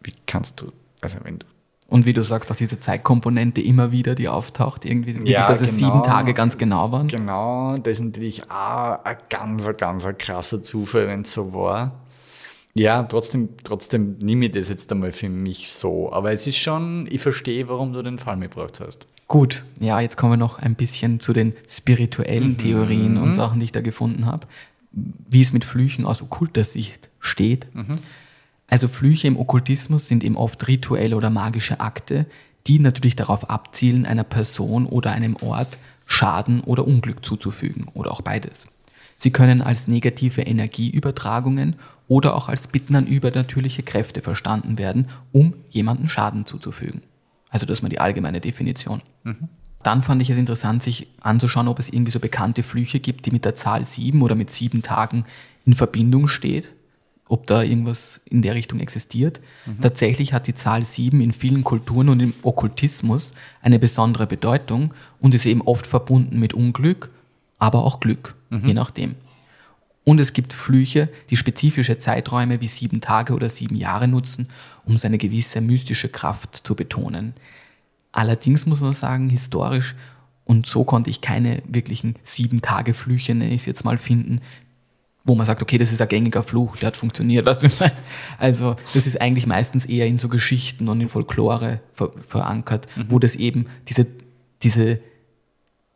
wie 0.00 0.14
kannst 0.26 0.60
du, 0.60 0.72
also 1.02 1.18
wenn 1.24 1.40
du 1.40 1.46
Und 1.88 2.06
wie 2.06 2.12
du 2.12 2.22
sagst, 2.22 2.50
auch 2.52 2.56
diese 2.56 2.78
Zeitkomponente 2.80 3.60
immer 3.60 3.90
wieder, 3.92 4.14
die 4.14 4.28
auftaucht, 4.28 4.84
irgendwie, 4.84 5.14
wirklich, 5.16 5.34
Ja, 5.34 5.46
dass 5.46 5.60
es 5.60 5.76
genau. 5.76 5.92
sieben 5.92 6.02
Tage 6.04 6.34
ganz 6.34 6.56
genau 6.56 6.92
waren. 6.92 7.08
Genau, 7.08 7.76
das 7.76 7.94
ist 7.94 8.04
natürlich 8.04 8.50
auch 8.50 9.04
ein 9.04 9.16
ganz, 9.28 9.68
ganz 9.76 10.06
krasser 10.18 10.62
Zufall, 10.62 11.08
wenn 11.08 11.22
es 11.22 11.32
so 11.32 11.52
war. 11.52 11.92
Ja, 12.78 13.02
trotzdem, 13.02 13.50
trotzdem 13.64 14.16
nehme 14.18 14.46
ich 14.46 14.52
das 14.52 14.68
jetzt 14.68 14.90
einmal 14.92 15.12
für 15.12 15.28
mich 15.28 15.70
so. 15.70 16.12
Aber 16.12 16.32
es 16.32 16.46
ist 16.46 16.58
schon, 16.58 17.08
ich 17.10 17.20
verstehe, 17.20 17.68
warum 17.68 17.92
du 17.92 18.02
den 18.02 18.18
Fall 18.18 18.36
mitgebracht 18.36 18.80
hast. 18.80 19.06
Gut, 19.26 19.62
ja, 19.78 20.00
jetzt 20.00 20.16
kommen 20.16 20.32
wir 20.32 20.36
noch 20.38 20.58
ein 20.58 20.74
bisschen 20.74 21.20
zu 21.20 21.32
den 21.32 21.54
spirituellen 21.68 22.52
Mhm. 22.52 22.58
Theorien 22.58 23.16
und 23.18 23.32
Sachen, 23.32 23.58
die 23.58 23.66
ich 23.66 23.72
da 23.72 23.80
gefunden 23.80 24.26
habe. 24.26 24.46
Wie 24.92 25.42
es 25.42 25.52
mit 25.52 25.64
Flüchen 25.64 26.06
aus 26.06 26.22
okkulter 26.22 26.64
Sicht 26.64 27.10
steht. 27.20 27.66
Mhm. 27.74 27.92
Also 28.68 28.88
Flüche 28.88 29.28
im 29.28 29.38
Okkultismus 29.38 30.08
sind 30.08 30.24
eben 30.24 30.36
oft 30.36 30.66
rituelle 30.66 31.16
oder 31.16 31.30
magische 31.30 31.80
Akte, 31.80 32.26
die 32.66 32.78
natürlich 32.78 33.16
darauf 33.16 33.50
abzielen, 33.50 34.06
einer 34.06 34.24
Person 34.24 34.86
oder 34.86 35.12
einem 35.12 35.36
Ort 35.36 35.78
Schaden 36.06 36.62
oder 36.62 36.86
Unglück 36.86 37.24
zuzufügen 37.24 37.86
oder 37.92 38.10
auch 38.12 38.22
beides. 38.22 38.66
Sie 39.20 39.32
können 39.32 39.62
als 39.62 39.88
negative 39.88 40.42
Energieübertragungen 40.42 41.74
oder 42.06 42.36
auch 42.36 42.48
als 42.48 42.68
Bitten 42.68 42.94
an 42.94 43.06
übernatürliche 43.06 43.82
Kräfte 43.82 44.22
verstanden 44.22 44.78
werden, 44.78 45.08
um 45.32 45.54
jemanden 45.68 46.08
Schaden 46.08 46.46
zuzufügen. 46.46 47.02
Also 47.50 47.66
das 47.66 47.78
ist 47.78 47.82
mal 47.82 47.88
die 47.88 48.00
allgemeine 48.00 48.40
Definition. 48.40 49.02
Dann 49.82 50.02
fand 50.02 50.22
ich 50.22 50.30
es 50.30 50.38
interessant, 50.38 50.82
sich 50.84 51.08
anzuschauen, 51.20 51.66
ob 51.66 51.80
es 51.80 51.88
irgendwie 51.88 52.12
so 52.12 52.20
bekannte 52.20 52.62
Flüche 52.62 53.00
gibt, 53.00 53.26
die 53.26 53.32
mit 53.32 53.44
der 53.44 53.56
Zahl 53.56 53.84
sieben 53.84 54.22
oder 54.22 54.36
mit 54.36 54.50
sieben 54.50 54.82
Tagen 54.82 55.24
in 55.66 55.74
Verbindung 55.74 56.28
steht, 56.28 56.72
ob 57.26 57.46
da 57.46 57.62
irgendwas 57.62 58.20
in 58.24 58.40
der 58.42 58.54
Richtung 58.54 58.78
existiert. 58.78 59.40
Tatsächlich 59.80 60.32
hat 60.32 60.46
die 60.46 60.54
Zahl 60.54 60.84
sieben 60.84 61.20
in 61.20 61.32
vielen 61.32 61.64
Kulturen 61.64 62.08
und 62.08 62.20
im 62.20 62.34
Okkultismus 62.42 63.32
eine 63.62 63.80
besondere 63.80 64.28
Bedeutung 64.28 64.94
und 65.20 65.34
ist 65.34 65.44
eben 65.44 65.62
oft 65.62 65.88
verbunden 65.88 66.38
mit 66.38 66.54
Unglück, 66.54 67.10
aber 67.58 67.84
auch 67.84 68.00
Glück, 68.00 68.36
je 68.50 68.74
nachdem. 68.74 69.16
Und 70.04 70.20
es 70.20 70.32
gibt 70.32 70.54
Flüche, 70.54 71.10
die 71.28 71.36
spezifische 71.36 71.98
Zeiträume 71.98 72.62
wie 72.62 72.68
sieben 72.68 73.02
Tage 73.02 73.34
oder 73.34 73.50
sieben 73.50 73.76
Jahre 73.76 74.08
nutzen, 74.08 74.48
um 74.86 74.96
seine 74.96 75.18
gewisse 75.18 75.60
mystische 75.60 76.08
Kraft 76.08 76.56
zu 76.56 76.74
betonen. 76.74 77.34
Allerdings 78.10 78.64
muss 78.64 78.80
man 78.80 78.94
sagen, 78.94 79.28
historisch, 79.28 79.94
und 80.44 80.66
so 80.66 80.84
konnte 80.84 81.10
ich 81.10 81.20
keine 81.20 81.62
wirklichen 81.68 82.14
sieben 82.22 82.62
Tage 82.62 82.94
Flüche, 82.94 83.34
nenne 83.34 83.52
ich 83.52 83.60
es 83.60 83.66
jetzt 83.66 83.84
mal, 83.84 83.98
finden, 83.98 84.40
wo 85.24 85.34
man 85.34 85.44
sagt, 85.44 85.60
okay, 85.60 85.76
das 85.76 85.92
ist 85.92 86.00
ein 86.00 86.08
gängiger 86.08 86.42
Fluch, 86.42 86.76
der 86.76 86.86
hat 86.86 86.96
funktioniert. 86.96 87.44
Weißt 87.46 87.62
du, 87.62 87.66
ich 87.66 87.78
meine? 87.78 87.92
Also 88.38 88.76
das 88.94 89.06
ist 89.06 89.20
eigentlich 89.20 89.46
meistens 89.46 89.84
eher 89.84 90.06
in 90.06 90.16
so 90.16 90.28
Geschichten 90.28 90.88
und 90.88 91.02
in 91.02 91.08
Folklore 91.08 91.80
ver 91.92 92.12
verankert, 92.26 92.88
wo 93.08 93.18
das 93.18 93.34
eben 93.34 93.66
diese, 93.88 94.06
diese 94.62 95.00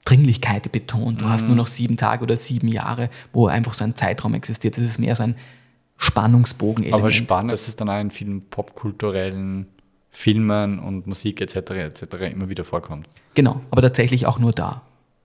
Dringlichkeit 0.04 0.70
betont. 0.72 1.20
Du 1.22 1.28
hast 1.28 1.46
nur 1.46 1.54
noch 1.56 1.68
sieben 1.68 1.96
Tage 1.96 2.24
oder 2.24 2.36
sieben 2.36 2.68
Jahre, 2.68 3.08
wo 3.32 3.46
einfach 3.46 3.72
so 3.72 3.84
ein 3.84 3.94
Zeitraum 3.94 4.34
existiert. 4.34 4.76
Das 4.76 4.84
ist 4.84 4.98
mehr 4.98 5.14
so 5.14 5.22
ein 5.24 5.36
Spannungsbogen. 5.96 6.92
Aber 6.92 7.10
spannend, 7.10 7.52
dass 7.52 7.68
es 7.68 7.76
dann 7.76 7.88
auch 7.88 8.00
in 8.00 8.10
vielen 8.10 8.42
popkulturellen 8.48 9.66
Filmen 10.10 10.78
und 10.80 11.06
Musik 11.06 11.40
etc. 11.40 11.56
etc. 11.70 12.02
immer 12.32 12.48
wieder 12.48 12.64
vorkommt. 12.64 13.06
Genau, 13.34 13.60
aber 13.70 13.82
tatsächlich 13.82 14.26
auch 14.26 14.38
nur 14.38 14.52
da. 14.52 14.82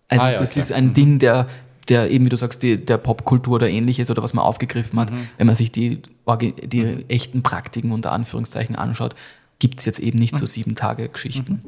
Also 0.08 0.26
Ah 0.26 0.32
ja, 0.32 0.38
das 0.38 0.52
okay. 0.52 0.60
ist 0.62 0.72
ein 0.72 0.94
Ding, 0.94 1.20
der, 1.20 1.48
der 1.90 2.10
eben, 2.12 2.26
wie 2.26 2.30
du 2.30 2.38
sagst, 2.38 2.64
die, 2.64 2.78
der 2.78 2.98
Popkultur 2.98 3.56
oder 3.56 3.70
ähnliches 3.70 4.10
oder 4.12 4.22
was 4.24 4.34
man 4.34 4.46
aufgegriffen 4.46 5.00
hat, 5.00 5.12
Mhm. 5.12 5.28
wenn 5.38 5.48
man 5.48 5.56
sich 5.56 5.72
die, 5.72 6.02
die 6.64 7.06
echten 7.10 7.42
Praktiken 7.44 7.92
unter 7.92 8.12
Anführungszeichen 8.12 8.76
anschaut, 8.76 9.16
gibt 9.60 9.80
es 9.80 9.86
jetzt 9.86 10.00
eben 10.00 10.20
nicht 10.20 10.38
so 10.38 10.44
Mhm. 10.44 10.48
sieben 10.48 10.76
Tage 10.76 11.10
Geschichten. 11.10 11.64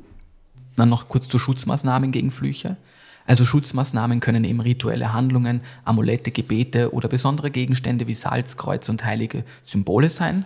Dann 0.76 0.88
noch 0.90 1.10
kurz 1.10 1.28
zu 1.28 1.40
Schutzmaßnahmen 1.40 2.12
gegen 2.12 2.32
Flüche. 2.32 2.78
Also 3.30 3.46
Schutzmaßnahmen 3.46 4.22
können 4.22 4.44
eben 4.44 4.60
rituelle 4.60 5.14
Handlungen, 5.14 5.62
Amulette, 5.86 6.32
Gebete 6.32 6.96
oder 6.96 7.08
besondere 7.08 7.52
Gegenstände 7.52 8.08
wie 8.08 8.16
Salz, 8.16 8.58
Kreuz 8.58 8.90
und 8.90 9.06
heilige 9.06 9.44
Symbole 9.62 10.10
sein. 10.10 10.46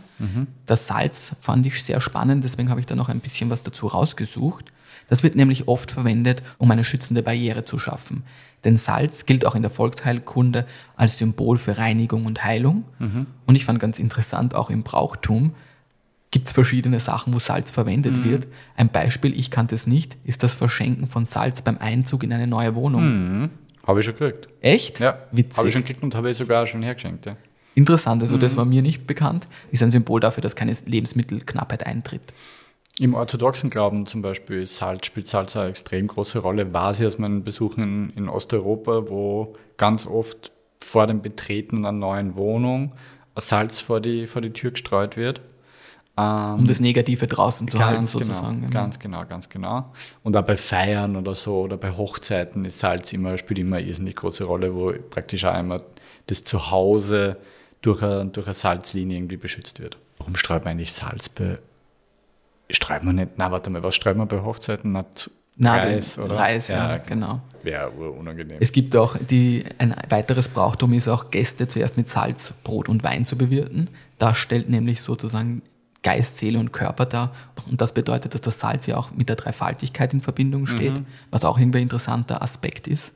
Das 0.65 0.87
Salz 0.87 1.33
fand 1.39 1.65
ich 1.65 1.81
sehr 1.81 2.01
spannend, 2.01 2.43
deswegen 2.43 2.69
habe 2.69 2.81
ich 2.81 2.85
da 2.85 2.95
noch 2.95 3.07
ein 3.07 3.21
bisschen 3.21 3.49
was 3.49 3.63
dazu 3.63 3.87
rausgesucht. 3.87 4.73
Das 5.07 5.23
wird 5.23 5.35
nämlich 5.37 5.69
oft 5.69 5.91
verwendet, 5.91 6.43
um 6.57 6.69
eine 6.71 6.83
schützende 6.83 7.23
Barriere 7.23 7.63
zu 7.63 7.79
schaffen. 7.79 8.23
Denn 8.65 8.75
Salz 8.75 9.25
gilt 9.25 9.45
auch 9.45 9.55
in 9.55 9.61
der 9.61 9.71
Volksheilkunde 9.71 10.65
als 10.97 11.17
Symbol 11.17 11.57
für 11.57 11.77
Reinigung 11.77 12.25
und 12.25 12.43
Heilung. 12.43 12.83
Und 13.45 13.55
ich 13.55 13.63
fand 13.63 13.79
ganz 13.79 13.97
interessant, 13.97 14.55
auch 14.55 14.69
im 14.69 14.83
Brauchtum 14.83 15.55
gibt 16.33 16.47
es 16.47 16.53
verschiedene 16.53 16.99
Sachen, 16.99 17.33
wo 17.33 17.37
Salz 17.37 17.69
verwendet 17.69 18.25
wird. 18.25 18.47
Ein 18.75 18.89
Beispiel, 18.89 19.37
ich 19.39 19.51
kannte 19.51 19.75
es 19.75 19.85
nicht, 19.85 20.17
ist 20.23 20.41
das 20.41 20.53
Verschenken 20.53 21.07
von 21.07 21.25
Salz 21.25 21.61
beim 21.61 21.77
Einzug 21.77 22.23
in 22.23 22.33
eine 22.33 22.47
neue 22.47 22.73
Wohnung. 22.73 23.51
Habe 23.85 23.99
ich 23.99 24.05
schon 24.07 24.15
gekriegt. 24.17 24.49
Echt? 24.59 24.99
Ja, 24.99 25.19
Witzig. 25.31 25.57
habe 25.59 25.67
ich 25.67 25.73
schon 25.73 25.83
gekriegt 25.83 26.01
und 26.01 26.15
habe 26.15 26.31
ich 26.31 26.37
sogar 26.37 26.65
schon 26.65 26.81
hergeschenkt. 26.81 27.27
Ja. 27.27 27.37
Interessant, 27.75 28.23
also 28.23 28.37
das 28.37 28.57
war 28.57 28.65
mir 28.65 28.81
nicht 28.81 29.05
bekannt. 29.05 29.47
Ist 29.71 29.83
ein 29.83 29.91
Symbol 29.91 30.19
dafür, 30.19 30.41
dass 30.41 30.55
keine 30.55 30.75
Lebensmittelknappheit 30.85 31.85
eintritt. 31.85 32.33
Im 32.97 33.13
orthodoxen 33.13 33.69
Glauben 33.69 34.07
zum 34.07 34.23
Beispiel 34.23 34.63
ist 34.63 34.77
Salz, 34.77 35.05
spielt 35.05 35.27
Salz 35.27 35.55
eine 35.55 35.69
extrem 35.69 36.07
große 36.07 36.39
Rolle. 36.39 36.73
War 36.73 36.95
sie 36.95 37.05
aus 37.05 37.19
meinen 37.19 37.43
Besuchen 37.43 37.83
in, 37.83 38.23
in 38.23 38.29
Osteuropa, 38.29 39.07
wo 39.07 39.53
ganz 39.77 40.07
oft 40.07 40.51
vor 40.83 41.05
dem 41.05 41.21
Betreten 41.21 41.77
einer 41.77 41.91
neuen 41.91 42.37
Wohnung 42.37 42.93
Salz 43.35 43.81
vor 43.81 43.99
die, 43.99 44.25
vor 44.25 44.41
die 44.41 44.51
Tür 44.51 44.71
gestreut 44.71 45.15
wird. 45.15 45.41
Ähm, 46.15 46.53
Um 46.59 46.67
das 46.67 46.79
Negative 46.79 47.27
draußen 47.27 47.67
zu 47.67 47.79
halten, 47.79 47.95
Ganz 48.01 48.11
sozusagen. 48.11 48.61
Genau, 48.61 48.73
ganz 48.73 48.99
genau, 48.99 49.25
ganz 49.25 49.49
genau. 49.49 49.91
Und 50.21 50.37
auch 50.37 50.43
bei 50.43 50.57
Feiern 50.57 51.15
oder 51.15 51.33
so 51.33 51.61
oder 51.61 51.77
bei 51.77 51.91
Hochzeiten 51.91 52.65
ist 52.65 52.79
Salz 52.79 53.13
immer, 53.13 53.37
spielt 53.37 53.59
immer 53.59 53.77
eine 53.77 53.87
irrsinnig 53.87 54.15
große 54.17 54.43
Rolle, 54.43 54.75
wo 54.75 54.93
praktisch 55.09 55.45
auch 55.45 55.57
immer 55.57 55.81
das 56.27 56.43
Zuhause 56.43 57.37
durch 57.81 58.01
eine, 58.03 58.25
durch 58.27 58.45
eine 58.45 58.53
Salzlinie 58.53 59.17
irgendwie 59.17 59.37
beschützt 59.37 59.79
wird. 59.79 59.97
Warum 60.19 60.35
streut 60.35 60.63
man 60.63 60.71
eigentlich 60.71 60.93
Salz 60.93 61.29
bei. 61.29 61.57
Streut 62.69 63.03
man 63.03 63.15
nicht, 63.15 63.31
na 63.37 63.51
warte 63.51 63.69
mal, 63.69 63.83
was 63.83 63.95
streut 63.95 64.15
man 64.15 64.27
bei 64.27 64.41
Hochzeiten? 64.41 64.93
Nicht 64.93 65.31
Na, 65.57 65.75
Reis, 65.75 66.15
den 66.15 66.23
oder? 66.23 66.35
Reis, 66.35 66.67
ja, 66.69 66.97
genau. 66.97 67.41
Wäre 67.61 67.89
unangenehm. 67.89 68.57
Es 68.59 68.71
gibt 68.71 68.95
auch 68.95 69.17
die, 69.17 69.65
ein 69.79 69.95
weiteres 70.09 70.47
Brauchtum 70.47 70.93
ist 70.93 71.07
auch 71.07 71.29
Gäste 71.29 71.67
zuerst 71.67 71.97
mit 71.97 72.09
Salz, 72.09 72.53
Brot 72.63 72.87
und 72.87 73.03
Wein 73.03 73.25
zu 73.25 73.37
bewirten. 73.37 73.89
Das 74.17 74.37
stellt 74.37 74.69
nämlich 74.69 75.01
sozusagen 75.01 75.61
Geist, 76.03 76.37
Seele 76.37 76.59
und 76.59 76.71
Körper 76.71 77.05
dar. 77.05 77.33
Und 77.69 77.81
das 77.81 77.93
bedeutet, 77.93 78.33
dass 78.33 78.41
das 78.41 78.59
Salz 78.59 78.85
ja 78.87 78.97
auch 78.97 79.11
mit 79.11 79.29
der 79.29 79.35
Dreifaltigkeit 79.35 80.13
in 80.13 80.21
Verbindung 80.21 80.65
steht, 80.65 81.01
was 81.31 81.45
auch 81.45 81.57
irgendwie 81.57 81.79
ein 81.79 81.83
interessanter 81.83 82.41
Aspekt 82.41 82.87
ist. 82.87 83.13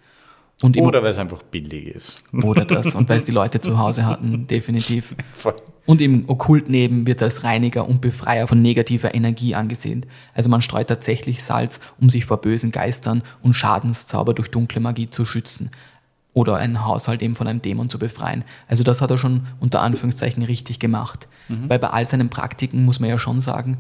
Und 0.64 0.76
oder 0.78 1.04
weil 1.04 1.12
es 1.12 1.20
einfach 1.20 1.44
billig 1.44 1.88
ist. 1.88 2.24
oder 2.34 2.66
das. 2.66 2.96
Und 2.96 3.10
weil 3.10 3.18
es 3.18 3.26
die 3.26 3.32
Leute 3.32 3.62
zu 3.62 3.78
Hause 3.78 4.06
hatten, 4.06 4.48
definitiv. 4.50 5.16
Voll. 5.36 5.56
Und 5.86 6.02
im 6.02 6.28
Okkultleben 6.28 7.06
wird 7.06 7.18
es 7.18 7.24
als 7.24 7.44
Reiniger 7.44 7.88
und 7.88 8.02
Befreier 8.02 8.48
von 8.48 8.62
negativer 8.62 9.14
Energie 9.14 9.54
angesehen. 9.54 10.06
Also 10.34 10.50
man 10.50 10.62
streut 10.62 10.88
tatsächlich 10.88 11.44
Salz, 11.44 11.80
um 12.02 12.10
sich 12.10 12.26
vor 12.26 12.42
bösen 12.42 12.72
Geistern 12.72 13.22
und 13.42 13.54
Schadenszauber 13.54 14.34
durch 14.34 14.50
dunkle 14.50 14.82
Magie 14.82 15.10
zu 15.10 15.26
schützen. 15.26 15.70
Oder 16.38 16.58
einen 16.58 16.86
Haushalt 16.86 17.24
eben 17.24 17.34
von 17.34 17.48
einem 17.48 17.62
Dämon 17.64 17.90
zu 17.90 17.98
befreien. 17.98 18.44
Also 18.68 18.84
das 18.84 19.02
hat 19.02 19.10
er 19.10 19.18
schon 19.18 19.48
unter 19.60 19.82
Anführungszeichen 19.82 20.44
richtig 20.44 20.78
gemacht. 20.80 21.28
Weil 21.50 21.80
bei 21.80 21.88
all 21.90 22.06
seinen 22.06 22.30
Praktiken 22.30 22.86
muss 22.86 23.00
man 23.00 23.10
ja 23.10 23.18
schon 23.18 23.40
sagen, 23.40 23.78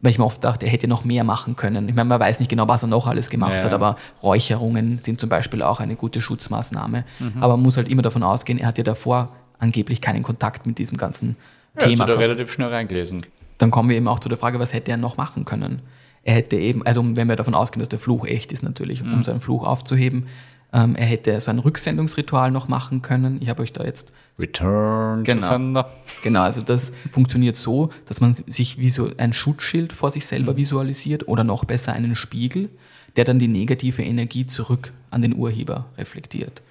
weil 0.00 0.10
ich 0.10 0.18
mir 0.18 0.26
oft 0.26 0.44
dachte, 0.44 0.66
er 0.66 0.72
hätte 0.72 0.86
noch 0.86 1.04
mehr 1.04 1.24
machen 1.24 1.56
können. 1.56 1.88
Ich 1.88 1.94
meine, 1.94 2.08
man 2.10 2.20
weiß 2.20 2.40
nicht 2.40 2.50
genau, 2.50 2.68
was 2.68 2.82
er 2.84 2.88
noch 2.88 3.06
alles 3.06 3.30
gemacht 3.30 3.54
Ja. 3.54 3.64
hat, 3.64 3.72
aber 3.72 3.96
Räucherungen 4.22 4.98
sind 5.02 5.18
zum 5.18 5.30
Beispiel 5.30 5.62
auch 5.62 5.80
eine 5.80 5.96
gute 5.96 6.20
Schutzmaßnahme. 6.20 7.04
Aber 7.40 7.56
man 7.56 7.62
muss 7.62 7.76
halt 7.78 7.88
immer 7.88 8.02
davon 8.02 8.22
ausgehen, 8.22 8.58
er 8.58 8.66
hat 8.66 8.76
ja 8.76 8.84
davor 8.84 9.30
angeblich 9.58 10.00
keinen 10.02 10.22
Kontakt 10.22 10.66
mit 10.66 10.76
diesem 10.78 10.98
ganzen 10.98 11.36
Ja, 11.80 11.86
Thema 11.86 12.04
er 12.04 12.08
gehabt. 12.08 12.20
relativ 12.22 12.52
schnell 12.52 12.68
reingelesen. 12.68 13.24
Dann 13.56 13.70
kommen 13.70 13.88
wir 13.88 13.96
eben 13.96 14.08
auch 14.08 14.18
zu 14.18 14.28
der 14.28 14.36
Frage, 14.36 14.58
was 14.58 14.74
hätte 14.74 14.90
er 14.90 14.96
noch 14.98 15.16
machen 15.16 15.44
können? 15.46 15.80
Er 16.22 16.34
hätte 16.34 16.56
eben, 16.56 16.84
also 16.84 17.02
wenn 17.16 17.28
wir 17.28 17.36
davon 17.36 17.54
ausgehen, 17.54 17.80
dass 17.80 17.88
der 17.88 17.98
Fluch 17.98 18.26
echt 18.26 18.52
ist 18.52 18.62
natürlich, 18.62 19.02
um 19.02 19.22
so 19.22 19.30
einen 19.30 19.40
Fluch 19.40 19.64
aufzuheben, 19.64 20.26
ähm, 20.74 20.96
er 20.96 21.06
hätte 21.06 21.40
so 21.40 21.52
ein 21.52 21.60
Rücksendungsritual 21.60 22.50
noch 22.50 22.66
machen 22.66 23.00
können. 23.00 23.38
Ich 23.40 23.48
habe 23.48 23.62
euch 23.62 23.72
da 23.72 23.84
jetzt 23.84 24.12
Return 24.40 25.22
Genau. 25.22 25.40
to 25.40 25.46
Sender. 25.46 25.90
Genau, 26.24 26.42
also 26.42 26.60
das 26.60 26.90
funktioniert 27.10 27.54
so, 27.54 27.90
dass 28.06 28.20
man 28.20 28.34
sich 28.34 28.78
wie 28.78 28.90
so 28.90 29.10
ein 29.16 29.32
Schutzschild 29.32 29.92
vor 29.92 30.10
sich 30.10 30.26
selber 30.26 30.56
visualisiert 30.56 31.28
oder 31.28 31.44
noch 31.44 31.64
besser 31.64 31.92
einen 31.92 32.16
Spiegel, 32.16 32.68
der 33.16 33.24
dann 33.24 33.38
die 33.38 33.46
negative 33.46 34.02
Energie 34.02 34.46
zurück 34.46 34.92
an 35.12 35.22
den 35.22 35.36
Urheber 35.36 35.86
reflektiert. 35.96 36.62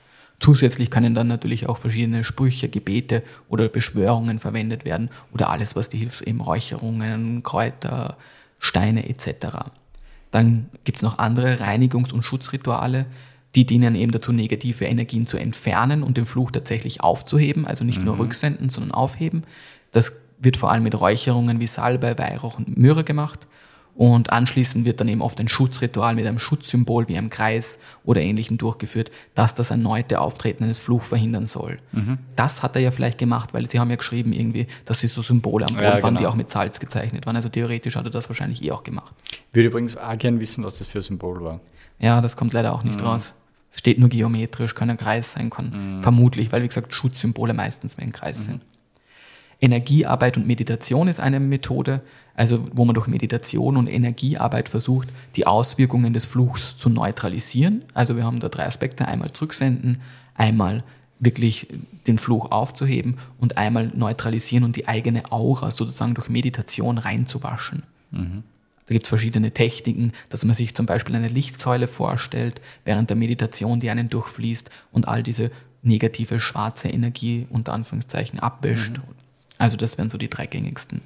Zusätzlich 0.41 0.91
können 0.91 1.15
dann 1.15 1.27
natürlich 1.27 1.69
auch 1.69 1.77
verschiedene 1.77 2.25
Sprüche, 2.25 2.67
Gebete 2.67 3.23
oder 3.47 3.69
Beschwörungen 3.69 4.39
verwendet 4.39 4.83
werden 4.83 5.09
oder 5.33 5.49
alles, 5.49 5.77
was 5.77 5.87
dir 5.87 5.99
hilft, 5.99 6.23
eben 6.23 6.41
Räucherungen, 6.41 7.43
Kräuter, 7.43 8.17
Steine 8.59 9.07
etc. 9.07 9.69
Dann 10.31 10.69
gibt 10.83 10.97
es 10.97 11.01
noch 11.03 11.19
andere 11.19 11.59
Reinigungs- 11.61 12.11
und 12.11 12.23
Schutzrituale, 12.23 13.05
die 13.55 13.65
dienen 13.65 13.95
eben 13.95 14.11
dazu, 14.11 14.31
negative 14.33 14.85
Energien 14.85 15.27
zu 15.27 15.37
entfernen 15.37 16.01
und 16.03 16.17
den 16.17 16.25
Fluch 16.25 16.51
tatsächlich 16.51 17.01
aufzuheben, 17.01 17.67
also 17.67 17.83
nicht 17.83 18.01
nur 18.03 18.17
rücksenden, 18.17 18.69
sondern 18.69 18.91
aufheben. 18.91 19.43
Das 19.91 20.17
wird 20.39 20.57
vor 20.57 20.71
allem 20.71 20.83
mit 20.83 20.99
Räucherungen 20.99 21.59
wie 21.59 21.67
Salbei, 21.67 22.17
Weihrauch 22.17 22.57
und 22.57 22.77
Myrrhe 22.77 23.03
gemacht. 23.03 23.45
Und 23.95 24.31
anschließend 24.33 24.85
wird 24.87 24.99
dann 25.01 25.07
eben 25.07 25.21
oft 25.21 25.39
ein 25.39 25.47
Schutzritual 25.47 26.15
mit 26.15 26.25
einem 26.25 26.39
Schutzsymbol 26.39 27.07
wie 27.09 27.15
einem 27.15 27.29
Kreis 27.29 27.77
oder 28.03 28.21
ähnlichem 28.21 28.57
durchgeführt, 28.57 29.11
das 29.35 29.53
das 29.53 29.69
erneute 29.69 30.19
Auftreten 30.19 30.63
eines 30.63 30.79
Fluchs 30.79 31.09
verhindern 31.09 31.45
soll. 31.45 31.77
Das 32.35 32.63
hat 32.63 32.75
er 32.75 32.81
ja 32.81 32.89
vielleicht 32.89 33.19
gemacht, 33.19 33.53
weil 33.53 33.69
sie 33.69 33.79
haben 33.79 33.91
ja 33.91 33.95
geschrieben 33.95 34.33
irgendwie, 34.33 34.65
dass 34.85 34.99
sie 35.01 35.05
so 35.05 35.21
Symbole 35.21 35.67
am 35.67 35.75
Boden 35.75 35.85
Ja, 35.85 35.97
fanden, 35.97 36.15
die 36.17 36.23
genau. 36.23 36.31
auch 36.31 36.35
mit 36.35 36.49
Salz 36.49 36.79
gezeichnet 36.79 37.27
waren. 37.27 37.35
Also 37.35 37.49
theoretisch 37.49 37.95
hat 37.95 38.05
er 38.05 38.09
das 38.09 38.27
wahrscheinlich 38.29 38.63
eh 38.63 38.71
auch 38.71 38.81
gemacht. 38.81 39.13
Ich 39.29 39.39
würde 39.53 39.67
übrigens 39.67 39.95
auch 39.95 40.17
gern 40.17 40.39
wissen, 40.39 40.63
was 40.63 40.79
das 40.79 40.87
für 40.87 40.97
ein 40.97 41.03
Symbol 41.03 41.43
war. 41.43 41.59
Ja, 41.99 42.19
das 42.19 42.35
kommt 42.35 42.51
leider 42.53 42.73
auch 42.73 42.83
nicht 42.83 42.99
Mhm. 42.99 43.05
raus. 43.05 43.35
Es 43.73 43.79
steht 43.79 43.97
nur 43.97 44.09
geometrisch, 44.09 44.75
kann 44.75 44.91
ein 44.91 44.97
Kreis 44.97 45.33
sein, 45.33 45.49
kann 45.49 45.99
vermutlich, 46.03 46.51
weil 46.51 46.61
wie 46.61 46.67
gesagt 46.67 46.93
Schutzsymbole 46.93 47.55
meistens 47.55 47.97
mehr 47.97 48.05
ein 48.05 48.11
Kreis 48.13 48.41
Mhm. 48.41 48.43
sind. 48.43 48.61
Energiearbeit 49.59 50.37
und 50.37 50.45
Meditation 50.45 51.07
ist 51.07 51.19
eine 51.19 51.39
Methode, 51.39 52.01
also 52.35 52.59
wo 52.73 52.85
man 52.85 52.93
durch 52.93 53.07
Meditation 53.07 53.77
und 53.77 53.87
Energiearbeit 53.87 54.69
versucht, 54.69 55.07
die 55.35 55.47
Auswirkungen 55.47 56.13
des 56.13 56.25
Fluchs 56.25 56.77
zu 56.77 56.89
neutralisieren. 56.89 57.83
Also 57.93 58.15
wir 58.15 58.25
haben 58.25 58.39
da 58.39 58.49
drei 58.49 58.65
Aspekte, 58.65 59.07
einmal 59.07 59.31
zurücksenden, 59.31 59.99
einmal 60.35 60.83
wirklich 61.19 61.67
den 62.05 62.17
Fluch 62.17 62.51
aufzuheben 62.51 63.17
und 63.39 63.57
einmal 63.57 63.87
neutralisieren 63.95 64.65
und 64.65 64.75
die 64.75 64.87
eigene 64.87 65.31
Aura 65.31 65.71
sozusagen 65.71 66.13
durch 66.13 66.29
Meditation 66.29 66.97
reinzuwaschen. 66.97 67.83
Da 68.85 68.93
gibt 68.93 69.05
es 69.05 69.09
verschiedene 69.09 69.51
Techniken, 69.51 70.11
dass 70.29 70.45
man 70.45 70.55
sich 70.55 70.75
zum 70.75 70.85
Beispiel 70.85 71.15
eine 71.15 71.27
Lichtsäule 71.27 71.87
vorstellt 71.87 72.61
während 72.85 73.09
der 73.09 73.17
Meditation, 73.17 73.79
die 73.79 73.89
einen 73.89 74.09
durchfließt 74.09 74.69
und 74.91 75.07
all 75.07 75.23
diese 75.23 75.51
negative 75.81 76.39
schwarze 76.39 76.89
Energie 76.89 77.47
unter 77.49 77.73
Anführungszeichen 77.73 78.39
abwäscht. 78.39 78.99
Also 79.57 79.77
das 79.77 79.97
wären 79.97 80.09
so 80.09 80.17
die 80.17 80.29
drei 80.29 80.45
gängigsten. 80.45 81.01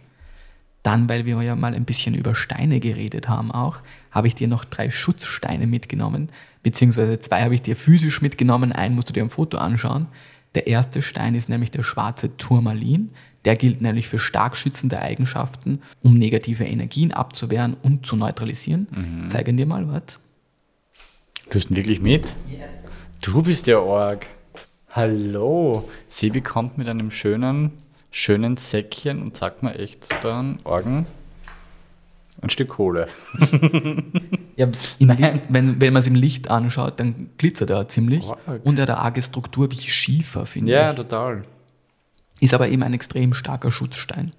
Dann, 0.83 1.09
weil 1.09 1.25
wir 1.25 1.41
ja 1.41 1.55
mal 1.55 1.73
ein 1.73 1.85
bisschen 1.85 2.15
über 2.15 2.33
Steine 2.33 2.79
geredet 2.79 3.27
haben 3.27 3.51
auch, 3.51 3.79
habe 4.11 4.27
ich 4.27 4.35
dir 4.35 4.47
noch 4.47 4.63
drei 4.63 4.89
Schutzsteine 4.89 5.67
mitgenommen, 5.67 6.29
beziehungsweise 6.63 7.19
zwei 7.19 7.43
habe 7.43 7.55
ich 7.55 7.61
dir 7.61 7.75
physisch 7.75 8.21
mitgenommen, 8.21 8.71
einen 8.71 8.95
musst 8.95 9.09
du 9.09 9.13
dir 9.13 9.23
am 9.23 9.29
Foto 9.29 9.57
anschauen. 9.57 10.07
Der 10.55 10.67
erste 10.67 11.01
Stein 11.01 11.35
ist 11.35 11.49
nämlich 11.49 11.71
der 11.71 11.83
schwarze 11.83 12.37
Turmalin. 12.37 13.11
Der 13.47 13.55
gilt 13.55 13.81
nämlich 13.81 14.09
für 14.09 14.19
stark 14.19 14.57
schützende 14.57 15.01
Eigenschaften, 15.01 15.79
um 16.03 16.15
negative 16.15 16.65
Energien 16.65 17.13
abzuwehren 17.13 17.77
und 17.81 18.05
zu 18.05 18.17
neutralisieren. 18.17 18.87
Mhm. 18.91 19.29
Zeige 19.29 19.53
dir 19.53 19.65
mal 19.65 19.87
was. 19.87 20.19
Du 21.49 21.57
hast 21.57 21.69
ihn 21.69 21.77
wirklich 21.77 22.01
mit? 22.01 22.35
Du 23.21 23.41
bist 23.43 23.67
der 23.67 23.81
Org. 23.81 24.25
Hallo. 24.91 25.87
Sebi 26.09 26.41
kommt 26.41 26.77
mit 26.77 26.89
einem 26.89 27.09
schönen, 27.09 27.71
schönen 28.11 28.57
Säckchen 28.57 29.21
und 29.21 29.37
sagt 29.37 29.63
mir 29.63 29.75
echt 29.79 30.09
dann, 30.25 30.59
Orgen, 30.65 31.07
ein 32.41 32.49
Stück 32.49 32.67
Kohle. 32.67 33.07
Ja, 34.57 34.67
im 34.99 35.07
Licht, 35.09 35.33
wenn, 35.47 35.79
wenn 35.79 35.93
man 35.93 36.01
es 36.01 36.07
im 36.07 36.15
Licht 36.15 36.49
anschaut, 36.49 36.99
dann 36.99 37.29
glitzert 37.37 37.69
er 37.69 37.87
ziemlich. 37.87 38.25
Arg. 38.29 38.65
Und 38.65 38.77
er 38.77 38.81
hat 38.83 38.89
eine 38.89 38.99
arge 38.99 39.21
Struktur 39.21 39.71
wie 39.71 39.77
Schiefer, 39.77 40.45
finde 40.45 40.73
Ja, 40.73 40.89
ich. 40.89 40.97
total. 40.97 41.43
Ist 42.39 42.53
aber 42.53 42.67
eben 42.69 42.83
ein 42.83 42.93
extrem 42.93 43.33
starker 43.33 43.71
Schutzstein. 43.71 44.31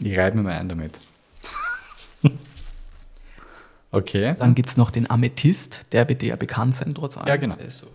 Ich 0.00 0.16
reibe 0.16 0.36
mir 0.36 0.42
mal 0.44 0.52
ein 0.58 0.68
damit. 0.68 0.98
okay. 3.90 4.34
Dann 4.38 4.54
gibt 4.54 4.68
es 4.68 4.76
noch 4.76 4.90
den 4.90 5.08
Amethyst, 5.10 5.92
der 5.92 6.08
wird 6.08 6.22
dir 6.22 6.30
ja 6.30 6.36
bekannt 6.36 6.74
sein, 6.74 6.94
trotz 6.94 7.16
allem. 7.16 7.28
Ja, 7.28 7.36
genau. 7.36 7.56
Der 7.56 7.70
so- 7.70 7.86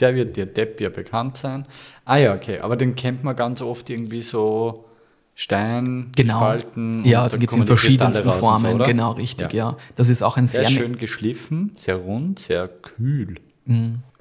Der 0.00 0.14
wird 0.14 0.36
dir 0.36 0.46
Depp 0.46 0.80
ja 0.80 0.88
bekannt 0.88 1.36
sein. 1.36 1.66
Ah 2.04 2.16
ja, 2.16 2.34
okay. 2.34 2.60
Aber 2.60 2.76
den 2.76 2.94
kennt 2.94 3.22
man 3.22 3.36
ganz 3.36 3.60
oft 3.62 3.90
irgendwie 3.90 4.22
so 4.22 4.86
Stein, 5.34 6.10
Genau. 6.16 6.38
Spalten. 6.38 7.04
Ja, 7.04 7.28
da 7.28 7.36
gibt 7.36 7.52
es 7.52 7.58
in 7.58 7.64
verschiedensten 7.64 8.24
so, 8.24 8.32
Formen. 8.32 8.74
oder? 8.74 8.84
genau, 8.86 9.12
richtig, 9.12 9.52
Ja. 9.52 9.70
ja. 9.72 9.76
Das 9.96 10.08
ist 10.08 10.22
auch 10.22 10.36
ein 10.36 10.46
Sehr 10.46 10.62
sehr, 10.68 10.70
schön 10.70 10.96
geschliffen, 10.98 11.72
sehr 11.74 11.96
rund, 11.96 12.38
sehr 12.40 12.68
kühl. 12.68 13.36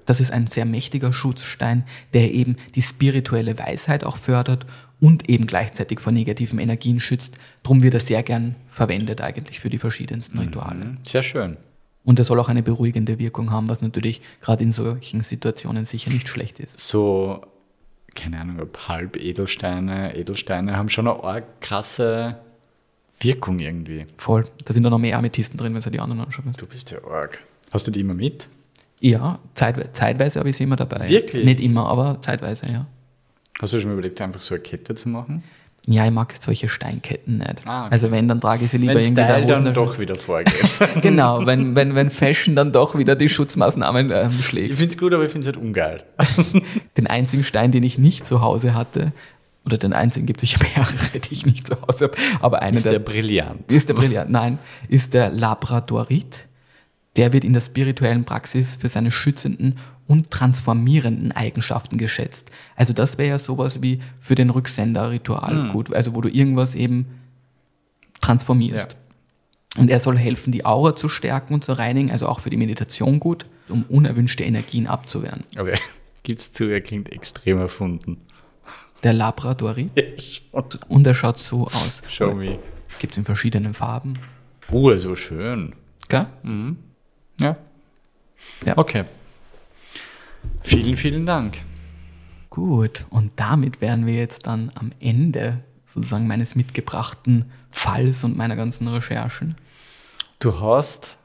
Das 0.10 0.20
ist 0.20 0.32
ein 0.32 0.48
sehr 0.48 0.66
mächtiger 0.66 1.14
Schutzstein, 1.14 1.84
der 2.16 2.34
eben 2.34 2.56
die 2.74 2.82
spirituelle 2.82 3.60
Weisheit 3.60 4.04
auch 4.04 4.18
fördert 4.18 4.66
und 5.00 5.30
eben 5.30 5.46
gleichzeitig 5.46 6.00
vor 6.00 6.12
negativen 6.12 6.58
Energien 6.58 7.00
schützt. 7.00 7.38
Drum 7.62 7.84
wird 7.84 7.94
er 7.94 8.00
sehr 8.00 8.24
gern 8.24 8.56
verwendet 8.66 9.22
eigentlich 9.22 9.60
für 9.60 9.70
die 9.70 9.78
verschiedensten 9.78 10.40
Rituale. 10.40 10.98
Sehr 11.04 11.22
schön. 11.22 11.58
Und 12.04 12.18
er 12.18 12.26
soll 12.26 12.40
auch 12.40 12.50
eine 12.50 12.64
beruhigende 12.64 13.20
Wirkung 13.20 13.52
haben, 13.52 13.70
was 13.70 13.84
natürlich 13.84 14.20
gerade 14.42 14.64
in 14.64 14.72
solchen 14.72 15.22
Situationen 15.22 15.86
sicher 15.86 16.10
nicht 16.10 16.28
schlecht 16.28 16.60
ist. 16.60 16.80
So, 16.80 17.46
keine 18.16 18.40
Ahnung, 18.40 18.60
ob 18.62 18.88
Halbedelsteine, 18.88 20.16
Edelsteine 20.18 20.76
haben 20.76 20.90
schon 20.90 21.08
eine 21.08 21.24
arg 21.24 21.62
krasse 21.62 22.40
Wirkung 23.20 23.60
irgendwie. 23.60 24.08
Voll. 24.16 24.46
Da 24.66 24.74
sind 24.74 24.82
dann 24.82 24.92
noch 24.92 24.98
mehr 24.98 25.20
Amethysten 25.20 25.58
drin, 25.58 25.76
wenn 25.76 25.82
du 25.82 25.92
die 25.92 26.00
anderen 26.00 26.22
anschaust. 26.22 26.60
Du 26.60 26.66
bist 26.66 26.90
ja 26.90 26.98
arg. 27.04 27.40
Hast 27.70 27.86
du 27.86 27.92
die 27.92 28.00
immer 28.00 28.16
mit? 28.16 28.50
Ja, 29.02 29.40
zeit, 29.54 29.96
zeitweise 29.96 30.40
habe 30.40 30.50
ich 30.50 30.58
sie 30.58 30.64
immer 30.64 30.76
dabei. 30.76 31.10
Wirklich? 31.10 31.46
Nicht 31.46 31.62
immer, 31.62 31.88
aber 31.88 32.20
zeitweise, 32.22 32.72
ja. 32.72 32.86
Hast 33.62 33.74
du 33.74 33.80
schon 33.80 33.90
mal 33.90 33.94
überlegt, 33.94 34.20
einfach 34.22 34.42
so 34.42 34.56
eine 34.56 34.64
Kette 34.64 34.96
zu 34.96 35.10
machen? 35.10 35.44
Ja, 35.88 36.06
ich 36.06 36.12
mag 36.12 36.36
solche 36.40 36.70
Steinketten 36.70 37.40
nicht. 37.40 37.64
Ah, 37.66 37.86
okay. 37.86 37.94
Also 37.94 38.12
wenn, 38.12 38.28
dann 38.28 38.40
trage 38.40 38.66
ich 38.66 38.72
sie 38.72 38.78
lieber 38.78 38.94
Wenn 38.96 39.02
irgendwie 39.04 39.24
Style 39.24 39.46
der 39.48 39.60
dann 39.60 39.74
doch 39.74 39.98
wieder 39.98 40.16
vorgeht. 40.16 40.54
Genau, 41.02 41.46
wenn, 41.46 41.76
wenn, 41.76 41.96
wenn 41.96 42.12
Fashion 42.12 42.56
dann 42.56 42.72
doch 42.72 42.96
wieder 42.96 43.16
die 43.16 43.28
Schutzmaßnahmen 43.30 44.12
ich 44.30 44.46
schlägt. 44.46 44.76
finde 44.76 44.94
es 44.94 44.98
gut, 44.98 45.14
aber 45.14 45.26
ich 45.26 45.32
finde 45.32 45.48
es 45.50 45.56
halt 45.56 45.64
ungeil. 45.66 46.04
Den 46.98 47.08
einzigen 47.08 47.44
Stein, 47.44 47.72
den 47.72 47.84
ich 47.84 47.98
nicht 47.98 48.26
zu 48.26 48.42
Hause 48.42 48.76
hatte, 48.76 49.14
oder 49.66 49.78
den 49.78 49.94
einzigen 49.94 50.26
gibt 50.26 50.42
es 50.44 50.50
sicher 50.50 50.64
mehrere, 50.76 51.20
die 51.20 51.34
ich 51.34 51.46
nicht 51.46 51.68
zu 51.68 51.76
Hause 51.82 52.06
habe, 52.06 52.18
aber 52.42 52.62
einer 52.62 52.78
Ist 52.78 52.86
der 52.86 52.94
der, 52.94 53.00
brillant. 53.00 53.72
ist 53.72 53.90
der 53.90 53.94
brillant. 53.94 54.30
Nein, 54.30 54.58
ist 54.88 55.14
der 55.14 55.30
Labradorit. 55.32 56.48
Der 57.20 57.34
wird 57.34 57.44
in 57.44 57.52
der 57.52 57.60
spirituellen 57.60 58.24
Praxis 58.24 58.78
für 58.78 58.88
seine 58.88 59.12
schützenden 59.12 59.76
und 60.08 60.32
transformierenden 60.32 61.34
Eigenschaften 61.34 61.98
geschätzt. 61.98 62.50
Also 62.78 62.94
das 62.94 63.18
wäre 63.18 63.28
ja 63.28 63.38
sowas 63.38 63.82
wie 63.82 64.00
für 64.22 64.36
den 64.36 64.50
Rücksender-Ritual 64.50 65.64
Hm. 65.64 65.72
gut, 65.74 65.94
also 65.94 66.16
wo 66.16 66.22
du 66.22 66.30
irgendwas 66.30 66.76
eben 66.76 67.08
transformierst. 68.22 68.96
Und 69.78 69.90
er 69.90 70.00
soll 70.00 70.18
helfen, 70.18 70.54
die 70.54 70.66
Aura 70.66 70.96
zu 70.96 71.10
stärken 71.10 71.54
und 71.54 71.64
zu 71.66 71.78
reinigen, 71.78 72.10
also 72.10 72.26
auch 72.26 72.40
für 72.40 72.50
die 72.50 72.56
Meditation 72.56 73.20
gut, 73.20 73.46
um 73.68 73.84
unerwünschte 73.90 74.46
Energien 74.46 74.88
abzuwehren. 74.88 75.44
Aber 75.58 75.74
gib's 76.24 76.54
zu, 76.54 76.70
er 76.70 76.80
klingt 76.80 77.12
extrem 77.12 77.58
erfunden. 77.58 78.16
Der 79.04 79.12
Labradorit. 79.12 79.92
Schon. 80.54 80.64
Und 80.88 81.06
er 81.06 81.14
schaut 81.14 81.38
so 81.38 81.68
aus. 81.68 82.02
Show 82.08 82.34
me. 82.34 82.60
Gibt 83.00 83.12
es 83.12 83.18
in 83.18 83.26
verschiedenen 83.26 83.74
Farben. 83.74 84.14
Oh, 84.72 84.96
so 84.96 85.18
schön. 85.18 85.76
Gell? 86.08 86.26
Ja. 87.40 87.58
Ja. 88.66 88.78
Okay. 88.78 89.06
Vielen, 90.64 90.98
vielen 90.98 91.26
Dank. 91.26 91.58
Gut. 92.50 93.06
Und 93.10 93.32
damit 93.36 93.82
wären 93.82 94.06
wir 94.06 94.16
jetzt 94.16 94.48
dann 94.48 94.72
am 94.76 94.92
Ende 95.00 95.60
sozusagen 95.86 96.28
meines 96.28 96.56
mitgebrachten 96.56 97.46
Falls 97.72 98.24
und 98.24 98.38
meiner 98.38 98.56
ganzen 98.56 98.88
Recherchen. 98.88 99.56
Du 100.40 100.60
hast 100.60 101.18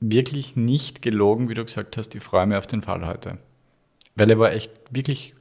wirklich 0.00 0.56
nicht 0.56 1.02
gelogen, 1.02 1.48
wie 1.48 1.54
du 1.54 1.64
gesagt 1.64 1.96
hast, 1.96 2.14
ich 2.14 2.22
freue 2.22 2.46
mich 2.46 2.56
auf 2.56 2.66
den 2.66 2.82
Fall 2.82 3.06
heute. 3.06 3.38
Weil 4.16 4.30
er 4.30 4.38
war 4.38 4.52
echt 4.52 4.72
wirklich. 4.90 5.34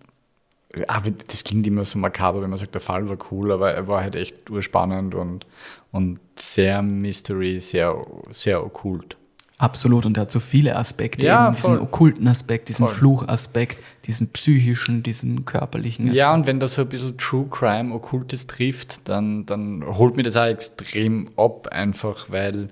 Ah, 0.88 1.02
das 1.28 1.44
klingt 1.44 1.66
immer 1.66 1.84
so 1.84 1.98
makaber, 1.98 2.44
wenn 2.44 2.50
man 2.52 2.60
sagt, 2.60 2.76
der 2.76 2.82
Fall 2.82 3.10
war 3.10 3.18
cool, 3.32 3.52
aber 3.52 3.72
er 3.72 3.88
war 3.88 4.04
halt 4.04 4.16
echt 4.16 4.52
urspannend 4.52 5.16
und, 5.16 5.48
und 5.92 6.20
sehr 6.36 6.84
Mystery, 6.84 7.60
sehr, 7.60 8.06
sehr 8.30 8.64
okkult. 8.64 9.18
Absolut. 9.60 10.06
Und 10.06 10.18
er 10.18 10.22
hat 10.22 10.32
so 10.32 10.40
viele 10.40 10.78
Aspekte. 10.78 11.26
Ja, 11.26 11.48
eben 11.48 11.56
diesen 11.56 11.76
voll. 11.76 11.80
okkulten 11.82 12.28
Aspekt, 12.30 12.70
diesen 12.70 12.88
Voll. 12.88 12.96
Fluchaspekt, 12.96 13.78
diesen 14.06 14.30
psychischen, 14.30 15.04
diesen 15.04 15.44
körperlichen 15.44 16.06
Aspekt. 16.06 16.18
Ja, 16.18 16.34
und 16.34 16.48
wenn 16.48 16.62
da 16.62 16.68
so 16.68 16.84
ein 16.84 16.90
bisschen 16.90 17.18
True 17.18 17.46
Crime, 17.50 17.94
Okkultes 17.94 18.48
trifft, 18.48 19.08
dann, 19.10 19.46
dann 19.46 19.84
holt 19.86 20.16
mir 20.16 20.24
das 20.24 20.38
auch 20.38 20.46
extrem 20.46 21.30
ab, 21.36 21.68
einfach 21.68 22.28
weil, 22.30 22.70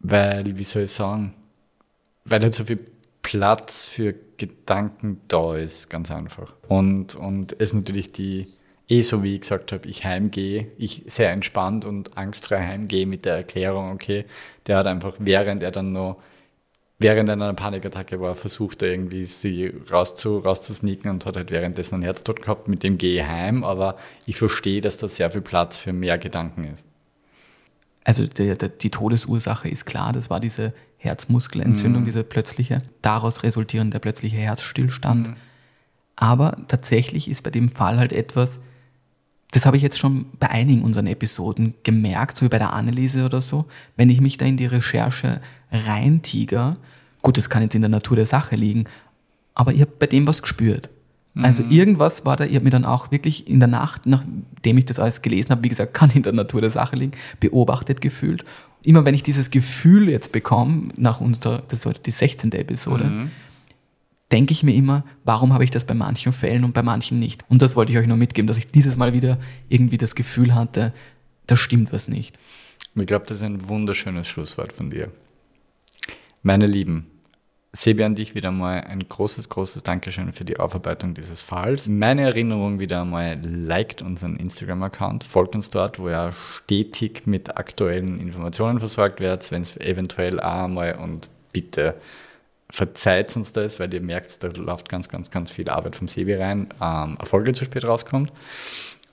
weil, 0.00 0.58
wie 0.58 0.64
soll 0.64 0.82
ich 0.82 0.90
sagen, 0.90 1.34
weil 2.24 2.42
halt 2.42 2.54
so 2.54 2.64
viel 2.64 2.80
Platz 3.22 3.86
für 3.86 4.12
Gedanken 4.38 5.20
da 5.28 5.54
ist, 5.54 5.88
ganz 5.88 6.10
einfach. 6.10 6.52
Und, 6.66 7.14
und 7.14 7.54
es 7.60 7.72
natürlich 7.72 8.10
die, 8.10 8.48
eh 8.92 9.00
so 9.00 9.22
wie 9.22 9.36
ich 9.36 9.40
gesagt 9.40 9.72
habe, 9.72 9.88
ich 9.88 10.04
heimgehe, 10.04 10.68
ich 10.76 11.02
sehr 11.06 11.30
entspannt 11.30 11.84
und 11.84 12.16
angstfrei 12.18 12.58
heimgehe 12.58 13.06
mit 13.06 13.24
der 13.24 13.36
Erklärung, 13.36 13.90
okay, 13.92 14.26
der 14.66 14.76
hat 14.76 14.86
einfach, 14.86 15.14
während 15.18 15.62
er 15.62 15.70
dann 15.70 15.92
noch 15.92 16.18
während 16.98 17.28
er 17.28 17.34
in 17.34 17.42
einer 17.42 17.54
Panikattacke 17.54 18.20
war, 18.20 18.34
versucht 18.34 18.82
er 18.82 18.90
irgendwie 18.90 19.24
sie 19.24 19.72
rauszu, 19.90 20.38
rauszusneaken 20.38 21.10
und 21.10 21.26
hat 21.26 21.36
halt 21.36 21.50
währenddessen 21.50 21.96
einen 21.96 22.04
Herztod 22.04 22.42
gehabt, 22.42 22.68
mit 22.68 22.84
dem 22.84 22.96
gehe 22.96 23.20
ich 23.20 23.26
heim, 23.26 23.64
aber 23.64 23.96
ich 24.24 24.36
verstehe, 24.36 24.80
dass 24.80 24.98
da 24.98 25.08
sehr 25.08 25.30
viel 25.30 25.40
Platz 25.40 25.78
für 25.78 25.92
mehr 25.92 26.18
Gedanken 26.18 26.64
ist. 26.64 26.86
Also 28.04 28.26
der, 28.26 28.54
der, 28.54 28.68
die 28.68 28.90
Todesursache 28.90 29.68
ist 29.68 29.84
klar, 29.84 30.12
das 30.12 30.30
war 30.30 30.38
diese 30.38 30.74
Herzmuskelentzündung, 30.98 32.04
diese 32.04 32.22
plötzliche, 32.22 32.82
daraus 33.00 33.42
resultierende 33.42 33.98
plötzliche 33.98 34.36
Herzstillstand. 34.36 35.30
Aber 36.14 36.56
tatsächlich 36.68 37.28
ist 37.28 37.42
bei 37.42 37.50
dem 37.50 37.68
Fall 37.68 37.98
halt 37.98 38.12
etwas, 38.12 38.60
das 39.52 39.66
habe 39.66 39.76
ich 39.76 39.82
jetzt 39.82 39.98
schon 39.98 40.26
bei 40.40 40.50
einigen 40.50 40.82
unseren 40.82 41.06
Episoden 41.06 41.74
gemerkt, 41.84 42.36
so 42.36 42.44
wie 42.44 42.48
bei 42.48 42.58
der 42.58 42.72
Anneliese 42.72 43.24
oder 43.24 43.40
so, 43.40 43.66
wenn 43.96 44.10
ich 44.10 44.20
mich 44.20 44.38
da 44.38 44.46
in 44.46 44.56
die 44.56 44.66
Recherche 44.66 45.40
reintiger, 45.70 46.78
gut, 47.22 47.36
das 47.36 47.48
kann 47.48 47.62
jetzt 47.62 47.74
in 47.74 47.82
der 47.82 47.90
Natur 47.90 48.16
der 48.16 48.26
Sache 48.26 48.56
liegen, 48.56 48.86
aber 49.54 49.72
ich 49.72 49.80
habe 49.80 49.92
bei 49.98 50.06
dem 50.06 50.26
was 50.26 50.42
gespürt. 50.42 50.90
Also 51.34 51.62
irgendwas 51.70 52.26
war 52.26 52.36
da, 52.36 52.44
ich 52.44 52.54
habe 52.54 52.64
mir 52.64 52.70
dann 52.70 52.84
auch 52.84 53.10
wirklich 53.10 53.48
in 53.48 53.58
der 53.58 53.68
Nacht, 53.68 54.04
nachdem 54.04 54.76
ich 54.76 54.84
das 54.84 54.98
alles 54.98 55.22
gelesen 55.22 55.50
habe, 55.50 55.62
wie 55.62 55.68
gesagt, 55.68 55.94
kann 55.94 56.10
in 56.10 56.22
der 56.22 56.32
Natur 56.32 56.60
der 56.60 56.70
Sache 56.70 56.96
liegen, 56.96 57.12
beobachtet 57.40 58.00
gefühlt. 58.00 58.44
Immer 58.82 59.04
wenn 59.04 59.14
ich 59.14 59.22
dieses 59.22 59.50
Gefühl 59.50 60.10
jetzt 60.10 60.32
bekomme, 60.32 60.88
nach 60.96 61.20
unserer, 61.20 61.62
das 61.68 61.80
ist 61.80 61.86
heute 61.86 62.02
die 62.02 62.10
16. 62.10 62.52
Episode, 62.52 63.28
denke 64.32 64.52
ich 64.52 64.62
mir 64.62 64.74
immer, 64.74 65.04
warum 65.24 65.52
habe 65.52 65.64
ich 65.64 65.70
das 65.70 65.84
bei 65.84 65.94
manchen 65.94 66.32
Fällen 66.32 66.64
und 66.64 66.72
bei 66.72 66.82
manchen 66.82 67.18
nicht? 67.18 67.44
Und 67.48 67.62
das 67.62 67.76
wollte 67.76 67.92
ich 67.92 67.98
euch 67.98 68.06
nur 68.06 68.16
mitgeben, 68.16 68.46
dass 68.46 68.58
ich 68.58 68.66
dieses 68.66 68.96
Mal 68.96 69.12
wieder 69.12 69.38
irgendwie 69.68 69.98
das 69.98 70.14
Gefühl 70.14 70.54
hatte, 70.54 70.92
da 71.46 71.56
stimmt 71.56 71.92
was 71.92 72.08
nicht. 72.08 72.38
Ich 72.94 73.06
glaube, 73.06 73.26
das 73.26 73.38
ist 73.38 73.42
ein 73.42 73.68
wunderschönes 73.68 74.28
Schlusswort 74.28 74.72
von 74.72 74.90
dir. 74.90 75.10
Meine 76.42 76.66
Lieben, 76.66 77.06
Sebi, 77.74 78.04
an 78.04 78.14
dich 78.14 78.34
wieder 78.34 78.50
mal 78.50 78.82
ein 78.82 79.08
großes, 79.08 79.48
großes 79.48 79.82
Dankeschön 79.82 80.32
für 80.34 80.44
die 80.44 80.58
Aufarbeitung 80.58 81.14
dieses 81.14 81.40
Falls. 81.40 81.88
Meine 81.88 82.22
Erinnerung 82.22 82.80
wieder 82.80 83.00
einmal, 83.00 83.40
liked 83.42 84.02
unseren 84.02 84.36
Instagram-Account, 84.36 85.24
folgt 85.24 85.54
uns 85.54 85.70
dort, 85.70 85.98
wo 85.98 86.08
ihr 86.10 86.32
stetig 86.32 87.26
mit 87.26 87.56
aktuellen 87.56 88.20
Informationen 88.20 88.78
versorgt 88.78 89.20
werdet, 89.20 89.50
wenn 89.50 89.62
es 89.62 89.78
eventuell 89.78 90.38
auch 90.38 90.64
einmal 90.64 90.96
und 90.96 91.30
bitte 91.52 91.94
verzeiht 92.72 93.36
uns 93.36 93.52
das, 93.52 93.78
weil 93.78 93.92
ihr 93.92 94.00
merkt, 94.00 94.42
da 94.42 94.48
läuft 94.48 94.88
ganz, 94.88 95.10
ganz, 95.10 95.30
ganz 95.30 95.50
viel 95.50 95.68
Arbeit 95.68 95.94
vom 95.94 96.08
Sebi 96.08 96.34
rein, 96.34 96.72
ähm, 96.80 97.16
Erfolge 97.20 97.52
zu 97.52 97.66
spät 97.66 97.84
rauskommt. 97.84 98.32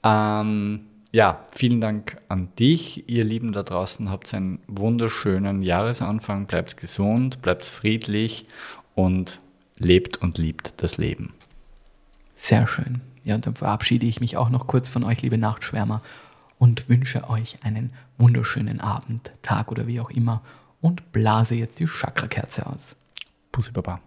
Ähm, 0.02 0.86
ja, 1.12 1.46
vielen 1.54 1.82
Dank 1.82 2.22
an 2.30 2.48
dich, 2.58 3.10
ihr 3.10 3.26
Lieben 3.26 3.52
da 3.52 3.64
draußen. 3.64 4.10
Habt 4.10 4.34
einen 4.34 4.60
wunderschönen 4.68 5.62
Jahresanfang. 5.62 6.46
Bleibt 6.46 6.78
gesund, 6.78 7.42
bleibt 7.42 7.66
friedlich 7.66 8.46
und 8.96 9.42
lebt 9.78 10.22
und 10.22 10.38
liebt 10.38 10.82
das 10.82 10.98
Leben. 10.98 11.34
Sehr 12.36 12.66
schön. 12.66 13.02
Ja, 13.26 13.36
und 13.36 13.46
dann 13.46 13.56
verabschiede 13.56 14.06
ich 14.06 14.22
mich 14.22 14.38
auch 14.38 14.50
noch 14.50 14.68
kurz 14.68 14.90
von 14.90 15.04
euch, 15.04 15.22
liebe 15.22 15.38
Nachtschwärmer, 15.38 16.02
und 16.60 16.88
wünsche 16.88 17.30
euch 17.30 17.58
einen 17.64 17.92
wunderschönen 18.18 18.80
Abend, 18.80 19.32
Tag 19.42 19.72
oder 19.72 19.86
wie 19.88 20.00
auch 20.00 20.12
immer 20.12 20.44
und 20.80 21.12
blase 21.12 21.56
jetzt 21.56 21.80
die 21.80 21.88
Chakrakerze 21.88 22.66
aus. 22.68 22.96
Pussy 23.52 23.72
Baba. 23.72 24.00